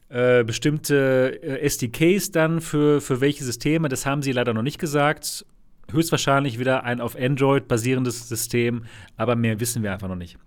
äh, 0.09 0.43
bestimmte 0.43 1.39
äh, 1.41 1.65
SDKs 1.65 2.31
dann 2.31 2.59
für, 2.61 2.99
für 3.01 3.21
welche 3.21 3.43
Systeme? 3.45 3.87
Das 3.87 4.05
haben 4.05 4.21
sie 4.21 4.33
leider 4.33 4.53
noch 4.53 4.61
nicht 4.61 4.77
gesagt. 4.77 5.45
Höchstwahrscheinlich 5.89 6.59
wieder 6.59 6.83
ein 6.83 6.99
auf 6.99 7.15
Android 7.17 7.69
basierendes 7.69 8.27
System, 8.27 8.83
aber 9.15 9.37
mehr 9.37 9.59
wissen 9.61 9.83
wir 9.83 9.93
einfach 9.93 10.09
noch 10.09 10.17
nicht. 10.17 10.37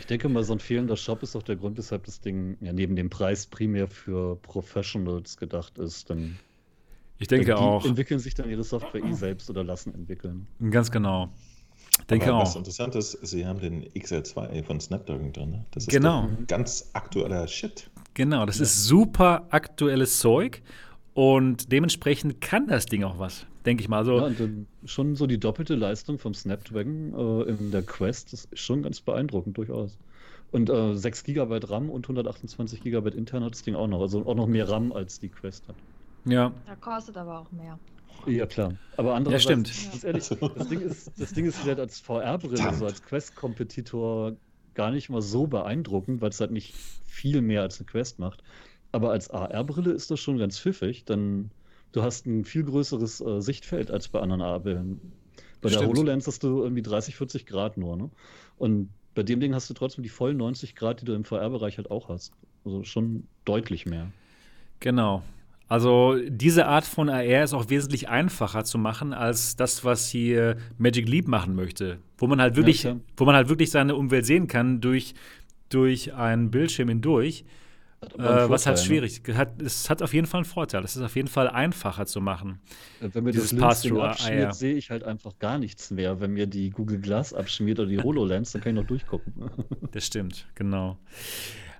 Ich 0.00 0.06
denke 0.06 0.28
mal, 0.28 0.42
so 0.42 0.54
ein 0.54 0.58
fehlender 0.58 0.96
Shop 0.96 1.22
ist 1.22 1.36
auch 1.36 1.44
der 1.44 1.54
Grund, 1.54 1.78
weshalb 1.78 2.02
das 2.04 2.20
Ding 2.20 2.56
ja 2.60 2.72
neben 2.72 2.96
dem 2.96 3.08
Preis 3.08 3.46
primär 3.46 3.86
für 3.86 4.34
Professionals 4.42 5.36
gedacht 5.36 5.78
ist. 5.78 6.10
Denn 6.10 6.36
Ich 7.18 7.28
denke 7.28 7.46
die 7.46 7.52
auch. 7.52 7.86
entwickeln 7.86 8.18
sich 8.18 8.34
dann 8.34 8.50
ihre 8.50 8.64
Software 8.64 9.04
eh 9.04 9.12
selbst 9.12 9.48
oder 9.48 9.62
lassen 9.62 9.94
entwickeln. 9.94 10.48
Ganz 10.72 10.90
genau. 10.90 11.32
Denke 12.10 12.28
Aber 12.30 12.38
auch. 12.38 12.42
was 12.42 12.56
interessant 12.56 12.94
ist, 12.94 13.12
sie 13.22 13.46
haben 13.46 13.60
den 13.60 13.84
XL2 13.90 14.64
von 14.64 14.80
Snapdragon 14.80 15.32
drin. 15.32 15.50
Ne? 15.50 15.64
Das 15.72 15.84
ist 15.84 15.90
Genau. 15.90 16.22
doch 16.22 16.46
ganz 16.46 16.90
aktueller 16.94 17.46
Shit. 17.46 17.90
Genau, 18.14 18.44
das 18.46 18.60
ist 18.60 18.84
super 18.84 19.46
aktuelles 19.50 20.18
Zeug 20.18 20.62
und 21.14 21.70
dementsprechend 21.72 22.40
kann 22.40 22.66
das 22.66 22.86
Ding 22.86 23.04
auch 23.04 23.18
was, 23.18 23.46
denke 23.64 23.82
ich 23.82 23.88
mal. 23.88 23.98
Also, 23.98 24.26
Ja, 24.28 24.48
schon 24.84 25.16
so 25.16 25.26
die 25.26 25.38
doppelte 25.38 25.74
Leistung 25.74 26.18
vom 26.18 26.34
Snapdragon 26.34 27.14
äh, 27.14 27.50
in 27.50 27.70
der 27.70 27.82
Quest, 27.82 28.32
das 28.32 28.46
ist 28.46 28.58
schon 28.58 28.82
ganz 28.82 29.00
beeindruckend 29.00 29.56
durchaus. 29.56 29.96
Und 30.50 30.68
äh, 30.68 30.94
6 30.94 31.24
GB 31.24 31.60
RAM 31.66 31.88
und 31.88 32.04
128 32.04 32.82
GB 32.82 33.10
intern 33.16 33.44
hat 33.44 33.52
das 33.52 33.62
Ding 33.62 33.74
auch 33.74 33.86
noch. 33.86 34.00
Also 34.02 34.26
auch 34.26 34.34
noch 34.34 34.46
mehr 34.46 34.68
RAM 34.68 34.92
als 34.92 35.18
die 35.20 35.30
Quest 35.30 35.66
hat. 35.68 35.76
ja, 36.26 36.52
Da 36.66 36.74
kostet 36.76 37.16
aber 37.16 37.40
auch 37.40 37.50
mehr. 37.52 37.78
Ja, 38.26 38.46
klar. 38.46 38.74
Aber 38.96 39.14
andere 39.14 39.34
Ja, 39.34 39.40
stimmt. 39.40 39.72
Ehrlich, 40.02 40.28
das 40.28 40.68
Ding 40.68 40.80
ist, 40.80 41.12
das 41.18 41.32
Ding 41.32 41.46
ist 41.46 41.64
halt 41.64 41.80
als 41.80 42.00
VR-Brille, 42.00 42.74
so 42.74 42.86
als 42.86 43.02
Quest-Kompetitor 43.02 44.36
gar 44.74 44.90
nicht 44.90 45.10
mal 45.10 45.22
so 45.22 45.46
beeindruckend, 45.46 46.20
weil 46.20 46.30
es 46.30 46.40
halt 46.40 46.50
nicht 46.50 46.74
viel 47.04 47.42
mehr 47.42 47.62
als 47.62 47.78
eine 47.78 47.86
Quest 47.86 48.18
macht. 48.18 48.42
Aber 48.90 49.10
als 49.10 49.30
AR-Brille 49.30 49.92
ist 49.92 50.10
das 50.10 50.20
schon 50.20 50.38
ganz 50.38 50.58
pfiffig, 50.58 51.04
denn 51.04 51.50
du 51.92 52.02
hast 52.02 52.26
ein 52.26 52.44
viel 52.44 52.64
größeres 52.64 53.20
äh, 53.20 53.40
Sichtfeld 53.40 53.90
als 53.90 54.08
bei 54.08 54.20
anderen 54.20 54.42
AR-Brillen. 54.42 55.00
Bei 55.60 55.68
der 55.68 55.78
Stimmt. 55.78 55.96
HoloLens 55.96 56.26
hast 56.26 56.42
du 56.42 56.62
irgendwie 56.62 56.82
30, 56.82 57.16
40 57.16 57.46
Grad 57.46 57.76
nur, 57.76 57.96
ne? 57.96 58.10
Und 58.58 58.90
bei 59.14 59.22
dem 59.22 59.40
Ding 59.40 59.54
hast 59.54 59.68
du 59.70 59.74
trotzdem 59.74 60.02
die 60.02 60.10
vollen 60.10 60.36
90 60.36 60.74
Grad, 60.74 61.00
die 61.00 61.04
du 61.04 61.14
im 61.14 61.24
VR-Bereich 61.24 61.76
halt 61.76 61.90
auch 61.90 62.08
hast. 62.08 62.32
Also 62.64 62.82
schon 62.84 63.26
deutlich 63.44 63.86
mehr. 63.86 64.10
genau. 64.80 65.22
Also 65.72 66.18
diese 66.28 66.66
Art 66.66 66.84
von 66.84 67.08
AR 67.08 67.44
ist 67.44 67.54
auch 67.54 67.70
wesentlich 67.70 68.10
einfacher 68.10 68.62
zu 68.62 68.76
machen 68.76 69.14
als 69.14 69.56
das, 69.56 69.86
was 69.86 70.06
hier 70.06 70.58
Magic 70.76 71.08
Leap 71.08 71.28
machen 71.28 71.54
möchte, 71.54 71.96
wo 72.18 72.26
man 72.26 72.42
halt 72.42 72.56
wirklich, 72.56 72.82
klar. 72.82 73.00
wo 73.16 73.24
man 73.24 73.34
halt 73.34 73.48
wirklich 73.48 73.70
seine 73.70 73.96
Umwelt 73.96 74.26
sehen 74.26 74.48
kann 74.48 74.82
durch 74.82 75.14
durch 75.70 76.12
einen 76.12 76.50
Bildschirm 76.50 76.90
hindurch. 76.90 77.46
Äh, 78.02 78.08
was 78.18 78.26
halt 78.26 78.48
Vorteil, 78.48 78.72
ne? 78.74 78.78
schwierig. 79.08 79.22
Hat, 79.34 79.62
es 79.62 79.88
hat 79.88 80.02
auf 80.02 80.12
jeden 80.12 80.26
Fall 80.26 80.40
einen 80.40 80.44
Vorteil. 80.44 80.84
Es 80.84 80.94
ist 80.94 81.02
auf 81.02 81.16
jeden 81.16 81.28
Fall 81.28 81.48
einfacher 81.48 82.04
zu 82.04 82.20
machen. 82.20 82.60
Äh, 83.00 83.08
Wenn 83.10 83.24
mir 83.24 83.32
Dieses 83.32 83.56
Pass-Through, 83.56 84.02
ah, 84.02 84.10
abschmiert, 84.10 84.42
ja. 84.42 84.52
sehe 84.52 84.74
ich 84.74 84.90
halt 84.90 85.04
einfach 85.04 85.38
gar 85.38 85.56
nichts 85.56 85.90
mehr. 85.90 86.20
Wenn 86.20 86.32
mir 86.32 86.46
die 86.46 86.68
Google 86.68 86.98
Glass 86.98 87.32
abschmiert 87.32 87.80
oder 87.80 87.88
die 87.88 87.98
HoloLens, 88.02 88.52
dann 88.52 88.60
kann 88.60 88.76
ich 88.76 88.82
noch 88.82 88.88
durchgucken. 88.88 89.32
Das 89.92 90.04
stimmt, 90.04 90.48
genau. 90.54 90.98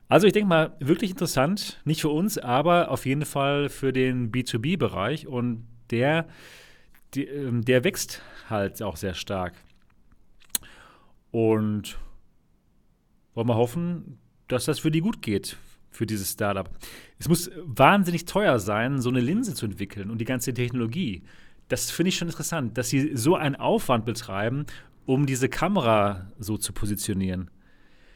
Also 0.08 0.26
ich 0.26 0.32
denke 0.32 0.48
mal, 0.48 0.76
wirklich 0.78 1.10
interessant, 1.10 1.80
nicht 1.84 2.02
für 2.02 2.10
uns, 2.10 2.36
aber 2.36 2.90
auf 2.90 3.06
jeden 3.06 3.24
Fall 3.24 3.68
für 3.68 3.92
den 3.92 4.30
B2B-Bereich 4.30 5.26
und 5.26 5.66
der, 5.90 6.26
ähm, 7.16 7.64
der 7.64 7.84
wächst 7.84 8.22
halt 8.48 8.82
auch 8.82 8.96
sehr 8.96 9.14
stark. 9.14 9.54
Und 11.30 11.98
wollen 13.34 13.48
wir 13.48 13.56
hoffen, 13.56 14.18
dass 14.48 14.66
das 14.66 14.80
für 14.80 14.90
die 14.90 15.00
gut 15.00 15.22
geht, 15.22 15.56
für 15.90 16.06
dieses 16.06 16.32
Startup. 16.32 16.68
Es 17.18 17.28
muss 17.28 17.50
wahnsinnig 17.64 18.26
teuer 18.26 18.58
sein, 18.58 19.00
so 19.00 19.08
eine 19.08 19.20
Linse 19.20 19.54
zu 19.54 19.64
entwickeln 19.64 20.10
und 20.10 20.18
die 20.18 20.24
ganze 20.24 20.52
Technologie. 20.52 21.22
Das 21.68 21.90
finde 21.90 22.10
ich 22.10 22.16
schon 22.16 22.28
interessant, 22.28 22.76
dass 22.76 22.90
sie 22.90 23.16
so 23.16 23.36
einen 23.36 23.56
Aufwand 23.56 24.04
betreiben, 24.04 24.66
um 25.06 25.26
diese 25.26 25.48
Kamera 25.48 26.30
so 26.38 26.58
zu 26.58 26.72
positionieren. 26.72 27.50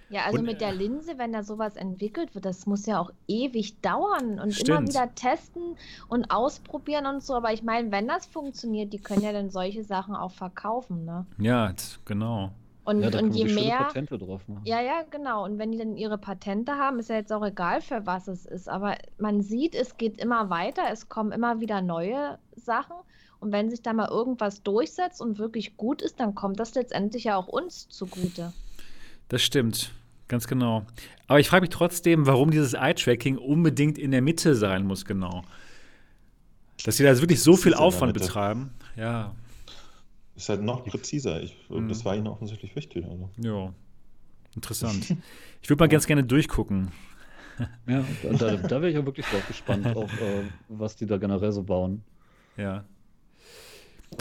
Ja, 0.08 0.24
also 0.24 0.38
Und, 0.38 0.44
mit 0.44 0.60
der 0.60 0.72
Linse, 0.72 1.18
wenn 1.18 1.32
da 1.32 1.42
sowas 1.42 1.76
entwickelt 1.76 2.34
wird, 2.34 2.44
das 2.44 2.66
muss 2.66 2.86
ja 2.86 3.00
auch 3.00 3.10
ewig 3.26 3.80
dauern 3.80 4.38
und 4.38 4.52
Stimmt. 4.52 4.68
immer 4.68 4.88
wieder 4.88 5.14
testen 5.14 5.76
und 6.08 6.30
ausprobieren 6.30 7.06
und 7.06 7.22
so. 7.22 7.34
Aber 7.34 7.52
ich 7.52 7.62
meine, 7.62 7.90
wenn 7.90 8.06
das 8.06 8.26
funktioniert, 8.26 8.92
die 8.92 8.98
können 8.98 9.22
ja 9.22 9.32
dann 9.32 9.50
solche 9.50 9.82
Sachen 9.82 10.14
auch 10.14 10.30
verkaufen, 10.30 11.04
ne? 11.04 11.26
Ja, 11.38 11.72
genau. 12.04 12.52
Und, 12.84 13.02
ja, 13.02 13.10
da 13.10 13.18
und 13.18 13.34
je 13.34 13.52
mehr. 13.52 13.78
Patente 13.78 14.16
drauf 14.16 14.46
machen. 14.46 14.62
Ja, 14.64 14.80
ja, 14.80 15.02
genau. 15.10 15.44
Und 15.44 15.58
wenn 15.58 15.72
die 15.72 15.78
dann 15.78 15.96
ihre 15.96 16.18
Patente 16.18 16.76
haben, 16.76 17.00
ist 17.00 17.10
ja 17.10 17.16
jetzt 17.16 17.32
auch 17.32 17.44
egal, 17.44 17.80
für 17.80 18.06
was 18.06 18.28
es 18.28 18.46
ist. 18.46 18.68
Aber 18.68 18.94
man 19.18 19.42
sieht, 19.42 19.74
es 19.74 19.96
geht 19.96 20.20
immer 20.20 20.50
weiter, 20.50 20.82
es 20.92 21.08
kommen 21.08 21.32
immer 21.32 21.58
wieder 21.58 21.82
neue 21.82 22.38
Sachen. 22.54 22.94
Und 23.40 23.50
wenn 23.50 23.70
sich 23.70 23.82
da 23.82 23.92
mal 23.92 24.08
irgendwas 24.08 24.62
durchsetzt 24.62 25.20
und 25.20 25.38
wirklich 25.38 25.76
gut 25.76 26.00
ist, 26.00 26.20
dann 26.20 26.36
kommt 26.36 26.60
das 26.60 26.76
letztendlich 26.76 27.24
ja 27.24 27.36
auch 27.36 27.48
uns 27.48 27.88
zugute. 27.88 28.52
Das 29.28 29.42
stimmt. 29.42 29.92
Ganz 30.28 30.46
genau. 30.48 30.84
Aber 31.28 31.40
ich 31.40 31.48
frage 31.48 31.62
mich 31.62 31.70
trotzdem, 31.70 32.26
warum 32.26 32.50
dieses 32.50 32.74
Eye-Tracking 32.74 33.38
unbedingt 33.38 33.98
in 33.98 34.10
der 34.10 34.22
Mitte 34.22 34.54
sein 34.54 34.84
muss, 34.86 35.04
genau. 35.04 35.42
Dass 36.84 36.96
sie 36.96 37.04
da 37.04 37.18
wirklich 37.20 37.40
so 37.42 37.56
viel 37.56 37.74
Aufwand 37.74 38.12
betreiben. 38.14 38.70
Ja, 38.96 39.34
Ist 40.36 40.48
halt 40.48 40.62
noch 40.62 40.84
präziser. 40.84 41.42
Ich, 41.42 41.56
Mhm. 41.68 41.88
Das 41.88 42.04
war 42.04 42.14
ihnen 42.16 42.26
offensichtlich 42.26 42.74
wichtig. 42.76 43.04
Also. 43.04 43.30
ja. 43.38 43.72
Interessant. 44.54 45.14
Ich 45.62 45.68
würde 45.68 45.82
mal 45.82 45.88
ganz 45.88 46.06
gerne 46.06 46.24
durchgucken. 46.24 46.90
Ja, 47.88 48.04
da, 48.22 48.32
da, 48.34 48.56
da 48.56 48.70
wäre 48.82 48.90
ich 48.90 48.96
ja 48.96 49.06
wirklich 49.06 49.24
drauf 49.24 49.46
gespannt, 49.48 49.86
auf, 49.96 50.12
äh, 50.20 50.42
was 50.68 50.94
die 50.96 51.06
da 51.06 51.16
generell 51.16 51.52
so 51.52 51.62
bauen. 51.62 52.02
Ja, 52.58 52.84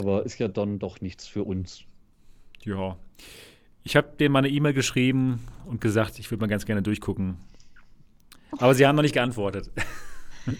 Aber 0.00 0.24
ist 0.24 0.38
ja 0.38 0.48
dann 0.48 0.78
doch 0.78 1.02
nichts 1.02 1.26
für 1.28 1.44
uns. 1.44 1.82
ja. 2.64 2.96
Ich 3.86 3.94
habe 3.94 4.08
denen 4.18 4.32
mal 4.32 4.40
eine 4.40 4.48
E-Mail 4.48 4.72
geschrieben 4.72 5.38
und 5.64 5.80
gesagt, 5.80 6.18
ich 6.18 6.28
würde 6.32 6.40
mal 6.40 6.48
ganz 6.48 6.66
gerne 6.66 6.82
durchgucken. 6.82 7.36
Aber 8.58 8.74
sie 8.74 8.84
haben 8.84 8.96
noch 8.96 9.04
nicht 9.04 9.14
geantwortet. 9.14 9.70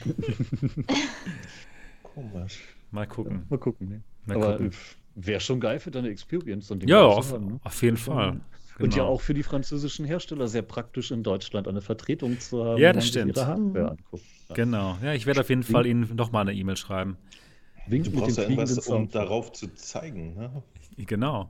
Komisch. 2.04 2.60
mal 2.92 3.06
gucken. 3.08 3.44
Mal 3.48 3.58
gucken. 3.58 3.88
Ne? 3.88 4.02
Mal 4.26 4.36
Aber 4.36 4.52
gucken. 4.52 4.70
wäre 5.16 5.40
schon 5.40 5.58
geil 5.58 5.80
für 5.80 5.90
deine 5.90 6.08
Experience. 6.08 6.68
Ding 6.68 6.86
Ja, 6.88 7.02
auf, 7.02 7.32
haben, 7.32 7.46
ne? 7.46 7.60
auf 7.64 7.82
jeden 7.82 7.96
Fall. 7.96 8.40
Und 8.78 8.94
ja 8.94 9.02
Genau. 9.02 9.06
auch 9.14 9.20
für 9.20 9.34
die 9.34 9.42
französischen 9.42 10.04
Hersteller 10.04 10.46
sehr 10.46 10.62
praktisch 10.62 11.10
in 11.10 11.24
Deutschland 11.24 11.66
eine 11.66 11.80
Vertretung 11.80 12.38
zu 12.38 12.64
haben, 12.64 12.80
Ja, 12.80 12.92
das 12.92 13.08
stimmt. 13.08 13.36
ihre 13.36 13.44
Hardware 13.46 13.90
anguckt. 13.90 14.22
Ja. 14.50 14.54
Genau. 14.54 14.98
Ja, 15.02 15.14
ich 15.14 15.26
werde 15.26 15.40
auf 15.40 15.48
jeden 15.48 15.64
Fall 15.64 15.84
Ihnen 15.86 16.14
noch 16.14 16.30
mal 16.30 16.42
eine 16.42 16.54
E-Mail 16.54 16.76
schreiben. 16.76 17.16
Winkt 17.88 18.06
Du 18.06 18.12
brauchst 18.12 18.36
ja 18.36 18.44
irgendwas, 18.44 18.78
um 18.86 19.08
darauf 19.08 19.50
zu 19.50 19.66
zeigen. 19.74 20.34
Ne? 20.34 20.62
Genau. 20.98 21.48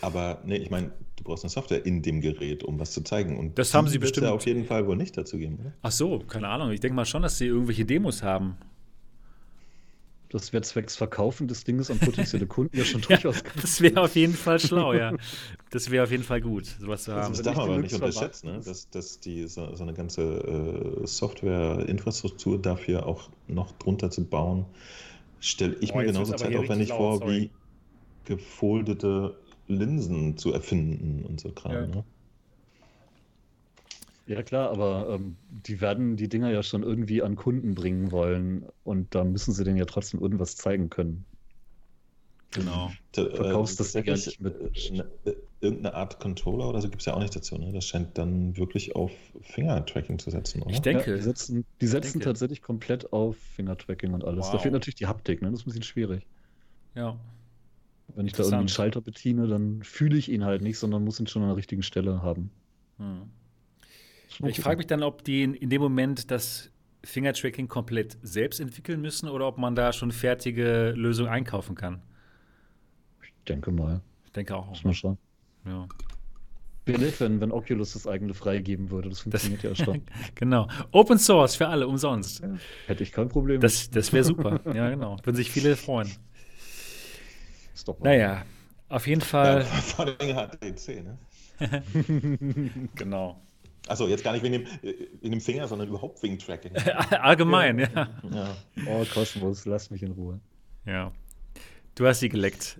Aber 0.00 0.42
nee, 0.44 0.56
ich 0.56 0.70
meine, 0.70 0.92
du 1.16 1.24
brauchst 1.24 1.44
eine 1.44 1.50
Software 1.50 1.84
in 1.84 2.02
dem 2.02 2.20
Gerät, 2.20 2.62
um 2.64 2.78
was 2.78 2.92
zu 2.92 3.02
zeigen. 3.02 3.38
Und 3.38 3.58
Das 3.58 3.74
haben 3.74 3.88
sie 3.88 3.98
bestimmt. 3.98 4.26
ja 4.26 4.32
auf 4.32 4.46
jeden 4.46 4.64
Fall 4.64 4.86
wohl 4.86 4.96
nicht 4.96 5.16
dazu 5.16 5.38
geben. 5.38 5.58
Oder? 5.60 5.72
Ach 5.82 5.92
so, 5.92 6.20
keine 6.20 6.48
Ahnung. 6.48 6.70
Ich 6.70 6.80
denke 6.80 6.94
mal 6.94 7.04
schon, 7.04 7.22
dass 7.22 7.38
sie 7.38 7.46
irgendwelche 7.46 7.84
Demos 7.84 8.22
haben. 8.22 8.56
Das 10.30 10.52
wäre 10.52 10.62
zwecks 10.62 10.94
Verkaufen 10.94 11.48
des 11.48 11.64
Dinges 11.64 11.90
an 11.90 11.98
potenzielle 11.98 12.46
Kunden 12.48 12.76
ja 12.76 12.84
schon 12.84 13.00
Ja, 13.08 13.16
durchaus 13.16 13.42
das 13.60 13.80
wäre 13.80 14.02
auf 14.02 14.14
jeden 14.14 14.34
Fall 14.34 14.60
schlau, 14.60 14.92
ja. 14.92 15.14
Das 15.70 15.90
wäre 15.90 16.04
auf 16.04 16.10
jeden 16.10 16.22
Fall 16.22 16.42
gut, 16.42 16.66
sowas 16.66 17.04
zu 17.04 17.14
haben. 17.14 17.32
Das 17.32 17.42
darf 17.42 17.56
man 17.56 17.64
aber 17.70 17.78
nicht 17.78 17.94
unterschätzen, 17.94 18.52
ne? 18.52 18.60
dass, 18.62 18.90
dass 18.90 19.20
die, 19.20 19.48
so, 19.48 19.74
so 19.74 19.82
eine 19.82 19.94
ganze 19.94 20.22
äh, 21.02 21.06
Software-Infrastruktur 21.06 22.60
dafür 22.60 23.06
auch 23.06 23.30
noch 23.46 23.72
drunter 23.78 24.10
zu 24.10 24.22
bauen, 24.24 24.66
stelle 25.40 25.76
ich 25.80 25.92
Boah, 25.92 25.98
mir 26.00 26.04
jetzt 26.04 26.12
genauso 26.14 26.34
zeitaufwendig 26.34 26.90
vor, 26.90 27.18
sorry. 27.18 27.40
wie 27.44 27.50
gefoldete 28.26 29.34
Linsen 29.68 30.36
zu 30.36 30.52
erfinden 30.52 31.24
und 31.24 31.40
so 31.40 31.50
Kram. 31.52 31.72
Ja. 31.72 31.86
Ne? 31.86 32.04
Ja 34.26 34.42
klar, 34.42 34.70
aber 34.70 35.08
ähm, 35.14 35.36
die 35.66 35.80
werden 35.80 36.16
die 36.16 36.28
Dinger 36.28 36.50
ja 36.50 36.62
schon 36.62 36.82
irgendwie 36.82 37.22
an 37.22 37.34
Kunden 37.36 37.74
bringen 37.74 38.10
wollen 38.12 38.66
und 38.84 39.14
da 39.14 39.24
müssen 39.24 39.54
sie 39.54 39.64
denen 39.64 39.78
ja 39.78 39.86
trotzdem 39.86 40.20
irgendwas 40.20 40.56
zeigen 40.56 40.90
können. 40.90 41.24
Genau. 42.50 42.90
Da, 43.12 43.28
Verkaufst 43.30 43.78
das 43.80 43.92
ja 43.94 44.02
nicht 44.02 44.40
mit- 44.40 44.54
äh, 44.54 44.92
ne, 44.92 45.10
äh, 45.24 45.32
irgendeine 45.60 45.94
Art 45.94 46.18
Controller 46.20 46.68
oder 46.68 46.80
so 46.80 46.88
gibt 46.88 47.02
es 47.02 47.06
ja 47.06 47.14
auch 47.14 47.20
nicht 47.20 47.34
dazu. 47.34 47.56
Ne? 47.56 47.72
Das 47.72 47.84
scheint 47.86 48.16
dann 48.16 48.56
wirklich 48.56 48.94
auf 48.96 49.12
Finger-Tracking 49.42 50.18
zu 50.18 50.30
setzen, 50.30 50.62
oder? 50.62 50.70
Ich 50.72 50.80
denke. 50.80 51.10
Ja, 51.10 51.16
die 51.16 51.22
setzen, 51.22 51.64
die 51.80 51.86
setzen 51.86 52.12
denke. 52.14 52.24
tatsächlich 52.26 52.62
komplett 52.62 53.12
auf 53.12 53.36
Fingertracking 53.36 54.12
und 54.12 54.24
alles. 54.24 54.46
Da 54.46 54.54
Wow. 54.54 54.62
fehlt 54.62 54.72
natürlich 54.72 54.94
die 54.96 55.06
Haptik, 55.06 55.42
ne? 55.42 55.50
Das 55.50 55.60
ist 55.60 55.66
ein 55.66 55.70
bisschen 55.70 55.82
schwierig. 55.82 56.26
Ja. 56.94 57.18
Wenn 58.14 58.26
ich 58.26 58.32
da 58.32 58.38
irgendwie 58.42 58.54
einen 58.54 58.62
Interessant. 58.62 58.70
Schalter 58.70 59.00
bediene, 59.00 59.46
dann 59.46 59.82
fühle 59.82 60.16
ich 60.16 60.30
ihn 60.30 60.44
halt 60.44 60.62
nicht, 60.62 60.78
sondern 60.78 61.04
muss 61.04 61.20
ihn 61.20 61.26
schon 61.26 61.42
an 61.42 61.48
der 61.48 61.56
richtigen 61.56 61.82
Stelle 61.82 62.22
haben. 62.22 62.50
Hm. 62.98 63.30
Ich 64.46 64.60
frage 64.60 64.78
mich 64.78 64.86
dann, 64.86 65.02
ob 65.02 65.24
die 65.24 65.42
in, 65.42 65.70
dem 65.70 65.80
Moment 65.80 66.30
das 66.30 66.70
Fingertracking 67.04 67.68
komplett 67.68 68.18
selbst 68.22 68.60
entwickeln 68.60 69.00
müssen 69.00 69.28
oder 69.28 69.46
ob 69.46 69.58
man 69.58 69.74
da 69.74 69.92
schon 69.92 70.12
fertige 70.12 70.92
Lösungen 70.96 71.30
einkaufen 71.30 71.74
kann. 71.74 72.02
Ich 73.22 73.32
denke 73.48 73.70
mal. 73.70 74.00
Ich 74.24 74.32
denke 74.32 74.56
auch. 74.56 74.68
Muss 74.68 74.84
man 74.84 74.94
schauen. 74.94 75.18
Ja. 75.64 75.88
Wäre 76.88 77.00
nett, 77.00 77.20
wenn, 77.20 77.40
wenn 77.40 77.52
Oculus 77.52 77.92
das 77.92 78.06
eigene 78.06 78.32
freigeben 78.32 78.90
würde. 78.90 79.10
Das 79.10 79.24
Das, 79.26 79.42
funktioniert 79.42 79.62
ja 79.62 79.84
schon. 79.84 80.02
genau. 80.34 80.68
Open 80.90 81.18
Source 81.18 81.56
für 81.56 81.68
alle, 81.68 81.86
umsonst. 81.86 82.42
Hätte 82.86 83.02
ich 83.02 83.12
kein 83.12 83.28
Problem. 83.28 83.60
Das, 83.60 83.90
das 83.90 84.12
wäre 84.12 84.24
super. 84.24 84.60
Ja, 84.74 84.88
genau. 84.90 85.18
Würden 85.22 85.36
sich 85.36 85.50
viele 85.50 85.76
freuen. 85.76 86.08
Ist 87.78 87.88
doch 87.88 87.98
Naja, 88.00 88.44
auf 88.88 89.06
jeden 89.06 89.20
Ja, 89.20 89.26
Fall. 89.26 89.64
vor 89.64 90.06
allem 90.06 90.16
HTC, 90.18 91.04
ne? 91.04 91.18
Genau. 92.94 93.40
Achso, 93.86 94.06
jetzt 94.06 94.22
gar 94.22 94.32
nicht 94.32 94.42
wegen 94.42 94.52
dem, 94.52 94.66
äh, 94.82 94.94
wegen 95.20 95.32
dem 95.32 95.40
Finger, 95.40 95.66
sondern 95.66 95.88
überhaupt 95.88 96.22
wegen 96.22 96.38
Tracking. 96.38 96.76
Allgemein, 97.10 97.78
ja. 97.78 97.88
ja. 98.30 98.56
Oh, 98.86 99.04
Kosmos, 99.12 99.64
lass 99.64 99.90
mich 99.90 100.02
in 100.02 100.12
Ruhe. 100.12 100.40
Ja. 100.84 101.12
Du 101.94 102.06
hast 102.06 102.20
sie 102.20 102.28
geleckt. 102.28 102.78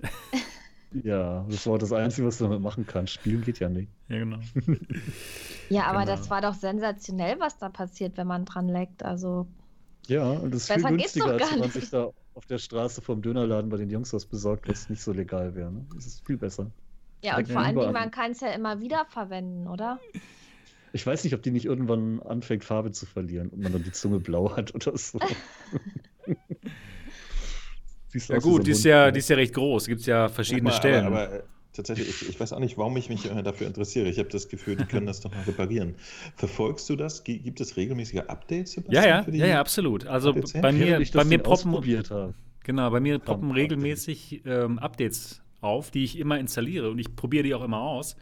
Ja, 0.93 1.45
das 1.49 1.67
war 1.67 1.79
das 1.79 1.93
Einzige, 1.93 2.27
was 2.27 2.39
du 2.39 2.45
damit 2.45 2.61
machen 2.61 2.87
kannst. 2.87 3.15
Spielen 3.15 3.43
geht 3.43 3.59
ja 3.59 3.69
nicht. 3.69 3.91
Ja, 4.09 4.19
genau. 4.19 4.39
ja, 5.69 5.85
aber 5.85 6.05
genau. 6.05 6.17
das 6.17 6.31
war 6.31 6.41
doch 6.41 6.55
sensationell, 6.55 7.41
was 7.41 7.59
da 7.59 7.69
passiert, 7.69 8.17
wenn 8.17 8.27
man 8.27 8.45
dran 8.45 8.69
leckt. 8.69 9.03
Also. 9.03 9.47
Ja, 10.07 10.25
und 10.31 10.55
das 10.55 10.69
ist 10.69 10.73
viel 10.73 10.85
günstiger, 10.85 11.27
als 11.27 11.53
wenn 11.53 11.59
man 11.61 11.71
sich 11.71 11.91
da 11.91 12.11
auf 12.39 12.47
der 12.47 12.59
Straße 12.59 13.03
vom 13.03 13.21
Dönerladen 13.21 13.69
bei 13.69 13.77
den 13.77 13.91
Jungs 13.91 14.13
was 14.13 14.25
besorgt, 14.25 14.69
was 14.69 14.89
nicht 14.89 15.03
so 15.03 15.13
legal 15.13 15.57
wäre. 15.57 15.73
Ne? 15.73 15.85
Das 15.97 16.07
ist 16.07 16.25
viel 16.25 16.37
besser. 16.37 16.71
Ja, 17.21 17.37
und 17.37 17.49
vor 17.49 17.61
allem, 17.61 17.93
man 17.93 18.13
kann 18.13 18.31
es 18.31 18.41
ja 18.41 18.53
immer 18.53 18.79
wieder 18.79 19.05
verwenden, 19.07 19.67
oder? 19.67 19.99
Ich 20.93 21.05
weiß 21.05 21.25
nicht, 21.25 21.35
ob 21.35 21.43
die 21.43 21.51
nicht 21.51 21.65
irgendwann 21.65 22.23
anfängt, 22.23 22.63
Farbe 22.65 22.93
zu 22.93 23.07
verlieren 23.07 23.49
und 23.49 23.61
man 23.61 23.73
dann 23.73 23.83
die 23.83 23.91
Zunge 23.91 24.21
blau 24.21 24.57
hat 24.57 24.73
oder 24.73 24.97
so. 24.97 25.19
ja 28.15 28.39
gut, 28.39 28.69
die 28.69 28.71
ist 28.71 28.85
ja, 28.85 29.11
die 29.11 29.19
ist 29.19 29.29
ja 29.29 29.35
recht 29.35 29.55
groß. 29.55 29.87
Gibt 29.87 30.03
es 30.03 30.07
ja 30.07 30.29
verschiedene 30.29 30.71
mal, 30.71 30.77
Stellen. 30.77 31.07
Aber, 31.07 31.25
aber, 31.25 31.35
äh, 31.41 31.43
tatsächlich, 31.73 32.09
ich, 32.09 32.29
ich, 32.29 32.41
weiß 32.41 32.53
auch 32.53 32.59
nicht, 32.59 32.79
warum 32.79 32.97
ich 32.97 33.09
mich 33.09 33.31
äh, 33.31 33.43
dafür 33.43 33.67
interessiere. 33.67 34.09
Ich 34.09 34.19
habe 34.19 34.29
das 34.29 34.49
Gefühl, 34.49 34.77
die 34.77 34.85
können 34.85 35.07
das 35.07 35.21
doch 35.21 35.31
mal 35.31 35.43
reparieren. 35.43 35.95
Verfolgst 36.37 36.89
du 36.91 36.97
das? 36.97 37.25
Gibt 37.25 37.61
es 37.61 37.77
regelmäßige 37.77 38.21
Updates? 38.29 38.73
Sebastian, 38.73 39.05
ja, 39.05 39.25
ja, 39.27 39.35
ja, 39.35 39.47
ja, 39.47 39.61
absolut. 39.61 40.07
Also 40.07 40.33
bei 40.33 40.73
mir, 40.73 41.03
bei 41.13 41.25
mir 41.25 41.39
poppen, 41.39 42.03
genau, 42.65 42.91
bei 42.91 43.01
mir 43.01 43.19
poppen 43.19 43.51
regelmäßig 43.51 44.43
ähm, 44.45 44.79
Updates 44.79 45.43
auf, 45.61 45.91
die 45.91 46.05
ich 46.05 46.19
immer 46.19 46.39
installiere 46.39 46.91
und 46.91 46.99
ich 46.99 47.15
probiere 47.15 47.45
die 47.45 47.55
auch 47.55 47.65
immer 47.65 47.81
aus. 47.81 48.17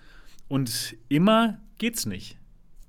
Und 0.48 0.96
immer 1.08 1.58
geht's 1.78 2.06
nicht. 2.06 2.38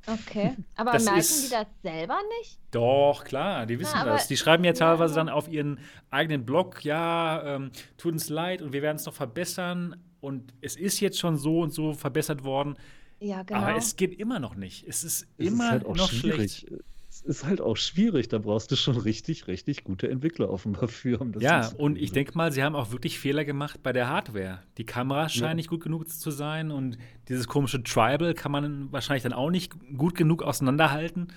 Okay. 0.08 0.56
Aber 0.76 0.92
das 0.92 1.06
merken 1.06 1.20
ist, 1.20 1.46
die 1.46 1.52
das 1.52 1.68
selber 1.84 2.18
nicht? 2.40 2.60
Doch, 2.72 3.24
klar, 3.24 3.66
die 3.66 3.80
wissen 3.80 3.98
ja, 3.98 4.06
das. 4.06 4.28
Die 4.28 4.38
schreiben 4.38 4.64
ja 4.64 4.74
teilweise 4.74 5.16
ja. 5.16 5.18
dann 5.18 5.30
auf 5.30 5.50
ihren 5.50 5.80
eigenen 6.10 6.46
Blog, 6.46 6.84
ja, 6.84 7.56
ähm, 7.56 7.72
tut 7.98 8.14
uns 8.14 8.30
leid 8.30 8.62
und 8.62 8.74
wir 8.74 8.82
werden 8.82 8.98
es 8.98 9.06
noch 9.06 9.14
verbessern. 9.14 9.96
Und 10.20 10.54
es 10.62 10.76
ist 10.76 11.00
jetzt 11.00 11.20
schon 11.20 11.38
so 11.38 11.62
und 11.62 11.74
so 11.74 11.94
verbessert 11.94 12.44
worden. 12.44 12.76
Ja, 13.20 13.44
genau. 13.44 13.62
Aber 13.62 13.76
es 13.76 13.96
geht 13.96 14.20
immer 14.20 14.40
noch 14.40 14.56
nicht. 14.56 14.88
Es 14.88 15.04
ist 15.04 15.28
es 15.38 15.48
immer 15.48 15.66
ist 15.66 15.72
halt 15.72 15.96
noch 15.96 16.10
schwierig. 16.10 16.58
schlecht 16.60 16.84
ist 17.28 17.46
halt 17.46 17.62
auch 17.62 17.78
schwierig. 17.78 18.30
Da 18.30 18.40
brauchst 18.40 18.72
du 18.72 18.76
schon 18.76 18.98
richtig, 18.98 19.48
richtig 19.48 19.84
gute 19.84 20.10
Entwickler 20.10 20.50
offenbar 20.50 20.88
für. 20.88 21.20
Um 21.22 21.32
das 21.32 21.44
ja, 21.44 21.68
und 21.78 21.98
ich 21.98 22.12
denke 22.12 22.36
mal, 22.36 22.52
sie 22.52 22.64
haben 22.64 22.76
auch 22.76 22.92
wirklich 22.92 23.20
Fehler 23.20 23.46
gemacht 23.46 23.82
bei 23.84 23.94
der 23.94 24.10
Hardware. 24.10 24.60
Die 24.78 24.86
Kamera 24.86 25.30
scheint 25.30 25.52
ja. 25.52 25.54
nicht 25.56 25.70
gut 25.70 25.84
genug 25.84 26.10
zu 26.10 26.32
sein 26.32 26.72
und 26.72 26.98
dieses 27.28 27.48
komische 27.48 27.84
Tribal 27.84 28.34
kann 28.34 28.52
man 28.52 28.92
wahrscheinlich 28.92 29.24
dann 29.24 29.34
auch 29.34 29.50
nicht 29.50 29.74
gut 29.98 30.16
genug 30.16 30.44
auseinanderhalten. 30.44 31.28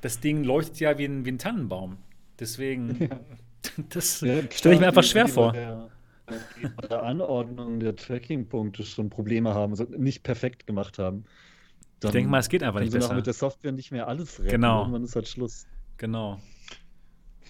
Das 0.00 0.20
Ding 0.20 0.44
leuchtet 0.44 0.80
ja 0.80 0.98
wie 0.98 1.04
ein, 1.04 1.24
wie 1.24 1.32
ein 1.32 1.38
Tannenbaum. 1.38 1.96
Deswegen, 2.38 2.96
ja. 3.00 3.20
das 3.88 4.20
ja, 4.20 4.42
stelle 4.50 4.74
ich 4.74 4.80
mir 4.80 4.88
einfach 4.88 5.04
schwer 5.04 5.28
vor. 5.28 5.52
Der, 5.52 5.90
bei 6.76 6.86
der 6.86 7.02
Anordnung 7.02 7.80
der 7.80 7.96
Tracking-Punkte 7.96 8.84
schon 8.84 9.10
Probleme 9.10 9.54
haben, 9.54 9.72
also 9.72 9.84
nicht 9.84 10.22
perfekt 10.22 10.66
gemacht 10.66 10.98
haben. 10.98 11.24
Dann 12.00 12.10
ich 12.10 12.12
denke 12.12 12.30
mal, 12.30 12.38
es 12.38 12.48
geht 12.48 12.62
einfach 12.62 12.80
nicht 12.80 12.92
besser. 12.92 13.14
mit 13.14 13.26
der 13.26 13.34
Software 13.34 13.72
nicht 13.72 13.90
mehr 13.90 14.06
alles 14.06 14.38
retten. 14.38 14.50
Genau. 14.50 14.82
Irgendwann 14.82 15.04
ist 15.04 15.16
halt 15.16 15.28
Schluss. 15.28 15.66
Genau. 15.96 16.40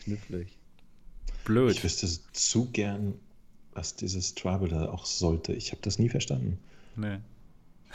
Knifflig. 0.05 0.59
Blöd. 1.45 1.73
Ich 1.73 1.85
wüsste 1.85 2.09
zu 2.33 2.71
gern, 2.71 3.15
was 3.73 3.95
dieses 3.95 4.35
Tribal 4.35 4.69
da 4.69 4.89
auch 4.91 5.05
sollte. 5.05 5.53
Ich 5.53 5.71
habe 5.73 5.83
das 5.83 5.99
nie 5.99 6.09
verstanden. 6.09 6.59
Nee. 6.97 7.19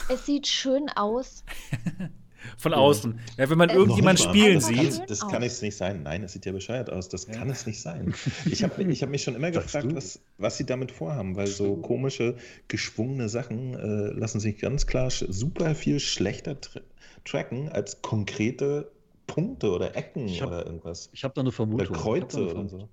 Es 0.10 0.26
sieht 0.26 0.47
schön 0.47 0.89
aus. 0.89 1.43
Von 2.57 2.74
außen. 2.74 3.20
Ja, 3.38 3.49
wenn 3.49 3.57
man 3.57 3.70
äh, 3.70 3.76
irgendjemand 3.76 4.20
spielen 4.20 4.56
das 4.56 4.68
sieht. 4.68 4.98
Kann, 4.98 5.07
das 5.07 5.28
kann 5.28 5.44
es 5.44 5.61
nicht 5.61 5.78
sein. 5.78 6.03
Nein, 6.03 6.22
das 6.22 6.34
sieht 6.34 6.45
ja 6.45 6.52
bescheuert 6.52 6.91
aus. 6.91 7.10
Das 7.10 7.28
ja. 7.28 7.34
kann 7.34 7.49
es 7.49 7.65
nicht 7.65 7.82
sein. 7.82 8.14
Ich 8.45 8.64
habe 8.64 8.84
ich 8.84 9.02
hab 9.02 9.10
mich 9.10 9.24
schon 9.24 9.36
immer 9.36 9.52
gefragt, 9.52 9.95
was, 9.95 10.20
was 10.38 10.57
sie 10.57 10.65
damit 10.65 10.91
vorhaben, 10.91 11.36
weil 11.36 11.48
so 11.48 11.76
komische, 11.78 12.36
geschwungene 12.68 13.30
Sachen 13.30 13.74
äh, 13.74 14.18
lassen 14.18 14.40
sich 14.40 14.57
ganz 14.60 14.88
klar 14.88 15.10
super 15.10 15.76
viel 15.76 15.99
schlechter 15.99 16.60
tra 16.60 16.82
tracken 17.26 17.70
als 17.70 18.02
konkrete 18.02 18.91
Punkte 19.28 19.72
oder 19.72 19.95
Ecken 19.95 20.28
hab, 20.41 20.48
oder 20.48 20.65
irgendwas. 20.65 21.10
Ich 21.14 21.24
habe 21.24 21.34
da 21.34 21.41
eine 21.41 21.52
Vermutung. 21.52 21.88
Oder 21.88 21.98
Kreuze 21.98 22.52
oder 22.52 22.68
so. 22.68 22.90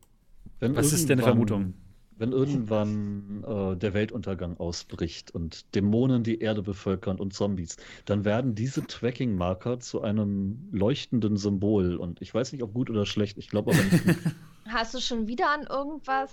was 0.61 0.93
ist 0.93 1.09
denn 1.09 1.19
eine 1.19 1.27
Vermutung? 1.27 1.75
Wenn 2.21 2.33
irgendwann 2.33 3.45
äh, 3.47 3.77
der 3.77 3.95
Weltuntergang 3.95 4.59
ausbricht 4.59 5.31
und 5.31 5.75
Dämonen 5.75 6.23
die 6.23 6.41
Erde 6.41 6.63
bevölkern 6.63 7.19
und 7.19 7.33
Zombies, 7.33 7.79
dann 8.05 8.27
werden 8.27 8.55
diese 8.55 8.87
Tracking-Marker 8.87 9.81
zu 9.81 10.03
einem 10.03 10.69
leuchtenden 10.71 11.39
Symbol. 11.39 11.97
Und 11.97 12.21
ich 12.21 12.35
weiß 12.35 12.53
nicht, 12.53 12.63
ob 12.63 12.75
gut 12.75 12.91
oder 12.91 13.07
schlecht, 13.07 13.39
ich 13.39 13.49
glaube 13.49 13.73
aber 13.73 13.83
nicht. 13.83 14.19
Hast 14.69 14.95
du 14.95 15.01
schon 15.01 15.27
wieder 15.27 15.51
an 15.51 15.63
irgendwas? 15.63 16.31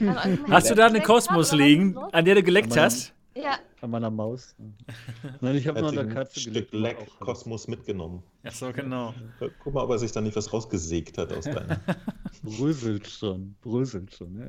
An 0.00 0.40
hast 0.50 0.70
du 0.70 0.74
da 0.74 0.86
eine 0.86 1.02
Kosmos 1.02 1.52
liegen, 1.52 1.96
an 1.96 2.24
der 2.24 2.34
du 2.34 2.42
geleckt 2.42 2.76
hast? 2.76 3.12
Ja. 3.34 3.58
An 3.80 3.90
meiner 3.90 4.10
Maus. 4.10 4.54
Nein, 5.40 5.56
ich 5.56 5.66
habe 5.68 5.80
nur 5.80 5.90
eine 5.90 6.08
Katze 6.08 6.40
Stück 6.40 6.70
gelegt. 6.70 6.72
Leck 6.72 7.20
Kosmos 7.20 7.68
mitgenommen. 7.68 8.22
Ach 8.42 8.52
so, 8.52 8.72
genau. 8.72 9.14
Guck 9.62 9.74
mal, 9.74 9.84
ob 9.84 9.90
er 9.90 9.98
sich 9.98 10.12
da 10.12 10.20
nicht 10.20 10.36
was 10.36 10.52
rausgesägt 10.52 11.16
hat 11.18 11.32
aus 11.32 11.44
deinem. 11.44 11.78
bröselt 12.42 13.08
schon, 13.08 13.54
bröselt 13.60 14.14
schon. 14.14 14.38
Ja. 14.38 14.46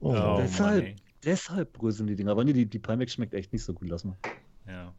Oh, 0.00 0.14
oh, 0.14 0.36
deshalb, 0.40 0.84
Mann, 0.84 0.94
deshalb 1.24 1.72
bröseln 1.72 2.06
die 2.06 2.16
Dinger. 2.16 2.30
Aber 2.32 2.44
nee, 2.44 2.52
die, 2.52 2.66
die 2.66 2.78
Pimax 2.78 3.14
schmeckt 3.14 3.34
echt 3.34 3.52
nicht 3.52 3.64
so 3.64 3.72
gut, 3.72 3.88
lass 3.88 4.04
mal. 4.04 4.16
Ja. 4.68 4.92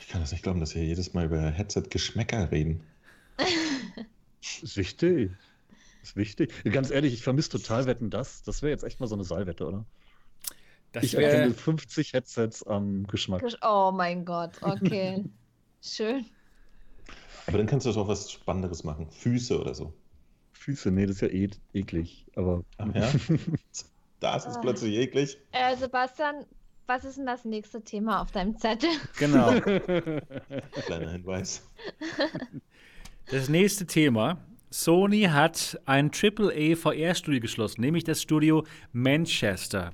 Ich 0.00 0.08
kann 0.08 0.20
das 0.20 0.32
nicht 0.32 0.42
glauben, 0.42 0.60
dass 0.60 0.74
wir 0.74 0.84
jedes 0.84 1.14
Mal 1.14 1.26
über 1.26 1.40
Headset-Geschmäcker 1.40 2.50
reden. 2.50 2.80
ist 4.40 4.76
wichtig. 4.76 5.30
Ist 6.02 6.16
wichtig. 6.16 6.52
Ganz 6.64 6.90
ehrlich, 6.90 7.12
ich 7.12 7.22
vermisse 7.22 7.50
total 7.50 7.86
Wetten 7.86 8.10
das. 8.10 8.42
Das 8.42 8.62
wäre 8.62 8.70
jetzt 8.70 8.84
echt 8.84 9.00
mal 9.00 9.06
so 9.06 9.14
eine 9.14 9.24
Saalwette, 9.24 9.66
oder? 9.66 9.84
Das 10.96 11.04
ich 11.04 11.14
erkenne 11.14 11.52
50 11.52 12.14
Headsets 12.14 12.62
am 12.62 13.06
Geschmack. 13.06 13.44
Oh 13.60 13.92
mein 13.94 14.24
Gott, 14.24 14.52
okay. 14.62 15.22
Schön. 15.82 16.24
Aber 17.46 17.58
dann 17.58 17.66
kannst 17.66 17.84
du 17.84 17.92
doch 17.92 18.08
was 18.08 18.32
Spannenderes 18.32 18.82
machen. 18.82 19.06
Füße 19.10 19.60
oder 19.60 19.74
so. 19.74 19.92
Füße, 20.52 20.90
nee, 20.90 21.04
das 21.04 21.16
ist 21.16 21.20
ja 21.20 21.28
e 21.28 21.50
eklig. 21.74 22.24
Aber. 22.34 22.64
Ach 22.78 22.86
ja? 22.94 23.12
das 24.20 24.46
ist 24.46 24.62
plötzlich 24.62 24.94
eklig. 24.94 25.36
Äh, 25.52 25.76
Sebastian, 25.76 26.46
was 26.86 27.04
ist 27.04 27.18
denn 27.18 27.26
das 27.26 27.44
nächste 27.44 27.82
Thema 27.82 28.22
auf 28.22 28.32
deinem 28.32 28.56
Zettel? 28.56 28.88
Genau. 29.18 29.50
Kleiner 30.86 31.10
Hinweis. 31.10 31.62
Das 33.30 33.50
nächste 33.50 33.84
Thema. 33.84 34.38
Sony 34.70 35.24
hat 35.24 35.78
ein 35.84 36.10
AAA 36.10 36.74
VR-Studio 36.74 37.40
geschlossen, 37.40 37.82
nämlich 37.82 38.04
das 38.04 38.22
Studio 38.22 38.64
Manchester. 38.92 39.92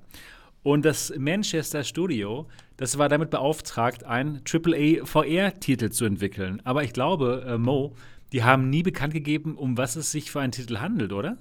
Und 0.63 0.85
das 0.85 1.13
Manchester 1.19 1.83
Studio, 1.83 2.47
das 2.77 2.97
war 2.97 3.09
damit 3.09 3.31
beauftragt, 3.31 4.05
einen 4.05 4.43
AAA 4.47 5.05
VR-Titel 5.05 5.91
zu 5.91 6.05
entwickeln. 6.05 6.61
Aber 6.65 6.85
ich 6.85 6.93
glaube, 6.93 7.45
äh, 7.47 7.59
Mo, 7.59 7.95
die 8.33 8.45
haben 8.45 8.71
nie 8.71 8.83
bekannt 8.83 9.13
gegeben, 9.13 9.57
um 9.57 9.77
was 9.77 9.97
es 9.97 10.13
sich 10.13 10.31
für 10.31 10.41
einen 10.41 10.53
Titel 10.53 10.79
handelt, 10.79 11.13
oder? 11.13 11.37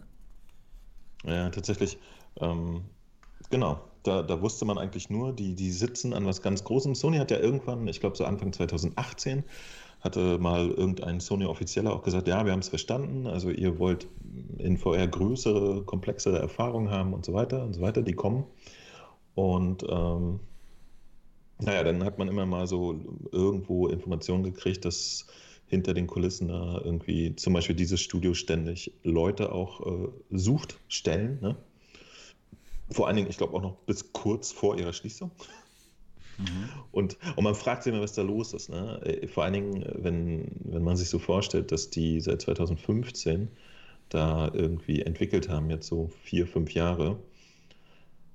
Ja, 1.23 1.49
tatsächlich. 1.49 1.97
Ähm, 2.39 2.81
genau. 3.49 3.81
Da, 4.03 4.23
da, 4.23 4.41
wusste 4.41 4.65
man 4.65 4.79
eigentlich 4.79 5.11
nur, 5.11 5.31
die, 5.31 5.53
die 5.53 5.71
sitzen 5.71 6.13
an 6.13 6.25
was 6.25 6.41
ganz 6.41 6.63
Großem. 6.63 6.95
Sony 6.95 7.17
hat 7.17 7.29
ja 7.29 7.37
irgendwann, 7.37 7.87
ich 7.87 7.99
glaube 7.99 8.17
so 8.17 8.25
Anfang 8.25 8.51
2018, 8.51 9.43
hatte 9.99 10.39
mal 10.39 10.69
irgendein 10.69 11.19
Sony-Offizieller 11.19 11.93
auch 11.93 12.01
gesagt, 12.01 12.27
ja, 12.27 12.43
wir 12.43 12.51
haben 12.51 12.61
es 12.61 12.69
verstanden, 12.69 13.27
also 13.27 13.51
ihr 13.51 13.77
wollt 13.77 14.07
in 14.57 14.79
VR 14.79 15.07
größere, 15.07 15.83
komplexere 15.83 16.39
Erfahrungen 16.39 16.89
haben 16.89 17.13
und 17.13 17.23
so 17.23 17.33
weiter 17.33 17.63
und 17.63 17.73
so 17.73 17.81
weiter, 17.81 18.01
die 18.01 18.13
kommen. 18.13 18.45
Und 19.35 19.83
ähm, 19.87 20.39
naja, 21.59 21.83
dann 21.83 22.03
hat 22.03 22.17
man 22.17 22.27
immer 22.27 22.45
mal 22.45 22.67
so 22.67 22.99
irgendwo 23.31 23.87
Informationen 23.87 24.43
gekriegt, 24.43 24.83
dass 24.85 25.27
hinter 25.67 25.93
den 25.93 26.07
Kulissen 26.07 26.49
da 26.49 26.81
irgendwie 26.83 27.35
zum 27.35 27.53
Beispiel 27.53 27.75
dieses 27.75 28.01
Studio 28.01 28.33
ständig 28.33 28.91
Leute 29.03 29.53
auch 29.53 29.79
äh, 29.85 30.09
sucht, 30.31 30.77
Stellen. 30.89 31.39
Ne? 31.41 31.55
Vor 32.89 33.07
allen 33.07 33.15
Dingen, 33.15 33.29
ich 33.29 33.37
glaube 33.37 33.53
auch 33.53 33.61
noch 33.61 33.77
bis 33.85 34.11
kurz 34.11 34.51
vor 34.51 34.77
ihrer 34.77 34.91
Schließung. 34.91 35.31
Mhm. 36.37 36.69
Und, 36.91 37.17
und 37.37 37.43
man 37.43 37.55
fragt 37.55 37.83
sich 37.83 37.93
immer, 37.93 38.01
was 38.01 38.13
da 38.13 38.21
los 38.21 38.53
ist. 38.53 38.69
Ne? 38.69 38.99
Äh, 39.05 39.27
vor 39.27 39.43
allen 39.43 39.53
Dingen, 39.53 39.85
wenn, 39.95 40.51
wenn 40.65 40.83
man 40.83 40.97
sich 40.97 41.09
so 41.09 41.19
vorstellt, 41.19 41.71
dass 41.71 41.89
die 41.89 42.19
seit 42.19 42.41
2015 42.41 43.47
da 44.09 44.51
irgendwie 44.53 45.03
entwickelt 45.03 45.47
haben, 45.47 45.69
jetzt 45.69 45.87
so 45.87 46.09
vier, 46.23 46.47
fünf 46.47 46.73
Jahre 46.73 47.17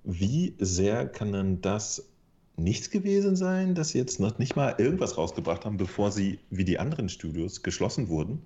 wie 0.06 0.54
sehr 0.58 1.06
kann 1.06 1.32
denn 1.32 1.60
das 1.60 2.08
nichts 2.56 2.90
gewesen 2.90 3.36
sein, 3.36 3.74
dass 3.74 3.90
sie 3.90 3.98
jetzt 3.98 4.18
noch 4.18 4.38
nicht 4.38 4.56
mal 4.56 4.74
irgendwas 4.78 5.18
rausgebracht 5.18 5.64
haben, 5.66 5.76
bevor 5.76 6.10
sie 6.10 6.38
wie 6.48 6.64
die 6.64 6.78
anderen 6.78 7.08
Studios 7.08 7.62
geschlossen 7.62 8.08
wurden? 8.08 8.42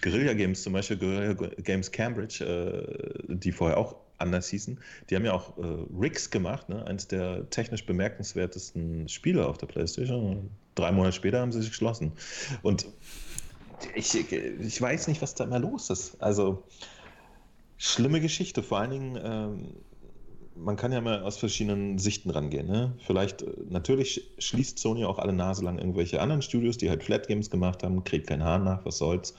Guerilla 0.00 0.32
Games 0.32 0.62
zum 0.62 0.72
Beispiel, 0.72 0.96
Guerilla 0.96 1.34
Games 1.62 1.92
Cambridge, 1.92 2.44
äh, 2.44 3.34
die 3.34 3.52
vorher 3.52 3.78
auch 3.78 3.96
anders 4.18 4.48
hießen, 4.48 4.78
die 5.10 5.16
haben 5.16 5.24
ja 5.24 5.32
auch 5.32 5.58
äh, 5.58 5.62
Rigs 6.00 6.30
gemacht, 6.30 6.68
ne? 6.68 6.84
eines 6.86 7.08
der 7.08 7.48
technisch 7.50 7.84
bemerkenswertesten 7.86 9.08
Spiele 9.08 9.46
auf 9.46 9.58
der 9.58 9.66
PlayStation. 9.66 10.50
drei 10.74 10.90
Monate 10.92 11.14
später 11.14 11.40
haben 11.40 11.52
sie 11.52 11.60
sich 11.60 11.70
geschlossen. 11.70 12.12
Und 12.62 12.86
ich, 13.94 14.14
ich 14.14 14.80
weiß 14.80 15.08
nicht, 15.08 15.22
was 15.22 15.34
da 15.34 15.44
mehr 15.46 15.58
los 15.58 15.90
ist. 15.90 16.20
Also, 16.22 16.62
schlimme 17.78 18.20
Geschichte. 18.20 18.62
Vor 18.62 18.78
allen 18.78 18.90
Dingen, 18.90 19.20
ähm, 19.22 19.68
man 20.56 20.76
kann 20.76 20.92
ja 20.92 21.00
mal 21.00 21.22
aus 21.22 21.36
verschiedenen 21.36 21.98
Sichten 21.98 22.30
rangehen. 22.30 22.66
Ne? 22.66 22.94
Vielleicht, 23.06 23.42
äh, 23.42 23.52
natürlich 23.68 24.30
schließt 24.38 24.78
Sony 24.78 25.04
auch 25.04 25.18
alle 25.18 25.32
Nase 25.32 25.64
lang 25.64 25.78
irgendwelche 25.78 26.20
anderen 26.20 26.42
Studios, 26.42 26.78
die 26.78 26.90
halt 26.90 27.02
Flat 27.02 27.26
Games 27.26 27.50
gemacht 27.50 27.82
haben, 27.82 28.04
kriegt 28.04 28.26
kein 28.26 28.44
Hahn 28.44 28.64
nach, 28.64 28.84
was 28.84 28.98
soll's. 28.98 29.34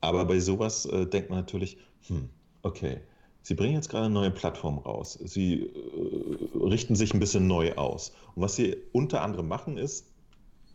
Aber 0.00 0.24
bei 0.24 0.40
sowas 0.40 0.86
äh, 0.86 1.06
denkt 1.06 1.30
man 1.30 1.38
natürlich, 1.38 1.78
hm, 2.08 2.28
okay, 2.62 2.98
Sie 3.44 3.54
bringen 3.54 3.74
jetzt 3.74 3.88
gerade 3.88 4.06
eine 4.06 4.14
neue 4.14 4.30
Plattform 4.30 4.78
raus. 4.78 5.18
Sie 5.24 5.64
äh, 5.64 6.58
richten 6.58 6.94
sich 6.94 7.12
ein 7.12 7.20
bisschen 7.20 7.46
neu 7.46 7.74
aus. 7.74 8.12
Und 8.34 8.42
was 8.42 8.54
Sie 8.54 8.76
unter 8.92 9.22
anderem 9.22 9.48
machen, 9.48 9.78
ist 9.78 10.06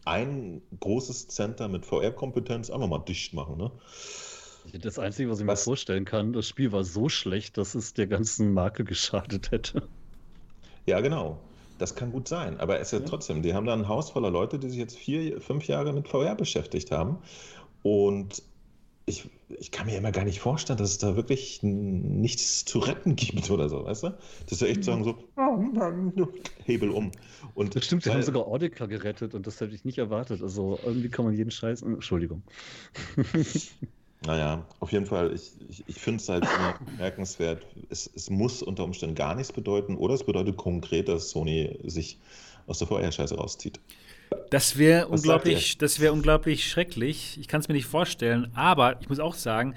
ein 0.03 0.61
großes 0.79 1.27
Center 1.27 1.67
mit 1.67 1.85
VR-Kompetenz 1.85 2.69
einfach 2.69 2.87
mal 2.87 2.99
dicht 2.99 3.33
machen. 3.33 3.57
Ne? 3.57 3.71
Das 4.73 4.99
Einzige, 4.99 5.29
was 5.29 5.39
ich 5.39 5.47
was? 5.47 5.61
mir 5.61 5.63
vorstellen 5.63 6.05
kann, 6.05 6.33
das 6.33 6.47
Spiel 6.47 6.71
war 6.71 6.83
so 6.83 7.09
schlecht, 7.09 7.57
dass 7.57 7.75
es 7.75 7.93
der 7.93 8.07
ganzen 8.07 8.53
Marke 8.53 8.83
geschadet 8.83 9.51
hätte. 9.51 9.87
Ja, 10.85 11.01
genau. 11.01 11.39
Das 11.77 11.95
kann 11.95 12.11
gut 12.11 12.27
sein. 12.27 12.59
Aber 12.59 12.79
es 12.79 12.87
ist 12.87 12.93
ja, 12.93 12.99
ja 12.99 13.05
trotzdem, 13.05 13.43
die 13.43 13.53
haben 13.53 13.65
da 13.65 13.73
ein 13.73 13.87
Haus 13.87 14.09
voller 14.11 14.31
Leute, 14.31 14.57
die 14.57 14.69
sich 14.69 14.79
jetzt 14.79 14.97
vier, 14.97 15.39
fünf 15.41 15.67
Jahre 15.67 15.93
mit 15.93 16.07
VR 16.07 16.35
beschäftigt 16.35 16.91
haben. 16.91 17.17
Und 17.83 18.41
ich, 19.05 19.29
ich 19.47 19.71
kann 19.71 19.85
mir 19.85 19.97
immer 19.97 20.11
gar 20.11 20.25
nicht 20.25 20.39
vorstellen, 20.39 20.77
dass 20.77 20.89
es 20.89 20.97
da 20.97 21.15
wirklich 21.15 21.59
nichts 21.63 22.65
zu 22.65 22.79
retten 22.79 23.15
gibt 23.15 23.49
oder 23.49 23.69
so, 23.69 23.85
weißt 23.85 24.03
du? 24.03 24.17
Dass 24.49 24.59
wir 24.59 24.67
echt 24.67 24.83
sagen 24.83 25.05
so, 25.05 25.17
oh 25.37 26.27
Hebel 26.65 26.89
um. 26.89 27.11
Und 27.55 27.75
das 27.75 27.85
stimmt, 27.85 28.03
sie 28.03 28.11
haben 28.11 28.21
sogar 28.23 28.47
Audica 28.47 28.85
gerettet 28.85 29.33
und 29.33 29.47
das 29.47 29.61
hätte 29.61 29.73
ich 29.73 29.85
nicht 29.85 29.97
erwartet. 29.97 30.41
Also 30.41 30.77
irgendwie 30.85 31.09
kann 31.09 31.23
man 31.23 31.33
jeden 31.33 31.51
Scheiß. 31.51 31.83
Entschuldigung. 31.83 32.43
Naja, 34.25 34.65
auf 34.79 34.91
jeden 34.91 35.05
Fall, 35.05 35.33
ich, 35.33 35.51
ich, 35.69 35.83
ich 35.87 35.95
finde 35.99 36.21
es 36.21 36.29
halt 36.29 36.43
immer 36.43 36.79
merkenswert. 36.97 37.65
Es, 37.89 38.09
es 38.15 38.29
muss 38.29 38.63
unter 38.63 38.83
Umständen 38.83 39.15
gar 39.15 39.35
nichts 39.35 39.53
bedeuten 39.53 39.95
oder 39.95 40.15
es 40.15 40.23
bedeutet 40.23 40.57
konkret, 40.57 41.07
dass 41.07 41.29
Sony 41.29 41.77
sich 41.83 42.17
aus 42.65 42.79
der 42.79 42.87
VR-Scheiße 42.87 43.35
rauszieht. 43.35 43.79
Das 44.49 44.77
wäre 44.77 45.07
unglaublich, 45.07 45.77
das 45.77 45.99
wäre 45.99 46.13
unglaublich 46.13 46.69
schrecklich. 46.69 47.37
Ich 47.39 47.47
kann 47.47 47.61
es 47.61 47.67
mir 47.67 47.75
nicht 47.75 47.85
vorstellen. 47.85 48.51
Aber 48.55 48.99
ich 49.01 49.07
muss 49.07 49.19
auch 49.19 49.35
sagen, 49.35 49.75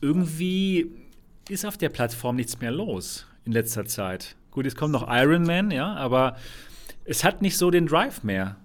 irgendwie 0.00 0.90
ist 1.48 1.64
auf 1.64 1.76
der 1.76 1.90
Plattform 1.90 2.36
nichts 2.36 2.60
mehr 2.60 2.70
los 2.70 3.26
in 3.44 3.52
letzter 3.52 3.84
Zeit. 3.84 4.36
Gut, 4.50 4.64
jetzt 4.64 4.76
kommt 4.76 4.92
noch 4.92 5.06
Iron 5.08 5.44
Man, 5.44 5.70
ja, 5.70 5.94
aber 5.94 6.36
es 7.04 7.22
hat 7.22 7.42
nicht 7.42 7.56
so 7.56 7.70
den 7.70 7.86
Drive 7.86 8.22
mehr. 8.22 8.56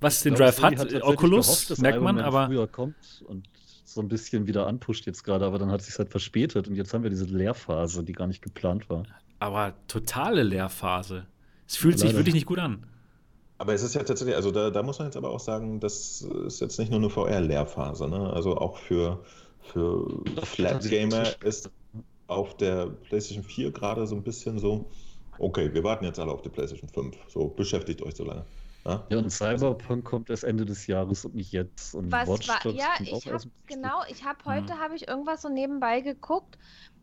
Was 0.00 0.22
den 0.22 0.34
Drive 0.34 0.60
hat, 0.62 0.78
hat 0.78 1.02
Oculus, 1.02 1.66
gehofft, 1.66 1.82
merkt 1.82 2.00
man, 2.00 2.18
aber. 2.18 2.46
Früher 2.46 2.66
kommt 2.66 3.22
und 3.26 3.48
so 3.94 4.00
ein 4.00 4.08
bisschen 4.08 4.46
wieder 4.46 4.66
anpusht 4.66 5.06
jetzt 5.06 5.24
gerade, 5.24 5.44
aber 5.44 5.58
dann 5.58 5.70
hat 5.70 5.80
es 5.80 5.86
sich 5.86 5.98
halt 5.98 6.10
verspätet 6.10 6.68
und 6.68 6.74
jetzt 6.74 6.92
haben 6.94 7.02
wir 7.02 7.10
diese 7.10 7.24
Leerphase, 7.24 8.04
die 8.04 8.12
gar 8.12 8.26
nicht 8.26 8.42
geplant 8.42 8.88
war. 8.90 9.04
Aber 9.38 9.74
totale 9.88 10.42
Leerphase. 10.42 11.26
Es 11.66 11.76
fühlt 11.76 11.94
ja, 12.00 12.06
sich 12.06 12.14
wirklich 12.14 12.34
nicht 12.34 12.46
gut 12.46 12.58
an. 12.58 12.86
Aber 13.58 13.74
es 13.74 13.82
ist 13.82 13.94
ja 13.94 14.02
tatsächlich, 14.02 14.34
also 14.34 14.50
da, 14.50 14.70
da 14.70 14.82
muss 14.82 14.98
man 14.98 15.06
jetzt 15.08 15.16
aber 15.16 15.30
auch 15.30 15.40
sagen, 15.40 15.78
das 15.78 16.22
ist 16.46 16.60
jetzt 16.60 16.78
nicht 16.78 16.90
nur 16.90 16.98
eine 16.98 17.10
VR-Lehrphase, 17.10 18.08
ne? 18.08 18.32
Also 18.32 18.56
auch 18.56 18.76
für, 18.76 19.22
für 19.60 20.22
Flat 20.42 20.82
Gamer 20.88 21.24
ist 21.44 21.70
auf 22.26 22.56
der 22.56 22.86
PlayStation 22.86 23.44
4 23.44 23.70
gerade 23.70 24.06
so 24.06 24.16
ein 24.16 24.22
bisschen 24.22 24.58
so, 24.58 24.90
okay, 25.38 25.72
wir 25.72 25.84
warten 25.84 26.04
jetzt 26.04 26.18
alle 26.18 26.32
auf 26.32 26.42
die 26.42 26.48
PlayStation 26.48 26.88
5. 26.88 27.16
So, 27.28 27.48
beschäftigt 27.48 28.02
euch 28.02 28.14
so 28.16 28.24
lange. 28.24 28.44
Ja? 28.84 29.06
ja, 29.10 29.18
und 29.18 29.30
Cyberpunk 29.30 30.04
kommt 30.04 30.30
erst 30.30 30.44
Ende 30.44 30.64
des 30.64 30.86
Jahres 30.86 31.24
und 31.24 31.34
nicht 31.34 31.52
jetzt. 31.52 31.94
Und 31.94 32.10
Was 32.10 32.28
Watch 32.28 32.48
war, 32.48 32.66
ja, 32.72 32.88
ich 33.00 33.26
habe 33.30 33.44
genau, 33.66 34.02
ich 34.08 34.24
habe 34.24 34.44
heute 34.44 34.74
mhm. 34.74 34.78
habe 34.80 34.96
ich 34.96 35.08
irgendwas 35.08 35.42
so 35.42 35.48
nebenbei 35.48 36.00
geguckt. 36.00 36.58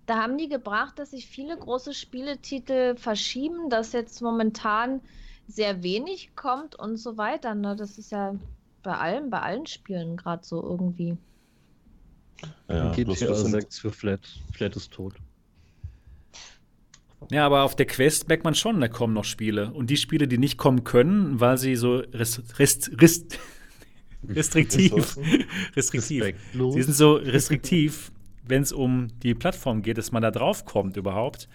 Da 0.06 0.18
haben 0.18 0.38
die 0.38 0.50
gebracht, 0.50 0.98
dass 0.98 1.12
sich 1.12 1.28
viele 1.28 1.58
große 1.58 1.94
Spieletitel 1.94 2.96
verschieben, 2.98 3.70
dass 3.70 3.94
jetzt 3.94 4.22
momentan 4.22 5.02
sehr 5.48 5.84
wenig 5.84 6.36
kommt 6.36 6.76
und 6.76 6.98
so 6.98 7.18
weiter. 7.18 7.56
Ne? 7.56 7.76
Das 7.76 7.98
ist 7.98 8.12
ja 8.12 8.36
bei 8.84 8.96
allem, 8.96 9.30
bei 9.30 9.42
allen 9.42 9.68
Spielen 9.68 10.18
gerade 10.18 10.44
so 10.44 10.62
irgendwie. 10.62 11.18
Ja, 12.68 12.92
GTA 12.92 13.36
6 13.36 13.80
für 13.80 13.92
Flat. 13.92 14.22
Flat 14.54 14.76
ist 14.76 14.92
tot. 14.92 15.16
Ja, 17.32 17.46
aber 17.46 17.64
auf 17.64 17.76
der 17.76 17.86
Quest 17.86 18.28
merkt 18.28 18.44
man 18.44 18.56
schon, 18.56 18.80
da 18.80 18.88
kommen 18.88 19.14
noch 19.14 19.26
Spiele. 19.26 19.72
Und 19.72 19.90
die 19.90 19.98
Spiele, 19.98 20.28
die 20.28 20.38
nicht 20.38 20.58
kommen 20.58 20.84
können, 20.84 21.40
weil 21.40 21.58
sie 21.58 21.76
so 21.76 21.98
rest, 21.98 22.42
rest, 22.60 22.92
rest, 23.02 23.40
restriktiv, 24.28 25.18
restriktiv, 25.76 26.34
sie 26.54 26.82
sind 26.82 26.94
so 26.94 27.14
restriktiv, 27.14 28.12
wenn 28.48 28.64
es 28.64 28.72
um 28.72 29.08
die 29.22 29.34
Plattform 29.36 29.82
geht, 29.82 29.98
dass 29.98 30.12
man 30.12 30.22
da 30.22 30.32
drauf 30.32 30.66
kommt 30.66 30.98
überhaupt 30.98 31.48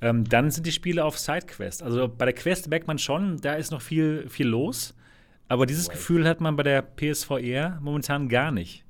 ähm, 0.00 0.24
dann 0.24 0.50
sind 0.50 0.66
die 0.66 0.72
Spiele 0.72 1.04
auf 1.04 1.18
Sidequest. 1.18 1.82
Also 1.82 2.08
bei 2.08 2.24
der 2.24 2.34
Quest 2.34 2.68
merkt 2.68 2.86
man 2.86 2.98
schon, 2.98 3.38
da 3.40 3.54
ist 3.54 3.70
noch 3.70 3.82
viel, 3.82 4.28
viel 4.28 4.46
los. 4.46 4.94
Aber 5.48 5.66
dieses. 5.66 5.88
Gefühl 5.88 6.28
hat 6.28 6.40
man 6.40 6.56
bei 6.56 6.62
der 6.62 6.82
PSVR 6.82 7.78
momentan 7.80 8.28
gar 8.28 8.52
nicht. 8.52 8.84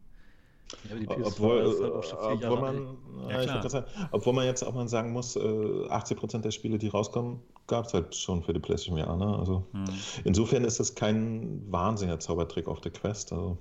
Ja, 0.89 1.17
obwohl, 1.25 1.63
halt 1.63 2.45
obwohl, 2.45 2.61
man, 2.61 2.97
ja, 3.31 3.69
sagen, 3.69 3.87
obwohl 4.11 4.33
man 4.35 4.45
jetzt 4.45 4.63
auch 4.63 4.75
mal 4.75 4.89
sagen 4.89 5.13
muss, 5.13 5.37
äh, 5.37 5.41
80% 5.41 6.41
der 6.41 6.51
Spiele, 6.51 6.79
die 6.79 6.89
rauskommen, 6.89 7.41
gab 7.67 7.87
es 7.87 7.95
halt 7.95 8.15
schon 8.15 8.43
für 8.43 8.53
die 8.53 8.61
PlayStation 8.61 8.99
VR. 8.99 9.17
Ne? 9.17 9.39
Also 9.39 9.65
hm. 9.73 9.85
insofern 10.25 10.65
ist 10.65 10.81
das 10.81 10.95
kein 10.95 11.63
wahnsinniger 11.71 12.21
Zaubertrick 12.21 12.69
auf 12.69 12.81
der 12.81 12.93
Quest. 12.93 13.33
Also. 13.33 13.59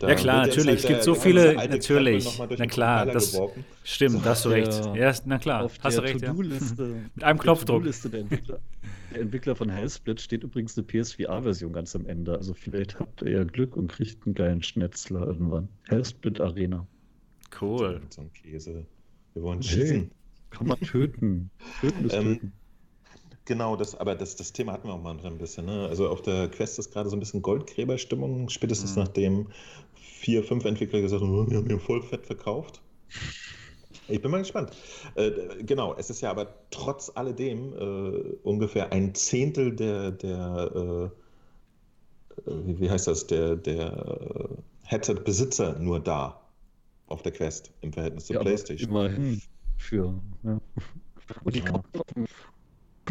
Da 0.00 0.08
ja 0.08 0.14
klar, 0.14 0.46
natürlich. 0.46 0.66
Halt 0.66 0.78
es 0.78 0.86
gibt 0.86 1.02
so 1.04 1.14
viele, 1.14 1.54
natürlich. 1.54 2.38
Na 2.58 2.66
klar, 2.66 3.06
das 3.06 3.32
geworfen. 3.32 3.64
stimmt, 3.84 4.26
da 4.26 4.30
hast 4.30 4.44
du 4.44 4.48
recht. 4.48 4.72
Ja, 4.94 5.12
na 5.24 5.38
klar, 5.38 5.64
auf 5.64 5.78
hast 5.80 5.98
du 5.98 6.02
recht. 6.02 6.20
Ja. 6.20 6.32
Mit 7.14 7.22
einem 7.22 7.38
Knopfdruck. 7.38 7.84
Der 7.84 8.20
Entwickler, 8.20 8.60
der 9.12 9.20
Entwickler 9.20 9.54
von 9.54 9.70
Hellsplit 9.70 10.20
steht 10.20 10.42
übrigens 10.42 10.76
eine 10.76 10.86
PSVR-Version 10.86 11.72
ganz 11.72 11.94
am 11.94 12.06
Ende. 12.06 12.36
Also 12.36 12.54
vielleicht 12.54 12.98
habt 12.98 13.22
ihr 13.22 13.30
ja 13.30 13.44
Glück 13.44 13.76
und 13.76 13.92
kriegt 13.92 14.26
einen 14.26 14.34
geilen 14.34 14.62
Schnetzler 14.62 15.26
irgendwann. 15.26 15.68
Hellsplit 15.88 16.40
Arena. 16.40 16.86
Cool. 17.60 18.00
So 18.10 18.22
ein 18.22 18.32
Käse. 18.32 18.84
Wir 19.34 19.42
wollen 19.42 19.62
schießen. 19.62 19.96
Hey, 19.96 20.10
kann 20.50 20.66
man 20.66 20.80
töten. 20.80 21.50
Töten 21.80 22.04
ist 22.04 22.14
ähm, 22.14 22.34
töten. 22.34 22.52
Genau, 23.48 23.76
das, 23.76 23.94
aber 23.94 24.14
das, 24.14 24.36
das 24.36 24.52
Thema 24.52 24.74
hatten 24.74 24.88
wir 24.88 24.92
auch 24.92 25.02
mal 25.02 25.18
ein 25.24 25.38
bisschen. 25.38 25.64
Ne? 25.64 25.88
Also 25.88 26.10
auf 26.10 26.20
der 26.20 26.50
Quest 26.50 26.78
ist 26.78 26.92
gerade 26.92 27.08
so 27.08 27.16
ein 27.16 27.18
bisschen 27.18 27.40
Goldgräberstimmung, 27.40 28.50
spätestens 28.50 28.94
mhm. 28.94 29.02
nachdem 29.02 29.46
vier, 29.94 30.44
fünf 30.44 30.66
Entwickler 30.66 31.00
gesagt 31.00 31.22
haben, 31.22 31.50
wir 31.50 31.56
haben 31.56 31.66
hier 31.66 31.78
voll 31.78 32.02
fett 32.02 32.26
verkauft. 32.26 32.82
Ich 34.06 34.20
bin 34.20 34.30
mal 34.30 34.40
gespannt. 34.40 34.72
Äh, 35.14 35.62
genau, 35.62 35.94
es 35.96 36.10
ist 36.10 36.20
ja 36.20 36.30
aber 36.30 36.56
trotz 36.70 37.10
alledem 37.14 37.72
äh, 37.72 38.36
ungefähr 38.42 38.92
ein 38.92 39.14
Zehntel 39.14 39.74
der, 39.74 40.10
der 40.10 41.10
äh, 42.44 42.50
wie, 42.66 42.80
wie, 42.80 42.90
heißt 42.90 43.06
das, 43.06 43.28
der, 43.28 43.56
der 43.56 44.58
Headset-Besitzer 44.84 45.78
nur 45.78 46.00
da 46.00 46.38
auf 47.06 47.22
der 47.22 47.32
Quest 47.32 47.70
im 47.80 47.94
Verhältnis 47.94 48.26
zur 48.26 48.36
ja, 48.36 48.42
PlayStation. 48.42 48.90
Immerhin 48.90 49.40
für. 49.78 50.20
Ja. 50.42 50.60
Und 51.44 51.54
die 51.54 51.60
ja 51.60 51.82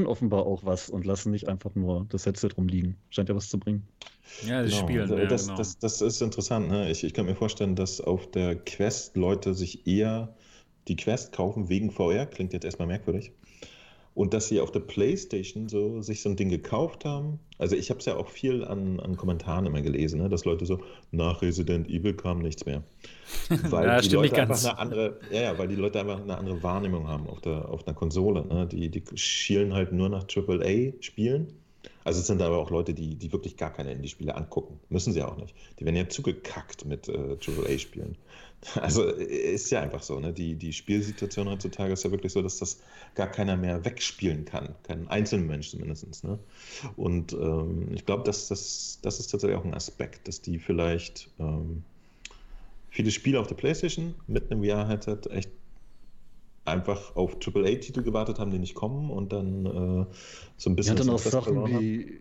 offenbar 0.06 0.46
auch 0.46 0.66
was 0.66 0.90
und 0.90 1.06
lassen 1.06 1.32
nicht 1.32 1.48
einfach 1.48 1.74
nur 1.76 2.06
das 2.10 2.26
Headset 2.26 2.50
rumliegen. 2.58 2.96
Scheint 3.10 3.30
ja 3.30 3.36
was 3.36 3.50
zu 3.50 3.58
bringen. 3.58 3.88
Ja, 4.46 4.62
das 4.62 4.72
genau. 4.72 4.84
Spielen. 4.84 5.18
Ja, 5.18 5.26
das, 5.26 5.46
genau. 5.46 5.58
das, 5.58 5.80
das, 5.80 6.02
ist 6.02 6.22
interessant. 6.22 6.70
Ne? 6.70 6.92
Ich, 6.92 7.04
ich 7.04 7.14
kann 7.14 7.26
mir 7.26 7.36
vorstellen, 7.36 7.76
dass 7.76 8.02
auf 8.02 8.30
der 8.30 8.56
Quest 8.56 9.16
Leute 9.16 9.54
sich 9.54 9.88
eher 9.88 10.36
die 10.88 10.96
Quest 10.96 11.32
kaufen 11.32 11.70
wegen 11.70 11.92
VR. 11.92 12.26
Klingt 12.26 12.54
jetzt 12.54 12.66
erstmal 12.66 12.88
merkwürdig 12.88 13.32
und 14.18 14.34
dass 14.34 14.48
sie 14.48 14.60
auf 14.60 14.72
der 14.72 14.80
PlayStation 14.80 15.70
so 15.70 16.02
sich 16.02 16.24
so 16.24 16.30
ein 16.30 16.36
Ding 16.36 16.50
gekauft 16.50 17.06
haben. 17.06 17.40
Also 17.60 17.76
ich 17.76 17.92
habe 17.92 18.00
es 18.00 18.08
ja 18.08 18.16
auch 18.16 18.30
viel 18.30 18.66
an, 18.66 19.00
an 19.00 19.16
Kommentaren 19.16 19.68
immer 19.68 19.84
gelesen, 19.84 20.20
ne? 20.20 20.28
dass 20.28 20.44
Leute 20.44 20.66
so 20.66 20.80
nach 21.12 21.44
Resident 21.44 21.88
Evil 21.88 22.16
kam 22.16 22.40
nichts 22.40 22.66
mehr, 22.66 22.82
weil 23.70 23.86
ja, 23.86 24.02
die 24.02 24.10
Leute 24.10 24.42
einfach 24.42 24.64
eine 24.64 24.80
andere, 24.80 25.20
ja, 25.32 25.42
ja, 25.42 25.60
weil 25.60 25.68
die 25.68 25.76
Leute 25.76 26.00
einfach 26.00 26.20
eine 26.20 26.36
andere 26.36 26.64
Wahrnehmung 26.64 27.08
haben 27.08 27.28
auf 27.28 27.42
der 27.42 27.70
auf 27.70 27.86
einer 27.86 27.96
Konsole. 27.96 28.44
Ne? 28.44 28.66
Die 28.66 28.90
die 28.90 29.04
schielen 29.14 29.76
halt 29.76 29.92
nur 29.92 30.10
nach 30.10 30.26
AAA 30.28 30.94
Spielen. 31.00 31.54
Also 32.04 32.22
es 32.22 32.28
sind 32.28 32.42
aber 32.42 32.58
auch 32.58 32.72
Leute, 32.72 32.96
die, 32.96 33.16
die 33.16 33.32
wirklich 33.32 33.56
gar 33.56 33.72
keine 33.72 33.92
Indie-Spiele 33.92 34.34
angucken. 34.34 34.80
Müssen 34.90 35.14
sie 35.14 35.22
auch 35.22 35.38
nicht. 35.38 35.54
Die 35.78 35.86
werden 35.86 35.96
ja 35.96 36.08
zugekackt 36.08 36.86
mit 36.86 37.08
äh, 37.10 37.38
AAA-Spielen. 37.46 38.16
Also 38.82 39.04
ist 39.04 39.70
ja 39.70 39.82
einfach 39.82 40.04
so, 40.04 40.20
ne? 40.20 40.34
Die, 40.34 40.56
die 40.56 40.74
Spielsituation 40.74 41.50
heutzutage 41.50 41.94
ist 41.94 42.04
ja 42.04 42.12
wirklich 42.12 42.34
so, 42.34 42.42
dass 42.42 42.58
das 42.58 42.80
gar 43.16 43.28
keiner 43.28 43.56
mehr 43.56 43.84
wegspielen 43.86 44.46
kann. 44.46 44.76
Kein 44.84 45.08
Einzelmensch 45.08 45.72
zumindest. 45.72 46.24
Ne? 46.24 46.40
Und 46.96 47.34
ähm, 47.34 47.90
ich 47.94 48.06
glaube, 48.06 48.24
dass 48.24 48.48
das, 48.48 49.00
das 49.02 49.20
ist 49.20 49.28
tatsächlich 49.28 49.58
auch 49.58 49.66
ein 49.66 49.74
Aspekt, 49.74 50.28
dass 50.28 50.42
die 50.42 50.60
vielleicht 50.60 51.30
ähm, 51.40 51.84
viele 52.90 53.12
Spiele 53.12 53.40
auf 53.40 53.48
der 53.48 53.56
Playstation 53.56 54.16
mit 54.28 54.52
einem 54.52 54.64
VR-Headset 54.64 55.30
echt 55.30 55.50
einfach 56.66 57.16
auf 57.16 57.36
AAA-Titel 57.36 58.04
gewartet 58.04 58.40
haben, 58.40 58.52
die 58.52 58.60
nicht 58.60 58.76
kommen 58.76 59.10
und 59.10 59.32
dann 59.32 59.66
äh, 59.66 60.06
so 60.58 60.70
ein 60.70 60.76
bisschen. 60.76 60.98
Ja, 60.98 61.04
dann 61.04 61.14
auch 61.14 61.20
Sachen 61.20 61.66
wie 61.68 62.20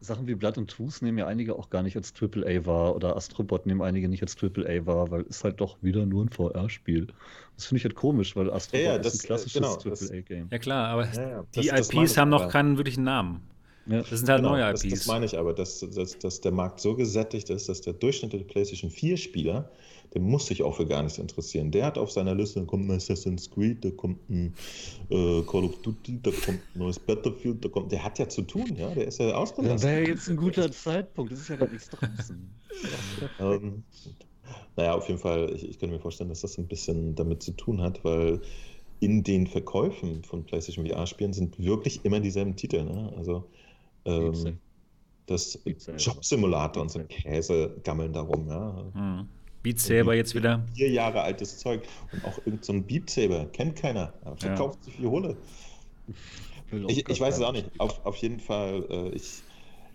Sachen 0.00 0.26
wie 0.28 0.34
Blood 0.34 0.58
and 0.58 0.70
Tooth 0.70 1.02
nehmen 1.02 1.18
ja 1.18 1.26
einige 1.26 1.56
auch 1.56 1.70
gar 1.70 1.82
nicht 1.82 1.96
als 1.96 2.12
AAA 2.20 2.64
wahr 2.66 2.94
oder 2.94 3.16
Astrobot 3.16 3.66
nehmen 3.66 3.82
einige 3.82 4.08
nicht 4.08 4.22
als 4.22 4.36
AAA 4.40 4.86
wahr, 4.86 5.10
weil 5.10 5.24
es 5.28 5.42
halt 5.42 5.60
doch 5.60 5.76
wieder 5.82 6.06
nur 6.06 6.24
ein 6.24 6.28
VR-Spiel. 6.28 7.08
Das 7.56 7.66
finde 7.66 7.78
ich 7.78 7.84
halt 7.84 7.96
komisch, 7.96 8.36
weil 8.36 8.50
Astrobot 8.50 8.84
Ja, 8.84 8.92
ja, 8.92 8.96
ist 8.98 9.04
das, 9.06 9.14
ein 9.14 9.24
äh, 9.24 9.26
klassisches 9.26 9.52
genau, 9.54 9.76
das- 9.90 10.10
AAA-Game. 10.10 10.48
Ja, 10.50 10.58
klar, 10.58 10.88
aber 10.88 11.04
Ja, 11.12 11.28
ja, 11.28 11.42
die 11.54 11.66
das- 11.68 11.88
das 11.88 11.90
IPs 11.94 12.16
haben 12.16 12.28
noch 12.30 12.48
keinen 12.48 12.76
wirklichen 12.76 13.02
Namen. 13.04 13.40
Ja. 13.86 14.00
Das 14.02 14.10
sind 14.10 14.28
halt 14.28 14.40
Genau, 14.42 14.50
neue 14.52 14.70
das, 14.70 14.84
IPs. 14.84 14.98
das 15.00 15.06
meine 15.06 15.24
ich 15.24 15.36
aber, 15.38 15.54
dass, 15.54 15.80
dass, 15.80 16.18
dass 16.18 16.40
der 16.42 16.52
Markt 16.52 16.78
so 16.78 16.94
gesättigt 16.94 17.48
ist, 17.50 17.68
dass 17.70 17.80
der 17.80 17.94
durchschnittliche 17.94 18.44
PlayStation 18.44 18.90
4-Spieler, 18.90 19.70
der 20.14 20.20
muss 20.20 20.46
sich 20.46 20.62
auch 20.62 20.76
für 20.76 20.86
gar 20.86 21.02
nichts 21.02 21.18
interessieren. 21.18 21.70
Der 21.70 21.86
hat 21.86 21.98
auf 21.98 22.10
seiner 22.10 22.34
Liste, 22.34 22.60
da 22.60 22.66
kommt 22.66 22.88
ein 22.88 22.92
Assassin's 22.96 23.50
Creed, 23.50 23.84
da 23.84 23.90
kommt 23.90 24.28
ein 24.30 24.54
äh, 25.10 25.42
Call 25.42 25.64
of 25.64 25.80
Duty, 25.82 26.20
da 26.22 26.30
kommt 26.30 26.60
ein 26.74 26.78
neues 26.78 26.98
Battlefield, 26.98 27.64
da 27.64 27.68
kommt, 27.68 27.92
der 27.92 28.02
hat 28.02 28.18
ja 28.18 28.28
zu 28.28 28.42
tun, 28.42 28.74
ja, 28.76 28.88
der 28.94 29.06
ist 29.06 29.18
ja 29.18 29.26
Das 29.26 29.34
ausgelastet. 29.34 29.90
wäre 29.90 30.08
jetzt 30.08 30.28
ein 30.28 30.36
guter 30.36 30.70
Zeitpunkt, 30.70 31.32
das 31.32 31.40
ist 31.40 31.48
ja 31.48 31.56
gar 31.56 31.68
nichts 31.70 31.88
draußen. 31.90 32.50
Ähm, 33.40 33.82
naja, 34.76 34.94
auf 34.94 35.08
jeden 35.08 35.18
Fall, 35.18 35.52
ich, 35.54 35.68
ich 35.68 35.78
kann 35.80 35.90
mir 35.90 35.98
vorstellen, 35.98 36.28
dass 36.28 36.42
das 36.42 36.56
ein 36.58 36.68
bisschen 36.68 37.16
damit 37.16 37.42
zu 37.42 37.50
tun 37.52 37.80
hat, 37.80 38.04
weil 38.04 38.40
in 39.00 39.22
den 39.24 39.46
Verkäufen 39.46 40.22
von 40.22 40.44
PlayStation 40.44 40.86
VR-Spielen 40.86 41.32
sind 41.32 41.58
wirklich 41.58 42.04
immer 42.04 42.20
dieselben 42.20 42.54
Titel. 42.54 42.84
Ne? 42.84 43.12
Also 43.16 43.44
ähm, 44.04 44.58
das. 45.26 45.58
Job-Simulator 45.98 46.82
und 46.82 46.90
so 46.90 47.00
ein 47.00 47.08
Käse 47.08 47.76
gammeln 47.84 48.12
darum. 48.12 48.48
Ja? 48.48 48.90
Hm. 48.94 49.28
Beat 49.62 49.80
Saber 49.80 50.14
jetzt 50.14 50.34
wieder. 50.34 50.64
Vier 50.74 50.90
Jahre 50.90 51.22
altes 51.22 51.58
Zeug 51.58 51.82
und 52.12 52.24
auch 52.24 52.38
irgendein 52.38 52.62
so 52.62 52.72
ein 52.72 52.84
Beat 52.84 53.10
Saber, 53.10 53.46
kennt 53.46 53.76
keiner, 53.76 54.12
aber 54.24 54.36
verkauft 54.36 54.84
sich 54.84 55.00
wie 55.00 55.06
Hulle. 55.06 55.36
Ich, 56.88 57.08
ich 57.08 57.20
weiß 57.20 57.36
es 57.36 57.42
auch 57.42 57.52
nicht. 57.52 57.68
Auf, 57.78 58.04
auf 58.04 58.16
jeden 58.16 58.40
Fall, 58.40 58.84
äh, 58.90 59.08
ich, 59.10 59.42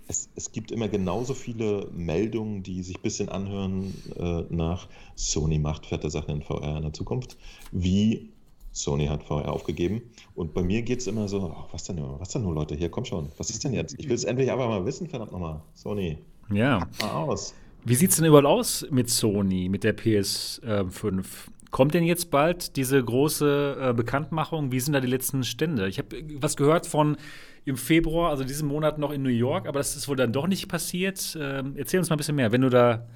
es, 0.07 0.30
es 0.35 0.52
gibt 0.52 0.72
immer 0.72 0.88
genauso 0.88 1.34
viele 1.34 1.88
Meldungen, 1.91 2.64
die 2.64 2.84
sich 2.84 2.98
ein 2.98 3.02
bisschen 3.02 3.30
anhören 3.30 3.94
äh, 4.18 4.44
nach 4.49 4.88
Sony 5.15 5.60
macht 5.60 5.85
fette 5.85 6.10
Sachen 6.10 6.35
in 6.35 6.41
VR 6.41 6.77
in 6.77 6.84
der 6.84 6.94
Zukunft, 6.94 7.38
wie 7.72 8.30
Sony 8.72 9.06
hat 9.06 9.23
VR 9.23 9.52
aufgegeben. 9.52 10.02
Und 10.35 10.53
bei 10.53 10.64
mir 10.64 10.81
geht 10.81 10.99
es 10.99 11.07
immer 11.07 11.27
so, 11.27 11.56
ach, 11.56 11.72
was 11.72 11.84
denn 11.84 11.98
nur, 11.98 12.19
was 12.19 12.30
denn 12.30 12.41
nur, 12.41 12.53
Leute, 12.53 12.76
hier, 12.76 12.90
komm 12.90 13.06
schon, 13.06 13.31
was 13.38 13.49
ist 13.52 13.64
denn 13.64 13.73
jetzt? 13.73 13.95
Ich 13.99 14.10
will 14.10 14.15
es 14.15 14.23
endlich 14.23 14.52
einfach 14.52 14.68
mal 14.68 14.84
wissen, 14.85 15.07
verdammt 15.07 15.31
nochmal. 15.31 15.61
Sony, 15.76 16.18
Ja. 16.49 16.80
mal 16.99 17.11
aus. 17.11 17.53
Wie 17.85 17.95
sieht 17.95 18.11
es 18.11 18.18
denn 18.18 18.26
überhaupt 18.26 18.47
aus 18.47 18.85
mit 18.91 19.10
Sony, 19.10 19.69
mit 19.69 19.84
der 19.84 19.97
PS5? 19.97 21.26
Kommt 21.72 21.95
denn 21.95 22.03
jetzt 22.03 22.30
bald 22.30 22.76
diese 22.76 23.03
große 23.03 23.77
äh, 23.89 23.93
Bekanntmachung? 23.93 24.72
Wie 24.72 24.80
sind 24.80 24.93
da 24.93 24.99
die 24.99 25.07
letzten 25.07 25.43
Stände? 25.43 25.88
Ich 25.88 25.97
habe 25.97 26.23
was 26.35 26.55
gehört 26.55 26.85
von 26.85 27.18
im 27.65 27.77
Februar, 27.77 28.30
also 28.30 28.43
diesen 28.43 28.68
Monat 28.68 28.99
noch 28.99 29.11
in 29.11 29.23
New 29.23 29.30
York, 29.30 29.68
aber 29.68 29.80
das 29.80 29.95
ist 29.95 30.07
wohl 30.07 30.15
dann 30.15 30.31
doch 30.31 30.47
nicht 30.47 30.68
passiert. 30.68 31.35
Ähm, 31.39 31.73
erzähl 31.76 31.99
uns 31.99 32.10
mal 32.10 32.15
ein 32.15 32.18
bisschen 32.18 32.35
mehr, 32.35 32.51
wenn 32.51 32.61
du 32.61 32.69
da 32.69 33.07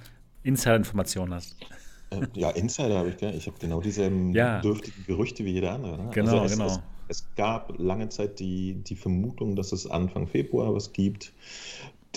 Insider-Informationen 0.44 1.34
hast. 1.34 1.56
Äh, 2.10 2.22
ja, 2.34 2.50
Insider 2.52 2.98
habe 2.98 3.10
ich, 3.10 3.18
gell? 3.18 3.36
ich 3.36 3.46
habe 3.48 3.58
genau 3.60 3.82
dieselben 3.82 4.34
Ja. 4.34 4.60
dürftigen 4.62 5.06
Gerüchte 5.06 5.46
wie 5.46 5.52
jeder 5.52 5.74
andere. 5.74 5.98
Ne? 5.98 6.10
Genau, 6.14 6.44
es, 6.46 6.54
genau. 6.54 6.66
Es, 6.66 6.80
es 7.10 7.28
gab 7.36 7.78
lange 7.78 8.10
Zeit 8.10 8.40
die, 8.40 8.76
die 8.76 8.96
Vermutung, 8.96 9.56
dass 9.56 9.72
es 9.72 9.86
Anfang 9.90 10.28
Februar 10.28 10.74
was 10.74 10.94
gibt. 10.94 11.34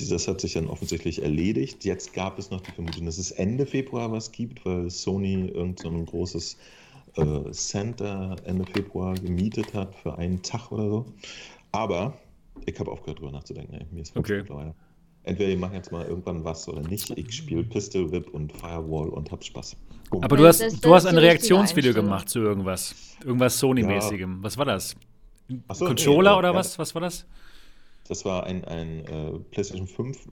Das 0.08 0.28
hat 0.28 0.40
sich 0.40 0.54
dann 0.54 0.66
offensichtlich 0.66 1.22
erledigt. 1.22 1.84
Jetzt 1.84 2.12
gab 2.12 2.38
es 2.38 2.50
noch 2.50 2.60
die 2.60 2.72
Vermutung, 2.72 3.06
dass 3.06 3.18
es 3.18 3.30
Ende 3.30 3.66
Februar 3.66 4.10
was 4.10 4.32
gibt, 4.32 4.64
weil 4.64 4.90
Sony 4.90 5.48
irgend 5.48 5.80
so 5.80 5.88
ein 5.88 6.06
großes 6.06 6.56
äh, 7.16 7.50
Center 7.52 8.36
Ende 8.44 8.64
Februar 8.64 9.14
gemietet 9.14 9.74
hat 9.74 9.94
für 9.94 10.16
einen 10.16 10.42
Tag 10.42 10.70
oder 10.72 10.88
so. 10.88 11.06
Aber 11.72 12.14
ich 12.66 12.78
habe 12.78 12.90
aufgehört, 12.90 13.20
drüber 13.20 13.32
nachzudenken. 13.32 13.74
Ey. 13.74 13.86
Mir 13.90 14.02
ist 14.02 14.16
Okay. 14.16 14.38
mittlerweile. 14.38 14.74
Entweder 15.22 15.50
die 15.50 15.56
machen 15.56 15.74
jetzt 15.74 15.92
mal 15.92 16.06
irgendwann 16.06 16.44
was 16.44 16.66
oder 16.68 16.80
nicht. 16.80 17.10
Ich 17.10 17.32
spiele 17.32 17.62
Pistol 17.62 18.10
Whip 18.10 18.30
und 18.30 18.52
Firewall 18.52 19.10
und 19.10 19.30
hab 19.30 19.44
Spaß. 19.44 19.76
Boom. 20.10 20.24
Aber 20.24 20.36
du 20.36 20.46
hast, 20.46 20.84
du 20.84 20.94
hast 20.94 21.06
ein 21.06 21.18
Reaktionsvideo 21.18 21.92
gemacht 21.92 22.28
zu 22.28 22.40
irgendwas. 22.40 22.94
Irgendwas 23.24 23.58
Sony-mäßigem. 23.58 24.42
Was 24.42 24.56
war 24.56 24.64
das? 24.64 24.96
So, 25.72 25.84
nee, 25.84 25.88
Controller 25.88 26.32
äh, 26.32 26.38
oder 26.38 26.48
ja. 26.50 26.54
was? 26.54 26.78
Was 26.78 26.94
war 26.94 27.02
das? 27.02 27.26
Das 28.10 28.24
war 28.24 28.42
ein, 28.42 28.64
ein 28.64 29.04
äh, 29.06 29.38
PlayStation 29.52 29.86
5 29.86 30.28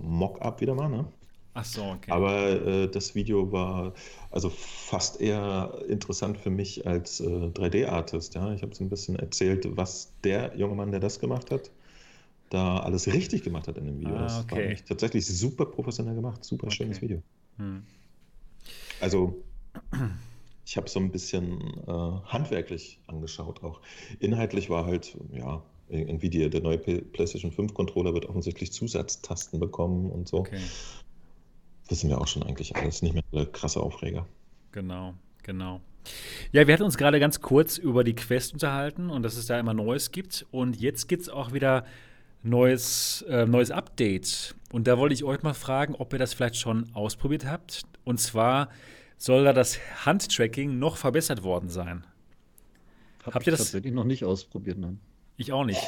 Mock-up 0.00 0.60
wieder 0.60 0.76
mal, 0.76 0.88
ne? 0.88 1.06
Ach 1.54 1.64
so, 1.64 1.82
okay. 1.82 2.12
Aber 2.12 2.64
äh, 2.64 2.88
das 2.88 3.16
Video 3.16 3.50
war 3.50 3.94
also 4.30 4.48
fast 4.48 5.20
eher 5.20 5.76
interessant 5.88 6.38
für 6.38 6.50
mich 6.50 6.86
als 6.86 7.18
äh, 7.18 7.24
3D-Artist. 7.24 8.36
Ja? 8.36 8.52
Ich 8.52 8.62
habe 8.62 8.76
so 8.76 8.84
ein 8.84 8.90
bisschen 8.90 9.16
erzählt, 9.16 9.66
was 9.76 10.12
der 10.22 10.56
junge 10.56 10.76
Mann, 10.76 10.92
der 10.92 11.00
das 11.00 11.18
gemacht 11.18 11.50
hat, 11.50 11.72
da 12.50 12.78
alles 12.78 13.08
richtig 13.08 13.42
gemacht 13.42 13.66
hat 13.66 13.76
in 13.76 13.86
dem 13.86 13.98
Video. 13.98 14.14
Ah, 14.14 14.22
das 14.22 14.36
war 14.36 14.44
okay. 14.44 14.76
tatsächlich 14.86 15.26
super 15.26 15.66
professionell 15.66 16.14
gemacht, 16.14 16.44
super 16.44 16.70
schönes 16.70 16.98
Okay. 16.98 17.06
Video. 17.06 17.22
Hm. 17.56 17.82
Also 19.00 19.42
ich 20.64 20.76
habe 20.76 20.88
so 20.88 21.00
ein 21.00 21.10
bisschen 21.10 21.60
äh, 21.88 22.20
handwerklich 22.26 23.00
angeschaut 23.08 23.64
auch. 23.64 23.80
Inhaltlich 24.20 24.70
war 24.70 24.86
halt, 24.86 25.16
ja, 25.32 25.60
irgendwie 25.88 26.28
die, 26.30 26.48
der 26.50 26.60
neue 26.62 26.78
PlayStation 26.78 27.52
5 27.52 27.74
Controller 27.74 28.12
wird 28.14 28.26
offensichtlich 28.26 28.72
Zusatztasten 28.72 29.60
bekommen 29.60 30.10
und 30.10 30.28
so. 30.28 30.38
Okay, 30.38 30.58
Wissen 31.88 32.10
wir 32.10 32.20
auch 32.20 32.26
schon 32.26 32.42
eigentlich 32.42 32.74
alles, 32.74 33.02
nicht 33.02 33.14
mehr 33.14 33.22
der 33.32 33.46
krasse 33.46 33.80
Aufreger. 33.80 34.26
genau, 34.72 35.14
genau. 35.42 35.80
Ja, 36.52 36.66
wir 36.66 36.74
hatten 36.74 36.84
uns 36.84 36.96
gerade 36.96 37.18
ganz 37.20 37.40
kurz 37.40 37.78
über 37.78 38.04
die 38.04 38.14
Quest 38.14 38.52
unterhalten 38.52 39.10
und 39.10 39.22
dass 39.24 39.36
es 39.36 39.46
da 39.46 39.58
immer 39.58 39.74
Neues 39.74 40.12
gibt. 40.12 40.46
Und 40.52 40.80
jetzt 40.80 41.08
gibt 41.08 41.22
es 41.22 41.28
auch 41.28 41.52
wieder 41.52 41.84
neues, 42.44 43.22
äh, 43.28 43.44
neues 43.46 43.72
Update. 43.72 44.54
Und 44.72 44.86
da 44.86 44.98
wollte 44.98 45.14
ich 45.14 45.24
euch 45.24 45.42
mal 45.42 45.54
fragen, 45.54 45.94
ob 45.96 46.12
ihr 46.12 46.18
das 46.20 46.32
vielleicht 46.34 46.56
schon 46.56 46.88
ausprobiert 46.94 47.44
habt. 47.44 47.82
Und 48.04 48.20
zwar 48.20 48.68
soll 49.18 49.42
da 49.44 49.52
das 49.52 49.78
Handtracking 50.04 50.78
noch 50.78 50.96
verbessert 50.96 51.42
worden 51.42 51.68
sein. 51.70 52.04
Hab 53.24 53.34
Habt 53.34 53.42
ich 53.42 53.48
ihr 53.48 53.50
das- 53.52 53.60
tatsächlich 53.60 53.92
noch 53.92 54.04
nicht 54.04 54.24
ausprobiert, 54.24 54.78
nein. 54.78 55.00
Ich 55.36 55.52
auch 55.52 55.64
nicht. 55.64 55.80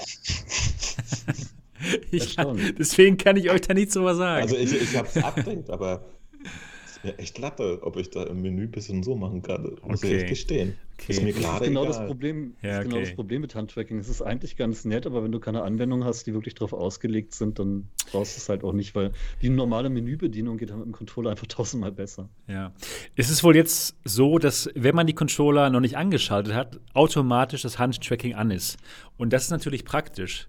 ich, 2.10 2.36
Erstaunlich. 2.36 2.74
deswegen 2.76 3.16
kann 3.16 3.36
ich 3.36 3.50
euch 3.50 3.60
da 3.60 3.74
nichts 3.74 3.94
drüber 3.94 4.14
sagen. 4.14 4.42
Also 4.42 4.56
ich, 4.56 4.72
ich 4.72 4.96
habe 4.96 5.08
es 5.08 5.22
Update, 5.22 5.70
aber 5.70 6.04
echt 7.16 7.38
Latte, 7.38 7.78
ob 7.82 7.96
ich 7.96 8.10
da 8.10 8.24
im 8.24 8.42
Menü 8.42 8.64
ein 8.64 8.70
bisschen 8.70 9.02
so 9.02 9.14
machen 9.16 9.42
kann. 9.42 9.76
Muss 9.82 10.02
ich 10.02 10.10
Okay. 10.10 10.16
echt 10.18 10.28
gestehen. 10.28 10.74
Okay. 11.00 11.12
Ist 11.12 11.22
mir 11.22 11.32
Das 11.32 11.42
gerade 11.42 11.64
ist 11.64 11.68
genau 11.68 11.82
egal. 11.84 11.92
das 11.98 12.06
Problem. 12.06 12.54
Das 12.60 12.70
Ja, 12.70 12.78
ist 12.78 12.84
genau 12.84 12.96
okay. 12.96 13.04
das 13.06 13.14
Problem 13.14 13.40
mit 13.42 13.54
Handtracking. 13.54 13.98
Es 13.98 14.08
ist 14.08 14.20
eigentlich 14.22 14.56
ganz 14.56 14.84
nett, 14.84 15.06
aber 15.06 15.22
wenn 15.22 15.30
du 15.32 15.38
keine 15.38 15.62
Anwendung 15.62 16.04
hast, 16.04 16.26
die 16.26 16.34
wirklich 16.34 16.54
darauf 16.54 16.72
ausgelegt 16.72 17.34
sind, 17.34 17.58
dann 17.58 17.88
brauchst 18.10 18.36
du 18.36 18.40
es 18.40 18.48
halt 18.48 18.64
auch 18.64 18.72
nicht, 18.72 18.94
weil 18.96 19.12
die 19.40 19.48
normale 19.48 19.90
Menübedienung 19.90 20.56
geht 20.58 20.70
halt 20.70 20.78
mit 20.80 20.86
dem 20.86 20.92
Controller 20.92 21.30
einfach 21.30 21.46
tausendmal 21.48 21.92
besser. 21.92 22.28
Ja. 22.48 22.72
Es 23.16 23.30
ist 23.30 23.44
wohl 23.44 23.54
jetzt 23.56 23.96
so, 24.04 24.38
dass, 24.38 24.68
wenn 24.74 24.94
man 24.96 25.06
die 25.06 25.14
Controller 25.14 25.70
noch 25.70 25.80
nicht 25.80 25.96
angeschaltet 25.96 26.54
hat, 26.54 26.80
automatisch 26.94 27.62
das 27.62 27.78
Handtracking 27.78 28.34
an 28.34 28.50
ist. 28.50 28.76
Und 29.16 29.32
das 29.32 29.44
ist 29.44 29.50
natürlich 29.50 29.84
praktisch. 29.84 30.48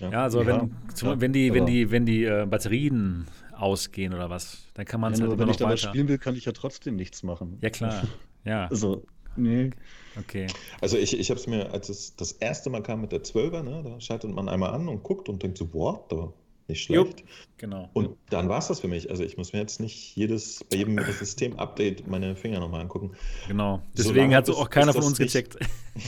Ja, 0.00 0.22
also 0.24 0.42
Ja, 0.42 0.46
wenn, 0.46 0.74
zum, 0.94 1.08
ja, 1.08 1.20
wenn 1.20 1.32
die, 1.32 1.52
wenn 1.54 1.66
die, 1.66 1.90
wenn 1.90 2.06
die 2.06 2.24
äh, 2.24 2.46
Batterien 2.48 3.26
ausgehen 3.60 4.14
oder 4.14 4.30
was, 4.30 4.64
dann 4.74 4.84
kann 4.86 5.00
man 5.00 5.12
es 5.12 5.18
Ja, 5.18 5.24
halt 5.24 5.32
immer 5.32 5.40
wenn 5.40 5.46
noch 5.46 5.52
ich 5.54 5.58
damit 5.58 5.78
weiter. 5.78 5.88
spielen 5.88 6.08
will, 6.08 6.18
kann 6.18 6.34
ich 6.36 6.44
ja 6.44 6.52
trotzdem 6.52 6.96
nichts 6.96 7.22
machen. 7.22 7.58
Ja, 7.60 7.70
klar. 7.70 8.02
Ja, 8.44 8.66
Also, 8.70 9.04
nee. 9.36 9.70
okay. 10.18 10.46
Also 10.80 10.96
ich, 10.96 11.18
ich 11.18 11.30
habe 11.30 11.40
es 11.40 11.46
mir, 11.46 11.72
als 11.72 11.88
es 11.88 12.16
das 12.16 12.32
erste 12.32 12.70
Mal 12.70 12.82
kam 12.82 13.00
mit 13.00 13.12
der 13.12 13.22
12er, 13.22 13.62
ne, 13.62 13.82
da 13.84 14.00
schaltet 14.00 14.30
man 14.30 14.48
einmal 14.48 14.70
an 14.74 14.88
und 14.88 15.02
guckt 15.02 15.28
und 15.28 15.42
denkt 15.42 15.58
so, 15.58 15.66
boah, 15.66 16.04
da 16.08 16.32
nicht 16.70 16.82
schlecht. 16.82 17.24
Genau. 17.56 17.88
Und 17.94 18.10
dann 18.28 18.50
war 18.50 18.58
es 18.58 18.66
das 18.68 18.80
für 18.80 18.88
mich. 18.88 19.08
Also 19.10 19.24
ich 19.24 19.38
muss 19.38 19.54
mir 19.54 19.60
jetzt 19.60 19.80
nicht 19.80 20.14
jedes, 20.16 20.62
bei 20.70 20.76
jedem 20.76 20.98
System-Update 21.02 22.06
meine 22.06 22.36
Finger 22.36 22.60
nochmal 22.60 22.82
angucken. 22.82 23.12
Genau. 23.48 23.80
Deswegen 23.96 24.34
hat 24.34 24.44
es 24.46 24.50
bis- 24.54 24.58
auch 24.62 24.68
keiner 24.68 24.92
von 24.92 25.02
uns 25.04 25.18
nicht- 25.18 25.32
gecheckt. 25.32 25.56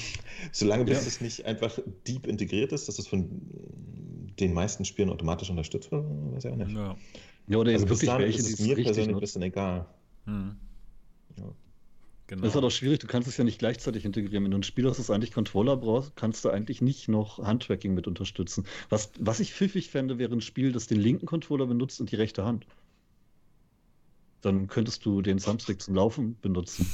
Solange 0.52 0.84
bis 0.84 1.00
Ja. 1.02 1.06
es 1.08 1.20
nicht 1.22 1.46
einfach 1.46 1.78
deep 2.06 2.26
integriert 2.26 2.72
ist, 2.72 2.88
dass 2.88 2.98
es 2.98 3.06
von 3.06 3.30
den 4.38 4.52
meisten 4.54 4.84
Spielen 4.84 5.08
automatisch 5.10 5.48
unterstützt 5.50 5.90
wird, 5.92 6.04
weiß 6.34 6.44
ich 6.44 6.50
auch 6.50 6.56
nicht. 6.56 6.72
Ja. 6.72 6.96
Ja, 7.50 7.58
oder 7.58 7.72
Also 7.72 7.88
wirklich 7.88 8.08
dahin 8.08 8.22
welche, 8.26 8.38
ist 8.38 8.48
die 8.48 8.52
es 8.52 8.60
mir 8.60 8.76
richtig 8.76 8.84
persönlich 8.84 9.16
ein 9.16 9.20
bisschen 9.20 9.42
egal. 9.42 9.86
Hm. 10.26 10.56
Ja. 11.36 11.44
Genau. 12.28 12.42
Das 12.42 12.50
ist 12.50 12.54
halt 12.54 12.64
auch 12.64 12.70
schwierig, 12.70 13.00
du 13.00 13.08
kannst 13.08 13.28
es 13.28 13.36
ja 13.36 13.42
nicht 13.42 13.58
gleichzeitig 13.58 14.04
integrieren. 14.04 14.44
Wenn 14.44 14.52
du 14.52 14.58
ein 14.58 14.62
Spiel 14.62 14.88
hast, 14.88 14.98
das 14.98 15.10
eigentlich 15.10 15.32
Controller 15.32 15.76
brauchst, 15.76 16.14
kannst 16.14 16.44
du 16.44 16.50
eigentlich 16.50 16.80
nicht 16.80 17.08
noch 17.08 17.38
Handtracking 17.38 17.92
mit 17.92 18.06
unterstützen. 18.06 18.66
Was, 18.88 19.10
was 19.18 19.40
ich 19.40 19.52
pfiffig 19.52 19.90
fände, 19.90 20.18
wäre 20.18 20.32
ein 20.32 20.40
Spiel, 20.40 20.70
das 20.70 20.86
den 20.86 21.00
linken 21.00 21.26
Controller 21.26 21.66
benutzt 21.66 22.00
und 22.00 22.12
die 22.12 22.16
rechte 22.16 22.44
Hand. 22.44 22.66
Dann 24.42 24.68
könntest 24.68 25.04
du 25.04 25.20
den 25.20 25.38
Thumbstick 25.38 25.82
zum 25.82 25.96
Laufen 25.96 26.38
benutzen. 26.40 26.86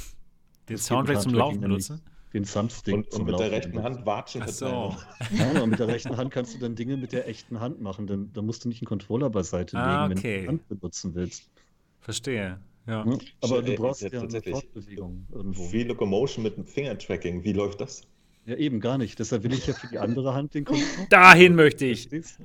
Den 0.69 0.79
Soundtrack 0.79 1.21
zum 1.21 1.35
Laufen 1.35 1.61
benutzen? 1.61 2.01
Den 2.37 2.45
Thumbstick 2.45 2.93
Und, 2.93 3.11
zum 3.11 3.21
und 3.21 3.27
mit 3.27 3.39
der 3.39 3.47
Laufen 3.47 3.53
rechten 3.55 3.71
benutzen. 3.71 3.95
Hand 3.95 4.05
watschen. 4.05 4.41
Mit 4.41 4.53
so. 4.53 4.95
Ja, 5.31 5.65
mit 5.65 5.79
der 5.79 5.87
rechten 5.87 6.17
Hand 6.17 6.31
kannst 6.31 6.53
du 6.55 6.59
dann 6.59 6.75
Dinge 6.75 6.97
mit 6.97 7.11
der 7.11 7.27
echten 7.27 7.59
Hand 7.59 7.81
machen. 7.81 8.07
Dann, 8.07 8.31
dann 8.33 8.45
musst 8.45 8.63
du 8.63 8.69
nicht 8.69 8.81
einen 8.81 8.87
Controller 8.87 9.29
beiseite 9.29 9.77
Ah, 9.77 10.05
legen, 10.07 10.19
okay. 10.19 10.23
wenn 10.23 10.35
du 10.35 10.41
die 10.41 10.47
Hand 10.47 10.67
benutzen 10.69 11.15
willst. 11.15 11.49
Verstehe. 11.99 12.59
Ja. 12.85 13.05
Aber 13.41 13.61
du 13.61 13.75
brauchst 13.75 14.01
ja, 14.01 14.07
ja, 14.09 14.19
eine 14.19 14.21
tatsächlich. 14.29 14.53
Fortbewegung 14.53 15.25
irgendwo. 15.31 15.63
Viel 15.63 15.87
Locomotion 15.87 16.43
mit 16.43 16.55
dem 16.55 16.65
Fingertracking. 16.65 17.43
Wie 17.43 17.53
läuft 17.53 17.81
das? 17.81 18.03
Ja, 18.45 18.55
eben 18.55 18.79
gar 18.79 18.97
nicht. 18.97 19.19
Deshalb 19.19 19.43
will 19.43 19.53
ich 19.53 19.67
ja 19.67 19.73
für 19.73 19.87
die 19.87 19.99
andere 19.99 20.33
Hand 20.33 20.53
den 20.53 20.63
Controller. 20.63 21.07
Dahin 21.09 21.55
möchte 21.55 21.85
ich. 21.85 22.07
Verstehst? 22.07 22.39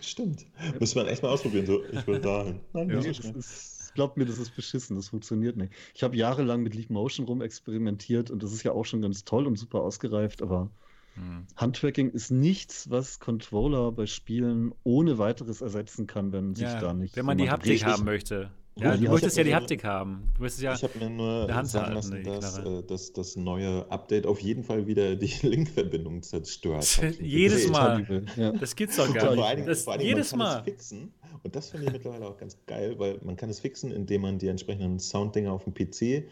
Stimmt. 0.00 0.46
Müssen 0.78 0.96
wir 0.96 1.08
echt 1.08 1.22
mal 1.22 1.30
ausprobieren. 1.30 1.66
So, 1.66 1.84
ich 1.84 2.06
will 2.06 2.20
dahin. 2.20 2.60
Nein, 2.72 2.88
ja, 2.88 2.96
das 2.96 3.18
ist, 3.18 3.75
glaubt 3.96 4.16
mir, 4.16 4.24
das 4.24 4.38
ist 4.38 4.54
beschissen. 4.54 4.94
Das 4.94 5.08
funktioniert 5.08 5.56
nicht. 5.56 5.72
Ich 5.94 6.04
habe 6.04 6.16
jahrelang 6.16 6.62
mit 6.62 6.74
Leap 6.74 6.90
Motion 6.90 7.26
rumexperimentiert 7.26 8.30
und 8.30 8.42
das 8.42 8.52
ist 8.52 8.62
ja 8.62 8.70
auch 8.72 8.84
schon 8.84 9.02
ganz 9.02 9.24
toll 9.24 9.46
und 9.46 9.56
super 9.56 9.80
ausgereift, 9.80 10.42
aber 10.42 10.70
hm. 11.14 11.46
Handtracking 11.56 12.10
ist 12.10 12.30
nichts, 12.30 12.90
was 12.90 13.18
Controller 13.18 13.90
bei 13.90 14.06
Spielen 14.06 14.72
ohne 14.84 15.18
weiteres 15.18 15.62
ersetzen 15.62 16.06
kann, 16.06 16.30
wenn 16.32 16.54
sich 16.54 16.64
ja, 16.64 16.78
da 16.78 16.92
nicht. 16.92 17.16
Wenn 17.16 17.26
man 17.26 17.38
die 17.38 17.50
Haptik 17.50 17.84
haben 17.84 18.04
möchte. 18.04 18.50
Ja, 18.78 18.94
du 18.94 19.10
möchtest 19.10 19.38
ja 19.38 19.44
die 19.44 19.54
Haptik 19.54 19.84
haben. 19.84 20.30
Du 20.36 20.42
möchtest 20.42 20.62
ja 20.62 20.74
ich 20.74 20.82
habe 20.82 20.98
mir 20.98 21.08
nur 21.08 21.64
sagen 21.64 21.94
lassen, 21.94 22.22
dass, 22.22 22.58
äh, 22.58 22.82
dass, 22.82 23.12
das 23.12 23.34
neue 23.34 23.90
Update 23.90 24.26
auf 24.26 24.40
jeden 24.40 24.64
Fall 24.64 24.86
wieder 24.86 25.16
die 25.16 25.32
Link-Verbindung 25.46 26.22
zerstört. 26.22 27.00
jedes 27.20 27.68
Mal. 27.68 28.24
Ja. 28.36 28.52
Das 28.52 28.76
gibt's 28.76 28.96
doch 28.96 29.12
gar 29.14 29.30
nicht. 29.30 29.34
Vor 29.36 29.46
allen 29.46 29.56
Dingen, 29.56 29.68
das, 29.68 29.82
vor 29.82 29.94
allen 29.94 30.00
Dingen, 30.00 30.10
jedes 30.10 30.36
Mal. 30.36 30.62
fixen. 30.62 31.14
Und 31.42 31.56
das 31.56 31.70
finde 31.70 31.86
ich 31.86 31.92
mittlerweile 31.92 32.26
auch 32.26 32.36
ganz 32.36 32.58
geil, 32.66 32.98
weil 32.98 33.18
man 33.22 33.36
kann 33.36 33.48
es 33.48 33.60
fixen, 33.60 33.92
indem 33.92 34.22
man 34.22 34.38
die 34.38 34.48
entsprechenden 34.48 34.98
Sounddinger 34.98 35.52
auf 35.52 35.64
dem 35.64 35.72
PC 35.72 36.28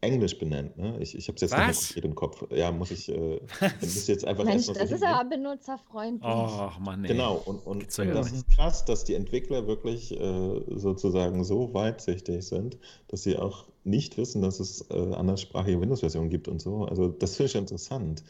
Englisch 0.00 0.38
benennt. 0.38 0.76
Ne? 0.76 0.96
Ich, 1.00 1.16
ich 1.16 1.28
habe 1.28 1.36
es 1.36 1.42
jetzt 1.42 1.52
Was? 1.52 1.66
nicht 1.68 1.78
konkret 1.80 2.04
im 2.04 2.14
Kopf. 2.14 2.44
Ja, 2.50 2.70
muss 2.70 2.90
ich, 2.90 3.08
äh, 3.08 3.40
muss 3.80 4.06
jetzt 4.06 4.24
einfach 4.24 4.44
Mensch, 4.44 4.66
das 4.66 4.90
ist 4.90 5.02
aber 5.02 5.28
benutzerfreundlich. 5.28 6.22
Ach, 6.22 6.78
Mann, 6.78 7.04
ey. 7.04 7.08
Genau, 7.08 7.42
und, 7.44 7.66
und, 7.66 7.98
und 7.98 8.14
das 8.14 8.32
ist 8.32 8.48
krass, 8.50 8.84
dass 8.84 9.04
die 9.04 9.14
Entwickler 9.14 9.66
wirklich 9.66 10.18
äh, 10.18 10.60
sozusagen 10.68 11.42
so 11.44 11.74
weitsichtig 11.74 12.46
sind, 12.46 12.78
dass 13.08 13.24
sie 13.24 13.36
auch 13.36 13.66
nicht 13.84 14.16
wissen, 14.18 14.42
dass 14.42 14.60
es 14.60 14.88
äh, 14.90 15.14
anderssprachige 15.14 15.80
Windows-Versionen 15.80 16.30
gibt 16.30 16.48
und 16.48 16.60
so. 16.60 16.84
Also 16.84 17.08
das 17.08 17.36
finde 17.36 17.50
ich 17.50 17.56
interessant 17.56 18.22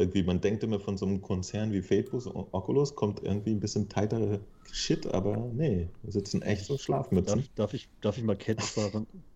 irgendwie, 0.00 0.22
man 0.22 0.40
denkt 0.40 0.64
immer 0.64 0.80
von 0.80 0.96
so 0.96 1.04
einem 1.06 1.20
Konzern 1.20 1.72
wie 1.72 1.82
Facebook, 1.82 2.24
Oculus, 2.52 2.94
kommt 2.94 3.22
irgendwie 3.22 3.50
ein 3.50 3.60
bisschen 3.60 3.88
tightere 3.88 4.40
Shit, 4.72 5.06
aber 5.06 5.50
nee, 5.52 5.88
wir 6.02 6.12
sitzen 6.12 6.42
echt 6.42 6.64
so 6.64 6.78
Schlafmützen. 6.78 7.40
Darf, 7.40 7.48
darf, 7.54 7.74
ich, 7.74 7.88
darf 8.00 8.16
ich 8.16 8.24
mal 8.24 8.36
ketzer, 8.36 8.90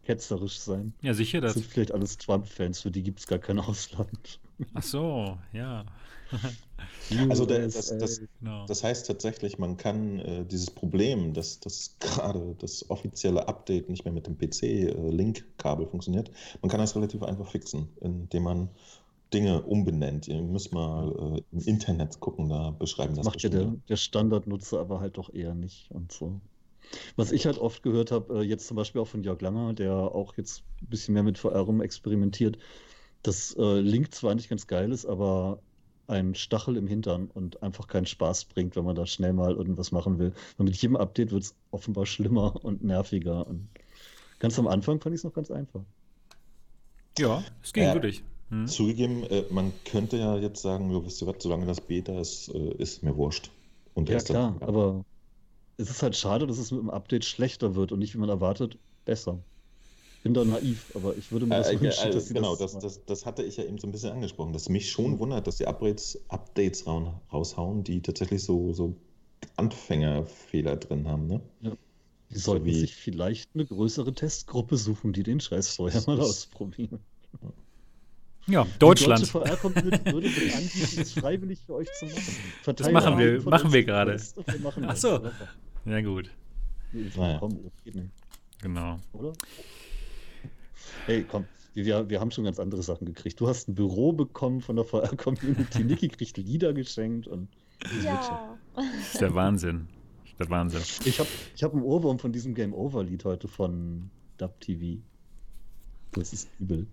ketzerisch 0.05 0.59
sein? 0.59 0.95
Ja, 1.03 1.15
sicher. 1.15 1.41
Das 1.41 1.55
sind 1.55 1.67
vielleicht 1.67 1.93
alles 1.93 2.19
Trump-Fans, 2.19 2.81
für 2.81 2.91
die 2.91 3.03
gibt 3.03 3.21
es 3.21 3.27
gar 3.27 3.39
kein 3.39 3.59
Ausland. 3.59 4.41
Ach 4.75 4.83
so, 4.83 5.39
ja. 5.53 5.85
also 7.29 7.47
der, 7.47 7.61
das, 7.61 7.97
das, 7.99 8.21
genau. 8.41 8.67
das, 8.67 8.83
heißt 8.83 9.07
tatsächlich, 9.07 9.59
man 9.59 9.77
kann 9.77 10.19
äh, 10.21 10.45
dieses 10.45 10.71
Problem, 10.71 11.33
dass, 11.35 11.61
dass 11.61 11.97
gerade 12.01 12.57
das 12.59 12.89
offizielle 12.91 13.47
Update 13.47 13.89
nicht 13.89 14.05
mehr 14.05 14.15
mit 14.15 14.27
dem 14.27 14.37
PC-Link-Kabel 14.39 15.87
äh, 15.87 15.89
funktioniert, 15.89 16.31
man 16.63 16.71
kann 16.71 16.81
das 16.81 16.97
relativ 16.97 17.23
einfach 17.23 17.51
fixen, 17.51 17.89
indem 18.01 18.45
man 18.45 18.69
Dinge 19.33 19.63
umbenennt. 19.63 20.29
Ihr 20.29 20.43
müsst 20.43 20.73
mal 20.73 21.37
äh, 21.37 21.43
im 21.53 21.61
Internet 21.61 22.21
gucken, 22.21 22.49
da 22.49 22.71
beschreiben 22.71 23.17
das. 23.17 23.25
Macht 23.25 23.43
ja 23.43 23.49
der, 23.49 23.75
der 23.89 23.97
Standardnutzer 23.97 24.81
aber 24.81 25.01
halt 25.01 25.19
doch 25.19 25.33
eher 25.33 25.55
nicht 25.55 25.91
und 25.91 26.13
so. 26.13 26.41
Was 27.17 27.33
ich 27.33 27.47
halt 27.47 27.59
oft 27.59 27.83
gehört 27.83 28.11
habe, 28.11 28.41
äh, 28.41 28.43
jetzt 28.43 28.67
zum 28.67 28.77
Beispiel 28.77 29.01
auch 29.01 29.09
von 29.09 29.23
Jörg 29.23 29.41
Langer, 29.41 29.73
der 29.75 29.95
auch 29.95 30.37
jetzt 30.37 30.63
ein 30.83 30.87
bisschen 30.89 31.15
mehr 31.15 31.23
mit 31.23 31.39
VR 31.39 31.61
rum 31.61 31.81
experimentiert, 31.81 32.59
dass 33.23 33.57
äh, 33.57 33.81
Link 33.81 34.15
zwar 34.15 34.35
nicht 34.35 34.49
ganz 34.49 34.67
geil 34.67 34.93
ist, 34.93 35.07
aber 35.07 35.59
ein 36.07 36.35
Stachel 36.35 36.77
im 36.77 36.87
Hintern 36.87 37.31
und 37.33 37.63
einfach 37.63 37.87
keinen 37.87 38.07
Spaß 38.07 38.47
bringt, 38.47 38.77
wenn 38.77 38.85
man 38.85 38.95
da 38.95 39.07
schnell 39.07 39.33
mal 39.33 39.55
irgendwas 39.55 39.93
machen 39.93 40.19
will. 40.19 40.33
Und 40.59 40.67
mit 40.67 40.77
jedem 40.77 40.97
Update 40.97 41.33
wird 41.33 41.45
es 41.45 41.55
offenbar 41.71 42.07
schlimmer 42.07 42.55
und 42.63 42.85
nerviger. 42.85 43.47
Und 43.47 43.69
ganz 44.39 44.59
am 44.59 44.67
Anfang 44.67 45.01
fand 45.01 45.15
ich 45.15 45.21
es 45.21 45.25
noch 45.25 45.33
ganz 45.33 45.51
einfach. 45.51 45.81
Ja, 47.19 47.43
es 47.63 47.73
ging 47.73 47.85
äh, 47.85 47.95
wirklich. 47.95 48.23
Hm? 48.51 48.67
Zugegeben, 48.67 49.25
äh, 49.25 49.45
man 49.51 49.73
könnte 49.85 50.19
ja 50.19 50.37
jetzt 50.37 50.61
sagen, 50.61 50.91
du 50.91 51.05
wisst 51.05 51.23
ihr 51.23 51.27
was, 51.27 51.37
solange 51.39 51.67
das 51.67 51.81
Beta 51.81 52.21
ist, 52.21 52.49
äh, 52.49 52.75
ist 52.75 53.03
mir 53.03 53.17
wurscht. 53.17 53.51
Und 53.95 54.09
ja, 54.09 54.19
klar, 54.19 54.57
dann, 54.59 54.69
aber 54.69 55.05
es 55.77 55.91
ist 55.91 56.03
halt 56.03 56.17
schade, 56.17 56.47
dass 56.47 56.59
es 56.59 56.71
mit 56.71 56.81
dem 56.81 56.91
Update 56.91 57.25
schlechter 57.25 57.75
wird 57.75 57.93
und 57.93 57.99
nicht, 57.99 58.15
wie 58.15 58.19
man 58.19 58.29
erwartet, 58.29 58.79
besser. 59.05 59.43
Ich 60.15 60.21
bin 60.23 60.35
da 60.35 60.45
naiv, 60.45 60.91
aber 60.95 61.17
ich 61.17 61.33
würde 61.33 61.47
mir 61.47 61.57
das 61.57 61.71
äh, 61.71 61.81
wünschen, 61.81 62.11
dass 62.13 62.29
sie 62.29 62.35
Genau, 62.35 62.57
das, 62.57 62.73
das, 62.73 62.83
das, 62.83 63.05
das, 63.05 63.27
hatte 63.27 63.43
ich 63.43 63.57
ja 63.57 63.65
eben 63.65 63.79
so 63.79 63.87
ein 63.87 63.93
bisschen 63.93 64.13
angesprochen, 64.13 64.53
dass 64.53 64.69
mich 64.69 64.91
schon 64.91 65.19
wundert, 65.19 65.47
dass 65.47 65.57
die 65.57 65.67
Updates, 65.67 66.19
Updates 66.29 66.87
raushauen, 66.87 67.85
die 67.85 68.01
tatsächlich 68.01 68.43
so, 68.43 68.73
so 68.73 68.97
Anfängerfehler 69.57 70.77
drin 70.77 71.07
haben. 71.07 71.27
Ne? 71.27 71.41
Ja. 71.61 71.73
Die 72.31 72.39
sollten 72.39 72.73
so 72.73 72.79
sich 72.79 72.97
vielleicht 72.97 73.51
eine 73.55 73.67
größere 73.67 74.15
Testgruppe 74.15 74.77
suchen, 74.77 75.13
die 75.13 75.23
den 75.23 75.41
Scheiß 75.41 75.77
vorher 75.77 76.03
mal 76.07 76.21
ausprobieren. 76.21 77.01
Ja, 78.47 78.67
Deutschland. 78.79 79.27
Die 79.27 79.33
deutsche 79.33 79.57
VR-Community 79.57 80.13
würde 80.13 80.29
sich 80.29 80.55
anbieten, 80.55 80.97
das 80.97 81.13
freiwillig 81.13 81.61
für 81.65 81.75
euch 81.75 81.89
zu 81.99 82.05
machen. 82.07 82.23
Verteilen 82.63 82.95
das 82.95 83.05
machen 83.05 83.19
wir, 83.19 83.43
machen 83.43 83.73
wir 83.73 83.85
gerade. 83.85 84.21
Ach 84.87 84.97
so. 84.97 85.31
Ja, 85.87 86.01
gut. 86.03 86.31
Naja. 86.93 87.41
Genau. 88.61 88.99
Oder? 89.13 89.33
Hey, 91.07 91.25
komm, 91.29 91.47
wir, 91.75 92.09
wir 92.09 92.21
haben 92.21 92.31
schon 92.31 92.45
ganz 92.45 92.61
andere 92.61 92.83
Sachen 92.83 93.07
gekriegt. 93.07 93.41
Du 93.41 93.49
hast 93.49 93.69
ein 93.69 93.75
Büro 93.75 94.13
bekommen 94.13 94.61
von 94.61 94.77
der 94.77 94.85
VR-Community. 94.85 95.85
Niki 95.85 96.09
kriegt 96.09 96.37
Lieder 96.37 96.73
geschenkt 96.73 97.27
und. 97.27 97.49
Ja. 98.03 98.57
Das 98.77 99.15
ist 99.15 99.21
der 99.21 99.35
Wahnsinn. 99.35 99.89
Das 100.23 100.31
ist 100.31 100.41
der 100.41 100.51
Wahnsinn. 100.51 100.83
Ich 101.05 101.19
habe 101.19 101.29
ich 101.55 101.63
hab 101.63 101.73
einen 101.73 101.83
Ohrwurm 101.83 102.19
von 102.19 102.33
diesem 102.33 102.55
Game 102.55 102.73
Over-Lied 102.73 103.25
heute 103.25 103.49
von 103.49 104.11
Dub 104.39 104.59
TV. 104.61 105.01
Das 106.13 106.33
ist 106.33 106.49
übel. 106.61 106.87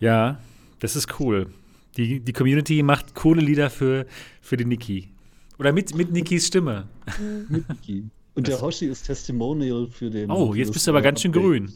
Ja, 0.00 0.40
das 0.80 0.96
ist 0.96 1.20
cool. 1.20 1.52
Die, 1.96 2.20
die 2.20 2.32
Community 2.32 2.82
macht 2.82 3.14
coole 3.14 3.40
Lieder 3.40 3.70
für, 3.70 4.06
für 4.40 4.56
die 4.56 4.64
Niki. 4.64 5.10
Oder 5.58 5.72
mit, 5.72 5.94
mit 5.94 6.10
Nikis 6.10 6.46
Stimme. 6.46 6.88
mit 7.48 7.68
Niki. 7.68 8.10
Und 8.34 8.48
der 8.48 8.60
Hoshi 8.60 8.86
ist 8.86 9.04
Testimonial 9.04 9.86
für 9.86 10.10
den. 10.10 10.30
Oh, 10.30 10.54
jetzt 10.54 10.72
bist 10.72 10.86
du 10.86 10.90
aber 10.90 11.02
ganz 11.02 11.20
schön 11.20 11.30
grün. 11.30 11.72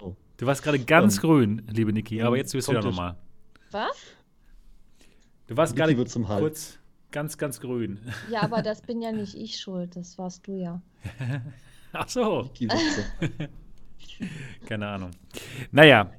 Oh. 0.00 0.14
Du 0.36 0.46
warst 0.46 0.62
gerade 0.62 0.80
ganz 0.80 1.16
um, 1.16 1.20
grün, 1.20 1.62
liebe 1.68 1.92
Niki, 1.92 2.20
aber 2.20 2.36
jetzt 2.36 2.52
bist 2.52 2.66
du 2.66 2.72
ja 2.72 2.80
nochmal. 2.80 3.16
Was? 3.70 3.96
Du 5.46 5.56
warst 5.56 5.76
gerade 5.76 5.94
kurz 5.94 6.78
ganz, 7.10 7.38
ganz 7.38 7.60
grün. 7.60 8.00
Ja, 8.30 8.42
aber 8.42 8.62
das 8.62 8.82
bin 8.82 9.00
ja 9.00 9.12
nicht 9.12 9.34
ich 9.34 9.58
schuld, 9.58 9.96
das 9.96 10.18
warst 10.18 10.46
du 10.46 10.52
ja. 10.52 10.82
Ach 11.92 12.08
so. 12.08 12.50
Keine 14.66 14.86
Ahnung. 14.86 15.10
Naja, 15.70 16.10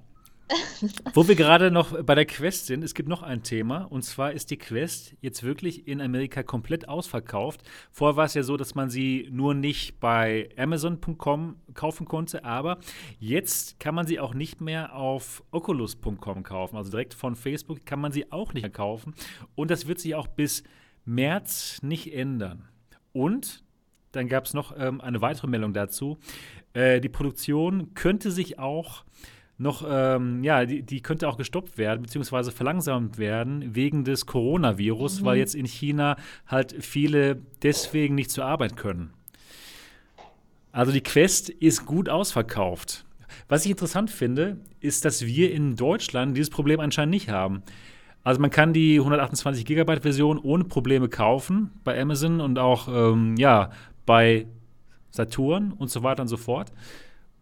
wo 1.14 1.28
wir 1.28 1.36
gerade 1.36 1.72
noch 1.72 2.04
bei 2.04 2.16
der 2.16 2.26
Quest 2.26 2.66
sind, 2.66 2.84
es 2.84 2.94
gibt 2.94 3.10
noch 3.10 3.22
ein 3.22 3.44
Thema 3.44 3.84
und 3.84 4.04
zwar 4.04 4.32
ist 4.32 4.52
die 4.52 4.58
Quest 4.58 5.16
jetzt 5.22 5.44
wirklich 5.44 5.88
in 5.88 6.02
Amerika 6.02 6.44
komplett 6.44 6.88
ausverkauft. 6.88 7.62
Vorher 7.92 8.16
war 8.16 8.26
es 8.26 8.34
ja 8.34 8.44
so, 8.44 8.58
dass 8.58 8.76
man 8.76 8.90
sie 8.90 9.28
nur 9.32 9.54
nicht 9.54 10.00
bei 10.00 10.50
Amazon.com 10.58 11.58
kaufen 11.74 12.06
konnte, 12.06 12.44
aber 12.46 12.80
jetzt 13.20 13.80
kann 13.80 13.96
man 13.96 14.08
sie 14.08 14.20
auch 14.20 14.34
nicht 14.34 14.62
mehr 14.62 14.96
auf 14.96 15.44
Oculus.com 15.52 16.44
kaufen. 16.44 16.78
Also 16.78 16.92
direkt 16.92 17.14
von 17.14 17.36
Facebook 17.36 17.86
kann 17.86 18.00
man 18.00 18.12
sie 18.12 18.32
auch 18.32 18.54
nicht 18.54 18.64
mehr 18.64 18.72
kaufen 18.72 19.14
und 19.56 19.70
das 19.72 19.88
wird 19.88 20.00
sich 20.00 20.16
auch 20.16 20.28
bis 20.28 20.64
März 21.06 21.80
nicht 21.82 22.14
ändern. 22.14 22.68
Und 23.14 23.64
dann 24.12 24.28
gab 24.28 24.46
es 24.46 24.54
noch 24.54 24.76
ähm, 24.78 25.02
eine 25.02 25.22
weitere 25.22 25.48
Meldung 25.48 25.74
dazu. 25.74 26.18
Äh, 26.74 27.00
die 27.00 27.10
Produktion 27.10 27.94
könnte 27.94 28.32
sich 28.32 28.58
auch 28.58 29.04
noch, 29.60 29.86
ähm, 29.88 30.44
ja, 30.44 30.66
die, 30.66 30.82
die, 30.84 31.02
könnte 31.02 31.28
auch 31.28 31.38
gestoppt 31.38 31.78
werden, 31.78 32.02
beziehungsweise 32.02 32.52
verlangsamt 32.52 33.18
werden 33.18 33.76
wegen 33.76 34.06
des 34.06 34.26
Coronavirus, 34.26 35.22
mhm. 35.22 35.26
weil 35.26 35.38
jetzt 35.38 35.54
in 35.54 35.66
China 35.66 36.16
halt 36.48 36.76
viele 36.80 37.42
deswegen 37.62 38.16
nicht 38.16 38.32
zur 38.32 38.46
Arbeit 38.46 38.78
können. 38.78 39.12
Also 40.72 40.92
die 40.92 41.02
Quest 41.02 41.50
ist 41.50 41.86
gut 41.86 42.08
ausverkauft. 42.08 43.06
Was 43.50 43.66
ich 43.66 43.72
interessant 43.72 44.12
finde, 44.12 44.58
ist, 44.80 45.04
dass 45.04 45.26
wir 45.26 45.52
in 45.52 45.76
Deutschland 45.76 46.38
dieses 46.38 46.50
Problem 46.50 46.80
anscheinend 46.80 47.12
nicht 47.12 47.30
haben. 47.30 47.62
Also 48.24 48.40
man 48.40 48.52
kann 48.52 48.74
die 48.74 49.00
128 49.00 49.66
Gigabyte 49.66 50.04
Version 50.04 50.38
ohne 50.38 50.64
Probleme 50.64 51.10
kaufen 51.10 51.72
bei 51.84 52.00
Amazon 52.00 52.40
und 52.40 52.60
auch 52.60 52.88
ähm, 52.88 53.36
ja 53.38 53.72
bei 54.06 54.48
Saturn 55.10 55.74
und 55.74 55.90
so 55.90 56.04
weiter 56.04 56.22
und 56.22 56.28
so 56.28 56.38
fort. 56.38 56.72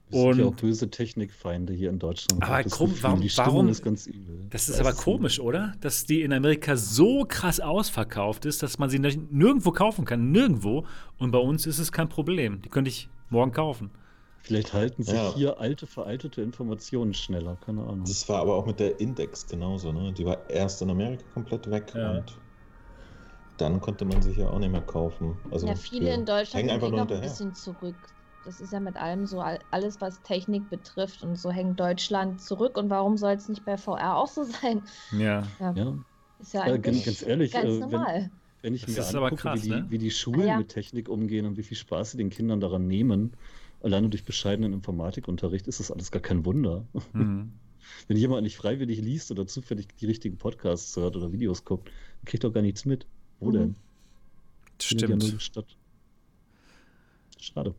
Es 0.09 0.21
sind 0.21 0.39
ja 0.39 0.45
auch 0.45 0.55
böse 0.55 0.89
Technikfeinde 0.89 1.73
hier 1.73 1.89
in 1.89 1.99
Deutschland. 1.99 2.41
Aber 2.41 2.63
komm, 2.63 2.93
warum, 3.01 3.21
warum 3.35 3.67
ist 3.67 3.83
ganz 3.83 4.07
übel. 4.07 4.45
Das 4.49 4.69
ist 4.69 4.79
aber 4.79 4.93
komisch, 4.93 5.39
oder? 5.39 5.73
Dass 5.81 6.05
die 6.05 6.21
in 6.21 6.31
Amerika 6.31 6.77
so 6.77 7.25
krass 7.27 7.59
ausverkauft 7.59 8.45
ist, 8.45 8.63
dass 8.63 8.79
man 8.79 8.89
sie 8.89 8.99
nirgendwo 8.99 9.71
kaufen 9.71 10.05
kann. 10.05 10.31
Nirgendwo. 10.31 10.85
Und 11.17 11.31
bei 11.31 11.39
uns 11.39 11.65
ist 11.65 11.79
es 11.79 11.91
kein 11.91 12.07
Problem. 12.07 12.61
Die 12.61 12.69
könnte 12.69 12.89
ich 12.89 13.09
morgen 13.29 13.51
kaufen. 13.51 13.91
Vielleicht 14.39 14.71
halten 14.71 15.03
sich 15.03 15.13
ja. 15.13 15.33
hier 15.35 15.59
alte, 15.59 15.85
veraltete 15.85 16.41
Informationen 16.41 17.13
schneller. 17.13 17.57
Keine 17.65 17.81
Ahnung. 17.81 18.05
Das 18.05 18.29
war 18.29 18.39
aber 18.39 18.55
auch 18.55 18.65
mit 18.65 18.79
der 18.79 18.97
Index 19.01 19.45
genauso. 19.45 19.91
Ne? 19.91 20.13
Die 20.13 20.25
war 20.25 20.49
erst 20.49 20.81
in 20.81 20.89
Amerika 20.89 21.23
komplett 21.33 21.69
weg 21.69 21.91
ja. 21.93 22.11
und 22.11 22.37
dann 23.57 23.81
konnte 23.81 24.05
man 24.05 24.21
sich 24.21 24.37
ja 24.37 24.47
auch 24.47 24.59
nicht 24.59 24.71
mehr 24.71 24.81
kaufen. 24.81 25.35
Also 25.51 25.67
ja, 25.67 25.75
viele 25.75 26.13
in 26.13 26.25
Deutschland 26.25 26.53
hängen 26.53 26.69
einfach 26.69 26.91
nur 26.91 27.01
ein 27.01 27.21
bisschen 27.21 27.53
zurück 27.55 27.95
das 28.47 28.61
ist 28.61 28.71
ja 28.71 28.79
mit 28.79 28.95
allem 28.95 29.25
so, 29.25 29.41
alles 29.41 29.99
was 29.99 30.21
Technik 30.23 30.69
betrifft 30.69 31.21
und 31.21 31.35
so 31.35 31.51
hängt 31.51 31.79
Deutschland 31.79 32.41
zurück 32.41 32.77
und 32.77 32.89
warum 32.89 33.17
soll 33.17 33.33
es 33.33 33.49
nicht 33.49 33.65
bei 33.65 33.77
VR 33.77 34.15
auch 34.15 34.27
so 34.27 34.43
sein? 34.61 34.81
Ja. 35.11 35.45
ja. 35.59 35.73
ja. 35.73 35.93
Ist 36.39 36.53
ja 36.53 36.65
äh, 36.65 36.79
ganz, 36.79 37.03
ganz 37.03 37.21
ehrlich, 37.23 37.51
ganz 37.51 37.75
äh, 37.75 37.79
normal. 37.79 38.31
Wenn 38.61 38.73
ich 38.73 38.85
Das 38.85 38.95
mir 38.95 39.01
ist 39.01 39.15
aber 39.15 39.25
angucke, 39.25 39.41
krass, 39.41 39.63
wie, 39.63 39.69
die, 39.69 39.75
ne? 39.75 39.85
wie 39.89 39.97
die 39.97 40.11
Schulen 40.11 40.47
Ja. 40.47 40.57
mit 40.57 40.69
Technik 40.69 41.09
umgehen 41.09 41.45
und 41.45 41.57
wie 41.57 41.63
viel 41.63 41.75
Spaß 41.77 42.11
sie 42.11 42.17
den 42.17 42.29
Kindern 42.29 42.59
daran 42.61 42.87
nehmen, 42.87 43.33
alleine 43.83 44.09
durch 44.09 44.23
bescheidenen 44.23 44.71
Informatikunterricht, 44.73 45.67
ist 45.67 45.79
das 45.79 45.91
alles 45.91 46.09
gar 46.11 46.21
kein 46.21 46.45
Wunder. 46.45 46.85
Mhm. 47.13 47.51
Wenn 48.07 48.17
jemand 48.17 48.43
nicht 48.43 48.57
freiwillig 48.57 49.01
liest 49.01 49.29
oder 49.31 49.45
zufällig 49.45 49.87
die 49.99 50.05
richtigen 50.05 50.37
Podcasts 50.37 50.95
hört 50.95 51.15
oder 51.15 51.31
Videos 51.31 51.65
guckt, 51.65 51.87
dann 51.87 52.25
kriegt 52.25 52.43
doch 52.43 52.53
gar 52.53 52.61
nichts 52.61 52.85
mit. 52.85 53.05
Wo 53.39 53.49
Mhm. 53.49 53.53
denn? 53.53 53.75
Stimmt. 54.81 55.37
Schade. 57.39 57.73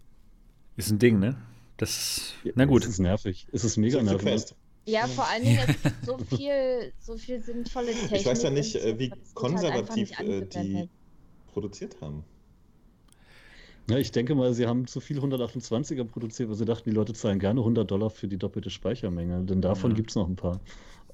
Ist 0.79 0.91
ein 0.91 0.99
Ding, 0.99 1.19
ne? 1.19 1.37
Das 1.77 2.33
Na 2.55 2.65
gut. 2.65 2.85
Es 2.85 2.91
ist 2.91 2.99
nervig. 3.01 3.47
Es 3.53 3.65
ist 3.65 3.77
mega 3.77 4.01
nervig. 4.01 4.23
Quest. 4.23 4.55
Ja, 4.87 5.07
vor 5.07 5.29
allen 5.29 5.45
Dingen, 5.45 5.59
es 5.67 5.83
gibt 5.83 6.07
so 6.07 6.19
viel, 6.37 6.93
so 6.99 7.17
viel 7.19 7.43
sinnvolle 7.43 7.93
Technik. 7.93 8.21
Ich 8.21 8.27
weiß 8.27 8.43
ja 8.45 8.51
nicht, 8.51 8.75
äh, 8.77 8.99
wie 8.99 9.11
halt 9.11 9.35
konservativ 9.35 10.19
nicht 10.19 10.21
äh, 10.21 10.47
die 10.47 10.89
produziert 11.53 12.01
haben. 12.01 12.25
Ja, 13.91 13.99
ich 13.99 14.13
denke 14.13 14.35
mal, 14.35 14.55
sie 14.55 14.67
haben 14.67 14.87
zu 14.87 15.01
viel 15.01 15.19
128er 15.19 16.05
produziert, 16.05 16.49
weil 16.49 16.57
sie 16.57 16.65
dachten, 16.65 16.89
die 16.89 16.95
Leute 16.95 17.13
zahlen 17.13 17.39
gerne 17.39 17.61
100 17.61 17.91
Dollar 17.91 18.11
für 18.11 18.29
die 18.29 18.37
doppelte 18.39 18.71
Speichermenge. 18.71 19.45
Denn 19.45 19.61
davon 19.61 19.91
Ja. 19.91 19.97
gibt 19.97 20.11
es 20.11 20.17
noch 20.17 20.29
ein 20.29 20.37
paar. 20.37 20.61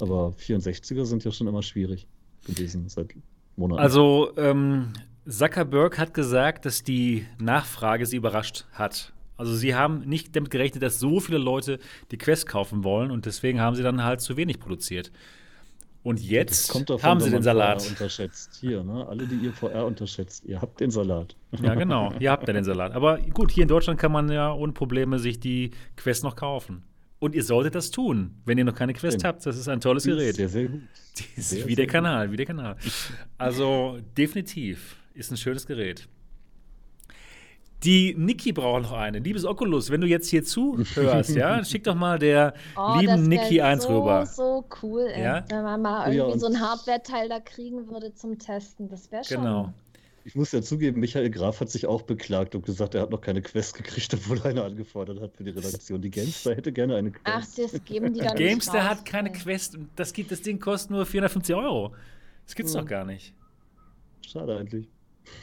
Aber 0.01 0.35
64er 0.39 1.05
sind 1.07 1.25
ja 1.25 1.33
schon 1.33 1.47
immer 1.47 1.63
schwierig 1.63 2.07
gewesen 2.45 2.89
seit 2.89 3.15
Monaten. 3.57 3.81
Also, 3.81 4.37
ähm, 4.37 4.93
Zuckerberg 5.27 5.99
hat 5.99 6.13
gesagt, 6.15 6.67
dass 6.67 6.83
die 6.83 7.27
Nachfrage 7.41 8.05
sie 8.07 8.17
überrascht 8.17 8.67
hat. 8.73 9.14
Also, 9.37 9.55
sie 9.55 9.75
haben 9.75 10.01
nicht 10.01 10.35
damit 10.37 10.51
gerechnet, 10.51 10.83
dass 10.83 11.01
so 11.01 11.21
viele 11.21 11.39
Leute 11.39 11.79
die 12.11 12.19
Quest 12.19 12.47
kaufen 12.47 12.85
wollen 12.85 13.11
und 13.11 13.27
deswegen 13.27 13.61
haben 13.61 13.75
sie 13.77 13.83
dann 13.83 14.05
halt 14.05 14.21
zu 14.21 14.37
wenig 14.37 14.61
produziert. 14.61 15.11
Und 16.05 16.21
jetzt 16.21 16.69
davon, 16.91 17.03
haben 17.03 17.21
sie 17.21 17.31
den 17.31 17.37
man 17.37 17.43
VR 17.43 17.45
Salat. 17.45 17.89
unterschätzt. 17.89 18.59
Hier, 18.61 18.85
ne? 18.85 19.07
Alle, 19.09 19.27
die 19.27 19.37
ihr 19.37 19.55
VR 19.55 19.87
unterschätzt, 19.87 20.45
ihr 20.45 20.61
habt 20.61 20.79
den 20.81 20.91
Salat. 20.91 21.35
Ja, 21.63 21.75
genau. 21.77 22.13
Ihr 22.21 22.31
habt 22.31 22.47
ja 22.47 22.53
den 22.53 22.63
Salat. 22.63 22.93
Aber 22.93 23.19
gut, 23.19 23.51
hier 23.51 23.63
in 23.63 23.69
Deutschland 23.69 23.99
kann 23.99 24.13
man 24.13 24.31
ja 24.31 24.53
ohne 24.53 24.73
Probleme 24.75 25.19
sich 25.19 25.41
die 25.41 25.71
Quest 25.97 26.23
noch 26.23 26.37
kaufen. 26.37 26.85
Und 27.21 27.35
ihr 27.35 27.43
solltet 27.43 27.75
das 27.75 27.91
tun, 27.91 28.35
wenn 28.45 28.59
ihr 28.59 28.65
noch 28.67 28.75
keine 28.75 28.93
Quest 28.93 29.15
Stimmt. 29.21 29.25
habt. 29.25 29.47
Das 29.47 29.57
ist 29.57 29.67
ein 29.67 29.81
tolles 29.81 30.05
Gerät. 30.05 30.37
Sehr, 30.37 30.51
sehr 30.51 30.69
gut. 30.69 30.83
Sehr, 31.37 31.67
wie 31.67 31.75
der 31.75 31.87
Kanal, 31.87 32.31
wie 32.31 32.37
der 32.37 32.45
Kanal. 32.45 32.77
Also 33.39 33.99
definitiv 34.15 34.97
ist 35.15 35.31
ein 35.31 35.39
schönes 35.39 35.67
Gerät. 35.67 36.07
Die 37.85 38.15
Niki 38.17 38.53
braucht 38.53 38.83
noch 38.83 38.93
eine. 38.93 39.19
Liebes 39.19 39.45
Oculus, 39.45 39.91
wenn 39.91 40.01
du 40.01 40.07
jetzt 40.07 40.29
hier 40.31 40.45
zuhörst, 40.45 41.35
ja, 41.37 41.63
schick 41.65 41.85
doch 41.85 41.95
mal 41.95 42.19
der 42.19 42.55
Oh, 42.77 42.97
lieben 42.99 43.25
Niki 43.29 43.61
eins 43.61 43.83
so, 43.85 43.99
rüber. 44.01 44.25
so 44.27 44.65
cool, 44.83 45.03
ey. 45.13 45.23
Ja? 45.23 45.45
Wenn 45.49 45.63
man 45.63 45.83
mal 45.83 46.07
ja, 46.09 46.23
irgendwie 46.25 46.33
und- 46.35 46.41
so 46.41 46.47
ein 46.47 46.61
Hardware-Teil 46.61 47.29
da 47.29 47.41
kriegen 47.41 47.89
würde 47.89 48.15
zum 48.15 48.39
Testen. 48.39 48.89
Das 48.89 49.11
wäre 49.13 49.25
schon. 49.25 49.39
Genau. 49.39 49.73
Ich 50.27 50.35
muss 50.35 50.53
ja 50.53 50.63
zugeben, 50.63 51.01
Michael 51.01 51.29
Graf 51.29 51.61
hat 51.61 51.69
sich 51.69 51.85
auch 51.87 52.01
beklagt 52.01 52.55
und 52.55 52.65
gesagt, 52.65 52.95
er 52.95 53.03
hat 53.03 53.11
noch 53.11 53.21
keine 53.21 53.43
Quest 53.43 53.75
gekriegt, 53.75 54.15
obwohl 54.15 54.39
er 54.39 54.47
eine 54.47 54.65
angefordert 54.65 55.21
hat 55.21 55.37
für 55.37 55.45
die 55.45 55.51
Redaktion. 55.51 56.01
Die 56.01 56.11
Gamestar 56.11 56.55
hätte 56.55 56.73
gerne 56.73 56.97
eine 56.97 57.11
Quest. 57.11 57.25
Ach, 57.27 57.45
das 57.73 57.85
geben 57.85 58.15
die 58.15 58.21
dann 58.25 58.35
Gamester 58.35 58.73
nicht 58.73 58.83
hat 58.85 58.99
raus, 58.99 59.05
keine 59.05 59.29
ey. 59.31 59.35
Quest. 59.37 59.75
und 59.77 59.89
Das, 59.97 60.15
gibt, 60.15 60.31
das 60.33 60.41
Ding 60.41 60.59
kostet 60.59 60.93
nur 60.93 61.05
450 61.05 61.55
Euro. 61.55 61.93
Das 62.47 62.55
gibt's 62.55 62.73
Ja. 62.73 62.81
doch 62.81 62.89
gar 62.89 63.05
nicht. 63.05 63.35
Schade 64.27 64.57
eigentlich. 64.57 64.89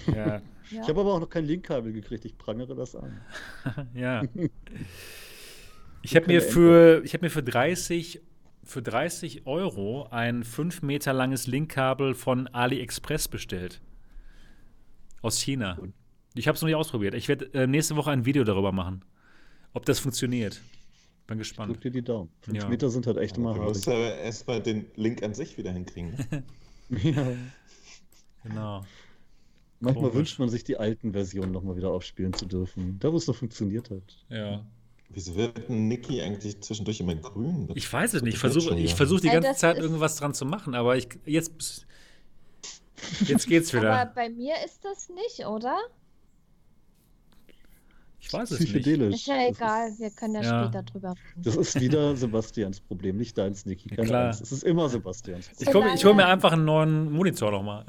Ja, 0.07 0.41
Ja. 0.72 0.81
Ich 0.81 0.89
habe 0.89 1.02
aber 1.02 1.14
auch 1.14 1.19
noch 1.19 1.30
kein 1.30 1.45
Linkkabel 1.45 1.91
gekriegt. 1.93 2.26
Ich 2.26 2.38
prangere 2.38 2.76
das 2.76 2.95
an. 2.95 3.19
ja. 3.93 4.23
Ich 6.03 6.15
habe 6.15 6.26
mir 6.26 6.41
für, 6.41 7.03
ich 7.06 7.14
habe 7.14 7.26
mir 7.26 7.30
für 7.30 7.43
30, 7.43 8.22
für 8.64 8.81
30 8.81 9.45
Euro 9.45 10.07
ein 10.10 10.43
5 10.43 10.81
Meter 10.81 11.14
langes 11.14 11.45
Linkkabel 11.45 12.15
von 12.15 12.48
AliExpress 12.48 13.27
bestellt. 13.27 13.81
Aus 15.22 15.39
China. 15.39 15.77
Ich 16.34 16.48
habe 16.48 16.56
es 16.56 16.61
noch 16.64 16.68
nicht 16.68 16.76
ausprobiert. 16.76 17.14
Ich 17.14 17.27
werde 17.27 17.53
äh, 17.53 17.68
nächste 17.68 17.95
Woche 17.98 18.10
ein 18.10 18.26
Video 18.26 18.43
darüber 18.43 18.72
machen, 18.72 19.06
ob 19.73 19.85
das 19.85 19.99
funktioniert. 19.99 20.56
Bin 21.27 21.38
Drück 21.38 21.39
gespannt. 21.39 21.84
dir 21.84 21.91
die 21.91 22.02
Daumen. 22.02 22.31
Fünf 22.41 22.64
Ja. 22.64 22.68
Meter 22.68 22.89
sind 22.89 23.06
halt 23.06 23.18
echt 23.18 23.38
immer 23.38 23.53
Du 23.53 23.61
musst 23.61 23.85
hart. 23.85 23.95
aber 23.95 24.15
erstmal 24.15 24.60
den 24.60 24.88
Link 24.95 25.22
an 25.22 25.35
sich 25.35 25.56
wieder 25.57 25.72
hinkriegen. 25.72 26.15
Ja. 26.89 27.27
Genau. 28.43 28.84
Manchmal 29.81 30.03
Komisch. 30.05 30.15
wünscht 30.17 30.39
man 30.39 30.47
sich, 30.49 30.63
die 30.63 30.77
alten 30.77 31.11
Versionen 31.11 31.51
nochmal 31.51 31.75
wieder 31.75 31.89
aufspielen 31.91 32.33
zu 32.33 32.45
dürfen. 32.45 32.97
Da, 32.99 33.11
wo 33.11 33.17
es 33.17 33.27
noch 33.27 33.35
funktioniert 33.35 33.89
hat. 33.89 34.25
Ja. 34.29 34.63
Wieso 35.09 35.35
wird 35.35 35.69
ein 35.69 35.87
Niki 35.89 36.21
eigentlich 36.21 36.61
zwischendurch 36.61 36.99
immer 37.01 37.15
grün? 37.15 37.67
Das- 37.67 37.75
Ich 37.75 37.91
weiß 37.91 38.13
es 38.13 38.21
nicht. 38.21 38.35
Ich 38.35 38.39
versuche 38.39 38.69
schon 38.69 38.77
ich 38.77 38.83
wieder. 38.85 38.95
versuch 38.95 39.19
die 39.19 39.27
Ja, 39.27 39.33
ganze 39.33 39.49
das 39.49 39.57
Zeit 39.59 39.77
irgendwas 39.77 40.15
dran 40.15 40.33
zu 40.33 40.45
machen, 40.45 40.73
aber 40.75 40.95
ich 40.95 41.07
jetzt 41.25 41.85
jetzt 43.27 43.47
geht's 43.47 43.73
Aber 43.73 43.81
wieder. 43.83 44.05
bei 44.15 44.29
mir 44.29 44.53
ist 44.63 44.85
das 44.85 45.09
nicht, 45.09 45.45
oder? 45.47 45.75
Ich 48.19 48.31
weiß 48.31 48.51
es 48.51 48.59
nicht. 48.59 48.75
Ist 48.87 49.25
ja 49.27 49.47
egal, 49.47 49.89
ist- 49.89 49.99
wir 49.99 50.11
können 50.11 50.35
ja, 50.35 50.41
Ja. 50.43 50.63
später 50.63 50.83
drüber 50.83 51.09
reden. 51.09 51.41
Das 51.43 51.55
ist 51.55 51.79
wieder 51.81 52.15
Sebastians 52.15 52.79
Problem, 52.79 53.17
nicht 53.17 53.35
deins, 53.37 53.65
Niki. 53.65 53.89
Keine 53.89 54.07
Klar. 54.07 54.25
Angst. 54.27 54.41
Es 54.41 54.51
ist 54.51 54.63
immer 54.63 54.87
Sebastians 54.87 55.49
Ich, 55.57 55.65
Problem. 55.65 55.83
komm, 55.87 55.95
ich 55.95 56.05
hole 56.05 56.13
mir 56.13 56.27
einfach 56.27 56.51
einen 56.53 56.65
neuen 56.65 57.11
Monitor 57.11 57.51
nochmal. 57.51 57.83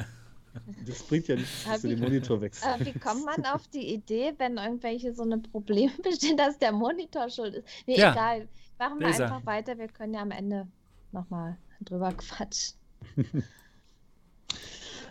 Das 0.86 1.02
bringt 1.04 1.28
ja 1.28 1.36
nichts, 1.36 1.64
dass 1.64 1.82
du 1.82 1.88
den 1.88 1.98
wie- 1.98 2.02
Monitor 2.02 2.40
wechselst. 2.40 2.66
Aber 2.68 2.84
wie 2.84 2.98
kommt 2.98 3.24
man 3.24 3.44
auf 3.54 3.66
die 3.68 3.92
Idee, 3.94 4.32
wenn 4.38 4.56
irgendwelche 4.58 5.14
so 5.14 5.22
eine 5.22 5.38
Probleme 5.38 5.92
bestehen, 6.02 6.36
dass 6.36 6.58
der 6.58 6.72
Monitor 6.72 7.28
schuld 7.30 7.54
ist? 7.54 7.68
Nee, 7.86 7.98
Ja, 7.98 8.12
egal. 8.12 8.48
Machen 8.78 9.00
wir 9.00 9.08
ist 9.08 9.20
er. 9.20 9.26
einfach 9.32 9.46
weiter. 9.46 9.78
Wir 9.78 9.88
können 9.88 10.14
ja 10.14 10.20
am 10.22 10.30
Ende 10.32 10.66
nochmal 11.12 11.56
drüber 11.80 12.12
quatschen. 12.16 12.74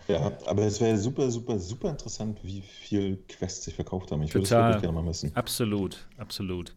Ja, 0.07 0.31
aber 0.45 0.63
es 0.63 0.81
wäre 0.81 0.97
super, 0.97 1.29
super, 1.31 1.57
super 1.59 1.89
interessant, 1.91 2.39
wie 2.43 2.61
viel 2.61 3.17
Quests 3.29 3.63
sich 3.65 3.75
verkauft 3.75 4.11
haben. 4.11 4.21
Ich 4.23 4.33
würde 4.33 4.43
es 4.43 4.51
wirklich 4.51 4.81
gerne 4.81 4.99
mal 5.01 5.05
wissen. 5.07 5.31
Absolut, 5.35 6.05
absolut. 6.17 6.75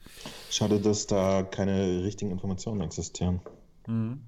Schade, 0.51 0.79
dass 0.79 1.07
da 1.07 1.43
keine 1.43 2.05
richtigen 2.05 2.31
Informationen 2.31 2.83
existieren. 2.83 3.41
Mhm. 3.87 4.21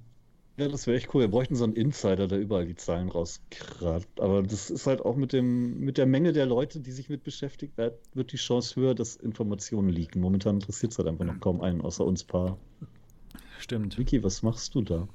Ja, 0.59 0.69
das 0.69 0.87
wäre 0.87 0.97
echt 0.97 1.13
cool. 1.13 1.21
Wir 1.23 1.29
bräuchten 1.29 1.55
so 1.55 1.65
einen 1.65 1.75
Insider, 1.75 2.29
der 2.29 2.39
überall 2.39 2.67
die 2.67 2.77
Zahlen 2.77 3.11
rauskrabt. 3.11 4.21
Aber 4.21 4.43
das 4.43 4.71
ist 4.71 4.87
halt 4.87 5.03
auch 5.03 5.17
mit 5.17 5.35
dem, 5.35 5.81
mit 5.81 5.99
der 5.99 6.07
Menge 6.07 6.33
der 6.33 6.47
Leute, 6.47 6.81
die 6.81 6.93
sich 6.93 7.11
mit 7.11 7.25
beschäftigt, 7.25 7.77
wird, 7.77 8.01
wird 8.15 8.33
die 8.33 8.39
Chance 8.39 8.81
höher, 8.81 8.95
dass 8.95 9.17
Informationen 9.17 9.91
liegen. 9.91 10.21
Momentan 10.21 10.57
interessiert 10.57 10.93
es 10.93 10.99
halt 10.99 11.09
einfach 11.09 11.27
noch 11.27 11.41
kaum 11.41 11.61
einen, 11.61 11.83
außer 11.83 12.07
uns 12.07 12.25
paar. 12.25 12.57
Stimmt. 13.59 13.99
Vicky, 13.99 14.25
was 14.25 14.43
machst 14.43 14.75
du 14.75 14.81
da? 14.81 15.09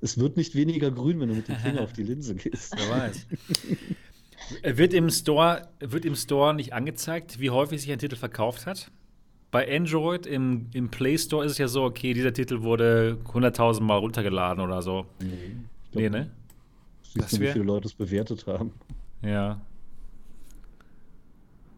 Es 0.00 0.16
wird 0.18 0.38
nicht 0.38 0.54
weniger 0.54 0.90
grün, 0.90 1.20
wenn 1.20 1.28
du 1.28 1.34
mit 1.34 1.48
dem 1.48 1.56
Finger 1.62 1.82
auf 1.82 1.92
die 1.92 2.04
Linse 2.04 2.34
gehst. 2.34 2.74
Wer 2.76 2.88
weiß. 2.88 3.26
Äh, 4.62 4.78
wird, 4.78 4.94
im 4.94 5.10
Store, 5.10 5.68
wird 5.80 6.06
im 6.06 6.14
Store 6.14 6.54
nicht 6.54 6.72
angezeigt, 6.72 7.40
wie 7.40 7.50
häufig 7.50 7.82
sich 7.82 7.92
ein 7.92 7.98
Titel 7.98 8.16
verkauft 8.16 8.64
hat? 8.64 8.90
Bei 9.50 9.68
Android 9.76 10.26
im, 10.26 10.66
im 10.72 10.90
Play 10.90 11.18
Store 11.18 11.44
ist 11.44 11.52
es 11.52 11.58
ja 11.58 11.66
so, 11.68 11.82
okay, 11.82 12.14
dieser 12.14 12.32
Titel 12.32 12.62
wurde 12.62 13.18
100.000 13.32 13.80
Mal 13.82 13.96
runtergeladen 13.98 14.62
oder 14.62 14.80
so. 14.82 15.06
Nee, 15.20 15.56
glaub, 15.90 16.02
Nee, 16.02 16.10
ne? 16.10 16.30
Siehst 17.02 17.32
du, 17.32 17.40
wie 17.40 17.46
viele 17.48 17.64
Leute 17.64 17.88
es 17.88 17.94
bewertet 17.94 18.46
haben. 18.46 18.72
Ja. 19.24 19.60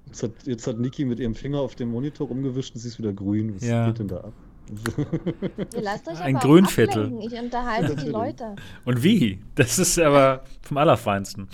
Jetzt 0.07 0.23
hat, 0.23 0.31
jetzt 0.45 0.67
hat 0.67 0.79
Niki 0.79 1.07
mit 1.07 1.19
ihrem 1.21 1.35
Finger 1.35 1.61
auf 1.61 1.75
dem 1.75 1.91
Monitor 1.91 2.29
rumgewischt 2.29 2.75
und 2.75 2.81
sie 2.81 2.89
ist 2.89 2.99
wieder 2.99 3.13
grün. 3.15 3.55
Was 3.55 3.65
Ja. 3.67 3.87
geht 3.87 3.99
denn 4.01 4.09
da 4.09 4.19
ab? 4.19 4.33
Ihr 5.75 5.81
lasst 5.83 6.07
euch 6.09 6.21
Ein 6.21 6.35
Grünviertel. 6.37 7.05
ablenken. 7.07 7.33
Ich 7.33 7.39
unterhalte 7.41 7.97
die. 7.97 8.09
Leute. 8.09 8.55
Und 8.85 9.03
wie? 9.03 9.41
Das 9.57 9.79
ist 9.79 9.99
aber 9.99 10.45
vom 10.63 10.77
Allerfeinsten. 10.77 11.49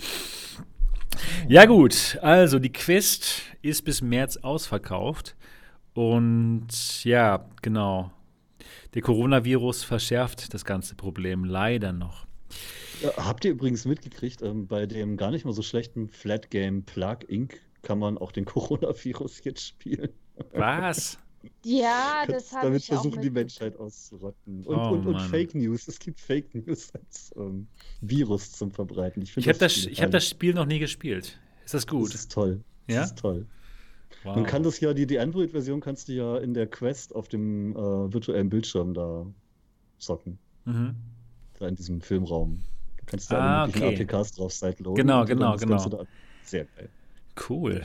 Ja, 1.47 1.65
gut. 1.65 2.19
Also, 2.21 2.59
die 2.59 2.71
Quest 2.71 3.41
ist 3.61 3.83
bis 3.83 4.01
März 4.01 4.37
ausverkauft. 4.37 5.35
Und 5.99 7.03
ja, 7.03 7.45
genau. 7.61 8.09
Der 8.93 9.01
Coronavirus 9.01 9.83
verschärft 9.83 10.53
das 10.53 10.63
ganze 10.63 10.95
Problem 10.95 11.43
leider 11.43 11.91
noch. 11.91 12.25
Habt 13.17 13.43
ihr 13.43 13.51
übrigens 13.51 13.83
mitgekriegt, 13.83 14.41
ähm, 14.41 14.65
bei 14.65 14.85
dem 14.85 15.17
gar 15.17 15.29
nicht 15.29 15.43
mal 15.43 15.51
so 15.51 15.61
schlechten 15.61 16.07
Flat 16.07 16.49
Game 16.51 16.83
Plug 16.83 17.17
Inc. 17.27 17.59
kann 17.81 17.99
man 17.99 18.17
auch 18.17 18.31
den 18.31 18.45
Coronavirus 18.53 19.43
jetzt 19.43 19.61
spielen. 19.67 20.07
Was? 20.53 21.19
Ja, 21.65 22.23
das 22.27 22.53
habe 22.53 22.67
Damit 22.67 22.83
ich 22.83 22.91
auch 22.91 23.01
versuchen 23.01 23.21
die 23.21 23.29
mitgekriegt. 23.29 23.61
Menschheit 23.61 23.77
auszurotten. 23.77 24.65
Und, 24.65 24.77
Oh, 24.77 24.89
und, 24.93 25.05
und. 25.05 25.19
Fake 25.19 25.53
News. 25.53 25.89
Es 25.89 25.99
gibt 25.99 26.21
Fake 26.21 26.55
News 26.55 26.93
als 26.95 27.31
ähm, 27.35 27.67
Virus 27.99 28.53
zum 28.53 28.71
Verbreiten. 28.71 29.21
Ich, 29.21 29.35
Ich 29.35 29.49
habe 29.49 29.59
das, 29.59 29.73
Spiel 29.75 29.91
ich 29.91 30.01
hab 30.01 30.11
das 30.11 30.25
Spiel 30.29 30.53
noch 30.53 30.65
nie 30.65 30.79
gespielt. 30.79 31.37
Ist 31.65 31.73
das 31.73 31.85
Das 31.85 31.87
gut? 31.87 32.13
ist 32.15 32.31
toll. 32.31 32.63
Das 32.87 32.95
Ja? 32.95 33.03
ist 33.03 33.17
toll. 33.17 33.45
Wow. 34.23 34.35
Man 34.35 34.45
kann 34.45 34.63
das 34.63 34.79
ja, 34.81 34.93
die, 34.93 35.07
die 35.07 35.17
Android-Version 35.19 35.79
kannst 35.79 36.09
du 36.09 36.13
ja 36.13 36.37
in 36.37 36.53
der 36.53 36.67
Quest 36.67 37.15
auf 37.15 37.27
dem 37.29 37.71
äh, 37.75 37.77
virtuellen 38.13 38.49
Bildschirm 38.49 38.93
da 38.93 39.25
zocken. 39.97 40.37
Mhm. 40.65 40.95
Da 41.57 41.67
in 41.67 41.75
diesem 41.75 42.01
Filmraum. 42.01 42.61
Da 42.97 43.03
kannst 43.05 43.31
du 43.31 43.35
Ah, 43.37 43.63
alle 43.63 43.67
möglichen 43.67 43.87
okay. 43.87 44.03
APKs 44.03 44.33
drauf 44.33 44.51
sideloaden. 44.53 44.95
Genau, 44.95 45.25
genau, 45.25 45.55
genau. 45.55 46.05
Sehr 46.43 46.65
geil. 46.65 46.89
Cool. 47.49 47.83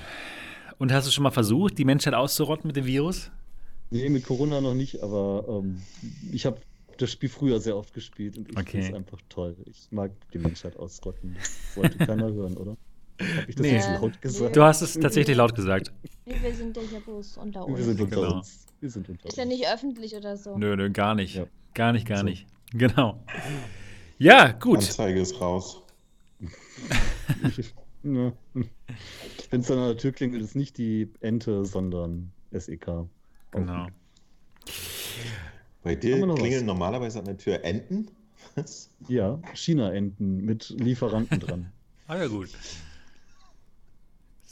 Und 0.78 0.93
hast 0.93 1.06
du 1.06 1.12
schon 1.12 1.23
mal 1.23 1.31
versucht, 1.31 1.78
die 1.78 1.85
Menschheit 1.85 2.15
auszurotten 2.15 2.66
mit 2.66 2.77
dem 2.77 2.86
Virus? 2.86 3.31
Nee, 3.90 4.09
mit 4.09 4.24
Corona 4.27 4.61
noch 4.61 4.74
nicht, 4.74 5.02
aber 5.02 5.44
ähm, 5.62 5.81
ich 6.32 6.47
habe 6.47 6.59
das 6.98 7.11
Spiel 7.12 7.28
früher 7.28 7.61
sehr 7.61 7.77
oft 7.77 7.94
gespielt 7.94 8.36
und 8.39 8.51
ich 8.51 8.56
Okay. 8.56 8.70
finde 8.82 8.86
es 8.89 8.94
einfach 8.94 9.19
toll. 9.28 9.56
Ich 9.66 9.86
mag 9.93 10.11
die 10.32 10.39
Menschheit 10.39 10.77
ausrotten. 10.77 11.36
Das 11.39 11.77
wollte 11.77 11.98
keiner 11.98 12.32
hören, 12.32 12.56
oder? 12.56 12.77
Habe 13.20 13.44
ich 13.48 13.54
das 13.56 13.62
Nee. 13.62 13.72
jetzt 13.74 13.88
laut 14.00 14.20
gesagt? 14.20 14.56
Du 14.56 14.62
hast 14.62 14.80
es 14.82 14.94
tatsächlich 14.94 15.36
laut 15.36 15.54
gesagt. 15.54 15.92
Nee, 16.26 16.34
wir 16.42 16.54
sind 16.54 16.76
ja 16.76 16.82
hier 16.82 17.00
bloß 17.00 17.36
unter 17.38 17.64
uns. 17.66 17.78
Wir 17.78 17.84
sind 17.84 18.00
unter 18.00 18.16
Genau. 18.16 18.36
uns. 18.38 18.66
Wir 18.80 18.90
sind 18.90 19.08
unter 19.08 19.26
Ist 19.28 19.36
ja 19.36 19.44
uns. 19.44 19.52
nicht 19.52 19.66
öffentlich 19.68 20.14
oder 20.16 20.36
so. 20.36 20.56
Nö, 20.58 20.74
nö, 20.76 20.90
gar 20.90 21.14
nicht. 21.14 21.36
Ja. 21.36 21.46
Gar 21.74 21.92
nicht, 21.92 22.06
gar 22.06 22.18
So. 22.18 22.24
nicht. 22.24 22.46
Genau. 22.72 23.22
Ja, 24.18 24.52
gut. 24.52 24.78
Anzeige 24.78 25.20
ist 25.20 25.40
raus. 25.40 25.82
Wenn 28.02 28.34
es 29.60 29.66
dann 29.66 29.78
an 29.78 29.88
der 29.88 29.96
Tür 29.96 30.12
klingelt, 30.12 30.42
ist 30.42 30.54
nicht 30.56 30.76
die 30.78 31.08
Ente, 31.20 31.64
sondern 31.64 32.30
SEK. 32.52 33.06
Genau. 33.52 33.86
Bei 35.82 35.94
dir 35.94 36.16
klingeln 36.34 36.62
was? 36.62 36.66
normalerweise 36.66 37.18
an 37.20 37.24
der 37.26 37.36
Tür 37.38 37.64
Enten. 37.64 38.08
Was? 38.56 38.90
Ja, 39.08 39.38
China-Enten 39.54 40.44
mit 40.44 40.68
Lieferanten 40.70 41.40
dran. 41.40 41.72
Ah 42.06 42.16
ja, 42.18 42.26
gut. 42.26 42.50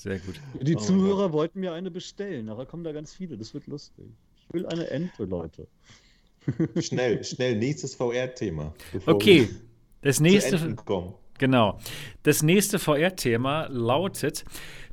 Sehr 0.02 0.18
gut. 0.18 0.40
Die 0.60 0.74
Oh 0.74 0.80
Zuhörer 0.80 1.32
wollten 1.32 1.60
mir 1.60 1.72
eine 1.74 1.88
bestellen. 1.88 2.46
Nachher 2.46 2.66
kommen 2.66 2.82
da 2.82 2.90
ganz 2.90 3.14
viele. 3.14 3.38
Das 3.38 3.54
wird 3.54 3.68
lustig. 3.68 4.06
Ich 4.36 4.52
will 4.52 4.66
eine 4.66 4.90
Ente, 4.90 5.26
Leute. 5.26 5.68
Schnell, 6.80 7.22
schnell, 7.22 7.54
nächstes 7.54 7.94
VR-Thema. 7.94 8.74
Okay, 9.06 9.48
das 10.00 10.18
nächste. 10.18 10.74
Genau. 11.38 11.78
Das 12.24 12.42
nächste 12.42 12.80
VR-Thema 12.80 13.68
lautet: 13.68 14.44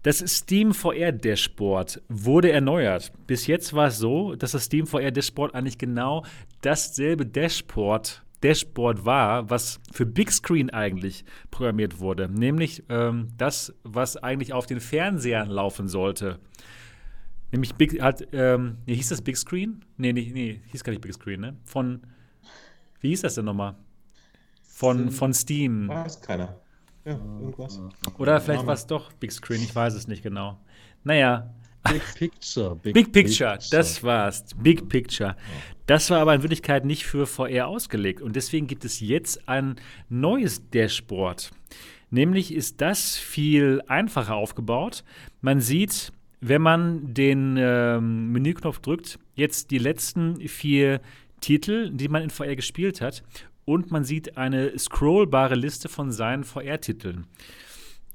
Das 0.03 0.19
Steam 0.27 0.75
VR 0.75 1.11
Dashboard 1.11 2.03
wurde 2.07 2.51
erneuert. 2.51 3.11
Bis 3.25 3.47
jetzt 3.47 3.73
war 3.73 3.87
es 3.87 3.97
so, 3.97 4.35
dass 4.35 4.51
das 4.51 4.65
Steam 4.65 4.85
VR 4.85 5.09
Dashboard 5.09 5.55
eigentlich 5.55 5.79
genau 5.79 6.23
dasselbe 6.61 7.25
Dashboard, 7.25 8.23
Dashboard 8.43 9.05
war, 9.05 9.49
was 9.49 9.79
für 9.91 10.05
Big 10.05 10.31
Screen 10.31 10.69
eigentlich 10.69 11.25
programmiert 11.51 11.99
wurde. 11.99 12.29
Nämlich 12.29 12.83
ähm, 12.89 13.29
das, 13.37 13.73
was 13.83 14.17
eigentlich 14.17 14.53
auf 14.53 14.65
den 14.65 14.79
Fernsehern 14.79 15.49
laufen 15.49 15.87
sollte. 15.87 16.39
Nämlich 17.51 17.75
Big, 17.75 18.01
hat, 18.01 18.27
ähm, 18.31 18.77
nee, 18.85 18.95
hieß 18.95 19.09
das 19.09 19.21
Big 19.21 19.37
Screen? 19.37 19.83
Nee, 19.97 20.13
nee, 20.13 20.31
nee, 20.33 20.61
hieß 20.67 20.83
gar 20.83 20.91
nicht 20.91 21.01
Big 21.01 21.13
Screen, 21.13 21.41
ne? 21.41 21.57
Von, 21.65 22.01
wie 23.01 23.09
hieß 23.09 23.21
das 23.21 23.35
denn 23.35 23.45
nochmal? 23.45 23.75
Von, 24.63 25.11
von 25.11 25.33
Steam. 25.33 25.89
Weiß 25.89 26.21
keiner. 26.21 26.61
Ja, 27.05 27.13
irgendwas. 27.13 27.81
Oder 28.17 28.39
vielleicht 28.39 28.65
war 28.65 28.75
es 28.75 28.85
doch 28.85 29.11
Big 29.13 29.31
Screen, 29.31 29.61
ich 29.61 29.75
weiß 29.75 29.95
es 29.95 30.07
nicht 30.07 30.21
genau. 30.21 30.59
Naja, 31.03 31.53
Big 31.89 32.03
Picture. 32.15 32.75
Big 32.83 33.11
Picture, 33.11 33.57
das 33.71 34.03
war's. 34.03 34.45
Big 34.55 34.87
Picture. 34.87 35.35
Das 35.89 36.11
war 36.11 36.19
aber 36.19 36.35
in 36.35 36.43
Wirklichkeit 36.43 36.85
nicht 36.85 37.07
für 37.07 37.25
VR 37.25 37.67
ausgelegt. 37.67 38.21
Und 38.21 38.35
deswegen 38.35 38.67
gibt 38.67 38.85
es 38.85 38.99
jetzt 38.99 39.49
ein 39.49 39.77
neues 40.07 40.69
Dashboard. 40.69 41.49
Nämlich 42.11 42.53
ist 42.53 42.79
das 42.79 43.17
viel 43.17 43.81
einfacher 43.87 44.35
aufgebaut. 44.35 45.03
Man 45.41 45.61
sieht, 45.61 46.11
wenn 46.41 46.61
man 46.61 47.15
den 47.15 47.57
ähm, 47.57 48.31
Menüknopf 48.31 48.81
drückt, 48.81 49.17
jetzt 49.33 49.71
die 49.71 49.79
letzten 49.79 50.47
vier 50.47 51.01
Titel, 51.41 51.89
die 51.91 52.07
man 52.07 52.21
in 52.21 52.29
VR 52.29 52.55
gespielt 52.55 53.01
hat. 53.01 53.23
Und 53.65 53.89
man 53.89 54.03
sieht 54.03 54.37
eine 54.37 54.77
scrollbare 54.77 55.55
Liste 55.55 55.89
von 55.89 56.11
seinen 56.11 56.43
VR-Titeln. 56.43 57.25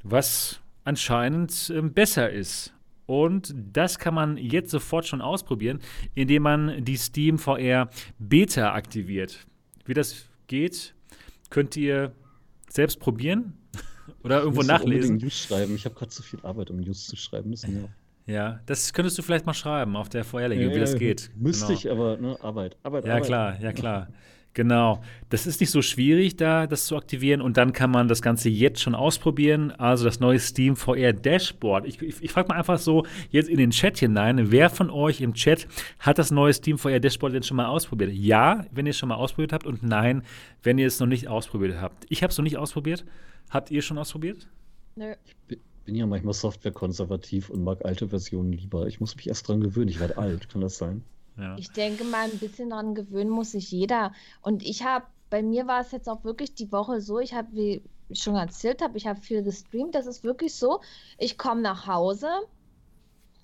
Was 0.05 0.61
anscheinend 0.85 1.73
ähm, 1.75 1.93
besser 1.93 2.31
ist. 2.31 2.74
Und 3.07 3.55
das 3.73 3.99
kann 3.99 4.15
man 4.15 4.37
jetzt 4.37 4.71
sofort 4.71 5.07
schon 5.07 5.21
ausprobieren, 5.21 5.81
indem 6.15 6.43
man 6.43 6.85
die 6.85 6.97
Steam 6.97 7.39
VR 7.39 7.91
Beta 8.19 8.73
aktiviert. 8.73 9.47
Wie 9.85 9.95
das 9.95 10.27
geht, 10.47 10.95
könnt 11.51 11.77
ihr 11.77 12.13
selbst 12.71 12.99
probieren 13.01 13.55
oder 14.25 14.41
irgendwo 14.41 14.63
nachlesen. 14.63 15.17
News 15.19 15.39
schreiben. 15.45 15.75
Ich 15.75 15.85
habe 15.85 15.95
gerade 15.95 16.11
zu 16.11 16.23
viel 16.23 16.41
Arbeit, 16.43 16.71
um 16.71 16.79
News 16.81 17.07
zu 17.07 17.17
schreiben. 17.17 17.51
Müssen 17.51 17.83
ja. 17.83 17.89
Ja, 18.27 18.61
das 18.65 18.95
könntest 18.95 19.19
du 19.19 19.23
vielleicht 19.23 19.45
mal 19.45 19.53
schreiben 19.53 19.97
auf 19.97 20.09
der 20.09 20.25
VR-Länge, 20.25 20.75
wie 20.75 20.81
das 20.81 20.97
geht. 20.97 21.31
Müsste 21.37 21.67
Genau. 21.67 21.79
ich, 21.79 21.91
aber 21.91 22.17
ne, 22.17 22.39
Arbeit. 22.43 22.75
Arbeit, 22.83 23.05
Ja, 23.05 23.13
Arbeit. 23.17 23.27
klar, 23.27 23.61
ja, 23.61 23.73
klar. 23.73 24.09
Genau. 24.55 25.03
Das 25.31 25.49
ist 25.49 25.61
nicht 25.61 25.73
so 25.73 25.83
schwierig, 25.83 26.37
da 26.37 26.69
das 26.69 26.87
zu 26.87 26.97
aktivieren. 26.97 27.41
Und 27.41 27.57
dann 27.57 27.73
kann 27.73 27.91
man 27.91 28.07
das 28.07 28.23
Ganze 28.23 28.49
jetzt 28.49 28.81
schon 28.81 28.95
ausprobieren. 28.95 29.73
Also 29.73 30.05
das 30.05 30.21
neue 30.21 30.39
Steam 30.39 30.77
VR 30.77 31.13
Dashboard. 31.13 31.87
Ich, 31.87 32.01
ich, 32.01 32.23
ich 32.23 32.31
frage 32.31 32.49
mal 32.49 32.55
einfach 32.55 32.79
so 32.79 33.05
jetzt 33.31 33.49
in 33.49 33.59
den 33.59 33.71
Chat 33.71 33.99
hinein. 33.99 34.53
Wer 34.53 34.71
von 34.71 34.91
euch 34.91 35.21
im 35.21 35.35
Chat 35.35 35.67
hat 35.99 36.19
das 36.19 36.31
neue 36.31 36.53
Steam 36.53 36.79
VR 36.79 37.01
Dashboard 37.01 37.35
denn 37.35 37.43
schon 37.43 37.57
mal 37.57 37.67
ausprobiert? 37.67 38.13
Ja, 38.13 38.65
wenn 38.71 38.87
ihr 38.87 38.91
es 38.91 38.97
schon 38.97 39.09
mal 39.09 39.17
ausprobiert 39.17 39.53
habt. 39.53 39.67
Und 39.67 39.83
nein, 39.83 40.23
wenn 40.63 40.79
ihr 40.79 40.87
es 40.87 41.01
noch 41.01 41.09
nicht 41.09 41.27
ausprobiert 41.27 41.81
habt. 41.81 42.07
Ich 42.09 42.23
habe 42.23 42.31
es 42.31 42.39
noch 42.39 42.45
nicht 42.45 42.57
ausprobiert. 42.57 43.05
Habt 43.51 43.73
ihr 43.73 43.83
schon 43.83 43.99
ausprobiert? 43.99 44.49
Nö. 44.95 45.15
Ich 45.49 45.59
bin 45.85 45.97
ja 45.97 46.07
manchmal 46.07 46.33
softwarekonservativ 46.33 47.51
und 47.51 47.65
mag 47.65 47.85
alte 47.85 48.09
Versionen 48.09 48.53
lieber. 48.53 48.87
Ich 48.87 49.01
muss 49.01 49.17
mich 49.17 49.27
erst 49.27 49.49
dran 49.49 49.61
gewöhnen. 49.61 49.89
Ich 49.89 49.99
werde 49.99 50.17
alt, 50.17 50.49
kann 50.49 50.61
das 50.61 50.79
sein? 50.79 51.03
Ja. 51.37 51.57
Ich 51.59 51.73
denke 51.73 52.05
mal, 52.05 52.31
ein 52.31 52.39
bisschen 52.39 52.71
daran 52.71 52.95
gewöhnen 52.95 53.31
muss 53.31 53.53
sich 53.53 53.71
jeder. 53.71 54.13
Und 54.41 54.63
ich 54.63 54.85
habe, 54.85 55.07
bei 55.31 55.43
mir 55.43 55.67
war 55.67 55.81
es 55.81 55.93
jetzt 55.93 56.09
auch 56.09 56.25
wirklich 56.25 56.55
die 56.55 56.71
Woche 56.71 57.01
so, 57.01 57.19
ich 57.19 57.35
habe, 57.35 57.49
wie 57.53 57.83
ich 58.09 58.23
schon 58.23 58.37
erzählt 58.37 58.83
habe, 58.83 58.97
ich 58.97 59.07
habe 59.07 59.21
viel 59.21 59.43
gestreamt. 59.43 59.95
Das 59.95 60.07
ist 60.07 60.23
wirklich 60.23 60.55
so, 60.55 60.81
ich 61.19 61.39
komme 61.39 61.63
nach 61.63 61.87
Hause, 61.87 62.29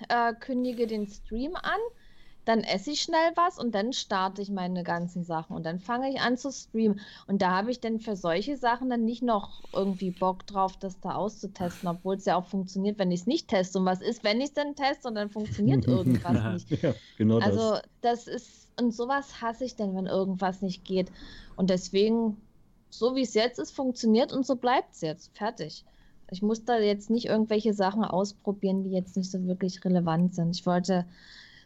äh, 0.08 0.34
kündige 0.34 0.86
den 0.86 1.06
Stream 1.06 1.56
an, 1.56 1.80
dann 2.44 2.60
esse 2.60 2.90
ich 2.92 3.02
schnell 3.02 3.32
was 3.36 3.58
und 3.58 3.74
dann 3.74 3.92
starte 3.92 4.40
ich 4.42 4.50
meine 4.50 4.82
ganzen 4.82 5.24
Sachen 5.24 5.54
und 5.54 5.64
dann 5.64 5.78
fange 5.78 6.10
ich 6.10 6.20
an 6.20 6.36
zu 6.36 6.50
streamen. 6.50 7.00
Und 7.26 7.42
da 7.42 7.50
habe 7.50 7.70
ich 7.70 7.80
dann 7.80 8.00
für 8.00 8.16
solche 8.16 8.56
Sachen 8.56 8.88
dann 8.90 9.04
nicht 9.04 9.22
noch 9.22 9.62
irgendwie 9.72 10.10
Bock 10.10 10.46
drauf, 10.46 10.76
das 10.78 11.00
da 11.00 11.14
auszutesten, 11.14 11.88
obwohl 11.88 12.16
es 12.16 12.24
ja 12.24 12.36
auch 12.36 12.46
funktioniert, 12.46 12.98
wenn 12.98 13.10
ich 13.10 13.20
es 13.20 13.26
nicht 13.26 13.48
teste. 13.48 13.78
Und 13.78 13.84
was 13.84 14.00
ist, 14.00 14.24
wenn 14.24 14.38
ich 14.40 14.48
es 14.48 14.54
dann 14.54 14.74
teste 14.74 15.08
und 15.08 15.14
dann 15.14 15.30
funktioniert 15.30 15.84
irgendwas 15.88 16.44
nicht? 16.44 16.70
Ja, 16.82 16.94
genau 17.16 17.38
Also 17.38 17.74
das. 18.00 18.26
das 18.26 18.26
ist, 18.26 18.68
und 18.80 18.92
sowas 18.92 19.40
hasse 19.42 19.64
ich 19.64 19.76
denn, 19.76 19.94
wenn 19.94 20.06
irgendwas 20.06 20.62
nicht 20.62 20.84
geht. 20.84 21.12
Und 21.56 21.70
deswegen, 21.70 22.38
so 22.88 23.14
wie 23.16 23.22
es 23.22 23.34
jetzt 23.34 23.58
ist, 23.58 23.72
funktioniert 23.72 24.32
und 24.32 24.46
so 24.46 24.56
bleibt 24.56 24.94
es 24.94 25.02
jetzt. 25.02 25.36
Fertig. 25.36 25.84
Ich 26.30 26.42
muss 26.42 26.64
da 26.64 26.78
jetzt 26.78 27.10
nicht 27.10 27.26
irgendwelche 27.26 27.74
Sachen 27.74 28.04
ausprobieren, 28.04 28.84
die 28.84 28.90
jetzt 28.90 29.16
nicht 29.16 29.30
so 29.30 29.44
wirklich 29.46 29.84
relevant 29.84 30.34
sind. 30.34 30.56
Ich 30.56 30.64
wollte 30.64 31.06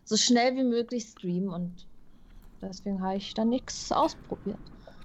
so 0.04 0.16
schnell 0.16 0.54
wie 0.56 0.64
möglich 0.64 1.04
streamen 1.04 1.48
und 1.48 1.72
deswegen 2.62 3.02
habe 3.02 3.16
ich 3.16 3.34
da 3.34 3.44
nichts 3.44 3.90
ausprobiert. 3.92 4.58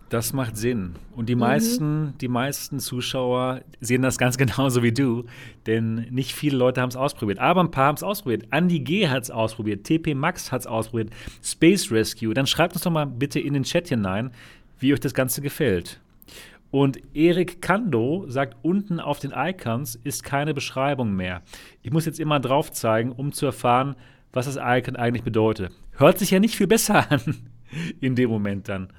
Das 0.09 0.34
macht 0.34 0.57
Sinn. 0.57 0.95
Und 1.15 1.30
die 1.30 1.35
Mhm. 1.35 1.41
meisten, 1.41 2.13
die 2.19 2.27
meisten 2.27 2.80
Zuschauer 2.80 3.61
sehen 3.80 4.01
das 4.01 4.17
ganz 4.17 4.38
genauso 4.67 4.81
wie 4.81 4.91
du, 4.91 5.26
denn 5.67 6.07
nicht 6.09 6.34
viele 6.34 6.57
Leute 6.57 6.81
haben 6.81 6.89
es 6.89 6.95
ausprobiert. 6.95 7.38
Aber 7.38 7.61
ein 7.61 7.69
paar 7.69 7.85
haben 7.88 7.95
es 7.95 8.01
ausprobiert. 8.03 8.47
Andy 8.51 8.80
G 8.80 9.07
hat 9.07 9.21
es 9.23 9.30
ausprobiert, 9.31 9.84
TP 9.84 10.15
Max 10.15 10.51
hat 10.51 10.61
es 10.61 10.67
ausprobiert, 10.67 11.11
Space 11.43 11.91
Rescue. 11.91 12.34
Dann 12.34 12.47
schreibt 12.47 12.73
uns 12.73 12.84
doch 12.84 12.91
mal 12.91 13.05
bitte 13.05 13.39
in 13.39 13.53
den 13.53 13.63
Chat 13.63 13.89
hinein, 13.89 14.31
wie 14.80 14.93
euch 14.93 14.99
das 14.99 15.13
Ganze 15.13 15.41
gefällt. 15.41 15.99
Und 16.71 16.99
Erik 17.15 17.61
Kando 17.61 18.26
sagt, 18.27 18.55
unten 18.63 18.99
auf 18.99 19.19
den 19.19 19.31
Icons 19.35 19.99
ist 20.03 20.23
keine 20.23 20.53
Beschreibung 20.55 21.15
mehr. 21.15 21.41
Ich 21.84 21.91
muss 21.91 22.05
jetzt 22.05 22.19
immer 22.19 22.39
drauf 22.39 22.71
zeigen, 22.71 23.11
um 23.11 23.31
zu 23.31 23.45
erfahren, 23.47 23.95
was 24.34 24.45
das 24.45 24.57
Icon 24.61 24.95
eigentlich 24.95 25.23
bedeutet. 25.23 25.72
Hört 25.91 26.18
sich 26.19 26.31
ja 26.31 26.39
nicht 26.39 26.56
viel 26.56 26.68
besser 26.68 27.10
an 27.11 27.22
in 27.99 28.15
dem 28.15 28.30
Moment 28.30 28.68
dann. 28.69 28.91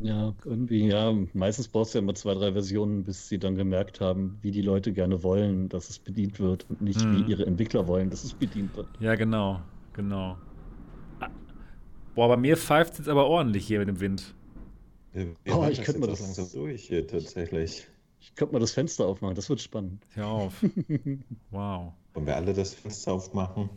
Ja, 0.00 0.34
irgendwie, 0.44 0.88
ja. 0.88 1.14
Meistens 1.34 1.68
brauchst 1.68 1.94
du 1.94 1.98
ja 1.98 2.02
immer 2.02 2.14
zwei, 2.14 2.34
drei 2.34 2.52
Versionen, 2.52 3.04
bis 3.04 3.28
sie 3.28 3.38
dann 3.38 3.54
gemerkt 3.54 4.00
haben, 4.00 4.38
wie 4.42 4.50
die 4.50 4.60
Leute 4.62 4.92
gerne 4.92 5.22
wollen, 5.22 5.68
dass 5.68 5.88
es 5.88 5.98
bedient 6.00 6.40
wird 6.40 6.66
und 6.68 6.82
nicht, 6.82 7.04
Mhm. 7.04 7.18
wie 7.26 7.30
ihre 7.30 7.46
Entwickler 7.46 7.86
wollen, 7.86 8.10
dass 8.10 8.24
es 8.24 8.34
bedient 8.34 8.76
wird. 8.76 8.88
Ja, 8.98 9.14
genau, 9.14 9.60
genau. 9.92 10.36
Ah, 11.20 11.28
Boah, 12.14 12.28
bei 12.28 12.36
mir 12.36 12.56
pfeift 12.56 12.94
es 12.94 12.98
jetzt 12.98 13.08
aber 13.08 13.26
ordentlich 13.26 13.66
hier 13.66 13.78
mit 13.78 13.88
dem 13.88 14.00
Wind. 14.00 14.34
Wir, 15.12 15.28
Oh, 15.54 15.64
ich 15.70 15.76
das 15.78 15.86
könnte 15.86 16.02
auch 16.02 16.10
das- 16.10 16.20
langsam 16.20 16.46
durch 16.52 16.82
hier 16.88 17.06
tatsächlich. 17.06 17.86
Ich 18.24 18.34
könnte 18.36 18.54
mal 18.54 18.58
das 18.58 18.72
Fenster 18.72 19.06
aufmachen, 19.06 19.34
das 19.34 19.50
wird 19.50 19.60
spannend. 19.60 20.02
Hör 20.14 20.26
auf. 20.28 20.64
wow. 21.50 21.92
Wollen 22.14 22.26
wir 22.26 22.36
alle 22.36 22.54
das 22.54 22.72
Fenster 22.72 23.12
aufmachen? 23.12 23.68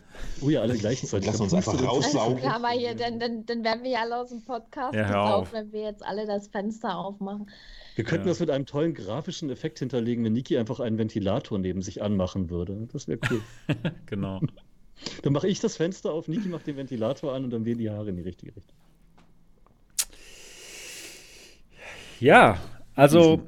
Oh 0.42 0.50
ja, 0.50 0.62
alle 0.62 0.78
gleichzeitig. 0.78 1.28
Lass 1.28 1.42
uns 1.42 1.54
einfach 1.54 1.74
rauslaufen. 1.84 2.38
Also, 2.38 2.48
aber 2.48 2.70
hier, 2.70 2.96
dann, 2.96 3.20
dann, 3.20 3.46
dann 3.46 3.64
werden 3.66 3.84
wir 3.84 3.92
ja 3.92 4.02
alle 4.04 4.22
aus 4.22 4.30
dem 4.30 4.46
Podcast 4.46 4.96
Ja, 4.96 5.06
hör 5.06 5.36
auf. 5.36 5.52
wenn 5.52 5.74
wir 5.74 5.82
jetzt 5.82 6.02
alle 6.02 6.26
das 6.26 6.48
Fenster 6.48 6.98
aufmachen. 6.98 7.50
Wir 7.96 8.06
könnten 8.06 8.26
Ja. 8.28 8.32
das 8.32 8.40
mit 8.40 8.50
einem 8.50 8.66
tollen 8.66 8.94
grafischen 8.94 9.50
Effekt 9.50 9.80
hinterlegen, 9.80 10.24
wenn 10.24 10.32
Niki 10.32 10.58
einfach 10.58 10.80
einen 10.80 10.98
Ventilator 10.98 11.60
neben 11.60 11.82
sich 11.82 12.02
anmachen 12.02 12.50
würde. 12.50 12.88
Das 12.94 13.10
wäre 13.10 13.20
cool. 13.30 13.42
genau. 14.06 14.40
dann 15.24 15.34
mache 15.34 15.50
ich 15.50 15.60
das 15.60 15.76
Fenster 15.76 16.14
auf, 16.14 16.30
Niki 16.30 16.48
macht 16.48 16.68
den 16.68 16.78
Ventilator 16.78 17.34
an 17.34 17.44
und 17.44 17.50
dann 17.50 17.66
wehen 17.66 17.80
die 17.80 17.90
Haare 17.90 18.10
in 18.10 18.16
die 18.16 18.24
richtige 18.24 18.56
Richtung. 18.56 18.78
Ja, 22.22 22.58
also 22.96 23.42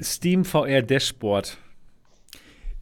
Steam 0.00 0.44
VR 0.44 0.82
Dashboard 0.82 1.58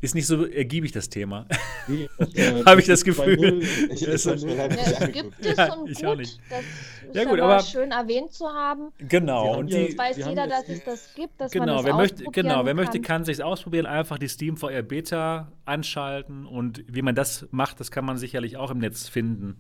ist 0.05 0.15
nicht 0.15 0.27
so 0.27 0.45
ergiebig, 0.47 0.93
das 0.93 1.09
Thema. 1.09 1.47
Nee, 1.89 2.09
äh, 2.35 2.63
Habe 2.67 2.81
ich 2.81 2.87
das 2.87 3.03
Gefühl. 3.05 3.63
Ich, 3.63 4.03
ich, 4.03 4.09
es 4.09 4.25
gibt 4.25 5.47
es 5.47 5.57
ja, 5.57 5.73
und 5.73 5.91
ich 5.91 5.99
gut. 5.99 6.07
Auch 6.07 6.17
nicht. 6.17 6.39
Das 6.51 6.61
ist 6.61 7.15
ja, 7.15 7.25
gut, 7.25 7.41
aber 7.41 7.61
schön 7.61 7.91
erwähnt 7.91 8.33
zu 8.33 8.47
haben. 8.47 8.93
Genau. 8.99 9.57
Und 9.59 9.73
die, 9.73 9.97
weiß 9.97 10.19
jeder, 10.19 10.47
dass 10.47 10.69
es 10.69 10.85
das 10.85 11.15
gibt, 11.15 11.41
dass 11.41 11.51
genau, 11.53 11.67
man 11.67 11.77
das 11.77 11.85
wer 11.87 11.95
möchte, 11.95 12.25
Genau, 12.25 12.65
wer 12.65 12.65
kann. 12.65 12.77
möchte, 12.77 13.01
kann 13.01 13.25
sich 13.25 13.43
ausprobieren. 13.43 13.87
Einfach 13.87 14.19
die 14.19 14.29
Steam 14.29 14.57
VR 14.57 14.83
Beta 14.83 15.53
anschalten. 15.65 16.45
Und 16.45 16.85
wie 16.87 17.03
man 17.03 17.15
das 17.15 17.47
macht, 17.51 17.81
das 17.81 17.91
kann 17.91 18.05
man 18.05 18.19
sicherlich 18.19 18.57
auch 18.59 18.71
im 18.71 18.79
Netz 18.79 19.09
finden. 19.09 19.57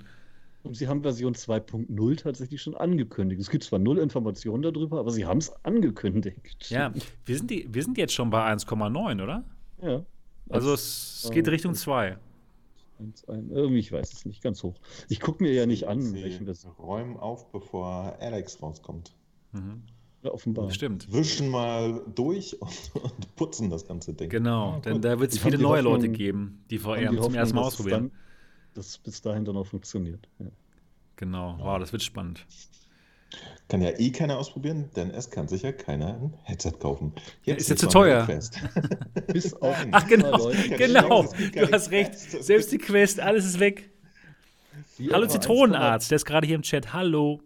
Und 0.65 0.74
sie 0.74 0.89
haben 0.89 1.03
Version 1.03 1.35
2.0 1.35 2.16
tatsächlich 2.16 2.62
schon 2.62 2.74
angekündigt. 2.74 3.39
Es 3.41 3.51
gibt 3.51 3.65
zwar 3.65 3.78
null 3.78 3.99
Informationen 3.99 4.62
darüber, 4.62 4.99
aber 4.99 5.11
sie 5.11 5.27
haben 5.27 5.39
es 5.39 5.53
angekündigt. 5.62 6.70
Ja, 6.70 6.91
wir 7.27 7.36
sind, 7.36 7.51
die, 7.51 7.69
wir 7.73 7.82
sind 7.82 7.99
jetzt 7.99 8.15
schon 8.15 8.31
bei 8.31 8.51
1,9, 8.51 9.23
oder? 9.23 9.45
Ja. 9.82 10.05
Also 10.49 10.73
es, 10.73 11.24
es 11.24 11.31
geht 11.31 11.49
Richtung 11.49 11.74
2. 11.74 12.16
Irgendwie, 13.28 13.78
ich 13.78 13.93
weiß 13.93 14.12
es 14.12 14.24
nicht, 14.24 14.43
ganz 14.43 14.62
hoch. 14.62 14.74
Ich 15.09 15.20
gucke 15.20 15.43
mir 15.43 15.53
ja 15.53 15.66
nicht 15.66 15.86
an, 15.86 16.15
welchen 16.15 16.47
das. 16.47 16.66
Räumen 16.78 17.19
auf, 17.19 17.53
bevor 17.53 18.16
Alex 18.20 18.62
rauskommt. 18.62 19.12
Mhm. 19.53 19.82
Ja, 20.23 20.31
offenbar. 20.32 20.70
Stimmt. 20.70 21.12
Wischen 21.12 21.51
mal 21.51 22.01
durch 22.15 22.61
und, 22.62 22.91
und 23.03 23.36
putzen 23.36 23.69
das 23.69 23.86
ganze 23.86 24.15
Ding. 24.15 24.31
Genau, 24.31 24.81
denn 24.81 25.03
da 25.03 25.20
wird 25.20 25.32
es 25.32 25.39
viele 25.39 25.59
neue 25.59 25.78
Hoffnung, 25.78 25.93
Leute 25.93 26.09
geben, 26.09 26.65
die 26.70 26.78
VR 26.78 27.11
die 27.11 27.20
zum 27.20 27.35
ersten 27.35 27.57
Mal 27.57 27.62
ausprobieren. 27.62 28.12
Es 28.77 28.99
bis 28.99 29.23
dahin 29.23 29.45
dann 29.45 29.57
auch 29.57 29.67
funktioniert. 29.67 30.29
Ja. 30.39 30.47
Genau, 31.17 31.57
wow, 31.59 31.79
das 31.79 31.93
wird 31.93 32.03
spannend. 32.03 32.45
Kann 33.69 33.83
ja 33.83 33.91
eh 33.99 34.11
keiner 34.11 34.39
ausprobieren, 34.39 34.91
denn 34.95 35.11
es 35.11 35.31
kann 35.31 35.49
sich 35.49 35.63
ja 35.63 35.73
keiner 35.73 36.15
ein 36.15 36.35
Headset 36.43 36.73
kaufen. 36.79 37.13
Jetzt 37.45 37.63
ist 37.63 37.71
ja 37.71 37.77
zu 37.77 37.89
teuer. 37.89 38.27
Bis 39.33 39.55
auf 39.55 39.77
Ach 39.91 40.07
genau, 40.07 40.53
genau. 40.77 41.23
Du 41.53 41.73
hast 41.73 41.91
recht. 41.91 42.15
Selbst 42.15 42.71
die 42.73 42.79
Quest, 42.79 43.21
alles 43.21 43.45
ist 43.45 43.59
weg. 43.59 43.91
Wie 44.99 45.11
Hallo 45.11 45.27
Zitronenarzt, 45.27 46.11
der 46.11 46.17
ist 46.17 46.25
gerade 46.25 46.47
hier 46.47 46.57
im 46.57 46.63
Chat. 46.63 46.93
Hallo. 46.93 47.41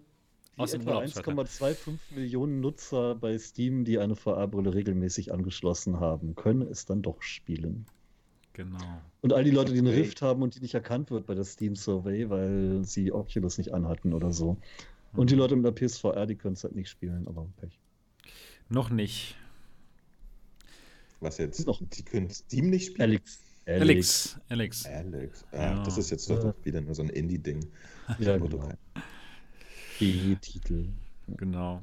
Aus 0.56 0.74
etwa 0.74 0.98
1,25 0.98 1.98
Millionen 2.10 2.60
Nutzer 2.60 3.14
bei 3.14 3.38
Steam, 3.38 3.84
die 3.84 3.98
eine 4.00 4.16
VR-Brille 4.16 4.74
regelmäßig 4.74 5.32
angeschlossen 5.32 6.00
haben, 6.00 6.34
können 6.34 6.62
es 6.62 6.84
dann 6.84 7.00
doch 7.00 7.22
spielen. 7.22 7.86
Genau. 8.58 9.00
Und 9.20 9.32
all 9.32 9.44
die 9.44 9.52
Leute, 9.52 9.72
die 9.72 9.78
eine 9.78 9.92
Rift 9.92 10.20
haben 10.20 10.42
und 10.42 10.56
die 10.56 10.60
nicht 10.60 10.74
erkannt 10.74 11.12
wird 11.12 11.26
bei 11.26 11.36
der 11.36 11.44
Steam 11.44 11.76
Survey, 11.76 12.28
weil 12.28 12.82
sie 12.82 13.12
Oculus 13.12 13.56
nicht 13.56 13.72
anhatten 13.72 14.12
oder 14.12 14.32
so. 14.32 14.56
Und 15.12 15.30
die 15.30 15.36
Leute 15.36 15.54
mit 15.54 15.64
der 15.64 15.70
PSVR, 15.70 16.26
die 16.26 16.34
können 16.34 16.54
es 16.54 16.64
halt 16.64 16.74
nicht 16.74 16.88
spielen, 16.88 17.28
aber 17.28 17.46
Pech. 17.58 17.78
Noch 18.68 18.90
nicht. 18.90 19.36
Was 21.20 21.38
jetzt? 21.38 21.68
Noch. 21.68 21.80
Die 21.80 22.02
können 22.02 22.30
Steam 22.30 22.70
nicht 22.70 22.86
spielen? 22.86 23.02
Alex. 23.02 23.38
Alex. 23.64 24.40
Alex. 24.48 24.86
Alex. 24.86 25.44
Ah, 25.52 25.56
ja. 25.56 25.82
Das 25.84 25.96
ist 25.96 26.10
jetzt 26.10 26.28
doch 26.28 26.42
ja. 26.42 26.54
wieder 26.64 26.80
nur 26.80 26.96
so 26.96 27.02
ein 27.02 27.10
Indie-Ding. 27.10 27.64
Ja, 28.18 28.38
genau. 28.38 28.72
E-Titel. 30.00 30.88
Genau. 31.28 31.80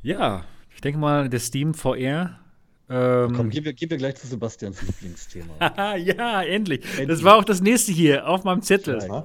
Ja, 0.00 0.46
ich 0.74 0.80
denke 0.80 0.98
mal, 0.98 1.28
der 1.28 1.40
Steam 1.40 1.74
VR. 1.74 2.38
Ähm, 2.88 3.32
Komm, 3.34 3.50
gehen 3.50 3.64
wir, 3.64 3.72
gehen 3.72 3.90
wir 3.90 3.96
gleich 3.96 4.16
zu 4.16 4.26
Sebastians 4.26 4.82
Lieblingsthema. 4.82 5.56
ja, 5.96 6.42
endlich. 6.42 6.84
endlich. 6.84 7.08
Das 7.08 7.22
war 7.22 7.36
auch 7.36 7.44
das 7.44 7.60
nächste 7.60 7.92
hier 7.92 8.26
auf 8.26 8.44
meinem 8.44 8.62
Zettel. 8.62 9.24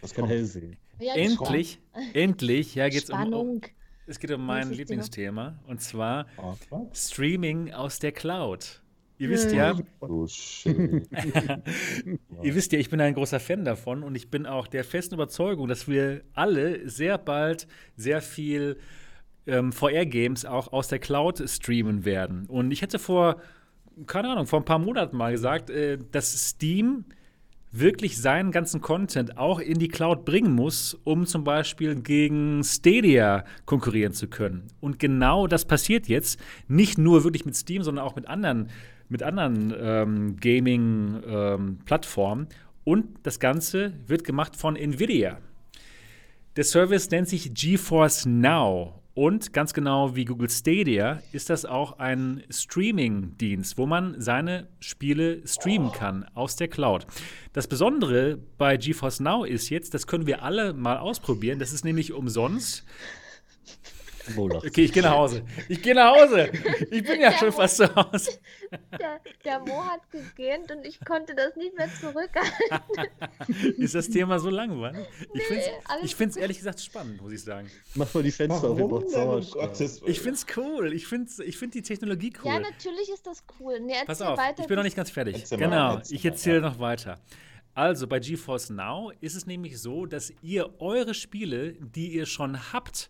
Das 0.00 0.14
kann 0.14 0.26
hell 0.26 0.44
sehen. 0.44 0.76
Ja, 1.00 1.14
endlich, 1.14 1.80
endlich, 2.12 2.74
ja, 2.74 2.88
geht's 2.88 3.08
Spannung. 3.08 3.48
um. 3.48 3.60
Es 4.06 4.18
geht 4.18 4.30
um 4.30 4.44
mein 4.44 4.70
Lieblingsthema 4.70 5.58
und 5.66 5.82
zwar 5.82 6.26
oh, 6.38 6.88
Streaming 6.94 7.72
aus 7.72 7.98
der 7.98 8.12
Cloud. 8.12 8.80
Ihr 9.18 9.28
wisst 9.30 9.52
ja, 9.52 9.76
oh, 10.00 10.26
ihr 10.64 12.54
wisst 12.54 12.72
ja, 12.72 12.78
ich 12.78 12.88
bin 12.88 13.00
ein 13.00 13.14
großer 13.14 13.40
Fan 13.40 13.64
davon 13.64 14.02
und 14.02 14.14
ich 14.14 14.30
bin 14.30 14.46
auch 14.46 14.66
der 14.66 14.84
festen 14.84 15.16
Überzeugung, 15.16 15.68
dass 15.68 15.88
wir 15.88 16.22
alle 16.34 16.88
sehr 16.88 17.18
bald 17.18 17.66
sehr 17.96 18.22
viel 18.22 18.78
ähm, 19.48 19.72
VR-Games 19.72 20.44
auch 20.44 20.72
aus 20.72 20.88
der 20.88 20.98
Cloud 20.98 21.42
streamen 21.48 22.04
werden. 22.04 22.46
Und 22.46 22.70
ich 22.70 22.82
hätte 22.82 22.98
vor, 22.98 23.36
keine 24.06 24.30
Ahnung, 24.30 24.46
vor 24.46 24.60
ein 24.60 24.64
paar 24.64 24.78
Monaten 24.78 25.16
mal 25.16 25.32
gesagt, 25.32 25.70
äh, 25.70 25.98
dass 26.12 26.50
Steam 26.50 27.06
wirklich 27.70 28.16
seinen 28.16 28.50
ganzen 28.50 28.80
Content 28.80 29.36
auch 29.36 29.60
in 29.60 29.78
die 29.78 29.88
Cloud 29.88 30.24
bringen 30.24 30.54
muss, 30.54 30.94
um 31.04 31.26
zum 31.26 31.44
Beispiel 31.44 31.96
gegen 31.96 32.64
Stadia 32.64 33.44
konkurrieren 33.66 34.14
zu 34.14 34.26
können. 34.28 34.68
Und 34.80 34.98
genau 34.98 35.46
das 35.46 35.66
passiert 35.66 36.08
jetzt, 36.08 36.40
nicht 36.66 36.96
nur 36.96 37.24
wirklich 37.24 37.44
mit 37.44 37.56
Steam, 37.56 37.82
sondern 37.82 38.06
auch 38.06 38.16
mit 38.16 38.26
anderen, 38.26 38.70
mit 39.08 39.22
anderen 39.22 39.74
ähm, 39.78 40.36
Gaming-Plattformen. 40.36 42.44
Ähm, 42.44 42.48
Und 42.84 43.06
das 43.24 43.38
Ganze 43.38 43.92
wird 44.06 44.24
gemacht 44.24 44.56
von 44.56 44.76
Nvidia. 44.76 45.38
Der 46.56 46.64
Service 46.64 47.10
nennt 47.10 47.28
sich 47.28 47.52
GeForce 47.52 48.24
Now 48.26 48.97
und 49.18 49.52
ganz 49.52 49.74
genau 49.74 50.14
wie 50.14 50.24
Google 50.24 50.48
Stadia 50.48 51.20
ist 51.32 51.50
das 51.50 51.64
auch 51.64 51.98
ein 51.98 52.44
Streaming-Dienst, 52.50 53.76
wo 53.76 53.84
man 53.84 54.20
seine 54.20 54.68
Spiele 54.78 55.44
streamen 55.44 55.90
kann 55.90 56.24
aus 56.34 56.54
der 56.54 56.68
Cloud. 56.68 57.04
Das 57.52 57.66
Besondere 57.66 58.38
bei 58.58 58.76
GeForce 58.76 59.18
Now 59.18 59.42
ist 59.42 59.70
jetzt, 59.70 59.92
das 59.92 60.06
können 60.06 60.28
wir 60.28 60.44
alle 60.44 60.72
mal 60.72 60.98
ausprobieren, 60.98 61.58
das 61.58 61.72
ist 61.72 61.84
nämlich 61.84 62.12
umsonst. 62.12 62.84
Okay, 64.36 64.84
ich 64.84 64.92
gehe 64.92 65.02
nach 65.02 65.16
Hause. 65.16 65.42
Ich 65.68 65.82
gehe 65.82 65.94
nach 65.94 66.14
Hause. 66.14 66.50
Ich 66.90 67.02
bin 67.02 67.20
ja 67.20 67.30
der 67.30 67.38
schon 67.38 67.48
Mo, 67.48 67.56
fast 67.56 67.76
zu 67.76 67.94
Hause. 67.94 68.30
Der, 68.98 69.20
der 69.44 69.60
Mo 69.60 69.82
hat 69.82 70.10
gegähnt 70.10 70.70
und 70.70 70.84
ich 70.84 71.00
konnte 71.02 71.34
das 71.34 71.56
nicht 71.56 71.74
mehr 71.76 71.88
zurückhalten. 72.00 73.78
Ist 73.78 73.94
das 73.94 74.10
Thema 74.10 74.38
so 74.38 74.50
langweilig? 74.50 75.06
Ich 75.32 75.48
nee, 75.50 76.08
finde 76.08 76.30
es 76.30 76.36
ehrlich 76.36 76.58
gesagt 76.58 76.80
spannend, 76.80 77.22
muss 77.22 77.32
ich 77.32 77.42
sagen. 77.42 77.70
Mach 77.94 78.12
mal 78.12 78.22
die 78.22 78.30
Fenster 78.30 78.68
auf, 78.68 79.08
Sauerstoff. 79.08 79.80
Ich 80.06 80.20
finde 80.20 80.34
es 80.34 80.46
cool. 80.56 80.92
Ich 80.92 81.06
finde 81.06 81.30
ich 81.44 81.56
find 81.56 81.74
die 81.74 81.82
Technologie 81.82 82.32
cool. 82.44 82.52
Ja, 82.52 82.60
natürlich 82.60 83.08
ist 83.08 83.26
das 83.26 83.42
cool. 83.58 83.80
Nee, 83.80 83.94
Pass 84.04 84.20
auf, 84.20 84.36
weiter, 84.36 84.62
ich 84.62 84.68
bin 84.68 84.76
noch 84.76 84.82
nicht 84.84 84.96
ganz 84.96 85.10
fertig. 85.10 85.48
Genau, 85.48 86.00
ich 86.10 86.24
erzähle 86.24 86.60
noch 86.60 86.78
weiter. 86.78 87.18
Also 87.78 88.08
bei 88.08 88.18
GeForce 88.18 88.70
Now 88.70 89.12
ist 89.20 89.36
es 89.36 89.46
nämlich 89.46 89.80
so, 89.80 90.04
dass 90.04 90.32
ihr 90.42 90.80
eure 90.80 91.14
Spiele, 91.14 91.74
die 91.74 92.08
ihr 92.08 92.26
schon 92.26 92.72
habt, 92.72 93.08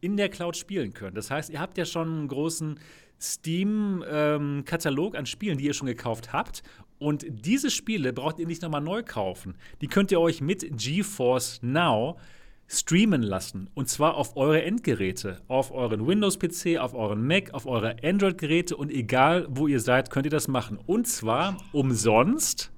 in 0.00 0.16
der 0.16 0.28
Cloud 0.28 0.56
spielen 0.56 0.92
könnt. 0.94 1.16
Das 1.16 1.30
heißt, 1.30 1.50
ihr 1.50 1.60
habt 1.60 1.78
ja 1.78 1.84
schon 1.84 2.08
einen 2.08 2.28
großen 2.28 2.78
Steam-Katalog 3.20 5.14
ähm, 5.14 5.18
an 5.18 5.26
Spielen, 5.26 5.58
die 5.58 5.64
ihr 5.64 5.74
schon 5.74 5.88
gekauft 5.88 6.32
habt. 6.32 6.62
Und 6.98 7.26
diese 7.28 7.70
Spiele 7.70 8.12
braucht 8.12 8.38
ihr 8.38 8.46
nicht 8.46 8.62
nochmal 8.62 8.80
neu 8.80 9.02
kaufen. 9.02 9.56
Die 9.80 9.88
könnt 9.88 10.10
ihr 10.10 10.20
euch 10.20 10.40
mit 10.40 10.66
GeForce 10.76 11.60
Now 11.62 12.16
streamen 12.68 13.22
lassen. 13.22 13.70
Und 13.74 13.88
zwar 13.88 14.16
auf 14.16 14.36
eure 14.36 14.62
Endgeräte. 14.62 15.40
Auf 15.48 15.72
euren 15.72 16.06
Windows-PC, 16.06 16.78
auf 16.78 16.94
euren 16.94 17.26
Mac, 17.26 17.54
auf 17.54 17.66
eure 17.66 17.96
Android-Geräte. 18.02 18.76
Und 18.76 18.90
egal, 18.92 19.46
wo 19.50 19.66
ihr 19.66 19.80
seid, 19.80 20.10
könnt 20.10 20.26
ihr 20.26 20.30
das 20.30 20.48
machen. 20.48 20.78
Und 20.86 21.06
zwar 21.06 21.56
umsonst. 21.72 22.70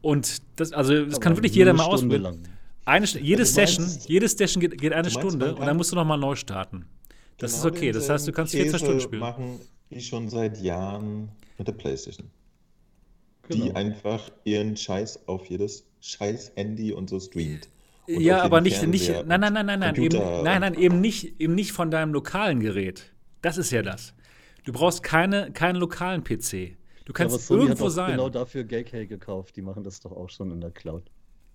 Und 0.00 0.38
das, 0.56 0.72
also, 0.72 1.04
das 1.04 1.20
kann 1.20 1.36
wirklich 1.36 1.54
jeder 1.54 1.72
mal 1.72 1.84
ausprobieren. 1.84 2.48
Eine, 2.84 3.06
jede, 3.06 3.42
also 3.42 3.54
Session, 3.54 3.84
meinst, 3.84 4.08
jede 4.08 4.28
Session 4.28 4.60
geht, 4.60 4.78
geht 4.78 4.92
eine 4.92 5.10
Stunde 5.10 5.54
und 5.54 5.66
dann 5.66 5.76
musst 5.76 5.92
du 5.92 5.96
nochmal 5.96 6.18
neu 6.18 6.34
starten. 6.34 6.86
Das 7.38 7.52
genau 7.52 7.68
ist 7.68 7.76
okay. 7.76 7.92
Das 7.92 8.08
heißt, 8.08 8.28
du 8.28 8.32
kannst 8.32 8.52
14 8.52 8.78
Stunden 8.78 9.00
spielen. 9.00 9.20
machen 9.20 9.60
die 9.90 10.00
schon 10.00 10.28
seit 10.28 10.60
Jahren 10.60 11.30
mit 11.58 11.66
der 11.66 11.72
Playstation. 11.72 12.30
Genau. 13.48 13.64
Die 13.64 13.74
einfach 13.74 14.30
ihren 14.44 14.76
Scheiß 14.76 15.28
auf 15.28 15.46
jedes 15.46 15.86
scheiß 16.00 16.52
Handy 16.56 16.92
und 16.92 17.10
so 17.10 17.20
streamt. 17.20 17.68
Und 18.06 18.20
ja, 18.20 18.42
aber 18.42 18.60
nicht, 18.60 18.86
nicht 18.86 19.08
nein, 19.26 19.40
nein, 19.40 19.52
nein, 19.52 19.66
nein, 19.66 19.80
nein, 19.80 19.94
eben, 19.96 20.18
nein, 20.42 20.60
nein, 20.60 20.74
eben 20.74 21.00
nicht, 21.00 21.40
eben 21.40 21.54
nicht 21.54 21.72
von 21.72 21.90
deinem 21.90 22.12
lokalen 22.12 22.60
Gerät. 22.60 23.12
Das 23.40 23.56
ist 23.56 23.70
ja 23.70 23.82
das. 23.82 24.14
Du 24.64 24.72
brauchst 24.72 25.02
keine, 25.02 25.52
keinen 25.52 25.76
lokalen 25.76 26.22
PC. 26.22 26.76
Du 27.04 27.12
kannst 27.12 27.50
ja, 27.50 27.56
irgendwo 27.56 27.88
sein. 27.88 28.12
genau 28.12 28.30
dafür 28.30 28.64
Gayk 28.64 28.90
gekauft. 29.08 29.56
Die 29.56 29.62
machen 29.62 29.84
das 29.84 30.00
doch 30.00 30.12
auch 30.12 30.30
schon 30.30 30.50
in 30.50 30.60
der 30.60 30.70
Cloud. 30.70 31.10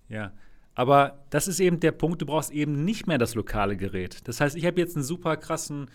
Ja, 0.08 0.32
aber 0.74 1.24
das 1.30 1.48
ist 1.48 1.60
eben 1.60 1.80
der 1.80 1.92
Punkt, 1.92 2.22
du 2.22 2.26
brauchst 2.26 2.50
eben 2.50 2.84
nicht 2.84 3.06
mehr 3.06 3.18
das 3.18 3.34
lokale 3.34 3.76
Gerät. 3.76 4.18
Das 4.24 4.40
heißt, 4.40 4.56
ich 4.56 4.64
habe 4.64 4.80
jetzt 4.80 4.96
einen 4.96 5.04
super 5.04 5.36
krassen 5.36 5.88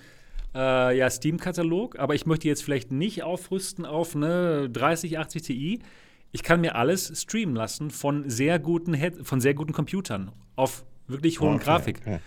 äh, 0.54 0.98
ja, 0.98 1.10
Steam-Katalog, 1.10 2.00
aber 2.00 2.16
ich 2.16 2.26
möchte 2.26 2.48
jetzt 2.48 2.64
vielleicht 2.64 2.92
nicht 2.92 3.24
aufrüsten 3.24 3.86
auf 3.86 4.16
eine 4.16 4.70
3080 4.70 5.42
Ti. 5.42 5.80
Ich 6.32 6.44
kann 6.44 6.62
mir 6.62 6.76
alles 6.76 7.22
streamen 7.22 7.56
lassen 7.56 7.92
von 7.92 8.30
sehr 8.30 8.60
guten, 8.60 8.94
Head 8.94 9.26
von 9.26 9.40
sehr 9.40 9.54
guten 9.54 9.74
Computern 9.74 10.32
auf 10.56 10.86
wirklich 11.08 11.40
hohen 11.40 11.56
okay, 11.56 11.64
Grafik. 11.64 12.02
Okay. 12.02 12.20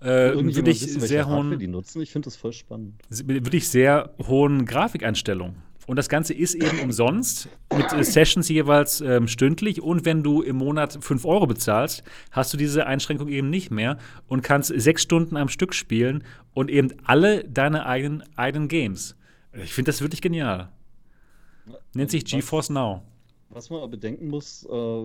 Äh, 0.00 0.34
wirklich 0.34 0.82
wissen, 0.82 1.00
sehr 1.00 1.26
hohen. 1.26 1.58
Die 1.58 1.66
nutzen. 1.66 2.02
Ich 2.02 2.12
finde 2.12 2.26
das 2.26 2.36
voll 2.36 2.52
spannend. 2.52 2.94
Wirklich 3.08 3.68
sehr 3.68 4.14
hohen 4.26 4.66
Grafikeinstellungen. 4.66 5.56
Und 5.86 5.96
das 5.96 6.08
Ganze 6.08 6.34
ist 6.34 6.54
eben 6.54 6.80
umsonst 6.80 7.48
mit 7.74 7.92
äh, 7.92 8.02
Sessions 8.02 8.48
jeweils 8.48 9.00
ähm, 9.00 9.28
stündlich. 9.28 9.80
Und 9.80 10.04
wenn 10.04 10.22
du 10.22 10.42
im 10.42 10.56
Monat 10.56 10.98
5 11.00 11.24
Euro 11.24 11.46
bezahlst, 11.46 12.02
hast 12.32 12.52
du 12.52 12.56
diese 12.56 12.86
Einschränkung 12.86 13.28
eben 13.28 13.50
nicht 13.50 13.70
mehr 13.70 13.98
und 14.26 14.42
kannst 14.42 14.72
sechs 14.74 15.02
Stunden 15.02 15.36
am 15.36 15.48
Stück 15.48 15.74
spielen 15.74 16.24
und 16.54 16.70
eben 16.70 16.92
alle 17.04 17.44
deine 17.44 17.86
eigenen, 17.86 18.24
eigenen 18.36 18.68
Games. 18.68 19.16
Ich 19.52 19.72
finde 19.72 19.90
das 19.90 20.00
wirklich 20.00 20.20
genial. 20.20 20.70
Nennt 21.94 22.10
sich 22.10 22.24
GeForce 22.24 22.70
Now. 22.70 23.02
Was 23.50 23.70
man 23.70 23.78
aber 23.78 23.88
bedenken 23.88 24.28
muss, 24.28 24.66
äh, 24.70 25.02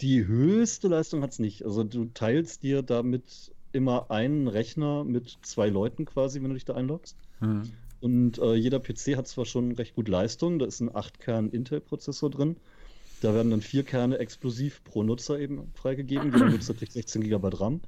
die 0.00 0.26
höchste 0.26 0.88
Leistung 0.88 1.22
hat 1.22 1.32
es 1.32 1.38
nicht. 1.38 1.64
Also 1.64 1.84
du 1.84 2.06
teilst 2.06 2.62
dir 2.62 2.82
damit 2.82 3.52
immer 3.72 4.10
einen 4.10 4.48
Rechner 4.48 5.04
mit 5.04 5.38
zwei 5.42 5.68
Leuten 5.68 6.04
quasi, 6.04 6.40
wenn 6.42 6.48
du 6.48 6.54
dich 6.54 6.64
da 6.64 6.74
einloggst. 6.74 7.16
Mhm. 7.40 7.70
Und 8.00 8.38
äh, 8.38 8.54
jeder 8.54 8.80
PC 8.80 9.16
hat 9.16 9.28
zwar 9.28 9.44
schon 9.44 9.72
recht 9.72 9.94
gut 9.94 10.08
Leistung, 10.08 10.58
da 10.58 10.66
ist 10.66 10.80
ein 10.80 10.90
8-Kern-Intel-Prozessor 10.90 12.30
drin. 12.30 12.56
Da 13.20 13.34
werden 13.34 13.50
dann 13.50 13.60
vier 13.60 13.82
Kerne 13.82 14.18
explosiv 14.18 14.82
pro 14.84 15.02
Nutzer 15.02 15.38
eben 15.38 15.70
freigegeben. 15.74 16.32
Jeder 16.32 16.48
Nutzer 16.50 16.74
kriegt 16.74 16.92
16 16.92 17.22
GB 17.22 17.48
RAM. 17.52 17.80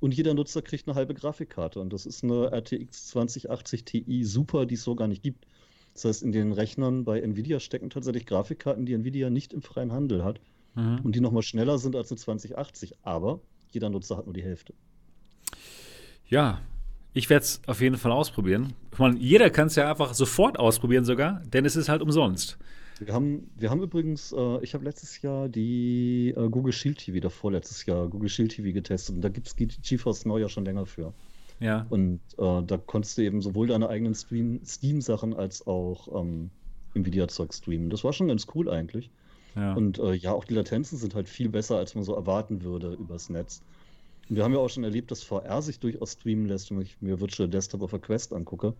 Und 0.00 0.14
jeder 0.14 0.34
Nutzer 0.34 0.60
kriegt 0.60 0.86
eine 0.86 0.94
halbe 0.94 1.14
Grafikkarte. 1.14 1.80
Und 1.80 1.92
das 1.92 2.04
ist 2.04 2.22
eine 2.22 2.52
RTX 2.52 3.06
2080 3.08 3.84
Ti 3.84 4.24
Super, 4.24 4.66
die 4.66 4.74
es 4.74 4.84
so 4.84 4.94
gar 4.94 5.08
nicht 5.08 5.22
gibt. 5.22 5.46
Das 5.94 6.04
heißt, 6.04 6.22
in 6.22 6.32
den 6.32 6.52
Rechnern 6.52 7.04
bei 7.04 7.20
Nvidia 7.20 7.58
stecken 7.58 7.88
tatsächlich 7.88 8.26
Grafikkarten, 8.26 8.84
die 8.84 8.92
Nvidia 8.92 9.30
nicht 9.30 9.54
im 9.54 9.62
freien 9.62 9.92
Handel 9.92 10.22
hat. 10.22 10.40
Mhm. 10.74 11.00
Und 11.02 11.16
die 11.16 11.20
nochmal 11.20 11.42
schneller 11.42 11.78
sind 11.78 11.96
als 11.96 12.10
eine 12.10 12.18
2080. 12.18 12.96
Aber 13.02 13.40
jeder 13.70 13.88
Nutzer 13.88 14.18
hat 14.18 14.26
nur 14.26 14.34
die 14.34 14.42
Hälfte. 14.42 14.74
Ja, 16.28 16.60
ich 17.16 17.30
werde 17.30 17.44
es 17.44 17.62
auf 17.66 17.80
jeden 17.80 17.96
Fall 17.96 18.12
ausprobieren. 18.12 18.74
Ich 18.92 18.98
meine, 18.98 19.18
jeder 19.18 19.48
kann 19.48 19.68
es 19.68 19.74
ja 19.74 19.88
einfach 19.90 20.12
sofort 20.12 20.58
ausprobieren 20.58 21.06
sogar, 21.06 21.40
denn 21.46 21.64
es 21.64 21.74
ist 21.74 21.88
halt 21.88 22.02
umsonst. 22.02 22.58
Wir 23.00 23.14
haben, 23.14 23.50
wir 23.56 23.70
haben 23.70 23.82
übrigens, 23.82 24.32
äh, 24.32 24.62
ich 24.62 24.74
habe 24.74 24.84
letztes 24.84 25.22
Jahr 25.22 25.48
die 25.48 26.34
äh, 26.36 26.48
Google 26.50 26.74
Shield 26.74 26.98
TV, 26.98 27.16
oder 27.16 27.30
vorletztes 27.30 27.86
Jahr 27.86 28.06
Google 28.08 28.28
Shield 28.28 28.52
TV 28.52 28.74
getestet 28.74 29.16
und 29.16 29.22
da 29.22 29.30
gibt 29.30 29.46
es 29.46 29.56
GeForce 29.56 30.26
Now 30.26 30.36
ja 30.36 30.50
schon 30.50 30.66
länger 30.66 30.84
für. 30.84 31.14
Ja. 31.58 31.86
Und 31.88 32.20
äh, 32.36 32.62
da 32.62 32.76
konntest 32.76 33.16
du 33.16 33.22
eben 33.22 33.40
sowohl 33.40 33.68
deine 33.68 33.88
eigenen 33.88 34.14
Steam-Sachen 34.14 35.32
als 35.32 35.66
auch 35.66 36.20
ähm, 36.20 36.50
Nvidia-Zeug 36.94 37.54
streamen. 37.54 37.88
Das 37.88 38.04
war 38.04 38.12
schon 38.12 38.28
ganz 38.28 38.46
cool 38.54 38.68
eigentlich. 38.68 39.10
Ja. 39.54 39.72
Und 39.72 39.98
äh, 39.98 40.12
ja, 40.12 40.32
auch 40.32 40.44
die 40.44 40.52
Latenzen 40.52 40.98
sind 40.98 41.14
halt 41.14 41.30
viel 41.30 41.48
besser, 41.48 41.78
als 41.78 41.94
man 41.94 42.04
so 42.04 42.14
erwarten 42.14 42.62
würde 42.62 42.92
übers 42.92 43.30
Netz. 43.30 43.62
Wir 44.28 44.42
haben 44.42 44.52
ja 44.52 44.58
auch 44.58 44.68
schon 44.68 44.84
erlebt, 44.84 45.10
dass 45.10 45.22
VR 45.22 45.62
sich 45.62 45.78
durchaus 45.78 46.12
streamen 46.12 46.46
lässt, 46.46 46.70
wenn 46.70 46.80
ich 46.80 47.00
mir 47.00 47.20
Virtual 47.20 47.48
Desktop 47.48 47.82
auf 47.82 47.90
der 47.90 48.00
Quest 48.00 48.32
angucke. 48.32 48.74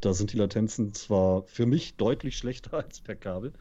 Da 0.00 0.14
sind 0.14 0.32
die 0.32 0.38
Latenzen 0.38 0.94
zwar 0.94 1.42
für 1.42 1.66
mich 1.66 1.96
deutlich 1.96 2.36
schlechter 2.36 2.74
als 2.84 3.00
per 3.00 3.16
Kabel. 3.16 3.52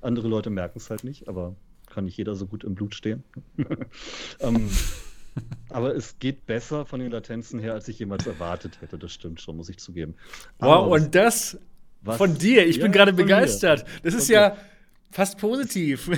Andere 0.00 0.28
Leute 0.28 0.50
merken 0.50 0.78
es 0.78 0.90
halt 0.90 1.04
nicht, 1.04 1.28
aber 1.28 1.56
kann 1.88 2.04
nicht 2.04 2.16
jeder 2.16 2.36
so 2.36 2.46
gut 2.46 2.64
im 2.64 2.74
Blut 2.74 2.94
stehen. 2.94 3.24
ähm, 4.40 4.68
aber 5.70 5.94
es 5.94 6.18
geht 6.18 6.46
besser 6.46 6.84
von 6.84 7.00
den 7.00 7.10
Latenzen 7.10 7.58
her, 7.58 7.74
als 7.74 7.88
ich 7.88 7.98
jemals 7.98 8.26
erwartet 8.26 8.80
hätte. 8.80 8.98
Das 8.98 9.12
stimmt 9.12 9.40
schon, 9.40 9.56
muss 9.56 9.68
ich 9.68 9.78
zugeben. 9.78 10.14
Aber 10.58 10.86
wow, 10.86 10.92
und 10.92 11.14
das 11.14 11.58
was, 12.02 12.16
von 12.16 12.36
dir. 12.36 12.66
Ich 12.66 12.76
ja, 12.76 12.82
bin 12.82 12.92
gerade 12.92 13.12
begeistert. 13.12 13.84
Mir. 13.84 14.00
Das 14.04 14.14
ist 14.14 14.26
von 14.26 14.34
ja 14.34 14.56
fast 15.10 15.38
positiv. 15.38 16.10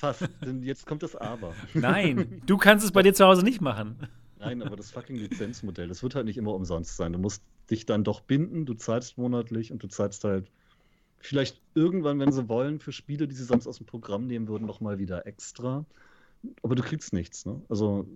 Fast, 0.00 0.28
denn 0.44 0.62
jetzt 0.62 0.86
kommt 0.86 1.02
das 1.02 1.14
Aber. 1.14 1.54
Nein, 1.74 2.40
du 2.46 2.56
kannst 2.56 2.86
es 2.86 2.92
bei 2.92 3.02
dir 3.02 3.12
zu 3.12 3.26
Hause 3.26 3.42
nicht 3.42 3.60
machen. 3.60 3.96
Nein, 4.38 4.62
aber 4.62 4.76
das 4.76 4.90
fucking 4.90 5.16
Lizenzmodell, 5.16 5.88
das 5.88 6.02
wird 6.02 6.14
halt 6.14 6.24
nicht 6.24 6.38
immer 6.38 6.54
umsonst 6.54 6.96
sein. 6.96 7.12
Du 7.12 7.18
musst 7.18 7.42
dich 7.70 7.84
dann 7.84 8.02
doch 8.02 8.22
binden, 8.22 8.64
du 8.64 8.72
zahlst 8.72 9.18
monatlich 9.18 9.70
und 9.72 9.82
du 9.82 9.88
zahlst 9.88 10.24
halt 10.24 10.50
vielleicht 11.18 11.60
irgendwann, 11.74 12.18
wenn 12.18 12.32
sie 12.32 12.48
wollen, 12.48 12.80
für 12.80 12.92
Spiele, 12.92 13.28
die 13.28 13.34
sie 13.34 13.44
sonst 13.44 13.66
aus 13.66 13.76
dem 13.76 13.84
Programm 13.84 14.26
nehmen 14.26 14.48
würden, 14.48 14.66
nochmal 14.66 14.98
wieder 14.98 15.26
extra. 15.26 15.84
Aber 16.62 16.74
du 16.74 16.82
kriegst 16.82 17.12
nichts, 17.12 17.44
ne? 17.44 17.60
Also 17.68 18.08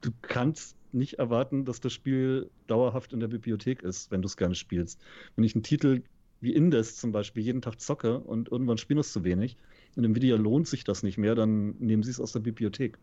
du 0.00 0.10
kannst 0.22 0.76
nicht 0.92 1.18
erwarten, 1.18 1.66
dass 1.66 1.80
das 1.80 1.92
Spiel 1.92 2.50
dauerhaft 2.66 3.12
in 3.12 3.20
der 3.20 3.28
Bibliothek 3.28 3.82
ist, 3.82 4.10
wenn 4.10 4.22
du 4.22 4.26
es 4.26 4.38
gerne 4.38 4.54
spielst. 4.54 4.98
Wenn 5.36 5.44
ich 5.44 5.54
einen 5.54 5.62
Titel 5.62 6.02
wie 6.42 6.52
Indes 6.52 6.96
zum 6.96 7.12
Beispiel 7.12 7.42
jeden 7.42 7.62
Tag 7.62 7.80
zocke 7.80 8.18
und 8.18 8.50
irgendwann 8.50 8.76
spielen 8.76 8.98
es 8.98 9.12
zu 9.12 9.24
wenig 9.24 9.56
und 9.96 10.04
im 10.04 10.14
Video 10.14 10.36
lohnt 10.36 10.66
sich 10.66 10.84
das 10.84 11.02
nicht 11.02 11.16
mehr, 11.16 11.34
dann 11.34 11.76
nehmen 11.78 12.02
sie 12.02 12.10
es 12.10 12.20
aus 12.20 12.32
der 12.32 12.40
Bibliothek. 12.40 12.98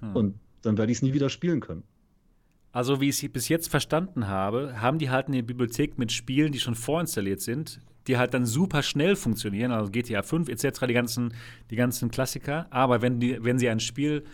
Hm. 0.00 0.16
Und 0.16 0.34
dann 0.62 0.76
werde 0.76 0.90
ich 0.90 0.98
es 0.98 1.02
nie 1.02 1.14
wieder 1.14 1.28
spielen 1.28 1.60
können. 1.60 1.84
Also, 2.72 3.00
wie 3.00 3.08
ich 3.08 3.22
es 3.22 3.32
bis 3.32 3.48
jetzt 3.48 3.68
verstanden 3.68 4.28
habe, 4.28 4.80
haben 4.80 4.98
die 4.98 5.10
halt 5.10 5.28
eine 5.28 5.42
Bibliothek 5.42 5.98
mit 5.98 6.12
Spielen, 6.12 6.52
die 6.52 6.60
schon 6.60 6.74
vorinstalliert 6.74 7.40
sind, 7.40 7.80
die 8.06 8.16
halt 8.16 8.34
dann 8.34 8.46
super 8.46 8.82
schnell 8.82 9.16
funktionieren, 9.16 9.72
also 9.72 9.90
GTA 9.90 10.22
5 10.22 10.48
etc., 10.48 10.86
die 10.86 10.94
ganzen, 10.94 11.34
die 11.70 11.76
ganzen 11.76 12.10
Klassiker. 12.10 12.66
Aber 12.70 13.02
wenn, 13.02 13.18
die, 13.18 13.42
wenn 13.42 13.58
sie 13.58 13.68
ein 13.68 13.80
Spiel, 13.80 14.24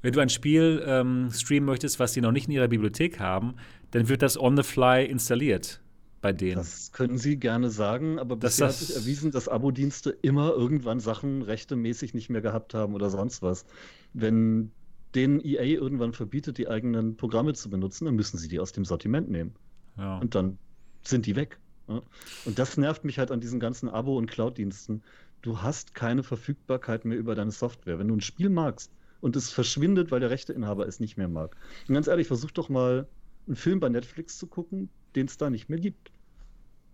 wenn 0.00 0.12
du 0.12 0.20
ein 0.20 0.30
Spiel 0.30 0.82
ähm, 0.86 1.30
streamen 1.32 1.66
möchtest, 1.66 1.98
was 1.98 2.14
sie 2.14 2.20
noch 2.20 2.32
nicht 2.32 2.46
in 2.46 2.52
ihrer 2.52 2.68
Bibliothek 2.68 3.20
haben, 3.20 3.54
dann 3.90 4.08
wird 4.08 4.22
das 4.22 4.38
on 4.38 4.56
the 4.56 4.62
fly 4.62 5.04
installiert 5.04 5.82
bei 6.22 6.32
denen. 6.32 6.56
Das 6.56 6.92
können 6.92 7.18
Sie 7.18 7.36
gerne 7.36 7.68
sagen, 7.68 8.18
aber 8.18 8.36
bisher 8.36 8.68
hat 8.68 8.74
sich 8.76 8.94
erwiesen, 8.94 9.32
dass 9.32 9.48
Abo-Dienste 9.48 10.10
immer 10.22 10.52
irgendwann 10.52 11.00
Sachen 11.00 11.42
rechtemäßig 11.42 12.14
nicht 12.14 12.30
mehr 12.30 12.40
gehabt 12.40 12.72
haben 12.74 12.94
oder 12.94 13.10
sonst 13.10 13.42
was. 13.42 13.66
Wenn 14.14 14.70
denen 15.14 15.44
EA 15.44 15.64
irgendwann 15.64 16.12
verbietet, 16.14 16.58
die 16.58 16.68
eigenen 16.68 17.16
Programme 17.16 17.52
zu 17.54 17.68
benutzen, 17.68 18.06
dann 18.06 18.14
müssen 18.14 18.38
sie 18.38 18.48
die 18.48 18.60
aus 18.60 18.72
dem 18.72 18.84
Sortiment 18.84 19.30
nehmen. 19.30 19.54
Ja. 19.98 20.18
Und 20.18 20.34
dann 20.34 20.58
sind 21.02 21.26
die 21.26 21.34
weg. 21.34 21.58
Ja? 21.88 22.00
Und 22.44 22.58
das 22.58 22.76
nervt 22.76 23.04
mich 23.04 23.18
halt 23.18 23.32
an 23.32 23.40
diesen 23.40 23.58
ganzen 23.58 23.88
Abo- 23.88 24.16
und 24.16 24.30
Cloud-Diensten. 24.30 25.02
Du 25.42 25.60
hast 25.60 25.92
keine 25.94 26.22
Verfügbarkeit 26.22 27.04
mehr 27.04 27.18
über 27.18 27.34
deine 27.34 27.50
Software. 27.50 27.98
Wenn 27.98 28.08
du 28.08 28.14
ein 28.14 28.20
Spiel 28.20 28.48
magst 28.48 28.92
und 29.20 29.34
es 29.34 29.50
verschwindet, 29.50 30.12
weil 30.12 30.20
der 30.20 30.30
Rechteinhaber 30.30 30.86
es 30.86 31.00
nicht 31.00 31.16
mehr 31.16 31.28
mag. 31.28 31.56
Und 31.88 31.94
ganz 31.94 32.06
ehrlich, 32.06 32.28
versuch 32.28 32.52
doch 32.52 32.68
mal 32.68 33.08
einen 33.48 33.56
Film 33.56 33.80
bei 33.80 33.88
Netflix 33.88 34.38
zu 34.38 34.46
gucken, 34.46 34.88
den 35.14 35.26
es 35.26 35.36
da 35.36 35.50
nicht 35.50 35.68
mehr 35.68 35.78
gibt. 35.78 36.10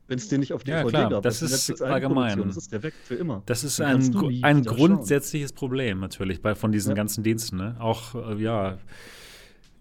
Wenn 0.09 0.17
es 0.17 0.29
den 0.29 0.41
nicht 0.41 0.55
auf 0.55 0.65
DVD 0.65 0.85
ja, 0.85 0.89
klar, 0.89 1.11
gab, 1.11 1.23
das 1.23 1.43
ist 1.43 1.83
allgemein. 1.83 2.39
Das 2.43 2.57
ist 2.57 2.73
der 2.73 2.83
weg 2.83 2.95
für 3.05 3.15
immer. 3.15 3.43
Das 3.45 3.63
ist 3.63 3.79
ein, 3.81 4.15
ein 4.43 4.65
grundsätzliches 4.65 5.53
Problem 5.53 6.01
natürlich 6.01 6.41
bei, 6.41 6.55
von 6.55 6.73
diesen 6.73 6.91
ja. 6.91 6.95
ganzen 6.95 7.23
Diensten. 7.23 7.59
Ne? 7.59 7.77
Auch, 7.79 8.15
äh, 8.15 8.43
ja, 8.43 8.79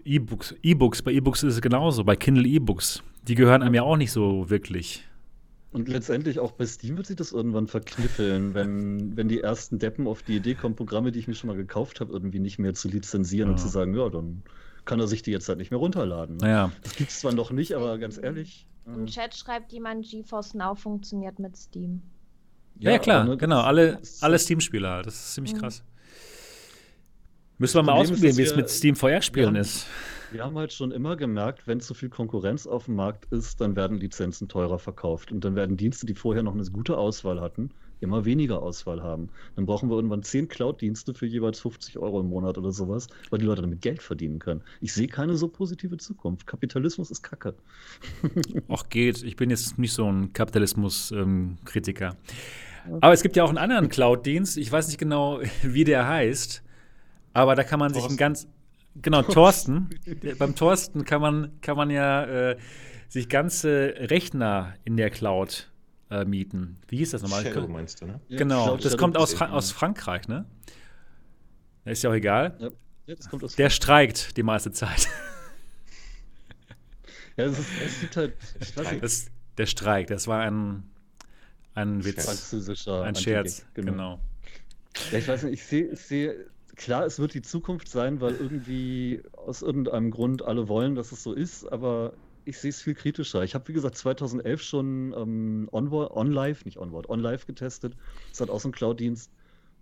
E-Books. 0.03 0.55
E-Books, 0.61 1.01
bei 1.01 1.11
E-Books 1.11 1.43
ist 1.43 1.55
es 1.55 1.61
genauso, 1.61 2.03
bei 2.03 2.17
Kindle 2.17 2.45
E-Books. 2.45 3.03
Die 3.27 3.35
gehören 3.35 3.61
einem 3.61 3.75
ja 3.75 3.83
auch 3.83 3.95
nicht 3.97 4.11
so 4.11 4.49
wirklich. 4.49 5.03
Und 5.71 5.89
letztendlich 5.89 6.39
auch 6.39 6.53
bei 6.53 6.65
Steam 6.65 6.97
wird 6.97 7.07
sich 7.07 7.17
das 7.17 7.33
irgendwann 7.33 7.67
verkniffeln, 7.67 8.53
wenn, 8.53 9.15
wenn 9.17 9.27
die 9.27 9.41
ersten 9.41 9.79
Deppen 9.79 10.07
auf 10.07 10.23
die 10.23 10.37
Idee 10.37 10.55
kommen, 10.55 10.75
Programme, 10.75 11.11
die 11.11 11.19
ich 11.19 11.27
mir 11.27 11.35
schon 11.35 11.49
mal 11.49 11.57
gekauft 11.57 11.99
habe, 11.99 12.11
irgendwie 12.11 12.39
nicht 12.39 12.57
mehr 12.57 12.73
zu 12.73 12.87
lizenzieren 12.87 13.49
ja. 13.49 13.51
und 13.51 13.59
zu 13.59 13.67
sagen, 13.67 13.93
ja, 13.95 14.09
dann 14.09 14.43
kann 14.87 14.99
er 14.99 15.07
sich 15.07 15.21
die 15.21 15.31
jetzt 15.31 15.47
halt 15.47 15.59
nicht 15.59 15.69
mehr 15.69 15.79
runterladen. 15.79 16.37
Ne? 16.37 16.49
Ja. 16.49 16.71
Das 16.81 16.95
gibt 16.95 17.11
es 17.11 17.19
zwar 17.19 17.33
noch 17.33 17.51
nicht, 17.51 17.75
aber 17.75 17.99
ganz 17.99 18.17
ehrlich, 18.17 18.67
im 18.87 19.01
mhm. 19.01 19.05
Chat 19.07 19.35
schreibt 19.35 19.71
jemand, 19.71 20.09
GeForce 20.09 20.55
Now 20.55 20.73
funktioniert 20.73 21.37
mit 21.39 21.55
Steam. 21.57 22.01
Ja, 22.79 22.91
ja 22.91 22.99
klar, 22.99 23.25
ne, 23.25 23.37
genau. 23.37 23.61
Alle, 23.61 23.99
alle 24.21 24.39
Steam-Spieler 24.39 24.89
halt. 24.89 25.05
Das 25.07 25.15
ist 25.15 25.33
ziemlich 25.33 25.53
mhm. 25.53 25.59
krass. 25.59 25.83
Müssen 27.57 27.75
wir 27.75 27.83
mal 27.83 27.93
ausprobieren, 27.93 28.37
wie 28.37 28.43
es 28.43 28.55
mit 28.55 28.69
Steam 28.69 28.95
VR-Spielen 28.95 29.55
ist. 29.55 29.87
Wir 30.31 30.43
haben 30.43 30.57
halt 30.57 30.71
schon 30.73 30.91
immer 30.91 31.15
gemerkt, 31.15 31.67
wenn 31.67 31.79
zu 31.79 31.93
viel 31.93 32.09
Konkurrenz 32.09 32.67
auf 32.67 32.85
dem 32.85 32.95
Markt 32.95 33.25
ist, 33.31 33.61
dann 33.61 33.75
werden 33.75 33.97
Lizenzen 33.97 34.47
teurer 34.47 34.77
verkauft. 34.77 35.31
Und 35.31 35.43
dann 35.43 35.55
werden 35.55 35.75
Dienste, 35.75 36.05
die 36.05 36.13
vorher 36.13 36.43
noch 36.43 36.53
eine 36.53 36.63
gute 36.65 36.97
Auswahl 36.97 37.41
hatten, 37.41 37.71
immer 37.99 38.25
weniger 38.25 38.61
Auswahl 38.61 39.01
haben. 39.01 39.29
Dann 39.55 39.65
brauchen 39.65 39.89
wir 39.89 39.95
irgendwann 39.95 40.23
zehn 40.23 40.47
Cloud-Dienste 40.47 41.13
für 41.13 41.25
jeweils 41.25 41.59
50 41.59 41.97
Euro 41.97 42.19
im 42.19 42.27
Monat 42.29 42.57
oder 42.57 42.71
sowas, 42.71 43.07
weil 43.29 43.39
die 43.39 43.45
Leute 43.45 43.61
damit 43.61 43.81
Geld 43.81 44.01
verdienen 44.01 44.39
können. 44.39 44.61
Ich 44.81 44.93
sehe 44.93 45.07
keine 45.07 45.35
so 45.35 45.47
positive 45.47 45.97
Zukunft. 45.97 46.47
Kapitalismus 46.47 47.11
ist 47.11 47.21
Kacke. 47.23 47.55
Ach 48.69 48.83
geht, 48.89 49.23
ich 49.23 49.35
bin 49.35 49.49
jetzt 49.49 49.77
nicht 49.77 49.93
so 49.93 50.11
ein 50.11 50.33
Kapitalismus-Kritiker. 50.33 52.15
Aber 53.01 53.13
es 53.13 53.21
gibt 53.21 53.35
ja 53.35 53.43
auch 53.43 53.49
einen 53.49 53.57
anderen 53.57 53.89
Cloud-Dienst, 53.89 54.57
ich 54.57 54.71
weiß 54.71 54.87
nicht 54.87 54.97
genau, 54.97 55.41
wie 55.63 55.83
der 55.83 56.07
heißt, 56.07 56.63
aber 57.33 57.55
da 57.55 57.63
kann 57.63 57.79
man 57.79 57.91
Thorsten. 57.91 58.09
sich 58.09 58.15
ein 58.15 58.17
ganz 58.17 58.47
Genau, 59.01 59.21
Thorsten. 59.21 59.89
beim 60.39 60.55
Thorsten 60.55 61.05
kann 61.05 61.21
man, 61.21 61.51
kann 61.61 61.77
man 61.77 61.91
ja 61.91 62.23
äh, 62.23 62.57
sich 63.07 63.29
ganze 63.29 63.93
Rechner 63.97 64.73
in 64.85 64.97
der 64.97 65.09
Cloud 65.11 65.71
äh, 66.09 66.25
mieten. 66.25 66.79
Wie 66.87 66.97
hieß 66.97 67.11
das 67.11 67.21
nochmal? 67.21 67.43
Shadow 67.43 67.67
meinst 67.67 68.01
du, 68.01 68.05
ne? 68.05 68.19
Genau, 68.29 68.75
ja, 68.75 68.77
das 68.77 68.97
kommt 68.97 69.17
aus, 69.17 69.33
Fra 69.33 69.49
aus 69.49 69.71
Frankreich, 69.71 70.27
ne? 70.27 70.45
Ist 71.85 72.03
ja 72.03 72.09
auch 72.09 72.15
egal. 72.15 72.57
Ja, 72.59 73.15
der 73.57 73.69
streikt 73.69 74.35
die 74.37 74.43
meiste 74.43 74.71
Zeit. 74.71 75.07
Ja, 77.37 77.45
es, 77.45 77.59
ist, 77.59 77.69
es 77.85 77.99
gibt 78.01 78.17
halt. 78.17 78.33
Das, 79.01 79.27
der 79.57 79.65
Streik, 79.67 80.07
das 80.07 80.27
war 80.27 80.41
ein, 80.41 80.89
ein 81.75 82.03
Witz. 82.03 82.25
Französischer 82.25 83.03
ein 83.03 83.15
Scherz, 83.15 83.65
genau. 83.75 83.91
genau. 83.91 84.19
Ja, 85.11 85.19
ich 85.19 85.27
weiß 85.27 85.43
nicht, 85.43 85.53
ich 85.53 85.63
sehe, 85.63 85.85
ich 85.91 85.99
seh, 85.99 86.33
klar, 86.75 87.05
es 87.05 87.19
wird 87.19 87.35
die 87.35 87.43
Zukunft 87.43 87.89
sein, 87.89 88.21
weil 88.21 88.33
irgendwie 88.33 89.21
aus 89.33 89.61
irgendeinem 89.61 90.09
Grund 90.09 90.41
alle 90.41 90.67
wollen, 90.67 90.95
dass 90.95 91.11
es 91.11 91.21
so 91.21 91.33
ist, 91.33 91.71
aber 91.71 92.13
ich 92.47 92.57
sehe 92.59 92.69
es 92.69 92.81
viel 92.81 92.95
kritischer. 92.95 93.43
Ich 93.43 93.55
habe, 93.55 93.67
wie 93.67 93.73
gesagt, 93.73 93.97
2011 93.97 94.61
schon 94.61 95.13
ähm, 95.17 95.67
OnLive, 95.71 96.63
nicht 96.63 96.77
OnWord, 96.77 97.09
OnLive 97.09 97.45
getestet. 97.45 97.97
Das 98.29 98.39
hat 98.39 98.49
auch 98.49 98.61
so 98.61 98.67
einen 98.67 98.73
Cloud-Dienst. 98.73 99.29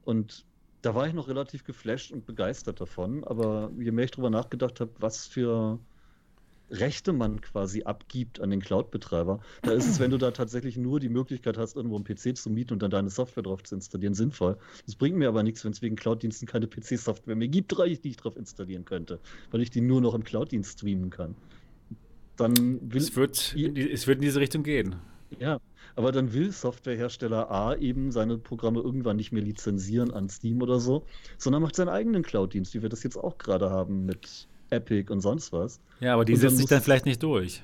Und 0.04 0.46
da 0.82 0.96
war 0.96 1.08
ich 1.08 1.14
noch 1.14 1.28
relativ 1.28 1.64
geflasht 1.64 2.12
und 2.12 2.26
begeistert 2.26 2.82
davon. 2.82 3.24
Aber 3.24 3.72
je 3.78 3.92
mehr 3.92 4.06
ich 4.06 4.12
darüber 4.12 4.32
nachgedacht 4.32 4.80
habe, 4.80 4.92
was 4.98 5.28
für 5.28 5.80
Rechte 6.72 7.14
man 7.14 7.42
quasi 7.42 7.84
abgibt 7.84 8.40
an 8.42 8.50
den 8.50 8.62
Cloud-Betreiber, 8.62 9.40
da 9.62 9.72
ist 9.72 9.88
es, 9.88 10.00
wenn 10.00 10.10
du 10.10 10.18
da 10.18 10.32
tatsächlich 10.32 10.76
nur 10.76 11.00
die 11.00 11.10
Möglichkeit 11.10 11.60
hast, 11.60 11.76
irgendwo 11.76 11.96
einen 11.98 12.06
PC 12.06 12.36
zu 12.36 12.50
mieten 12.50 12.74
und 12.74 12.82
dann 12.82 12.90
deine 12.90 13.12
Software 13.12 13.44
drauf 13.44 13.62
zu 13.62 13.76
installieren, 13.76 14.16
sinnvoll. 14.16 14.58
Das 14.88 14.96
bringt 14.96 15.18
mir 15.18 15.28
aber 15.28 15.44
nichts, 15.44 15.64
wenn 15.64 15.72
es 15.72 15.84
wegen 15.84 15.96
Cloud-Diensten 15.96 16.48
keine 16.48 16.66
PC-Software 16.66 17.36
mehr 17.36 17.48
gibt, 17.48 17.72
die 17.78 18.10
ich 18.10 18.18
drauf 18.18 18.36
installieren 18.36 18.86
könnte, 18.86 19.20
weil 19.52 19.62
ich 19.62 19.70
die 19.70 19.82
nur 19.82 20.02
noch 20.02 20.16
im 20.16 20.24
Cloud-Dienst 20.24 20.80
streamen 20.80 21.12
kann. 21.12 21.36
Dann 22.38 22.80
will 22.92 23.02
es 23.02 23.16
wird, 23.16 23.56
es 23.56 24.08
wird 24.08 24.18
in 24.18 24.22
diese 24.22 24.40
Richtung 24.40 24.64
gehen. 24.64 24.96
Ja, 25.40 25.60
aber 25.96 26.12
dann 26.12 26.34
will 26.34 26.52
Softwarehersteller 26.52 27.50
A 27.50 27.76
eben 27.76 28.12
seine 28.12 28.38
Programme 28.38 28.82
irgendwann 28.82 29.16
nicht 29.16 29.32
mehr 29.32 29.44
lizenzieren 29.44 30.12
an 30.12 30.30
Steam 30.30 30.62
oder 30.62 30.80
so, 30.80 31.06
sondern 31.38 31.62
macht 31.62 31.76
seinen 31.76 31.90
eigenen 31.90 32.24
Cloud-Dienst, 32.24 32.74
wie 32.74 32.82
wir 32.82 32.90
das 32.90 33.04
jetzt 33.04 33.18
auch 33.18 33.38
gerade 33.38 33.70
haben 33.70 34.06
mit 34.06 34.48
Epic 34.70 35.12
und 35.12 35.22
sonst 35.22 35.54
was. 35.54 35.80
Ja, 36.00 36.14
aber 36.14 36.26
die 36.26 36.36
setzt 36.36 36.58
sich 36.58 36.68
dann 36.68 36.82
vielleicht 36.82 37.06
nicht 37.06 37.24
durch. 37.24 37.64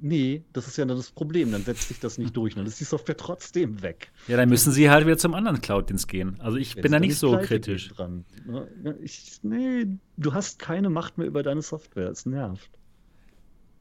Nee, 0.00 0.42
das 0.52 0.66
ist 0.66 0.76
ja 0.76 0.84
dann 0.84 0.96
das 0.96 1.12
Problem. 1.12 1.52
Dann 1.52 1.62
setzt 1.62 1.88
sich 1.88 2.00
das 2.00 2.18
nicht 2.18 2.36
durch. 2.36 2.56
Dann 2.56 2.66
ist 2.66 2.80
die 2.80 2.84
Software 2.84 3.16
trotzdem 3.16 3.82
weg. 3.82 4.10
Ja, 4.26 4.36
dann 4.36 4.48
müssen 4.48 4.72
sie 4.72 4.90
halt 4.90 5.06
wieder 5.06 5.16
zum 5.16 5.34
anderen 5.34 5.60
Cloud-Dienst 5.60 6.08
gehen. 6.08 6.36
Also 6.40 6.58
ich 6.58 6.74
Wenn 6.74 6.82
bin 6.82 6.92
da 6.92 7.00
nicht 7.00 7.16
so 7.16 7.38
kritisch. 7.38 7.88
Dran. 7.88 8.24
Ne? 8.44 8.98
Ich, 9.00 9.38
nee, 9.42 9.86
du 10.16 10.34
hast 10.34 10.58
keine 10.58 10.90
Macht 10.90 11.16
mehr 11.16 11.26
über 11.26 11.42
deine 11.42 11.62
Software. 11.62 12.10
Es 12.10 12.26
nervt. 12.26 12.70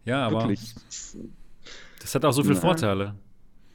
Ja, 0.06 0.26
aber 0.26 0.48
Wirklich. 0.48 0.76
das 2.00 2.16
hat 2.16 2.26
auch 2.26 2.32
so 2.34 2.44
viele 2.44 2.56
Vorteile. 2.56 3.16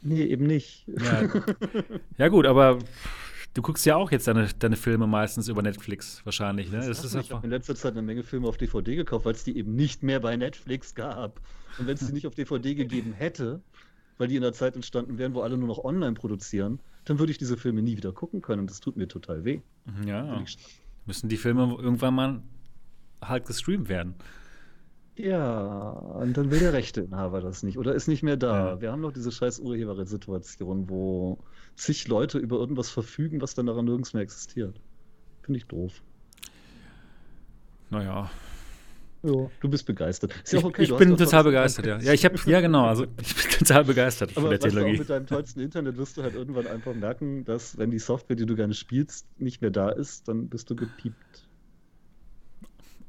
Nee, 0.02 0.22
eben 0.24 0.46
nicht. 0.46 0.86
Ja, 0.86 1.28
ja 2.18 2.28
gut, 2.28 2.46
aber 2.46 2.78
Du 3.58 3.62
guckst 3.62 3.84
ja 3.86 3.96
auch 3.96 4.12
jetzt 4.12 4.28
deine, 4.28 4.46
deine 4.58 4.76
Filme 4.76 5.08
meistens 5.08 5.48
über 5.48 5.62
Netflix 5.62 6.20
wahrscheinlich, 6.24 6.70
ne? 6.70 6.78
Das, 6.78 7.02
das 7.02 7.06
ist 7.06 7.14
ich 7.16 7.32
habe 7.32 7.44
in 7.44 7.50
letzter 7.50 7.74
Zeit 7.74 7.92
eine 7.92 8.02
Menge 8.02 8.22
Filme 8.22 8.46
auf 8.46 8.56
DVD 8.56 8.94
gekauft, 8.94 9.24
weil 9.24 9.34
es 9.34 9.42
die 9.42 9.56
eben 9.56 9.74
nicht 9.74 10.04
mehr 10.04 10.20
bei 10.20 10.36
Netflix 10.36 10.94
gab. 10.94 11.40
Und 11.76 11.88
wenn 11.88 11.94
es 11.94 12.06
die 12.06 12.12
nicht 12.12 12.28
auf 12.28 12.36
DVD 12.36 12.76
gegeben 12.76 13.12
hätte, 13.12 13.60
weil 14.16 14.28
die 14.28 14.36
in 14.36 14.42
der 14.42 14.52
Zeit 14.52 14.76
entstanden 14.76 15.18
wären, 15.18 15.34
wo 15.34 15.40
alle 15.40 15.56
nur 15.56 15.66
noch 15.66 15.82
online 15.82 16.14
produzieren, 16.14 16.78
dann 17.04 17.18
würde 17.18 17.32
ich 17.32 17.38
diese 17.38 17.56
Filme 17.56 17.82
nie 17.82 17.96
wieder 17.96 18.12
gucken 18.12 18.42
können 18.42 18.60
und 18.60 18.70
das 18.70 18.78
tut 18.78 18.96
mir 18.96 19.08
total 19.08 19.44
weh. 19.44 19.60
Ja. 20.06 20.40
Müssen 21.06 21.28
die 21.28 21.36
Filme 21.36 21.62
irgendwann 21.80 22.14
mal 22.14 22.42
halt 23.20 23.46
gestreamt 23.46 23.88
werden. 23.88 24.14
Ja, 25.18 25.90
und 25.90 26.36
dann 26.36 26.52
will 26.52 26.60
der 26.60 26.72
Rechteinhaber 26.72 27.40
das 27.40 27.64
nicht 27.64 27.76
oder 27.76 27.92
ist 27.94 28.06
nicht 28.06 28.22
mehr 28.22 28.36
da. 28.36 28.70
Ja. 28.70 28.80
Wir 28.80 28.92
haben 28.92 29.00
noch 29.00 29.12
diese 29.12 29.32
scheiß 29.32 29.58
Urheberrechtssituation, 29.58 30.88
wo 30.88 31.38
zig 31.74 32.06
Leute 32.06 32.38
über 32.38 32.56
irgendwas 32.56 32.88
verfügen, 32.88 33.40
was 33.40 33.54
dann 33.54 33.66
daran 33.66 33.84
nirgends 33.84 34.14
mehr 34.14 34.22
existiert. 34.22 34.80
Finde 35.42 35.58
ich 35.58 35.66
doof. 35.66 36.02
Naja. 37.90 38.30
Ja, 39.24 39.50
du 39.60 39.68
bist 39.68 39.86
begeistert. 39.86 40.32
Ist 40.44 40.52
ja 40.52 40.62
okay, 40.62 40.84
ich, 40.84 40.90
ich 40.92 40.96
bin 40.96 41.16
total 41.16 41.42
begeistert, 41.42 41.86
ja. 41.86 41.98
Ja, 41.98 42.12
ich 42.12 42.24
habe, 42.24 42.38
ja 42.46 42.60
genau, 42.60 42.86
also 42.86 43.04
ich 43.20 43.34
bin 43.34 43.50
total 43.58 43.84
begeistert 43.84 44.30
Aber 44.32 44.42
von 44.42 44.50
der 44.50 44.60
Technologie. 44.60 44.90
Aber 44.90 44.98
mit 45.00 45.10
deinem 45.10 45.26
tollsten 45.26 45.58
Internet 45.58 45.96
wirst 45.96 46.16
du 46.16 46.22
halt 46.22 46.34
irgendwann 46.34 46.68
einfach 46.68 46.94
merken, 46.94 47.44
dass 47.44 47.76
wenn 47.76 47.90
die 47.90 47.98
Software, 47.98 48.36
die 48.36 48.46
du 48.46 48.54
gerne 48.54 48.74
spielst, 48.74 49.26
nicht 49.40 49.60
mehr 49.62 49.72
da 49.72 49.88
ist, 49.88 50.28
dann 50.28 50.48
bist 50.48 50.70
du 50.70 50.76
gepiept. 50.76 51.47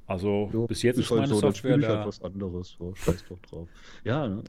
Also 0.09 0.49
jo, 0.51 0.65
bis 0.65 0.81
jetzt 0.81 0.97
ist, 0.97 1.05
ist 1.05 1.11
halt 1.11 1.21
meine 1.21 1.33
so, 1.35 1.39
Software 1.39 1.77
da. 1.77 1.97
Halt 1.97 2.07
was 2.07 2.21
anderes, 2.23 2.75
so, 2.79 2.95
scheiß 2.95 3.23
doch 3.29 3.39
drauf. 3.41 3.69
Ja, 4.03 4.27
ne? 4.27 4.43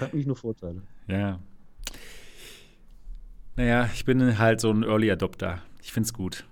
hat 0.00 0.14
nicht 0.14 0.26
nur 0.26 0.36
Vorteile. 0.36 0.82
Ja. 1.08 1.40
Naja, 3.56 3.90
ich 3.92 4.04
bin 4.04 4.38
halt 4.38 4.60
so 4.60 4.70
ein 4.70 4.84
Early 4.84 5.10
Adopter. 5.10 5.62
Ich 5.82 5.92
finde 5.92 6.06
es 6.06 6.12
gut. 6.12 6.44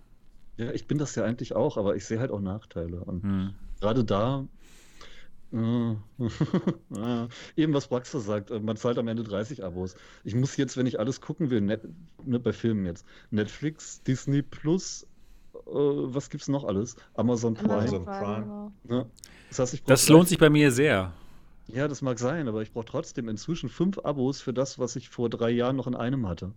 Ja, 0.57 0.73
ich 0.73 0.89
bin 0.89 0.99
das 0.99 1.15
ja 1.15 1.25
eigentlich 1.25 1.55
auch, 1.55 1.77
aber 1.77 1.95
ich 1.95 2.05
sehe 2.05 2.19
halt 2.19 2.33
auch 2.33 2.41
Nachteile. 2.41 3.05
Und 3.05 3.23
hm. 3.23 3.55
gerade 3.81 4.05
da, 4.05 4.45
äh, 5.53 5.95
eben 7.57 7.75
was 7.75 7.87
Braxer 7.89 8.21
sagt, 8.21 8.51
äh, 8.51 8.59
man 8.59 8.77
zahlt 8.77 8.99
am 8.99 9.07
Ende 9.07 9.23
30 9.23 9.63
Abos. 9.63 9.95
Ich 10.25 10.35
muss 10.35 10.57
jetzt, 10.57 10.77
wenn 10.77 10.87
ich 10.87 10.99
alles 10.99 11.21
gucken 11.21 11.51
will, 11.51 11.61
Net, 11.61 11.83
ne, 12.25 12.41
bei 12.41 12.53
Filmen 12.53 12.87
jetzt, 12.87 13.07
Netflix, 13.31 14.03
Disney 14.03 14.43
Plus, 14.43 15.07
was 15.67 16.31
gibt's 16.31 16.49
noch 16.49 16.65
alles? 16.65 16.97
Amazon 17.15 17.55
Prime. 17.55 17.73
Amazon 17.73 18.05
Prime. 18.05 18.73
Ja. 18.89 19.07
Das, 19.49 19.59
heißt, 19.59 19.83
das 19.87 20.09
lohnt 20.09 20.29
sich 20.29 20.39
bei 20.39 20.51
mir 20.51 20.71
sehr. 20.71 21.13
Ja, 21.69 21.89
das 21.89 22.03
mag 22.03 22.19
sein, 22.19 22.49
aber 22.49 22.63
ich 22.63 22.73
brauche 22.73 22.85
trotzdem 22.85 23.29
inzwischen 23.29 23.69
fünf 23.69 23.99
Abos 23.99 24.41
für 24.41 24.53
das, 24.53 24.79
was 24.79 24.97
ich 24.97 25.09
vor 25.09 25.31
drei 25.31 25.51
Jahren 25.51 25.77
noch 25.77 25.87
in 25.87 25.95
einem 25.95 26.29
hatte. 26.29 26.53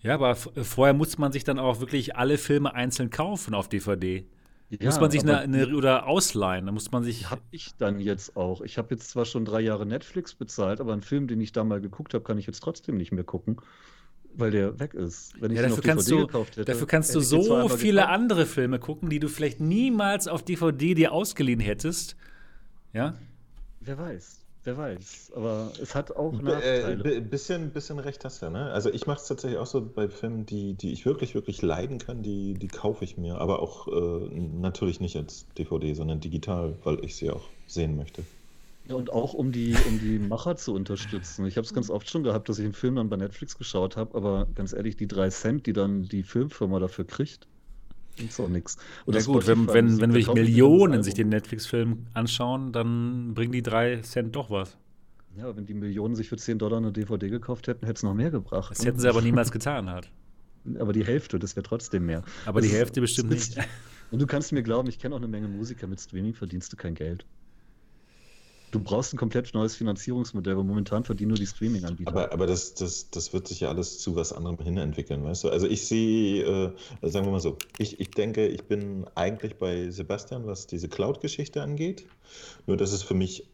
Ja, 0.00 0.14
aber 0.14 0.36
vorher 0.36 0.94
muss 0.94 1.18
man 1.18 1.32
sich 1.32 1.44
dann 1.44 1.58
auch 1.58 1.80
wirklich 1.80 2.16
alle 2.16 2.38
Filme 2.38 2.74
einzeln 2.74 3.10
kaufen 3.10 3.54
auf 3.54 3.68
DVD. 3.68 4.24
Ja, 4.70 4.84
muss 4.84 5.00
man 5.00 5.10
sich 5.10 5.22
eine, 5.22 5.38
eine, 5.38 5.74
oder 5.74 6.06
ausleihen, 6.06 6.66
da 6.66 6.72
muss 6.72 6.92
man 6.92 7.02
sich. 7.02 7.30
Hab 7.30 7.40
ich 7.50 7.74
dann 7.78 8.00
jetzt 8.00 8.36
auch. 8.36 8.60
Ich 8.60 8.78
habe 8.78 8.94
jetzt 8.94 9.10
zwar 9.10 9.24
schon 9.24 9.44
drei 9.44 9.60
Jahre 9.60 9.86
Netflix 9.86 10.34
bezahlt, 10.34 10.80
aber 10.80 10.92
einen 10.92 11.02
Film, 11.02 11.26
den 11.26 11.40
ich 11.40 11.52
da 11.52 11.64
mal 11.64 11.80
geguckt 11.80 12.12
habe, 12.14 12.22
kann 12.22 12.38
ich 12.38 12.46
jetzt 12.46 12.60
trotzdem 12.60 12.96
nicht 12.96 13.10
mehr 13.10 13.24
gucken 13.24 13.56
weil 14.34 14.50
der 14.50 14.78
weg 14.78 14.94
ist. 14.94 15.32
Wenn 15.40 15.50
ich 15.50 15.56
ja, 15.56 15.68
dafür 15.68 15.82
kannst, 15.82 16.10
du, 16.10 16.28
hätte, 16.28 16.64
dafür 16.64 16.86
kannst 16.86 17.14
du 17.14 17.20
so 17.20 17.68
viele 17.68 18.00
gekauft. 18.00 18.14
andere 18.14 18.46
Filme 18.46 18.78
gucken, 18.78 19.10
die 19.10 19.18
du 19.18 19.28
vielleicht 19.28 19.60
niemals 19.60 20.28
auf 20.28 20.42
DVD 20.42 20.94
dir 20.94 21.12
ausgeliehen 21.12 21.60
hättest. 21.60 22.16
Ja? 22.92 23.14
Wer 23.80 23.98
weiß. 23.98 24.38
Wer 24.64 24.76
weiß. 24.76 25.32
Aber 25.34 25.72
es 25.80 25.94
hat 25.94 26.14
auch 26.14 26.38
äh, 26.38 26.42
Nachteile. 26.42 27.16
Äh, 27.16 27.20
bisschen, 27.20 27.70
bisschen 27.70 27.98
recht 27.98 28.24
hast 28.24 28.42
du, 28.42 28.50
ne? 28.50 28.70
Also 28.70 28.92
ich 28.92 29.06
mache 29.06 29.18
es 29.20 29.26
tatsächlich 29.26 29.58
auch 29.58 29.66
so 29.66 29.80
bei 29.80 30.08
Filmen, 30.08 30.46
die, 30.46 30.74
die 30.74 30.92
ich 30.92 31.06
wirklich, 31.06 31.34
wirklich 31.34 31.62
leiden 31.62 31.98
kann, 31.98 32.22
die, 32.22 32.54
die 32.54 32.68
kaufe 32.68 33.04
ich 33.04 33.16
mir. 33.16 33.38
Aber 33.38 33.62
auch 33.62 33.88
äh, 33.88 34.28
natürlich 34.30 35.00
nicht 35.00 35.16
als 35.16 35.46
DVD, 35.56 35.94
sondern 35.94 36.20
digital, 36.20 36.76
weil 36.84 37.02
ich 37.04 37.16
sie 37.16 37.30
auch 37.30 37.44
sehen 37.66 37.96
möchte. 37.96 38.24
Ja, 38.88 38.94
und 38.94 39.12
auch 39.12 39.34
um 39.34 39.52
die, 39.52 39.76
um 39.86 40.00
die 40.00 40.18
Macher 40.18 40.56
zu 40.56 40.74
unterstützen. 40.74 41.44
Ich 41.44 41.56
habe 41.56 41.66
es 41.66 41.74
ganz 41.74 41.90
oft 41.90 42.08
schon 42.08 42.22
gehabt, 42.22 42.48
dass 42.48 42.58
ich 42.58 42.64
einen 42.64 42.72
Film 42.72 42.96
dann 42.96 43.10
bei 43.10 43.16
Netflix 43.16 43.58
geschaut 43.58 43.96
habe, 43.96 44.16
aber 44.16 44.46
ganz 44.54 44.72
ehrlich, 44.72 44.96
die 44.96 45.06
drei 45.06 45.28
Cent, 45.28 45.66
die 45.66 45.74
dann 45.74 46.04
die 46.04 46.22
Filmfirma 46.22 46.78
dafür 46.78 47.06
kriegt, 47.06 47.46
ist 48.16 48.40
auch 48.40 48.48
nichts. 48.48 48.78
Ja 49.06 49.20
gut, 49.22 49.46
wenn, 49.46 49.68
wenn, 49.68 50.00
wenn 50.00 50.12
wirklich 50.12 50.32
Millionen 50.32 51.02
sich 51.02 51.14
den 51.14 51.28
Netflix-Film 51.28 52.06
anschauen, 52.14 52.72
dann 52.72 53.34
bringen 53.34 53.52
die 53.52 53.62
drei 53.62 54.00
Cent 54.00 54.34
doch 54.34 54.50
was. 54.50 54.76
Ja, 55.36 55.54
wenn 55.54 55.66
die 55.66 55.74
Millionen 55.74 56.16
sich 56.16 56.28
für 56.28 56.36
10 56.36 56.58
Dollar 56.58 56.78
eine 56.78 56.90
DVD 56.90 57.28
gekauft 57.28 57.68
hätten, 57.68 57.86
hätte 57.86 57.98
es 57.98 58.02
noch 58.02 58.14
mehr 58.14 58.30
gebracht. 58.30 58.70
Das 58.70 58.84
hätten 58.84 58.98
sie 58.98 59.08
aber 59.08 59.20
niemals 59.20 59.52
getan 59.52 59.88
halt. 59.88 60.10
Aber 60.78 60.92
die 60.92 61.04
Hälfte, 61.04 61.38
das 61.38 61.54
wäre 61.54 61.62
trotzdem 61.62 62.06
mehr. 62.06 62.24
Aber 62.44 62.60
das 62.60 62.70
die 62.70 62.76
Hälfte 62.76 63.00
bestimmt 63.00 63.30
nicht. 63.30 63.56
Und 64.10 64.20
du 64.20 64.26
kannst 64.26 64.52
mir 64.52 64.62
glauben, 64.62 64.88
ich 64.88 64.98
kenne 64.98 65.14
auch 65.14 65.18
eine 65.18 65.28
Menge 65.28 65.46
Musiker, 65.46 65.86
mit 65.86 66.00
Streaming 66.00 66.34
verdienst 66.34 66.72
du 66.72 66.76
kein 66.76 66.94
Geld. 66.94 67.26
Du 68.70 68.80
brauchst 68.80 69.14
ein 69.14 69.16
komplett 69.16 69.54
neues 69.54 69.76
Finanzierungsmodell, 69.76 70.56
weil 70.56 70.64
momentan 70.64 71.04
verdienen 71.04 71.28
nur 71.28 71.38
die 71.38 71.46
Streaming-Anbieter. 71.46 72.10
Aber, 72.10 72.32
aber 72.32 72.46
das, 72.46 72.74
das, 72.74 73.10
das 73.10 73.32
wird 73.32 73.48
sich 73.48 73.60
ja 73.60 73.68
alles 73.68 73.98
zu 73.98 74.16
was 74.16 74.32
anderem 74.32 74.58
hin 74.58 74.76
entwickeln, 74.76 75.24
weißt 75.24 75.44
du? 75.44 75.50
Also 75.50 75.66
ich 75.66 75.86
sehe, 75.86 76.44
äh, 76.44 77.08
sagen 77.08 77.26
wir 77.26 77.32
mal 77.32 77.40
so, 77.40 77.56
ich, 77.78 77.98
ich 78.00 78.10
denke, 78.10 78.46
ich 78.46 78.64
bin 78.64 79.06
eigentlich 79.14 79.56
bei 79.56 79.90
Sebastian, 79.90 80.46
was 80.46 80.66
diese 80.66 80.88
Cloud-Geschichte 80.88 81.62
angeht. 81.62 82.06
Nur, 82.66 82.76
dass 82.76 82.92
es 82.92 83.02
für 83.02 83.14
mich 83.14 83.48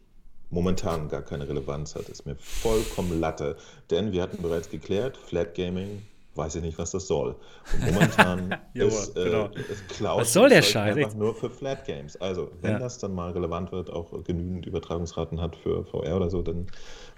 momentan 0.49 1.09
gar 1.09 1.21
keine 1.21 1.47
Relevanz 1.47 1.95
hat. 1.95 2.09
Ist 2.09 2.25
mir 2.25 2.35
vollkommen 2.35 3.19
Latte. 3.19 3.57
Denn 3.89 4.11
wir 4.11 4.21
hatten 4.21 4.41
bereits 4.41 4.69
geklärt, 4.69 5.17
Flat 5.17 5.55
Gaming 5.55 6.01
weiß 6.35 6.55
ich 6.55 6.61
nicht, 6.61 6.77
was 6.77 6.91
das 6.91 7.07
soll. 7.07 7.35
Und 7.73 7.93
momentan 7.93 8.57
ist, 8.73 9.15
äh, 9.17 9.23
genau. 9.25 9.45
ist 9.47 9.87
Cloud 9.89 10.21
was 10.21 10.33
soll 10.33 10.49
der 10.49 10.61
Scheiß? 10.61 10.97
einfach 10.97 11.15
nur 11.15 11.33
für 11.33 11.49
Flat 11.49 11.85
Games. 11.85 12.15
Also, 12.17 12.51
wenn 12.61 12.73
ja. 12.73 12.79
das 12.79 12.97
dann 12.97 13.13
mal 13.13 13.31
relevant 13.31 13.71
wird, 13.71 13.89
auch 13.89 14.11
genügend 14.23 14.65
Übertragungsraten 14.65 15.41
hat 15.41 15.55
für 15.55 15.85
VR 15.85 16.15
oder 16.15 16.29
so, 16.29 16.41
dann 16.41 16.67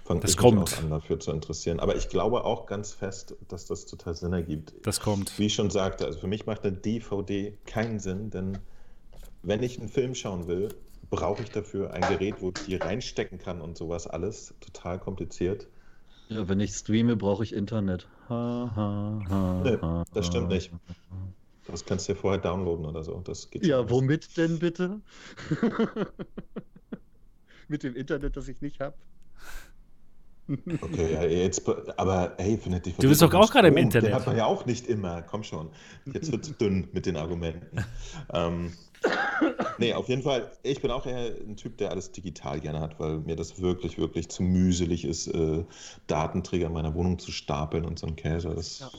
fange 0.04 0.20
ich 0.24 0.36
kommt. 0.36 0.60
mich 0.60 0.74
auch 0.74 0.82
an, 0.82 0.90
dafür 0.90 1.20
zu 1.20 1.32
interessieren. 1.32 1.80
Aber 1.80 1.96
ich 1.96 2.08
glaube 2.08 2.44
auch 2.44 2.66
ganz 2.66 2.92
fest, 2.92 3.36
dass 3.48 3.66
das 3.66 3.86
total 3.86 4.14
Sinn 4.14 4.32
ergibt. 4.32 4.74
Das 4.82 5.00
kommt. 5.00 5.38
Wie 5.38 5.46
ich 5.46 5.54
schon 5.54 5.70
sagte, 5.70 6.06
also 6.06 6.18
für 6.18 6.28
mich 6.28 6.46
macht 6.46 6.64
eine 6.64 6.76
DVD 6.76 7.56
keinen 7.66 7.98
Sinn, 7.98 8.30
denn 8.30 8.58
wenn 9.42 9.62
ich 9.62 9.78
einen 9.78 9.88
Film 9.88 10.14
schauen 10.14 10.46
will, 10.46 10.68
brauche 11.10 11.42
ich 11.42 11.50
dafür 11.50 11.92
ein 11.92 12.02
Gerät, 12.02 12.36
wo 12.40 12.48
ich 12.48 12.64
die 12.66 12.76
reinstecken 12.76 13.38
kann 13.38 13.60
und 13.60 13.76
sowas 13.76 14.06
alles. 14.06 14.54
Total 14.60 14.98
kompliziert. 14.98 15.68
Ja, 16.28 16.48
wenn 16.48 16.60
ich 16.60 16.72
streame, 16.72 17.16
brauche 17.16 17.42
ich 17.42 17.54
Internet. 17.54 18.06
Ha, 18.28 18.72
ha, 18.76 19.24
ha, 19.28 19.62
nee, 19.64 20.04
das 20.12 20.26
stimmt 20.26 20.48
nicht. 20.48 20.70
Das 21.66 21.84
kannst 21.84 22.08
du 22.08 22.12
dir 22.12 22.18
vorher 22.18 22.40
downloaden 22.40 22.86
oder 22.86 23.02
so. 23.02 23.20
Das 23.20 23.50
geht 23.50 23.64
ja, 23.64 23.88
womit 23.88 24.36
denn 24.36 24.58
bitte? 24.58 25.00
Mit 27.68 27.82
dem 27.82 27.94
Internet, 27.94 28.36
das 28.36 28.48
ich 28.48 28.60
nicht 28.60 28.80
habe. 28.80 28.96
Okay, 30.48 31.12
ja, 31.12 31.24
jetzt, 31.24 31.62
aber 31.98 32.34
hey, 32.38 32.56
findet 32.56 32.86
die 32.86 32.92
Du 32.92 33.08
bist 33.08 33.20
doch 33.20 33.32
auch 33.34 33.50
gerade 33.50 33.68
im 33.68 33.76
Internet. 33.76 34.08
Den 34.08 34.14
hat 34.14 34.26
man 34.26 34.36
ja 34.36 34.46
auch 34.46 34.64
nicht 34.64 34.86
immer. 34.86 35.22
Komm 35.22 35.42
schon. 35.44 35.70
Jetzt 36.06 36.32
wird 36.32 36.46
es 36.46 36.56
dünn 36.56 36.88
mit 36.92 37.04
den 37.04 37.16
Argumenten. 37.16 37.84
ähm, 38.32 38.72
nee, 39.78 39.92
auf 39.92 40.08
jeden 40.08 40.22
Fall, 40.22 40.50
ich 40.62 40.80
bin 40.80 40.90
auch 40.90 41.06
eher 41.06 41.34
ein 41.46 41.56
Typ, 41.56 41.76
der 41.76 41.90
alles 41.90 42.12
digital 42.12 42.60
gerne 42.60 42.80
hat, 42.80 42.98
weil 42.98 43.18
mir 43.18 43.36
das 43.36 43.60
wirklich, 43.60 43.98
wirklich 43.98 44.28
zu 44.30 44.42
mühselig 44.42 45.04
ist, 45.04 45.28
äh, 45.28 45.64
Datenträger 46.06 46.68
in 46.68 46.72
meiner 46.72 46.94
Wohnung 46.94 47.18
zu 47.18 47.30
stapeln 47.30 47.84
und 47.84 47.98
so 47.98 48.06
ein 48.06 48.16
Käse. 48.16 48.54
Das, 48.54 48.80
ja. 48.80 48.90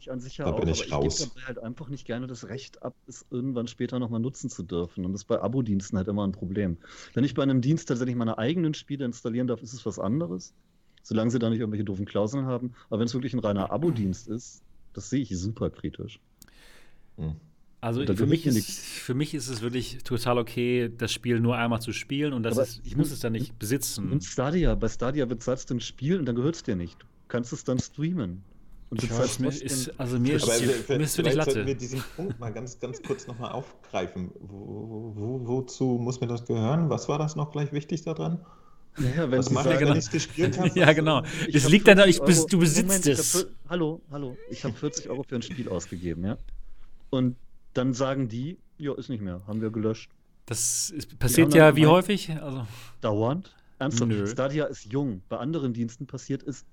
Ich 0.00 0.12
an 0.12 0.20
sich 0.20 0.38
ja 0.38 0.44
da 0.44 0.52
auch, 0.52 0.60
bin 0.60 0.68
ich 0.68 0.92
aber 0.92 1.04
raus. 1.04 1.20
ich 1.20 1.34
gebe 1.34 1.46
halt 1.46 1.58
einfach 1.58 1.88
nicht 1.88 2.06
gerne 2.06 2.26
das 2.26 2.48
Recht 2.48 2.82
ab, 2.82 2.94
es 3.06 3.26
irgendwann 3.30 3.66
später 3.66 3.98
nochmal 3.98 4.20
nutzen 4.20 4.48
zu 4.48 4.62
dürfen. 4.62 5.04
Und 5.04 5.12
das 5.12 5.22
ist 5.22 5.26
bei 5.26 5.40
Abo-Diensten 5.40 5.96
halt 5.96 6.08
immer 6.08 6.26
ein 6.26 6.32
Problem. 6.32 6.76
Wenn 7.14 7.24
ich 7.24 7.34
bei 7.34 7.42
einem 7.42 7.60
Dienst 7.60 7.88
tatsächlich 7.88 8.14
meine 8.14 8.38
eigenen 8.38 8.74
Spiele 8.74 9.04
installieren 9.04 9.48
darf, 9.48 9.60
ist 9.62 9.72
es 9.72 9.84
was 9.84 9.98
anderes. 9.98 10.54
Solange 11.08 11.30
sie 11.30 11.38
da 11.38 11.48
nicht 11.48 11.60
irgendwelche 11.60 11.86
doofen 11.86 12.04
Klauseln 12.04 12.44
haben. 12.44 12.74
Aber 12.90 13.00
wenn 13.00 13.06
es 13.06 13.14
wirklich 13.14 13.32
ein 13.32 13.38
reiner 13.38 13.72
Abo-Dienst 13.72 14.28
ist, 14.28 14.62
das 14.92 15.08
sehe 15.08 15.22
ich 15.22 15.30
super 15.38 15.70
kritisch. 15.70 16.20
Hm. 17.16 17.36
Also 17.80 18.04
für 18.04 18.26
mich, 18.26 18.44
ist, 18.44 18.78
für 18.78 19.14
mich 19.14 19.32
ist 19.32 19.48
es 19.48 19.62
wirklich 19.62 20.02
total 20.04 20.36
okay, 20.36 20.92
das 20.94 21.10
Spiel 21.10 21.40
nur 21.40 21.56
einmal 21.56 21.80
zu 21.80 21.94
spielen 21.94 22.34
und 22.34 22.42
das 22.42 22.58
ist, 22.58 22.82
ich 22.84 22.94
muss 22.94 23.10
es 23.10 23.20
dann 23.20 23.32
nicht 23.32 23.58
besitzen. 23.58 24.12
Und 24.12 24.22
Stadia, 24.22 24.74
bei 24.74 24.88
Stadia 24.88 25.24
bezahlst 25.24 25.70
du 25.70 25.76
ein 25.76 25.80
Spiel 25.80 26.18
und 26.18 26.26
dann 26.26 26.36
gehört 26.36 26.56
es 26.56 26.62
dir 26.62 26.76
nicht. 26.76 27.00
Du 27.00 27.06
kannst 27.28 27.54
es 27.54 27.64
dann 27.64 27.78
streamen. 27.78 28.42
Und 28.90 29.00
bezahlst 29.00 29.40
ist 29.40 29.40
mir, 29.40 29.48
ist, 29.48 29.98
also 29.98 30.18
mir 30.18 30.34
ist, 30.34 30.46
mir 30.46 31.00
ist 31.00 31.16
vielleicht 31.16 31.16
wirklich 31.16 31.16
sollten 31.16 31.46
wir 31.46 31.64
Latte. 31.64 31.74
diesen 31.76 32.04
Punkt 32.16 32.38
mal 32.38 32.52
ganz, 32.52 32.78
ganz 32.80 33.02
kurz 33.02 33.26
nochmal 33.26 33.52
aufgreifen. 33.52 34.30
Wo, 34.40 35.12
wo, 35.14 35.46
wozu 35.46 35.98
muss 36.02 36.20
mir 36.20 36.26
das 36.26 36.44
gehören? 36.44 36.90
Was 36.90 37.08
war 37.08 37.18
das 37.18 37.34
noch 37.34 37.50
gleich 37.50 37.72
wichtig 37.72 38.02
daran? 38.02 38.44
Naja, 38.98 39.30
wenn 39.30 39.38
Was 39.38 39.46
sie 39.46 39.54
ich, 39.72 39.78
genau. 39.78 39.92
ich 39.92 39.98
es 39.98 40.10
gespielt 40.10 40.58
habe? 40.58 40.70
Ja, 40.78 40.92
genau. 40.92 41.22
Ich 41.46 41.54
Es 41.56 41.64
hab 41.64 41.70
liegt 41.70 41.86
dann, 41.88 41.98
40 41.98 42.16
ich, 42.16 42.20
Euro- 42.22 42.46
du 42.48 42.58
besitzt 42.58 42.86
Moment, 42.86 43.06
ich 43.06 43.12
hab 43.14 43.20
es. 43.20 43.32
vier- 43.32 43.50
hallo, 43.68 44.00
hallo. 44.10 44.36
Ich 44.50 44.64
habe 44.64 44.74
40 44.74 45.08
Euro 45.10 45.22
für 45.22 45.36
ein 45.36 45.42
Spiel 45.42 45.68
ausgegeben, 45.68 46.24
ja. 46.24 46.36
Und 47.10 47.36
dann 47.74 47.94
sagen 47.94 48.28
die, 48.28 48.58
ja, 48.78 48.94
ist 48.94 49.08
nicht 49.08 49.22
mehr, 49.22 49.40
haben 49.46 49.60
wir 49.60 49.70
gelöscht. 49.70 50.10
Das 50.46 50.90
ist, 50.90 51.18
passiert 51.18 51.48
haben 51.52 51.56
ja 51.58 51.76
wie 51.76 51.86
häufig? 51.86 52.30
Also, 52.40 52.66
Dauernd. 53.00 53.54
Ernsthaft. 53.78 54.08
Nö. 54.10 54.26
Stadia 54.26 54.64
ist 54.64 54.86
jung. 54.86 55.22
Bei 55.28 55.36
anderen 55.36 55.72
Diensten 55.72 56.06
passiert 56.06 56.42
es 56.42 56.64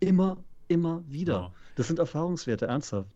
immer, 0.00 0.42
immer 0.68 1.02
wieder. 1.08 1.32
Ja. 1.34 1.52
Das 1.76 1.88
sind 1.88 1.98
Erfahrungswerte, 1.98 2.66
ernsthaft. 2.66 3.10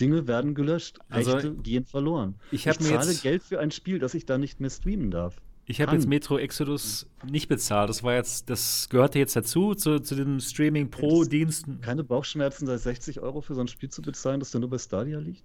Dinge 0.00 0.26
werden 0.26 0.54
gelöscht, 0.54 0.98
Also, 1.08 1.32
Rechte 1.32 1.54
gehen 1.54 1.84
verloren. 1.86 2.34
ich 2.50 2.66
habe 2.66 2.82
mir 2.82 2.90
zahle 2.90 3.12
jetzt, 3.12 3.22
Geld 3.22 3.42
für 3.44 3.60
ein 3.60 3.70
Spiel, 3.70 4.00
das 4.00 4.12
ich 4.14 4.26
da 4.26 4.36
nicht 4.38 4.60
mehr 4.60 4.70
streamen 4.70 5.10
darf. 5.12 5.40
Ich 5.66 5.80
habe 5.80 5.92
jetzt 5.94 6.06
Metro 6.06 6.38
Exodus 6.38 7.06
nicht 7.24 7.48
bezahlt. 7.48 7.88
Das 7.88 8.02
war 8.02 8.14
jetzt, 8.14 8.50
das 8.50 8.88
gehörte 8.90 9.18
jetzt 9.18 9.34
dazu, 9.36 9.74
zu, 9.74 9.98
zu 10.00 10.14
den 10.14 10.40
Streaming 10.40 10.90
Pro 10.90 11.24
Diensten. 11.24 11.80
Keine 11.80 12.04
Bauchschmerzen, 12.04 12.66
seit 12.66 12.80
60 12.80 13.20
Euro 13.20 13.40
für 13.40 13.54
so 13.54 13.60
ein 13.62 13.68
Spiel 13.68 13.88
zu 13.88 14.02
bezahlen, 14.02 14.40
das 14.40 14.50
dann 14.50 14.60
nur 14.60 14.70
bei 14.70 14.78
Stadia 14.78 15.18
liegt? 15.18 15.42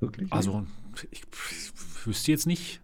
Wirklich? 0.00 0.32
Also, 0.32 0.66
ich, 0.96 1.08
ich 1.12 2.06
wüsste 2.06 2.32
jetzt 2.32 2.46
nicht. 2.46 2.80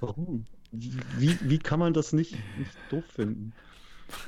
Warum? 0.00 0.44
Wie, 0.72 1.38
wie 1.42 1.58
kann 1.58 1.78
man 1.78 1.94
das 1.94 2.12
nicht, 2.12 2.32
nicht 2.58 2.72
doof 2.90 3.04
finden? 3.14 3.52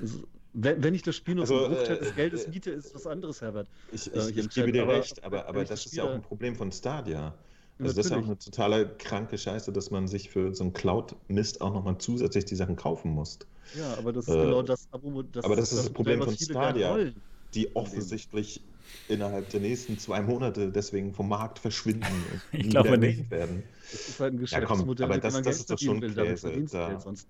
Also, 0.00 0.22
wenn, 0.54 0.82
wenn 0.82 0.94
ich 0.94 1.02
das 1.02 1.16
Spiel 1.16 1.34
nur 1.34 1.42
Also, 1.42 1.64
einen 1.66 1.74
Bruchteil 1.74 1.96
äh, 1.96 2.00
des 2.00 2.14
Geldes 2.14 2.48
miete, 2.48 2.70
ist 2.70 2.94
was 2.94 3.06
anderes, 3.06 3.42
Herbert. 3.42 3.68
Ich, 3.92 4.12
ich, 4.12 4.36
ich 4.36 4.48
gebe 4.50 4.72
dir 4.72 4.84
aber- 4.84 4.94
recht, 4.94 5.22
aber, 5.24 5.46
aber 5.46 5.60
das 5.60 5.68
das 5.70 5.86
ist 5.86 5.96
ja 5.96 6.04
auch 6.04 6.14
ein 6.14 6.22
Problem 6.22 6.54
von 6.56 6.72
Stadia. 6.72 7.34
Also 7.80 7.94
das 7.96 8.06
ist 8.06 8.10
ja 8.12 8.18
auch 8.18 8.24
eine 8.24 8.38
totale 8.38 8.96
kranke 8.96 9.38
Scheiße, 9.38 9.72
dass 9.72 9.90
man 9.90 10.08
sich 10.08 10.30
für 10.30 10.54
so 10.54 10.64
einen 10.64 10.72
Cloud-Mist 10.72 11.60
auch 11.60 11.72
nochmal 11.72 11.98
zusätzlich 11.98 12.44
die 12.44 12.56
Sachen 12.56 12.76
kaufen 12.76 13.12
muss. 13.12 13.38
Ja, 13.76 13.94
aber 13.96 14.12
das 14.12 14.26
ist 14.26 14.34
Äh, 14.34 14.42
genau 14.44 14.62
das 14.62 14.88
Abo. 14.90 15.22
Das 15.22 15.44
aber 15.44 15.54
das 15.56 15.72
ist 15.72 15.78
das 15.84 15.90
Problem 15.90 16.18
Modell, 16.18 16.34
von 16.36 16.44
Stadia. 16.44 17.12
Die 17.54 17.76
offensichtlich 17.76 18.64
innerhalb 19.06 19.48
der 19.50 19.60
nächsten 19.60 19.96
zwei 19.98 20.20
Monate 20.22 20.70
deswegen 20.72 21.14
vom 21.14 21.28
Markt 21.28 21.58
verschwinden 21.58 22.24
und 22.30 22.42
Ich 22.52 22.68
glaube 22.68 22.98
nicht. 22.98 23.30
werden. 23.30 23.62
Das 23.92 24.08
ist 24.08 24.20
halt 24.20 24.34
ein 24.34 24.44
Ja, 24.46 24.60
komm, 24.60 24.66
Geschäftsmodell, 24.68 25.04
aber 25.06 25.18
das- 25.18 25.34
man 25.34 25.42
das 25.44 25.60
ist 25.60 25.70
doch 25.70 25.78
schon 25.78 26.00
will. 26.02 26.14
Käse, 26.14 26.64
da-. 26.70 26.98
Sonst 27.00 27.28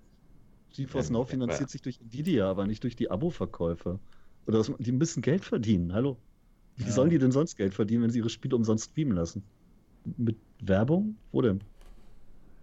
GeForce 0.73 1.07
Ja, 1.09 1.13
Now 1.13 1.19
ja, 1.21 1.25
finanziert 1.25 1.61
aber- 1.61 1.69
sich 1.69 1.81
durch 1.81 1.99
Nvidia, 2.01 2.49
aber 2.49 2.65
nicht 2.67 2.83
durch 2.83 2.95
die 2.95 3.09
Abo-Verkäufe. 3.11 3.99
Oder 4.47 4.57
das, 4.59 4.71
die 4.79 4.91
müssen 4.91 5.21
Geld 5.21 5.45
verdienen. 5.45 5.93
Hallo. 5.93 6.17
Wie 6.75 6.83
Ja. 6.85 6.91
sollen 6.91 7.09
die 7.09 7.17
denn 7.19 7.31
sonst 7.31 7.55
Geld 7.55 7.73
verdienen, 7.73 8.03
wenn 8.03 8.09
sie 8.11 8.19
ihre 8.19 8.29
Spiele 8.29 8.55
umsonst 8.55 8.91
streamen 8.91 9.15
lassen? 9.15 9.43
Mit 10.17 10.37
Werbung? 10.61 11.15
Wo 11.31 11.41
denn? 11.41 11.61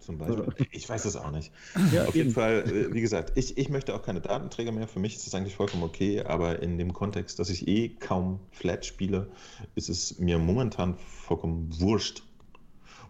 Zum 0.06 0.18
Beispiel. 0.18 0.46
Ich 0.70 0.88
weiß 0.88 1.04
es 1.04 1.16
auch 1.16 1.32
nicht. 1.32 1.50
Ja, 1.92 2.02
Auf 2.02 2.08
eben. 2.10 2.18
jeden 2.18 2.30
Fall, 2.30 2.62
äh, 2.68 2.94
wie 2.94 3.00
gesagt, 3.00 3.32
ich, 3.34 3.58
ich 3.58 3.68
möchte 3.68 3.94
auch 3.94 4.02
keine 4.02 4.20
Datenträger 4.20 4.70
mehr. 4.70 4.86
Für 4.86 5.00
mich 5.00 5.16
ist 5.16 5.26
das 5.26 5.34
eigentlich 5.34 5.56
vollkommen 5.56 5.82
okay, 5.82 6.22
aber 6.22 6.62
in 6.62 6.78
dem 6.78 6.92
Kontext, 6.92 7.38
dass 7.38 7.50
ich 7.50 7.66
eh 7.66 7.88
kaum 7.88 8.38
Flat 8.52 8.86
spiele, 8.86 9.28
ist 9.74 9.88
es 9.88 10.18
mir 10.18 10.38
momentan 10.38 10.96
vollkommen 10.96 11.68
wurscht. 11.80 12.22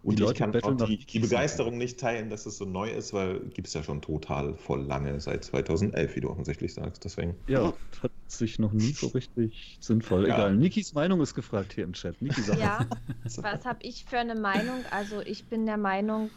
Und 0.07 0.20
Die 0.20 0.23
ich 0.23 0.35
kann 0.35 0.55
auch 0.62 0.87
die, 0.87 0.99
die. 0.99 1.19
Begeisterung 1.19 1.78
nicht 1.78 1.99
teilen, 1.99 2.31
dass 2.31 2.47
es 2.47 2.59
so 2.59 2.65
neu 2.65 2.89
ist, 2.89 3.12
weil 3.12 3.41
gibt 3.49 3.66
es 3.66 3.74
ja 3.74 3.83
schon 3.83 4.01
total 4.01 4.55
voll 4.55 4.85
lange, 4.85 5.19
seit 5.19 5.45
2011, 5.45 6.15
wie 6.15 6.20
du 6.20 6.31
offensichtlich 6.31 6.74
sagst. 6.74 7.05
Deswegen. 7.05 7.35
Ja, 7.49 7.74
hat 8.01 8.12
sich 8.28 8.61
noch 8.61 8.73
nie 8.73 8.93
so 8.93 9.09
richtig 9.09 9.78
sinnvoll. 9.81 10.28
Ja. 10.28 10.37
Egal. 10.37 10.55
Nikis 10.55 10.95
Meinung 10.95 11.20
ist 11.23 11.35
gefragt 11.35 11.73
hier 11.73 11.83
im 11.83 11.93
Chat. 11.93 12.23
Niki 12.23 12.41
sagt 12.41 12.61
Ja, 12.61 12.87
was 13.24 13.65
habe 13.65 13.81
ich 13.83 14.05
für 14.05 14.19
eine 14.19 14.37
Meinung? 14.37 14.85
Also 14.93 15.23
ich 15.23 15.49
bin 15.49 15.66
der 15.66 15.77
Meinung, 15.77 16.31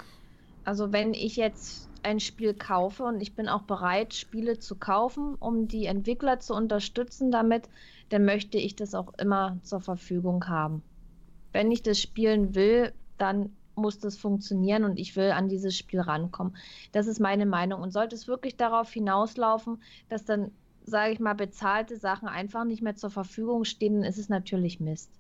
also 0.63 0.91
wenn 0.91 1.13
ich 1.13 1.35
jetzt 1.35 1.91
ein 2.01 2.19
Spiel 2.19 2.55
kaufe 2.55 3.03
und 3.03 3.21
ich 3.21 3.35
bin 3.35 3.47
auch 3.47 3.63
bereit, 3.63 4.15
Spiele 4.15 4.57
zu 4.57 4.77
kaufen, 4.77 5.35
um 5.35 5.67
die 5.67 5.85
Entwickler 5.85 6.39
zu 6.39 6.55
unterstützen 6.55 7.29
damit, 7.29 7.69
dann 8.09 8.25
möchte 8.25 8.57
ich 8.57 8.75
das 8.75 8.95
auch 8.95 9.13
immer 9.19 9.59
zur 9.61 9.79
Verfügung 9.79 10.47
haben. 10.47 10.81
Wenn 11.51 11.71
ich 11.71 11.83
das 11.83 12.01
spielen 12.01 12.55
will, 12.55 12.93
dann 13.17 13.58
muss 13.79 13.99
das 13.99 14.17
funktionieren 14.17 14.83
und 14.83 14.99
ich 14.99 15.15
will 15.15 15.31
an 15.31 15.49
dieses 15.49 15.77
Spiel 15.77 16.01
rankommen. 16.01 16.55
Das 16.91 17.07
ist 17.07 17.19
meine 17.19 17.45
Meinung. 17.45 17.81
Und 17.81 17.91
sollte 17.91 18.15
es 18.15 18.27
wirklich 18.27 18.57
darauf 18.57 18.91
hinauslaufen, 18.91 19.81
dass 20.09 20.25
dann, 20.25 20.51
sage 20.83 21.13
ich 21.13 21.19
mal, 21.19 21.35
bezahlte 21.35 21.97
Sachen 21.97 22.27
einfach 22.27 22.65
nicht 22.65 22.81
mehr 22.81 22.95
zur 22.95 23.09
Verfügung 23.09 23.63
stehen, 23.63 23.95
dann 23.95 24.03
ist 24.03 24.17
es 24.17 24.29
natürlich 24.29 24.79
Mist. 24.79 25.11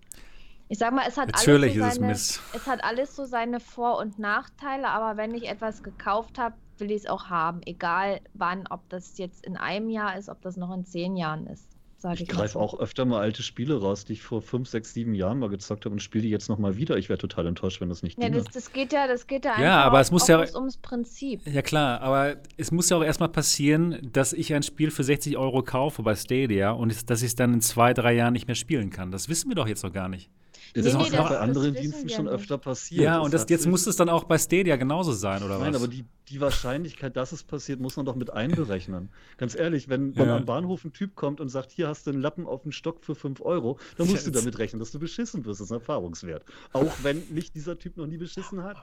Ich 0.71 0.77
sag 0.77 0.93
mal, 0.93 1.05
es 1.07 1.17
hat 1.17 1.31
Natürlich 1.31 1.81
alles 1.81 1.83
so 1.83 1.87
es 1.87 1.95
seine, 1.95 2.07
Mist. 2.07 2.41
es 2.53 2.67
hat 2.67 2.83
alles 2.83 3.15
so 3.15 3.25
seine 3.25 3.59
Vor- 3.59 3.97
und 3.97 4.19
Nachteile, 4.19 4.87
aber 4.89 5.17
wenn 5.17 5.33
ich 5.33 5.49
etwas 5.49 5.81
gekauft 5.81 6.37
habe, 6.37 6.55
will 6.77 6.91
ich 6.91 6.97
es 6.97 7.05
auch 7.07 7.25
haben. 7.25 7.61
Egal 7.65 8.21
wann, 8.35 8.67
ob 8.69 8.87
das 8.89 9.17
jetzt 9.17 9.45
in 9.45 9.57
einem 9.57 9.89
Jahr 9.89 10.15
ist, 10.17 10.29
ob 10.29 10.41
das 10.41 10.57
noch 10.57 10.71
in 10.73 10.85
zehn 10.85 11.17
Jahren 11.17 11.47
ist. 11.47 11.67
Sag 12.01 12.13
Ich 12.15 12.21
ich 12.21 12.27
greife 12.29 12.57
auch 12.57 12.79
öfter 12.79 13.03
mal 13.03 13.19
alte 13.19 13.43
Spiele 13.43 13.79
raus, 13.81 14.05
die 14.05 14.13
ich 14.13 14.21
vor 14.21 14.41
5, 14.41 14.69
6, 14.69 14.93
7 14.93 15.13
Jahren 15.13 15.37
mal 15.37 15.49
gezockt 15.49 15.83
habe 15.83 15.91
und 15.93 15.99
spiele 15.99 16.21
die 16.21 16.29
jetzt 16.29 16.47
nochmal 16.47 16.77
wieder. 16.77 16.97
Ich 16.97 17.09
wäre 17.09 17.17
total 17.19 17.45
enttäuscht, 17.45 17.81
wenn 17.81 17.89
das 17.89 18.03
nicht 18.03 18.17
Ja, 18.21 18.29
das, 18.29 18.45
das 18.45 18.71
geht 18.71 18.93
ja, 18.93 19.05
das 19.05 19.27
geht 19.27 19.43
ja 19.43 19.59
Ja, 19.59 19.73
einfach 19.75 19.85
aber 19.87 19.97
auch- 19.97 20.01
es 20.01 20.11
muss 20.11 20.27
ja- 20.29 20.37
ums- 20.39 20.55
ums 20.55 20.77
Prinzip. 20.77 21.41
Ja 21.45 21.61
klar, 21.61 21.99
aber 22.01 22.37
es 22.55 22.71
muss 22.71 22.89
ja 22.89 22.95
auch 22.97 23.03
erstmal 23.03 23.27
passieren, 23.29 23.99
dass 24.13 24.31
ich 24.31 24.53
ein 24.53 24.63
Spiel 24.63 24.91
für 24.91 25.03
60 25.03 25.37
Euro 25.37 25.61
kaufe 25.61 26.01
bei 26.01 26.15
Stadia 26.15 26.71
und 26.71 27.09
dass 27.09 27.21
ich 27.21 27.27
es 27.27 27.35
dann 27.35 27.53
in 27.55 27.61
zwei, 27.61 27.93
drei 27.93 28.13
Jahren 28.13 28.31
nicht 28.33 28.47
mehr 28.47 28.55
spielen 28.55 28.89
kann. 28.91 29.11
Das 29.11 29.27
wissen 29.27 29.49
wir 29.49 29.55
doch 29.55 29.67
jetzt 29.67 29.83
noch 29.83 29.91
gar 29.93 30.07
nicht. 30.07 30.29
Das 30.73 30.83
Nee, 30.83 30.89
ist 31.03 31.11
nee, 31.11 31.17
auch 31.17 31.29
bei 31.29 31.39
anderen 31.39 31.73
Diensten 31.73 32.09
schon 32.09 32.25
nicht. 32.25 32.33
öfter 32.33 32.57
passiert. 32.57 33.01
Ja, 33.03 33.19
und 33.19 33.33
das, 33.33 33.45
jetzt 33.49 33.65
muss 33.67 33.87
es 33.87 33.95
dann 33.95 34.09
auch 34.09 34.23
bei 34.25 34.37
Stadia 34.37 34.75
genauso 34.75 35.11
sein, 35.13 35.41
oder 35.43 35.57
Nein, 35.59 35.73
was? 35.73 35.81
aber 35.81 35.87
die, 35.91 36.05
die 36.29 36.39
Wahrscheinlichkeit, 36.41 37.17
dass 37.17 37.31
es 37.31 37.43
passiert, 37.43 37.79
muss 37.79 37.95
man 37.97 38.05
doch 38.05 38.15
mit 38.15 38.29
einberechnen. 38.31 39.09
Ganz 39.37 39.55
ehrlich, 39.55 39.89
wenn, 39.89 40.15
wenn 40.15 40.27
Ja. 40.27 40.37
am 40.37 40.45
Bahnhof 40.45 40.83
ein 40.85 40.93
Typ 40.93 41.15
kommt 41.15 41.41
und 41.41 41.49
sagt, 41.49 41.71
hier 41.71 41.87
hast 41.87 42.05
du 42.05 42.11
einen 42.11 42.21
Lappen 42.21 42.45
auf 42.45 42.63
den 42.63 42.71
Stock 42.71 43.03
für 43.03 43.15
5 43.15 43.41
Euro, 43.41 43.79
dann 43.97 44.07
musst 44.07 44.27
du 44.27 44.31
damit 44.31 44.57
rechnen, 44.59 44.79
dass 44.79 44.91
du 44.91 44.99
beschissen 44.99 45.45
wirst. 45.45 45.59
Das 45.59 45.65
ist 45.67 45.71
ein 45.71 45.79
Erfahrungswert. 45.79 46.45
Auch 46.73 46.91
wenn 47.03 47.23
mich 47.33 47.51
dieser 47.51 47.77
Typ 47.79 47.97
noch 47.97 48.05
nie 48.07 48.17
beschissen 48.17 48.63
hat. 48.63 48.77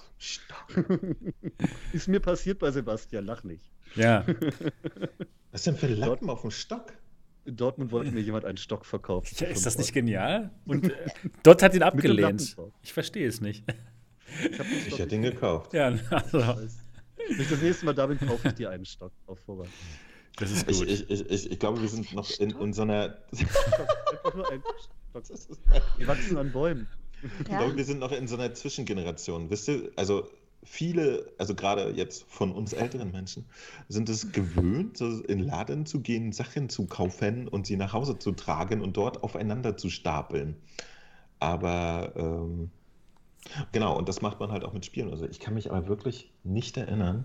ist 1.92 2.08
mir 2.08 2.20
passiert 2.20 2.58
bei 2.58 2.70
Sebastian, 2.70 3.24
lach 3.26 3.44
nicht. 3.44 3.64
ja. 3.94 4.24
Was 5.52 5.62
denn 5.62 5.76
für 5.76 5.86
Lappen 5.86 6.28
auf 6.28 6.42
dem 6.42 6.50
Stock? 6.50 6.92
In 7.46 7.56
Dortmund 7.56 7.92
wollte 7.92 8.10
mir 8.10 8.20
jemand 8.20 8.44
einen 8.44 8.56
Stock 8.58 8.84
verkaufen. 8.84 9.28
ja. 9.38 9.46
Ist 9.46 9.62
5 9.62 9.64
das 9.64 9.78
nicht 9.78 9.92
genial? 9.92 10.50
Und 10.66 10.90
äh, 10.90 10.94
Dot 11.42 11.62
hat 11.62 11.74
ihn 11.74 11.82
abgelehnt. 11.82 12.56
Ich 12.82 12.92
verstehe 12.92 13.26
es 13.28 13.40
nicht. 13.40 13.64
Ich, 14.42 14.50
Ich 14.60 14.86
Stock 14.88 14.98
hätte 14.98 15.14
ihn 15.14 15.22
gekauft. 15.22 15.72
Ja, 15.72 15.94
also. 16.10 16.38
Wenn 16.38 17.40
ich 17.40 17.48
das 17.48 17.62
nächste 17.62 17.86
Mal 17.86 17.94
da 17.94 18.06
bin, 18.06 18.18
kaufe 18.18 18.48
ich 18.48 18.54
dir 18.54 18.70
einen 18.70 18.84
Stock 18.84 19.12
auf 19.26 19.38
Vorrat. 19.40 19.68
das 20.38 20.50
ist 20.50 20.68
Ich, 20.68 20.78
gut. 20.78 20.88
ich, 20.88 21.08
ich, 21.08 21.30
ich, 21.30 21.50
ich 21.52 21.58
glaube, 21.58 21.80
wir 21.80 21.88
sind 21.88 22.12
noch 22.14 22.28
in, 22.38 22.50
in 22.50 22.72
so 22.72 22.82
einer. 22.82 23.16
Die 25.98 26.06
wachsen 26.06 26.36
an 26.36 26.52
Bäumen. 26.52 26.86
Ich 27.40 27.48
Ja? 27.48 27.58
glaube, 27.58 27.76
wir 27.76 27.84
sind 27.84 27.98
noch 28.00 28.12
in 28.12 28.28
so 28.28 28.36
einer 28.36 28.52
Zwischengeneration. 28.52 29.48
Wisst 29.50 29.68
ihr, 29.68 29.90
also 29.96 30.28
viele, 30.66 31.32
also 31.38 31.54
gerade 31.54 31.90
jetzt 31.92 32.24
von 32.28 32.52
uns 32.52 32.72
älteren 32.72 33.12
Menschen, 33.12 33.46
sind 33.88 34.08
es 34.08 34.32
gewöhnt, 34.32 35.00
in 35.00 35.38
Laden 35.38 35.86
zu 35.86 36.00
gehen, 36.00 36.32
Sachen 36.32 36.68
zu 36.68 36.86
kaufen 36.86 37.48
und 37.48 37.66
sie 37.66 37.76
nach 37.76 37.92
Hause 37.92 38.18
zu 38.18 38.32
tragen 38.32 38.82
und 38.82 38.96
dort 38.96 39.22
aufeinander 39.22 39.76
zu 39.76 39.88
stapeln. 39.88 40.56
Aber 41.38 42.12
ähm, 42.16 42.70
genau, 43.72 43.96
und 43.96 44.08
das 44.08 44.22
macht 44.22 44.40
man 44.40 44.50
halt 44.50 44.64
auch 44.64 44.72
mit 44.72 44.84
Spielen. 44.84 45.10
Also 45.10 45.26
ich 45.26 45.40
kann 45.40 45.54
mich 45.54 45.70
aber 45.70 45.86
wirklich 45.86 46.32
nicht 46.44 46.76
erinnern, 46.76 47.24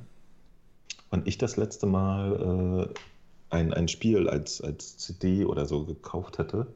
wann 1.09 1.23
ich 1.25 1.37
das 1.37 1.57
letzte 1.57 1.87
Mal 1.87 2.89
äh, 2.89 2.93
ein, 3.49 3.73
ein 3.73 3.87
Spiel 3.87 4.29
als, 4.29 4.61
als 4.61 4.97
CD 4.97 5.45
oder 5.45 5.65
so 5.65 5.85
gekauft 5.85 6.37
hätte. 6.37 6.67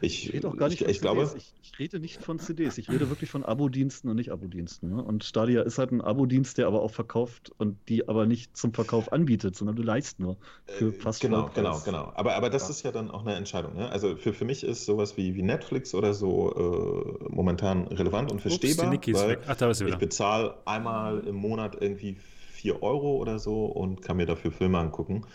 Ich, 0.00 0.26
ich 0.28 0.32
rede 0.32 0.48
auch 0.48 0.56
gar 0.56 0.68
nicht 0.68 0.80
ich, 0.80 0.86
von 0.86 0.90
ich 0.90 1.00
CDs. 1.00 1.00
Glaube, 1.00 1.34
ich, 1.36 1.54
ich, 1.62 1.78
rede 1.78 2.00
nicht 2.00 2.22
von 2.22 2.38
CDs. 2.38 2.78
Ich 2.78 2.88
rede 2.90 3.08
wirklich 3.10 3.30
von 3.30 3.44
Abo-Diensten 3.44 4.08
und 4.08 4.16
nicht 4.16 4.32
Abo-Diensten. 4.32 4.90
Ne? 4.90 5.02
Und 5.02 5.24
Stadia 5.24 5.62
ist 5.62 5.78
halt 5.78 5.92
ein 5.92 6.00
Abo-Dienst, 6.00 6.58
der 6.58 6.66
aber 6.66 6.82
auch 6.82 6.90
verkauft 6.90 7.52
und 7.58 7.78
die 7.88 8.08
aber 8.08 8.26
nicht 8.26 8.56
zum 8.56 8.72
Verkauf 8.72 9.12
anbietet, 9.12 9.56
sondern 9.56 9.76
du 9.76 9.82
leist 9.82 10.20
nur 10.20 10.36
für 10.66 10.88
äh, 10.88 10.92
fast 10.92 11.20
Genau, 11.20 11.50
genau, 11.54 11.80
genau. 11.84 12.12
Aber, 12.14 12.34
aber 12.34 12.50
das 12.50 12.64
ja. 12.64 12.70
ist 12.70 12.82
ja 12.82 12.92
dann 12.92 13.10
auch 13.10 13.22
eine 13.22 13.34
Entscheidung. 13.34 13.74
Ne? 13.74 13.90
Also 13.90 14.16
für, 14.16 14.32
für 14.32 14.44
mich 14.44 14.64
ist 14.64 14.84
sowas 14.84 15.16
wie, 15.16 15.34
wie 15.34 15.42
Netflix 15.42 15.94
oder 15.94 16.14
so 16.14 17.18
äh, 17.28 17.32
momentan 17.32 17.86
relevant 17.88 18.32
und 18.32 18.40
verstehbar. 18.40 18.92
Ups, 18.92 19.12
weil 19.12 19.38
Ach, 19.46 19.70
ich 19.70 19.96
bezahle 19.96 20.56
einmal 20.64 21.20
im 21.20 21.36
Monat 21.36 21.76
irgendwie 21.80 22.16
4 22.62 22.82
Euro 22.82 23.16
oder 23.16 23.38
so 23.38 23.66
und 23.66 24.02
kann 24.02 24.16
mir 24.16 24.26
dafür 24.26 24.52
Filme 24.52 24.78
angucken. 24.78 25.26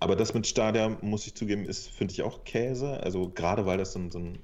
Aber 0.00 0.16
das 0.16 0.34
mit 0.34 0.46
Stadia, 0.46 0.96
muss 1.00 1.26
ich 1.26 1.34
zugeben, 1.34 1.64
ist, 1.64 1.88
finde 1.88 2.12
ich 2.12 2.22
auch 2.22 2.44
Käse. 2.44 3.00
Also 3.02 3.30
gerade 3.30 3.66
weil 3.66 3.78
das 3.78 3.92
so 3.92 3.98
ein, 3.98 4.10
so 4.10 4.18
ein 4.18 4.38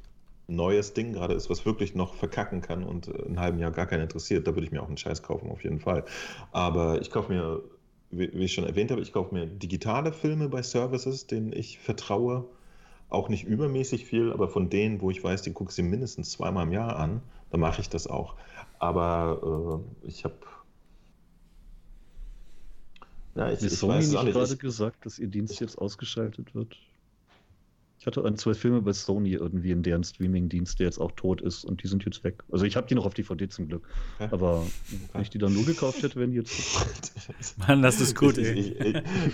neues 0.46 0.92
Ding 0.94 1.12
gerade 1.12 1.34
ist, 1.34 1.48
was 1.48 1.64
wirklich 1.64 1.94
noch 1.94 2.14
verkacken 2.14 2.60
kann 2.60 2.84
und 2.84 3.08
in 3.08 3.40
halben 3.40 3.58
Jahr 3.58 3.70
gar 3.70 3.86
keinen 3.86 4.02
interessiert, 4.02 4.46
da 4.46 4.54
würde 4.54 4.66
ich 4.66 4.72
mir 4.72 4.82
auch 4.82 4.88
einen 4.88 4.96
Scheiß 4.96 5.22
kaufen, 5.22 5.50
auf 5.50 5.62
jeden 5.64 5.80
Fall. 5.80 6.04
Aber 6.52 7.00
ich 7.00 7.10
kaufe 7.10 7.32
mir, 7.32 7.62
wie, 8.10 8.32
wie 8.34 8.44
ich 8.44 8.52
schon 8.52 8.64
erwähnt 8.64 8.90
habe, 8.90 9.00
ich 9.00 9.12
kaufe 9.12 9.34
mir 9.34 9.46
digitale 9.46 10.12
Filme 10.12 10.48
bei 10.48 10.62
Services, 10.62 11.26
denen 11.26 11.52
ich 11.52 11.78
vertraue. 11.78 12.44
Auch 13.10 13.28
nicht 13.28 13.44
übermäßig 13.44 14.06
viel, 14.06 14.32
aber 14.32 14.48
von 14.48 14.70
denen, 14.70 15.00
wo 15.00 15.10
ich 15.10 15.22
weiß, 15.22 15.42
die 15.42 15.52
gucke 15.52 15.70
ich 15.70 15.76
sie 15.76 15.82
mindestens 15.82 16.30
zweimal 16.32 16.66
im 16.66 16.72
Jahr 16.72 16.96
an, 16.96 17.22
dann 17.50 17.60
mache 17.60 17.80
ich 17.80 17.88
das 17.88 18.06
auch. 18.06 18.34
Aber 18.78 19.82
äh, 20.04 20.08
ich 20.08 20.24
habe 20.24 20.34
ja, 23.34 23.50
ich, 23.50 23.62
Hat 23.62 23.70
Sony 23.70 23.98
nicht 23.98 24.12
gerade 24.12 24.56
gesagt, 24.56 25.06
dass 25.06 25.18
ihr 25.18 25.28
Dienst 25.28 25.60
jetzt 25.60 25.78
ausgeschaltet 25.78 26.54
wird? 26.54 26.76
Ich 28.04 28.06
hatte 28.06 28.22
ein, 28.22 28.36
zwei 28.36 28.52
Filme 28.52 28.82
bei 28.82 28.92
Sony 28.92 29.30
irgendwie 29.30 29.70
in 29.70 29.82
deren 29.82 30.04
Streaming-Dienst, 30.04 30.78
der 30.78 30.84
jetzt 30.84 30.98
auch 30.98 31.12
tot 31.12 31.40
ist 31.40 31.64
und 31.64 31.82
die 31.82 31.88
sind 31.88 32.04
jetzt 32.04 32.22
weg. 32.22 32.44
Also 32.52 32.66
ich 32.66 32.76
habe 32.76 32.86
die 32.86 32.94
noch 32.94 33.06
auf 33.06 33.14
DVD 33.14 33.48
zum 33.48 33.66
Glück. 33.66 33.88
Okay. 34.18 34.28
Aber 34.30 34.58
okay. 34.58 34.98
wenn 35.14 35.22
ich 35.22 35.30
die 35.30 35.38
dann 35.38 35.54
nur 35.54 35.64
gekauft 35.64 36.02
hätte, 36.02 36.16
wären 36.16 36.32
die 36.32 36.36
jetzt. 36.36 36.52
Mann, 37.66 37.80
das 37.80 38.02
ist 38.02 38.14
gut, 38.14 38.36
ey. 38.36 38.52
Ich, 38.52 38.78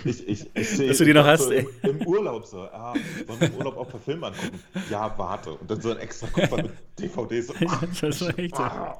ich, 0.05 0.25
ich, 0.25 0.55
ich, 0.55 0.77
Dass 0.87 0.99
du 0.99 1.03
die 1.03 1.13
noch 1.13 1.25
hast, 1.25 1.43
so 1.43 1.51
ey. 1.51 1.67
Im, 1.83 1.99
Im, 1.99 2.07
Urlaub 2.07 2.45
so, 2.45 2.59
ah, 2.59 2.93
wollen 3.27 3.41
wir 3.41 3.47
im 3.49 3.55
Urlaub 3.55 3.75
auch 3.75 3.85
ein 3.87 3.91
paar 3.91 3.99
Filme 3.99 4.27
angucken? 4.27 4.59
Ja, 4.89 5.13
warte. 5.17 5.51
Und 5.51 5.69
dann 5.69 5.81
so 5.81 5.91
ein 5.91 5.97
extra 5.97 6.27
Koffer 6.27 6.63
mit 6.63 6.71
DVDs. 6.97 7.53
Ah, 7.67 7.81
das 8.01 8.21
war 8.21 8.39
echt 8.39 8.55
ah, 8.55 8.99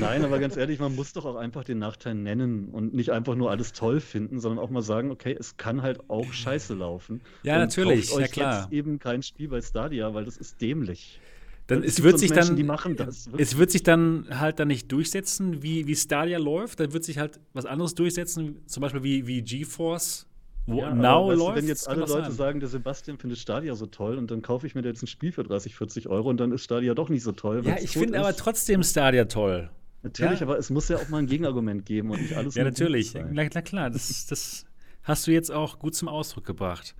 Nein, 0.00 0.24
aber 0.24 0.38
ganz 0.38 0.56
ehrlich, 0.56 0.78
man 0.78 0.94
muss 0.94 1.12
doch 1.12 1.24
auch 1.24 1.36
einfach 1.36 1.64
den 1.64 1.78
Nachteil 1.78 2.14
nennen 2.14 2.68
und 2.68 2.94
nicht 2.94 3.10
einfach 3.10 3.34
nur 3.34 3.50
alles 3.50 3.72
toll 3.72 4.00
finden, 4.00 4.40
sondern 4.40 4.62
auch 4.62 4.70
mal 4.70 4.82
sagen, 4.82 5.10
okay, 5.10 5.36
es 5.38 5.56
kann 5.56 5.82
halt 5.82 6.08
auch 6.08 6.32
scheiße 6.32 6.74
laufen. 6.74 7.20
Ja, 7.42 7.58
natürlich, 7.58 8.14
ja 8.14 8.28
klar. 8.28 8.68
eben 8.70 8.97
kein 8.98 9.22
Spiel 9.22 9.48
bei 9.48 9.60
Stadia, 9.60 10.12
weil 10.14 10.24
das 10.24 10.36
ist 10.36 10.60
dämlich. 10.60 11.20
Dann, 11.66 11.82
es 11.82 12.02
wird 12.02 12.18
sich 12.18 12.30
Menschen, 12.30 12.96
dann, 12.96 13.08
es 13.36 13.58
wird 13.58 13.70
sich 13.70 13.82
dann 13.82 14.26
halt 14.30 14.58
dann 14.58 14.68
nicht 14.68 14.90
durchsetzen, 14.90 15.62
wie, 15.62 15.86
wie 15.86 15.96
Stadia 15.96 16.38
läuft. 16.38 16.80
Dann 16.80 16.94
wird 16.94 17.04
sich 17.04 17.18
halt 17.18 17.40
was 17.52 17.66
anderes 17.66 17.94
durchsetzen, 17.94 18.62
zum 18.66 18.80
Beispiel 18.80 19.02
wie, 19.02 19.26
wie 19.26 19.42
GeForce 19.42 20.28
wo 20.68 20.80
ja, 20.80 20.94
Now 20.94 21.32
läuft. 21.32 21.56
Wenn 21.56 21.66
jetzt 21.66 21.88
alle 21.88 22.00
Leute 22.00 22.24
sein. 22.24 22.32
sagen, 22.32 22.60
der 22.60 22.68
Sebastian 22.68 23.18
findet 23.18 23.38
Stadia 23.38 23.74
so 23.74 23.86
toll 23.86 24.18
und 24.18 24.30
dann 24.30 24.42
kaufe 24.42 24.66
ich 24.66 24.74
mir 24.74 24.82
jetzt 24.82 25.02
ein 25.02 25.06
Spiel 25.06 25.32
für 25.32 25.42
30, 25.42 25.74
40 25.74 26.08
Euro 26.08 26.28
und 26.28 26.38
dann 26.38 26.52
ist 26.52 26.62
Stadia 26.62 26.94
doch 26.94 27.08
nicht 27.08 27.22
so 27.22 27.32
toll. 27.32 27.62
Ja, 27.64 27.76
ich 27.80 27.92
finde 27.92 28.20
aber 28.20 28.36
trotzdem 28.36 28.82
Stadia 28.82 29.24
toll. 29.24 29.70
Natürlich, 30.02 30.40
ja? 30.40 30.46
aber 30.46 30.58
es 30.58 30.70
muss 30.70 30.88
ja 30.88 30.96
auch 30.96 31.08
mal 31.08 31.18
ein 31.18 31.26
Gegenargument 31.26 31.84
geben 31.86 32.10
und 32.10 32.20
nicht 32.20 32.36
alles. 32.36 32.54
Ja, 32.54 32.64
natürlich. 32.64 33.14
Na, 33.14 33.48
na, 33.52 33.62
klar, 33.62 33.90
das, 33.90 34.26
das 34.26 34.64
hast 35.02 35.26
du 35.26 35.32
jetzt 35.32 35.50
auch 35.50 35.78
gut 35.78 35.94
zum 35.94 36.08
Ausdruck 36.08 36.44
gebracht. 36.44 36.94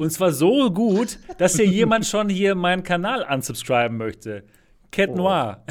Und 0.00 0.10
zwar 0.10 0.32
so 0.32 0.70
gut, 0.70 1.18
dass 1.36 1.56
hier 1.56 1.66
jemand 1.66 2.06
schon 2.06 2.30
hier 2.30 2.54
meinen 2.54 2.82
Kanal 2.82 3.22
unsubscriben 3.30 3.98
möchte. 3.98 4.44
Cat 4.90 5.10
oh. 5.10 5.16
Noir. 5.16 5.62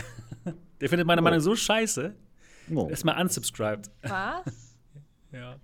Der 0.80 0.88
findet 0.88 1.08
meine 1.08 1.22
oh. 1.22 1.24
Meinung 1.24 1.40
so 1.40 1.56
scheiße. 1.56 2.14
Oh. 2.76 2.88
Erstmal 2.92 3.20
unsubscribed. 3.20 3.90
Was? 4.04 4.76
ja. 5.32 5.56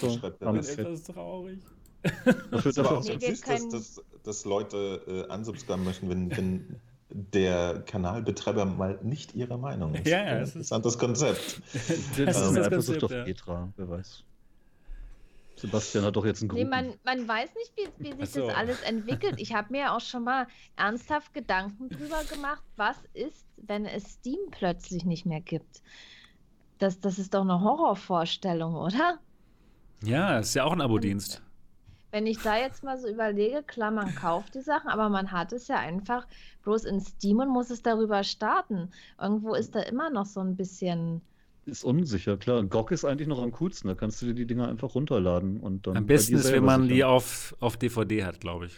So, 0.00 0.16
das 0.16 0.68
ist 0.68 0.78
etwas 0.80 1.02
traurig. 1.04 1.60
Das 2.50 2.66
ist 2.66 2.78
aber 2.80 2.98
auch 2.98 3.02
so 3.04 3.16
süß, 3.20 3.40
dass, 3.42 3.68
dass, 3.68 4.02
dass 4.24 4.44
Leute 4.44 5.26
äh, 5.28 5.32
unsubscriben 5.32 5.84
möchten, 5.84 6.08
wenn, 6.08 6.36
wenn 6.36 6.80
der 7.08 7.84
Kanalbetreiber 7.86 8.64
mal 8.64 8.98
nicht 9.04 9.36
ihre 9.36 9.58
Meinung 9.58 9.94
ist. 9.94 10.08
Ja, 10.08 10.24
ja, 10.24 10.34
das 10.40 10.56
ist 10.56 10.72
ein 10.72 10.82
interessantes 10.82 10.98
Konzept. 10.98 11.62
das 11.72 11.88
ist 11.88 12.56
das 12.56 12.68
Konzept, 12.68 13.04
auf 13.04 13.10
ja. 13.12 13.22
Petra, 13.22 13.72
wer 13.76 13.88
weiß. 13.88 14.24
Sebastian 15.56 16.04
hat 16.04 16.16
doch 16.16 16.26
jetzt 16.26 16.42
einen 16.42 16.50
guten. 16.50 16.62
Nee, 16.62 16.68
man, 16.68 16.94
man 17.04 17.26
weiß 17.26 17.50
nicht, 17.54 17.72
wie, 17.98 18.04
wie 18.04 18.16
sich 18.20 18.30
so. 18.30 18.46
das 18.46 18.56
alles 18.56 18.82
entwickelt. 18.82 19.36
Ich 19.38 19.54
habe 19.54 19.72
mir 19.72 19.94
auch 19.94 20.00
schon 20.00 20.24
mal 20.24 20.46
ernsthaft 20.76 21.32
Gedanken 21.32 21.88
drüber 21.88 22.22
gemacht, 22.24 22.62
was 22.76 22.96
ist, 23.14 23.46
wenn 23.56 23.86
es 23.86 24.04
Steam 24.14 24.38
plötzlich 24.50 25.06
nicht 25.06 25.24
mehr 25.24 25.40
gibt. 25.40 25.82
Das, 26.78 27.00
das 27.00 27.18
ist 27.18 27.32
doch 27.32 27.40
eine 27.40 27.62
Horrorvorstellung, 27.62 28.74
oder? 28.74 29.18
Ja, 30.02 30.38
ist 30.38 30.54
ja 30.54 30.64
auch 30.64 30.72
ein 30.72 30.82
Abo-Dienst. 30.82 31.42
Wenn 32.10 32.26
ich 32.26 32.38
da 32.42 32.56
jetzt 32.58 32.84
mal 32.84 32.98
so 32.98 33.08
überlege, 33.08 33.62
klar, 33.62 33.90
man 33.90 34.14
kauft 34.14 34.54
die 34.54 34.60
Sachen, 34.60 34.88
aber 34.88 35.08
man 35.08 35.32
hat 35.32 35.52
es 35.52 35.68
ja 35.68 35.76
einfach 35.76 36.26
bloß 36.62 36.84
in 36.84 37.00
Steam 37.00 37.40
und 37.40 37.48
muss 37.48 37.70
es 37.70 37.82
darüber 37.82 38.24
starten. 38.24 38.90
Irgendwo 39.20 39.54
ist 39.54 39.74
da 39.74 39.80
immer 39.80 40.10
noch 40.10 40.26
so 40.26 40.40
ein 40.40 40.56
bisschen 40.56 41.22
ist 41.66 41.84
unsicher, 41.84 42.36
klar. 42.36 42.62
GOG 42.64 42.92
ist 42.92 43.04
eigentlich 43.04 43.28
noch 43.28 43.42
am 43.42 43.52
coolsten. 43.52 43.88
Da 43.88 43.94
kannst 43.94 44.22
du 44.22 44.26
dir 44.26 44.34
die 44.34 44.46
Dinger 44.46 44.68
einfach 44.68 44.94
runterladen. 44.94 45.60
Und 45.60 45.86
dann 45.86 45.96
am 45.96 46.06
besten 46.06 46.36
ist, 46.36 46.52
wenn 46.52 46.64
man 46.64 46.88
die 46.88 47.04
auf, 47.04 47.56
auf 47.60 47.76
DVD 47.76 48.24
hat, 48.24 48.40
glaube 48.40 48.66
ich. 48.66 48.72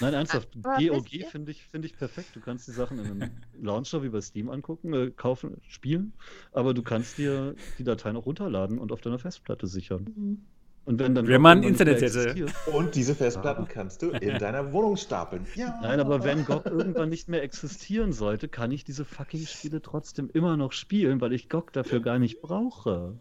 Nein, 0.00 0.14
ernsthaft. 0.14 0.48
GOG 0.62 1.08
finde 1.30 1.52
ich, 1.52 1.64
find 1.64 1.84
ich 1.84 1.96
perfekt. 1.96 2.34
Du 2.34 2.40
kannst 2.40 2.68
die 2.68 2.72
Sachen 2.72 2.98
in 2.98 3.06
einem 3.06 3.30
Launcher 3.60 4.02
wie 4.02 4.08
bei 4.08 4.20
Steam 4.20 4.50
angucken, 4.50 4.92
äh, 4.92 5.10
kaufen, 5.10 5.60
spielen. 5.68 6.12
Aber 6.52 6.74
du 6.74 6.82
kannst 6.82 7.18
dir 7.18 7.54
die 7.78 7.84
Dateien 7.84 8.16
auch 8.16 8.26
runterladen 8.26 8.78
und 8.78 8.92
auf 8.92 9.00
deiner 9.00 9.18
Festplatte 9.18 9.66
sichern. 9.66 10.12
Mhm. 10.14 10.44
Und 10.84 10.98
wenn 10.98 11.14
dann 11.14 11.28
wenn 11.28 11.40
man 11.40 11.62
Internet 11.62 12.02
hätte. 12.02 12.46
Und 12.72 12.96
diese 12.96 13.14
Festplatten 13.14 13.68
kannst 13.68 14.02
du 14.02 14.10
in 14.10 14.38
deiner 14.38 14.72
Wohnung 14.72 14.96
stapeln. 14.96 15.46
Ja. 15.54 15.78
Nein, 15.80 16.00
aber 16.00 16.24
wenn 16.24 16.44
GOG 16.44 16.66
irgendwann 16.66 17.08
nicht 17.08 17.28
mehr 17.28 17.42
existieren 17.42 18.12
sollte, 18.12 18.48
kann 18.48 18.72
ich 18.72 18.82
diese 18.82 19.04
fucking 19.04 19.46
Spiele 19.46 19.80
trotzdem 19.80 20.28
immer 20.32 20.56
noch 20.56 20.72
spielen, 20.72 21.20
weil 21.20 21.32
ich 21.32 21.48
GOG 21.48 21.72
dafür 21.72 22.00
gar 22.00 22.18
nicht 22.18 22.42
brauche. 22.42 23.14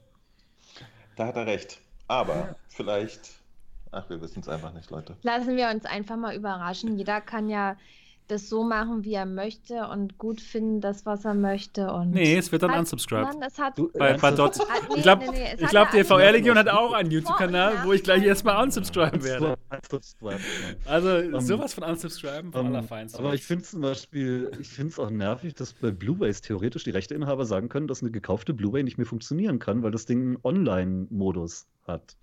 Da 1.15 1.27
hat 1.27 1.35
er 1.35 1.45
recht. 1.45 1.79
Aber 2.07 2.55
vielleicht. 2.69 3.29
Ach, 3.91 4.09
wir 4.09 4.21
wissen 4.21 4.39
es 4.39 4.47
einfach 4.47 4.73
nicht, 4.73 4.89
Leute. 4.89 5.17
Lassen 5.21 5.55
wir 5.55 5.69
uns 5.69 5.85
einfach 5.85 6.17
mal 6.17 6.35
überraschen. 6.35 6.97
Jeder 6.97 7.21
kann 7.21 7.47
ja 7.47 7.75
das 8.31 8.47
so 8.47 8.63
machen, 8.63 9.03
wie 9.03 9.13
er 9.13 9.25
möchte 9.25 9.87
und 9.87 10.17
gut 10.17 10.39
finden, 10.39 10.79
das, 10.79 11.05
was 11.05 11.25
er 11.25 11.33
möchte. 11.33 11.91
Und 11.91 12.11
nee, 12.11 12.37
es 12.37 12.51
wird 12.51 12.63
dann 12.63 12.79
unsubscribed. 12.79 13.33
Mann, 13.33 13.43
es 13.45 13.59
hat, 13.59 13.77
du, 13.77 13.91
bei, 13.91 14.13
bei 14.13 14.31
dort, 14.31 14.57
hat, 14.59 14.67
nee, 14.89 14.95
ich 14.95 15.01
glaube, 15.03 15.25
nee, 15.29 15.55
nee, 15.59 15.65
glaub, 15.67 15.91
die 15.91 16.03
VR-Legion 16.03 16.57
hat 16.57 16.69
auch 16.69 16.93
einen 16.93 17.11
YouTube-Kanal, 17.11 17.85
wo 17.85 17.93
ich 17.93 18.03
gleich 18.03 18.23
erstmal 18.23 18.63
unsubscriben 18.63 19.23
werde. 19.23 19.57
Also 20.85 21.39
sowas 21.39 21.73
von 21.73 21.83
unsubscriben 21.83 22.51
von 22.51 22.67
um, 22.67 22.67
allerfeinsten. 22.67 23.23
Aber 23.23 23.33
ich 23.33 23.43
finde 23.43 23.65
zum 23.65 23.81
Beispiel, 23.81 24.51
ich 24.59 24.69
finde 24.69 24.91
es 24.91 24.99
auch 24.99 25.09
nervig, 25.09 25.53
dass 25.53 25.73
bei 25.73 25.91
Blu-rays 25.91 26.41
theoretisch 26.41 26.85
die 26.85 26.91
Rechteinhaber 26.91 27.45
sagen 27.45 27.67
können, 27.67 27.87
dass 27.87 28.01
eine 28.01 28.11
gekaufte 28.11 28.53
Blu-ray 28.53 28.83
nicht 28.83 28.97
mehr 28.97 29.07
funktionieren 29.07 29.59
kann, 29.59 29.83
weil 29.83 29.91
das 29.91 30.05
Ding 30.05 30.21
einen 30.21 30.37
Online-Modus 30.43 31.67
hat. 31.85 32.15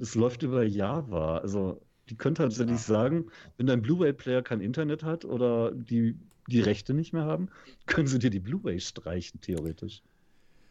Es 0.00 0.14
läuft 0.14 0.42
über 0.42 0.62
Java. 0.62 1.38
Also 1.38 1.80
die 2.08 2.16
können 2.16 2.34
tatsächlich 2.34 2.76
ja. 2.76 2.82
sagen, 2.82 3.26
wenn 3.56 3.66
dein 3.66 3.82
Blu-ray-Player 3.82 4.42
kein 4.42 4.60
Internet 4.60 5.02
hat 5.02 5.24
oder 5.24 5.72
die 5.72 6.16
die 6.48 6.60
Rechte 6.60 6.94
nicht 6.94 7.12
mehr 7.12 7.24
haben, 7.24 7.48
können 7.86 8.06
sie 8.06 8.18
dir 8.18 8.30
die 8.30 8.40
Blu-ray 8.40 8.80
streichen, 8.80 9.40
theoretisch. 9.40 10.02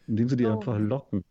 Indem 0.06 0.28
sie 0.28 0.36
die 0.36 0.46
oh. 0.46 0.56
einfach 0.56 0.78
locken. 0.78 1.24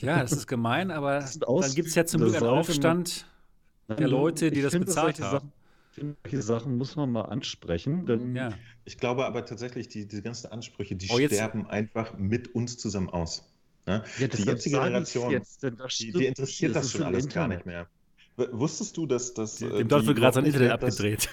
Ja, 0.00 0.20
das 0.20 0.32
ist 0.32 0.46
gemein, 0.46 0.90
aber 0.90 1.20
dann 1.20 1.74
gibt 1.74 1.88
es 1.88 1.94
ja 1.94 2.04
zum 2.04 2.22
Glück 2.22 2.36
einen 2.36 2.46
Aufstand 2.46 3.26
der 3.88 4.08
Leute, 4.08 4.50
die 4.50 4.62
das 4.62 4.78
bezahlt 4.78 5.20
haben. 5.20 5.50
Sachen, 5.96 6.16
solche 6.22 6.42
Sachen 6.42 6.76
muss 6.76 6.96
man 6.96 7.10
mal 7.10 7.22
ansprechen. 7.22 8.06
Denn 8.06 8.36
ja. 8.36 8.52
Ich 8.84 8.98
glaube 8.98 9.24
aber 9.24 9.44
tatsächlich, 9.46 9.88
die, 9.88 10.06
diese 10.06 10.22
ganzen 10.22 10.48
Ansprüche, 10.48 10.94
die 10.94 11.08
oh, 11.10 11.18
sterben 11.18 11.66
einfach 11.66 12.16
mit 12.18 12.54
uns 12.54 12.76
zusammen 12.76 13.08
aus. 13.08 13.48
Ja? 13.86 14.04
Ja, 14.18 14.28
die 14.28 14.42
jetzige 14.42 14.76
Generation, 14.76 15.30
jetzt, 15.30 15.62
die, 15.62 16.12
die, 16.12 16.26
interessiert 16.26 16.76
das, 16.76 16.84
das 16.84 16.92
schon 16.92 17.02
alles 17.02 17.24
Internet. 17.24 17.34
gar 17.34 17.48
nicht 17.48 17.66
mehr. 17.66 17.88
Wusstest 18.52 18.96
du, 18.96 19.06
dass 19.06 19.34
das. 19.34 19.56
Dem 19.56 19.88
dort 19.88 20.06
wird 20.06 20.18
gerade 20.18 20.34
sein 20.34 20.44
Internet 20.44 20.72
abgedreht. 20.72 21.28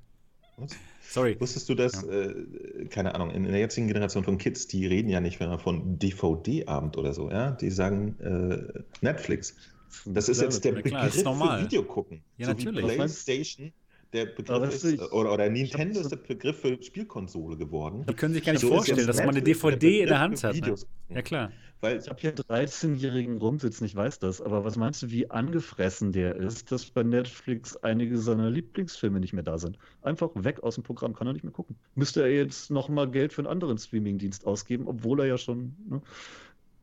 Was? 0.56 0.70
Sorry. 1.08 1.36
Wusstest 1.40 1.68
du, 1.68 1.74
dass, 1.74 2.02
ja. 2.02 2.08
äh, 2.08 2.86
keine 2.90 3.14
Ahnung, 3.14 3.30
in, 3.30 3.44
in, 3.44 3.52
der 3.52 3.60
jetzigen 3.60 3.86
Generation 3.86 4.24
von 4.24 4.38
Kids, 4.38 4.66
die 4.66 4.86
reden 4.86 5.08
ja 5.08 5.20
nicht 5.20 5.40
mehr 5.40 5.58
von 5.58 5.98
DVD-Abend 5.98 6.98
oder 6.98 7.14
so, 7.14 7.30
ja? 7.30 7.52
Die 7.52 7.70
sagen 7.70 8.16
äh, 8.20 8.82
Netflix. 9.00 9.56
Das 10.04 10.28
ist 10.28 10.42
jetzt 10.42 10.64
der 10.64 10.72
ja, 10.72 10.82
Begriff 10.82 11.22
klar, 11.22 11.34
für 11.34 11.64
Video 11.64 11.82
gucken. 11.84 12.22
Ja, 12.36 12.46
so 12.46 12.52
natürlich. 12.52 12.84
PlayStation 12.84 13.72
der 14.12 14.26
Begriff 14.26 14.74
ist, 14.74 14.84
ich, 14.84 15.00
oder, 15.12 15.32
oder 15.32 15.48
Nintendo 15.48 16.00
ist 16.00 16.10
der 16.10 16.16
Begriff 16.16 16.60
für 16.60 16.80
Spielkonsole 16.82 17.56
geworden. 17.56 18.04
Die 18.08 18.14
können 18.14 18.34
sich 18.34 18.44
gar 18.44 18.52
nicht 18.52 18.62
so 18.62 18.68
vorstellen, 18.68 19.06
dass 19.06 19.18
man 19.18 19.30
eine 19.30 19.42
DVD 19.42 20.02
in 20.02 20.08
der 20.08 20.20
Hand 20.20 20.42
hat. 20.42 20.54
Ne? 20.54 20.74
Ja, 21.08 21.22
klar. 21.22 21.50
Weil 21.80 21.98
ich 21.98 22.08
habe 22.08 22.18
hier 22.20 22.30
einen 22.30 22.66
13-jährigen 22.66 23.36
rumsitzen, 23.36 23.86
ich 23.86 23.94
weiß 23.94 24.18
das, 24.18 24.40
aber 24.40 24.64
was 24.64 24.76
meinst 24.76 25.02
du, 25.02 25.10
wie 25.10 25.30
angefressen 25.30 26.12
der 26.12 26.36
ist, 26.36 26.72
dass 26.72 26.86
bei 26.86 27.02
Netflix 27.02 27.76
einige 27.76 28.16
seiner 28.16 28.50
Lieblingsfilme 28.50 29.20
nicht 29.20 29.34
mehr 29.34 29.42
da 29.42 29.58
sind? 29.58 29.78
Einfach 30.00 30.30
weg 30.34 30.62
aus 30.62 30.76
dem 30.76 30.84
Programm, 30.84 31.14
kann 31.14 31.26
er 31.26 31.34
nicht 31.34 31.44
mehr 31.44 31.52
gucken. 31.52 31.76
Müsste 31.94 32.22
er 32.22 32.32
jetzt 32.32 32.70
nochmal 32.70 33.10
Geld 33.10 33.34
für 33.34 33.42
einen 33.42 33.48
anderen 33.48 33.76
Streamingdienst 33.76 34.46
ausgeben, 34.46 34.88
obwohl 34.88 35.20
er 35.20 35.26
ja 35.26 35.38
schon. 35.38 35.76
Ne? 35.88 36.00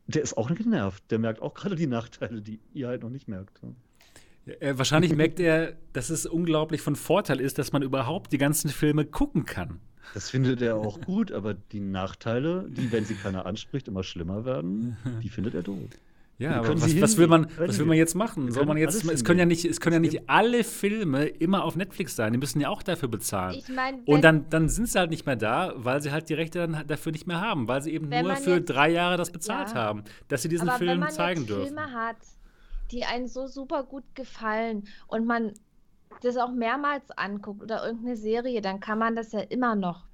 Der 0.05 0.21
ist 0.21 0.37
auch 0.37 0.53
genervt. 0.53 1.03
Der 1.09 1.17
merkt 1.17 1.41
auch 1.41 1.53
gerade 1.53 1.75
die 1.75 1.87
Nachteile, 1.87 2.41
die 2.41 2.59
ihr 2.73 2.87
halt 2.89 3.01
noch 3.01 3.09
nicht 3.09 3.27
merkt. 3.27 3.63
Ne? 3.63 3.73
Äh, 4.45 4.73
wahrscheinlich 4.77 5.13
merkt 5.15 5.39
er, 5.39 5.73
dass 5.93 6.09
es 6.09 6.25
unglaublich 6.25 6.81
von 6.81 6.95
Vorteil 6.95 7.39
ist, 7.39 7.57
dass 7.57 7.71
man 7.71 7.81
überhaupt 7.81 8.31
die 8.31 8.37
ganzen 8.37 8.69
Filme 8.69 9.05
gucken 9.05 9.45
kann. 9.45 9.79
Das 10.13 10.29
findet 10.29 10.61
er 10.61 10.75
auch 10.75 11.01
gut, 11.01 11.31
aber 11.31 11.53
die 11.53 11.79
Nachteile, 11.79 12.67
die, 12.69 12.91
wenn 12.91 13.05
sie 13.05 13.15
keiner 13.15 13.45
anspricht, 13.45 13.87
immer 13.87 14.03
schlimmer 14.03 14.45
werden, 14.45 14.97
die 15.23 15.29
findet 15.29 15.55
er 15.55 15.63
doof. 15.63 15.89
Ja, 16.39 16.57
aber 16.59 16.81
was, 16.81 16.99
was, 16.99 17.17
will 17.17 17.27
man, 17.27 17.47
was 17.57 17.77
will 17.77 17.85
man 17.85 17.95
jetzt 17.95 18.15
machen? 18.15 18.51
Soll 18.51 18.65
man 18.65 18.75
jetzt, 18.77 19.05
es 19.05 19.23
können 19.23 19.39
ja 19.39 19.45
nicht, 19.45 19.65
es 19.65 19.79
können 19.79 19.93
ja 19.93 19.99
nicht 19.99 20.29
alle 20.29 20.63
Filme 20.63 21.25
immer 21.25 21.63
auf 21.63 21.75
Netflix 21.75 22.15
sein. 22.15 22.33
Die 22.33 22.39
müssen 22.39 22.59
ja 22.59 22.69
auch 22.69 22.81
dafür 22.81 23.07
bezahlen. 23.07 23.55
Ich 23.55 23.69
mein, 23.69 23.99
und 24.05 24.23
dann, 24.23 24.49
dann 24.49 24.67
sind 24.67 24.89
sie 24.89 24.97
halt 24.97 25.11
nicht 25.11 25.25
mehr 25.27 25.35
da, 25.35 25.73
weil 25.75 26.01
sie 26.01 26.11
halt 26.11 26.29
die 26.29 26.33
Rechte 26.33 26.59
dann 26.59 26.87
dafür 26.87 27.11
nicht 27.11 27.27
mehr 27.27 27.39
haben, 27.39 27.67
weil 27.67 27.83
sie 27.83 27.93
eben 27.93 28.09
nur 28.09 28.35
für 28.35 28.55
jetzt, 28.55 28.69
drei 28.69 28.89
Jahre 28.89 29.15
das 29.15 29.29
bezahlt 29.29 29.69
ja. 29.69 29.75
haben, 29.75 30.03
dass 30.27 30.41
sie 30.41 30.49
diesen 30.49 30.67
aber 30.67 30.79
Film 30.79 30.91
wenn 30.91 30.99
man 31.01 31.11
zeigen 31.11 31.41
jetzt 31.41 31.49
dürfen. 31.49 31.65
Filme 31.65 31.91
hat, 31.91 32.17
die 32.91 33.05
einen 33.05 33.27
so 33.27 33.47
super 33.47 33.83
gut 33.83 34.03
gefallen 34.15 34.87
und 35.07 35.25
man 35.25 35.53
das 36.21 36.37
auch 36.37 36.51
mehrmals 36.51 37.09
anguckt 37.11 37.61
oder 37.61 37.85
irgendeine 37.85 38.15
Serie, 38.15 38.61
dann 38.61 38.79
kann 38.79 38.99
man 38.99 39.15
das 39.15 39.31
ja 39.31 39.39
immer 39.39 39.75
noch 39.75 40.05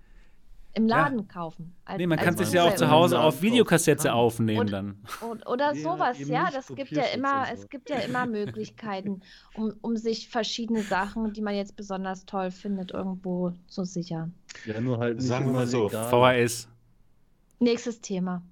im 0.73 0.87
Laden 0.87 1.19
ja. 1.19 1.25
kaufen. 1.25 1.75
Als, 1.83 1.97
nee, 1.97 2.07
man 2.07 2.19
kann 2.19 2.37
sich 2.37 2.51
ja 2.51 2.63
auch 2.63 2.75
zu 2.75 2.89
Hause 2.89 3.19
auf 3.19 3.41
Videokassette 3.41 4.13
aufnehmen 4.13 4.59
und, 4.59 4.71
dann. 4.71 4.97
Und, 5.21 5.47
oder 5.47 5.75
sowas, 5.75 6.19
ja, 6.19 6.49
das 6.51 6.67
gibt 6.67 6.91
ja 6.91 7.03
immer, 7.13 7.45
so. 7.45 7.53
es 7.53 7.69
gibt 7.69 7.89
ja 7.89 7.97
immer 7.97 8.25
Möglichkeiten, 8.27 9.21
um, 9.55 9.73
um 9.81 9.97
sich 9.97 10.29
verschiedene 10.29 10.83
Sachen, 10.83 11.33
die 11.33 11.41
man 11.41 11.55
jetzt 11.55 11.75
besonders 11.75 12.25
toll 12.25 12.51
findet, 12.51 12.91
irgendwo 12.91 13.53
zu 13.67 13.83
sichern. 13.83 14.33
Ja, 14.65 14.79
nur 14.79 14.99
halt 14.99 15.21
Sagen 15.21 15.47
wir 15.47 15.53
mal 15.53 15.67
so, 15.67 15.89
VHS. 15.89 16.69
Nächstes 17.59 17.99
Thema 17.99 18.43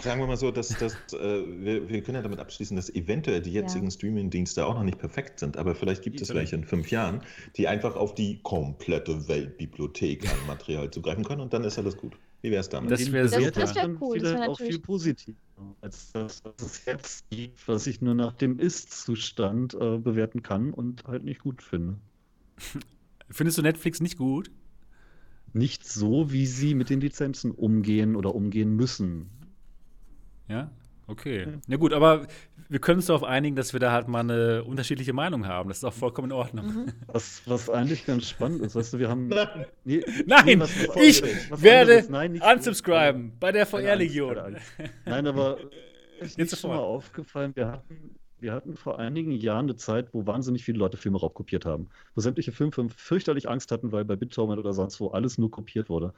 sagen 0.00 0.20
wir 0.20 0.26
mal 0.26 0.36
so, 0.36 0.50
dass, 0.50 0.68
dass 0.68 0.94
äh, 1.12 1.42
wir, 1.46 1.88
wir, 1.88 2.02
können 2.02 2.16
ja 2.16 2.22
damit 2.22 2.40
abschließen, 2.40 2.76
dass 2.76 2.90
eventuell 2.94 3.40
die 3.40 3.52
jetzigen 3.52 3.86
ja. 3.86 3.90
Streaming-Dienste 3.90 4.66
auch 4.66 4.74
noch 4.74 4.82
nicht 4.82 4.98
perfekt 4.98 5.40
sind, 5.40 5.56
aber 5.56 5.74
vielleicht 5.74 6.02
gibt 6.02 6.20
es 6.20 6.34
welche 6.34 6.56
in 6.56 6.64
fünf 6.64 6.90
Jahren, 6.90 7.22
die 7.56 7.68
einfach 7.68 7.96
auf 7.96 8.14
die 8.14 8.40
komplette 8.42 9.28
Weltbibliothek 9.28 10.30
an 10.30 10.46
Material 10.46 10.90
zugreifen 10.90 11.24
können 11.24 11.40
und 11.40 11.52
dann 11.52 11.64
ist 11.64 11.78
alles 11.78 11.96
gut. 11.96 12.16
Wie 12.42 12.50
wäre 12.50 12.60
es 12.60 12.68
damit? 12.68 12.90
Das 12.90 13.10
wäre 13.10 13.28
super. 13.28 13.50
Das, 13.52 13.74
wär 13.74 13.90
cool. 14.00 14.18
Das 14.18 14.34
wär 14.34 14.50
auch 14.50 14.58
viel 14.58 14.78
positiver 14.78 15.38
als 15.80 16.12
das, 16.12 16.44
was 16.44 16.54
es 16.60 16.84
jetzt 16.84 17.30
gibt, 17.30 17.66
was 17.66 17.86
ich 17.86 18.00
nur 18.00 18.14
nach 18.14 18.32
dem 18.32 18.58
Ist-Zustand 18.58 19.74
äh, 19.74 19.98
bewerten 19.98 20.42
kann 20.42 20.72
und 20.72 21.04
halt 21.04 21.24
nicht 21.24 21.40
gut 21.40 21.62
finde. 21.62 21.96
Findest 23.30 23.58
du 23.58 23.62
Netflix 23.62 24.00
nicht 24.00 24.18
gut? 24.18 24.50
Nicht 25.54 25.88
so, 25.88 26.32
wie 26.32 26.46
sie 26.46 26.74
mit 26.74 26.90
den 26.90 27.00
Lizenzen 27.00 27.52
umgehen 27.52 28.16
oder 28.16 28.34
umgehen 28.34 28.74
müssen. 28.74 29.30
Ja, 30.48 30.70
okay. 31.06 31.44
Ja. 31.44 31.52
Na 31.66 31.76
gut, 31.76 31.92
aber 31.92 32.26
wir 32.68 32.78
können 32.78 32.98
uns 32.98 33.06
darauf 33.06 33.24
einigen, 33.24 33.56
dass 33.56 33.72
wir 33.72 33.80
da 33.80 33.92
halt 33.92 34.08
mal 34.08 34.20
eine 34.20 34.64
unterschiedliche 34.64 35.12
Meinung 35.12 35.46
haben. 35.46 35.68
Das 35.68 35.78
ist 35.78 35.84
auch 35.84 35.92
vollkommen 35.92 36.30
in 36.30 36.36
Ordnung. 36.36 36.66
Mhm. 36.66 36.92
Was, 37.06 37.42
was 37.46 37.70
eigentlich 37.70 38.06
ganz 38.06 38.28
spannend 38.28 38.62
ist, 38.62 38.74
weißt 38.74 38.94
du, 38.94 38.98
wir 38.98 39.08
haben. 39.08 39.28
Nein, 39.28 39.66
nee, 39.84 40.02
Nein 40.26 40.44
nee, 40.46 41.00
ich 41.02 41.22
was 41.50 41.62
werde 41.62 42.04
Nein, 42.08 42.40
unsubscriben 42.40 43.32
bei 43.38 43.52
der 43.52 43.66
VR-Legion. 43.66 44.56
Nein, 45.04 45.26
aber 45.26 45.58
ist 46.20 46.38
Jetzt 46.38 46.58
schon 46.58 46.70
mal 46.70 46.78
aufgefallen, 46.78 47.54
wir 47.54 47.68
hatten, 47.68 48.16
wir 48.40 48.52
hatten 48.52 48.76
vor 48.76 48.98
einigen 48.98 49.32
Jahren 49.32 49.66
eine 49.66 49.76
Zeit, 49.76 50.12
wo 50.12 50.26
wahnsinnig 50.26 50.64
viele 50.64 50.78
Leute 50.78 50.96
Filme 50.96 51.18
raubkopiert 51.18 51.64
haben. 51.64 51.88
Wo 52.14 52.20
sämtliche 52.20 52.52
Filme 52.52 52.72
fürchterlich 52.90 53.48
Angst 53.48 53.70
hatten, 53.70 53.92
weil 53.92 54.04
bei 54.04 54.16
BitTorrent 54.16 54.58
oder 54.58 54.72
sonst 54.72 55.00
wo 55.00 55.08
alles 55.08 55.38
nur 55.38 55.50
kopiert 55.50 55.88
wurde. 55.88 56.12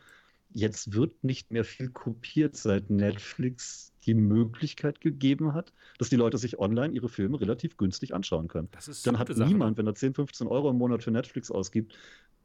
Jetzt 0.57 0.95
wird 0.95 1.23
nicht 1.23 1.51
mehr 1.51 1.65
viel 1.65 1.91
kopiert, 1.91 2.57
seit 2.57 2.89
Netflix 2.89 3.93
die 4.07 4.15
Möglichkeit 4.15 5.03
gegeben 5.03 5.53
hat, 5.53 5.75
dass 5.99 6.09
die 6.09 6.17
Leute 6.17 6.39
sich 6.39 6.59
online 6.59 6.95
ihre 6.95 7.11
Filme 7.11 7.39
relativ 7.39 7.77
günstig 7.77 8.15
anschauen 8.15 8.49
können. 8.49 8.71
Dann 9.05 9.19
hat 9.19 9.29
Sache. 9.29 9.47
niemand, 9.47 9.77
wenn 9.77 9.87
er 9.87 9.95
10, 9.95 10.15
15 10.15 10.47
Euro 10.47 10.71
im 10.71 10.79
Monat 10.79 11.03
für 11.03 11.11
Netflix 11.11 11.51
ausgibt, 11.51 11.95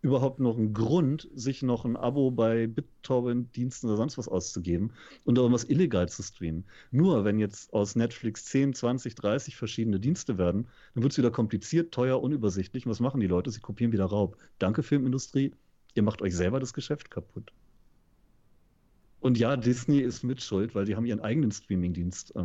überhaupt 0.02 0.42
noch 0.42 0.58
einen 0.58 0.74
Grund, 0.74 1.30
sich 1.34 1.64
noch 1.64 1.86
ein 1.86 1.96
Abo 1.96 2.32
bei 2.32 2.68
BitTorrent-Diensten 2.68 3.88
oder 3.88 3.96
sonst 3.96 4.18
was 4.18 4.28
auszugeben 4.28 4.92
und 5.24 5.38
irgendwas 5.38 5.64
illegal 5.64 6.10
zu 6.10 6.22
streamen. 6.22 6.66
Nur 6.92 7.24
wenn 7.24 7.40
jetzt 7.40 7.72
aus 7.72 7.96
Netflix 7.96 8.44
10, 8.44 8.74
20, 8.74 9.16
30 9.16 9.56
verschiedene 9.56 10.02
Dienste 10.02 10.38
werden, 10.38 10.68
dann 10.96 11.04
wird 11.04 11.14
es 11.14 11.18
wieder 11.18 11.32
kompliziert, 11.32 11.94
teuer, 11.94 12.22
unübersichtlich. 12.22 12.86
Und 12.86 12.90
was 12.90 13.00
machen 13.00 13.22
die 13.22 13.28
Leute? 13.28 13.52
Sie 13.52 13.62
kopieren 13.62 13.94
wieder 13.94 14.04
Raub. 14.04 14.36
Danke, 14.60 14.84
Filmindustrie. 14.84 15.54
Ihr 15.94 16.04
macht 16.04 16.22
euch 16.22 16.36
selber 16.36 16.60
das 16.60 16.74
Geschäft 16.74 17.10
kaputt. 17.10 17.54
Und 19.22 19.38
ja, 19.38 19.56
Disney 19.56 20.00
ist 20.00 20.24
mit 20.24 20.42
schuld, 20.42 20.76
weil 20.76 20.86
die 20.86 20.96
haben 20.96 21.06
ihren 21.06 21.22
eigenen 21.22 21.52
Streamingdienst. 21.52 22.36
Äh. 22.36 22.44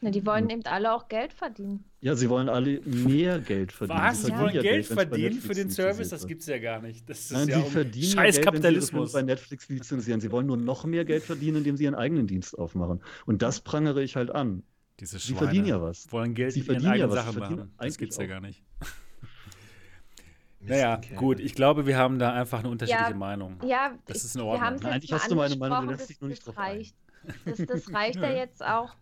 Na, 0.00 0.10
die 0.10 0.24
wollen 0.24 0.48
eben 0.48 0.64
alle 0.66 0.92
auch 0.94 1.08
Geld 1.08 1.32
verdienen. 1.32 1.84
Ja, 2.00 2.14
sie 2.14 2.30
wollen 2.30 2.48
alle 2.48 2.80
mehr 2.82 3.40
Geld 3.40 3.72
verdienen. 3.72 3.98
Was? 3.98 4.22
Sie 4.22 4.32
wollen 4.32 4.54
ja 4.54 4.62
Geld, 4.62 4.86
Geld 4.86 4.86
verdienen 4.86 5.40
für 5.40 5.54
den 5.54 5.70
Service? 5.70 6.10
Das 6.10 6.26
gibt 6.26 6.42
es 6.42 6.46
ja 6.46 6.58
gar 6.58 6.80
nicht. 6.80 7.08
Das 7.10 7.18
ist 7.18 7.32
Nein, 7.32 7.48
ja 7.48 7.62
sie 7.62 7.70
verdienen 7.70 8.12
Scheiß 8.12 8.36
Geld, 8.36 8.46
Kapitalismus. 8.46 9.12
bei 9.12 9.22
Netflix 9.22 9.68
lizenzieren. 9.68 10.20
Sie 10.20 10.30
wollen 10.30 10.46
nur 10.46 10.56
noch 10.56 10.84
mehr 10.84 11.04
Geld 11.04 11.24
verdienen, 11.24 11.58
indem 11.58 11.76
sie 11.76 11.84
ihren 11.84 11.96
eigenen 11.96 12.28
Dienst 12.28 12.56
aufmachen. 12.56 13.02
Und 13.24 13.42
das 13.42 13.60
prangere 13.60 14.02
ich 14.02 14.14
halt 14.14 14.30
an. 14.30 14.62
Diese 15.00 15.18
Schweine 15.18 15.38
sie 15.38 15.44
verdienen 15.44 15.66
ja 15.66 15.82
was. 15.82 16.12
Wollen 16.12 16.34
Geld 16.34 16.52
sie 16.52 16.62
verdienen 16.62 16.94
ja 16.94 17.10
was. 17.10 17.24
Sachen 17.24 17.38
machen. 17.40 17.74
Das 17.78 17.98
gibt 17.98 18.12
es 18.12 18.18
ja 18.18 18.26
gar 18.26 18.40
nicht. 18.40 18.62
Naja, 20.66 21.00
gut, 21.16 21.40
ich 21.40 21.54
glaube, 21.54 21.86
wir 21.86 21.96
haben 21.96 22.18
da 22.18 22.32
einfach 22.32 22.60
eine 22.60 22.68
unterschiedliche 22.68 23.10
ja, 23.10 23.16
Meinung. 23.16 23.58
Ja, 23.64 23.92
das 24.06 24.24
ist 24.24 24.36
in 24.36 24.42
Ordnung. 24.42 24.80
Nein, 24.82 25.00
ich 25.02 25.12
hast 25.12 25.30
du 25.30 25.36
meine 25.36 25.56
Meinung, 25.56 25.86
du 25.86 25.92
lässt 25.92 26.10
dich 26.10 26.20
nur 26.20 26.30
nicht 26.30 26.46
drauf 26.46 26.56
reicht. 26.56 26.94
Das, 27.44 27.58
das 27.58 27.92
reicht 27.92 28.16
ja 28.16 28.30
jetzt 28.30 28.64
auch. 28.64 28.94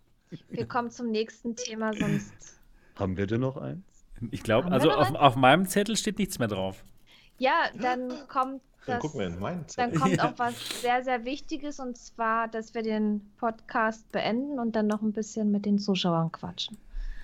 Wir 0.49 0.67
kommen 0.67 0.91
zum 0.91 1.11
nächsten 1.11 1.57
Thema, 1.57 1.93
sonst. 1.93 2.59
Haben 2.97 3.17
wir 3.17 3.27
denn 3.27 3.41
noch 3.41 3.57
eins? 3.57 3.83
Ich 4.31 4.43
glaube, 4.43 4.71
also 4.71 4.91
auf, 4.91 5.15
auf, 5.15 5.37
meinem 5.37 5.67
Zettel 5.67 5.97
steht 5.97 6.19
nichts 6.19 6.39
mehr 6.39 6.49
drauf. 6.49 6.85
Ja, 7.39 7.53
dann 7.81 8.11
kommt 8.29 8.63
das, 8.87 8.87
dann 8.87 9.01
gucken 9.01 9.21
wir 9.21 9.27
in 9.27 9.39
meinen 9.39 9.69
Zettel. 9.69 9.93
Dann 9.93 10.01
kommt 10.01 10.21
auch 10.21 10.33
was 10.39 10.83
sehr, 10.83 11.03
sehr 11.03 11.25
Wichtiges 11.25 11.81
und 11.81 11.97
zwar, 11.97 12.49
dass 12.49 12.75
wir 12.75 12.83
den 12.83 13.21
Podcast 13.39 14.11
beenden 14.13 14.59
und 14.59 14.77
dann 14.77 14.87
noch 14.87 15.03
ein 15.03 15.13
bisschen 15.13 15.51
mit 15.51 15.67
den 15.67 15.79
Zuschauern 15.79 16.31
quatschen. 16.31 16.77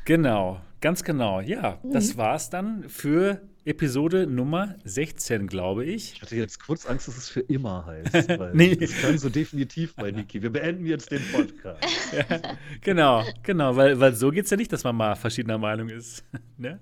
Genau, 0.04 0.60
ganz 0.80 1.04
genau. 1.04 1.40
Ja, 1.40 1.78
mhm. 1.82 1.92
das 1.92 2.16
war's 2.16 2.50
dann 2.50 2.88
für 2.88 3.40
Episode 3.64 4.26
Nummer 4.26 4.74
16, 4.84 5.46
glaube 5.46 5.84
ich. 5.84 6.14
Ich 6.14 6.22
hatte 6.22 6.34
jetzt 6.34 6.64
kurz 6.64 6.86
Angst, 6.86 7.08
dass 7.08 7.18
es 7.18 7.28
für 7.28 7.40
immer 7.40 7.84
heißt. 7.84 8.28
Weil 8.38 8.54
nee. 8.54 8.74
Das 8.74 8.90
klang 8.90 9.18
so 9.18 9.28
definitiv 9.28 9.94
bei 9.94 10.10
Niki. 10.10 10.42
Wir 10.42 10.50
beenden 10.50 10.86
jetzt 10.86 11.10
den 11.10 11.20
Podcast. 11.30 11.78
ja, 12.12 12.40
genau, 12.80 13.22
genau, 13.42 13.76
weil, 13.76 14.00
weil 14.00 14.14
so 14.14 14.30
geht 14.30 14.46
es 14.46 14.50
ja 14.50 14.56
nicht, 14.56 14.72
dass 14.72 14.82
man 14.82 14.96
mal 14.96 15.14
verschiedener 15.14 15.58
Meinung 15.58 15.90
ist. 15.90 16.24
ne? 16.56 16.80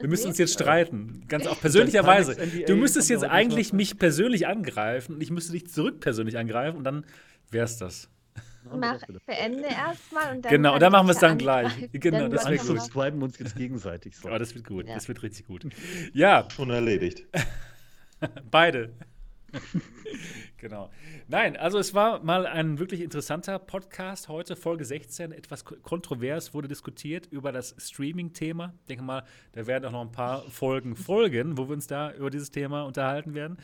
Wir 0.00 0.08
müssen 0.08 0.28
uns 0.28 0.38
jetzt 0.38 0.54
streiten. 0.54 1.22
Ganz 1.28 1.46
auch 1.46 1.60
persönlicherweise. 1.60 2.36
Du 2.66 2.74
müsstest 2.74 3.08
jetzt 3.08 3.24
eigentlich 3.24 3.72
mich 3.72 3.96
persönlich 3.96 4.48
angreifen 4.48 5.14
und 5.14 5.22
ich 5.22 5.30
müsste 5.30 5.52
dich 5.52 5.68
zurück 5.68 6.00
persönlich 6.00 6.38
angreifen 6.38 6.76
und 6.76 6.84
dann 6.84 7.04
wär's 7.50 7.78
das. 7.78 8.10
Mach, 8.74 9.00
beende 9.26 9.68
erstmal 9.68 10.34
und 10.34 10.44
dann. 10.44 10.50
Genau, 10.50 10.74
und 10.74 10.80
dann 10.80 10.92
machen 10.92 11.06
wir 11.06 11.12
es 11.12 11.18
dann 11.18 11.38
gleich. 11.38 11.72
Genau, 11.92 12.20
dann 12.20 12.30
das 12.30 12.48
wird 12.48 12.60
gut. 12.60 12.66
subscriben 12.66 13.22
uns 13.22 13.38
jetzt 13.38 13.56
gegenseitig. 13.56 14.16
So. 14.16 14.28
Oh, 14.28 14.38
das 14.38 14.54
wird 14.54 14.66
gut. 14.66 14.86
Ja. 14.86 14.94
Das 14.94 15.08
wird 15.08 15.22
richtig 15.22 15.46
gut. 15.46 15.66
Ja. 16.12 16.48
Schon 16.50 16.70
erledigt. 16.70 17.26
Beide. 18.50 18.94
genau. 20.68 20.90
Nein, 21.28 21.56
also 21.56 21.78
es 21.78 21.94
war 21.94 22.24
mal 22.24 22.44
ein 22.44 22.80
wirklich 22.80 23.00
interessanter 23.00 23.60
Podcast 23.60 24.28
heute, 24.28 24.56
Folge 24.56 24.84
16. 24.84 25.30
Etwas 25.30 25.64
kontrovers 25.64 26.54
wurde 26.54 26.66
diskutiert 26.66 27.26
über 27.26 27.52
das 27.52 27.76
Streaming-Thema. 27.78 28.74
Ich 28.80 28.86
denke 28.86 29.04
mal, 29.04 29.22
da 29.52 29.66
werden 29.68 29.84
auch 29.84 29.92
noch 29.92 30.00
ein 30.00 30.10
paar 30.10 30.42
Folgen 30.50 30.96
folgen, 30.96 31.56
wo 31.56 31.68
wir 31.68 31.74
uns 31.74 31.86
da 31.86 32.12
über 32.14 32.30
dieses 32.30 32.50
Thema 32.50 32.82
unterhalten 32.82 33.34
werden. 33.34 33.58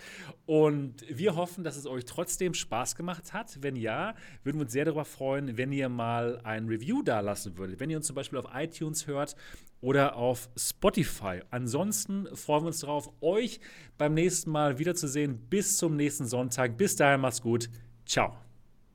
Und 0.46 1.04
wir 1.08 1.34
hoffen, 1.34 1.64
dass 1.64 1.76
es 1.76 1.86
euch 1.86 2.04
trotzdem 2.04 2.54
Spaß 2.54 2.94
gemacht 2.94 3.32
hat. 3.32 3.60
Wenn 3.60 3.74
ja, 3.74 4.14
würden 4.44 4.58
wir 4.58 4.62
uns 4.62 4.72
sehr 4.72 4.84
darüber 4.84 5.04
freuen, 5.04 5.56
wenn 5.56 5.72
ihr 5.72 5.88
mal 5.88 6.40
ein 6.44 6.68
Review 6.68 7.02
da 7.02 7.18
lassen 7.18 7.58
würdet. 7.58 7.80
Wenn 7.80 7.90
ihr 7.90 7.96
uns 7.96 8.06
zum 8.06 8.14
Beispiel 8.14 8.38
auf 8.38 8.46
iTunes 8.54 9.08
hört 9.08 9.34
oder 9.82 10.16
auf 10.16 10.48
Spotify. 10.56 11.40
Ansonsten 11.50 12.26
freuen 12.34 12.62
wir 12.62 12.68
uns 12.68 12.80
darauf, 12.80 13.12
euch 13.20 13.60
beim 13.98 14.14
nächsten 14.14 14.50
Mal 14.50 14.78
wiederzusehen. 14.78 15.38
Bis 15.50 15.76
zum 15.76 15.96
nächsten 15.96 16.24
Sonntag. 16.24 16.78
Bis 16.78 16.96
dahin, 16.96 17.20
macht's 17.20 17.42
gut. 17.42 17.68
Ciao. 18.06 18.38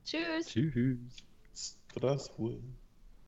Tschüss. 0.04 0.46
Tschüss. 0.46 0.98
Strasbourg. 1.54 2.77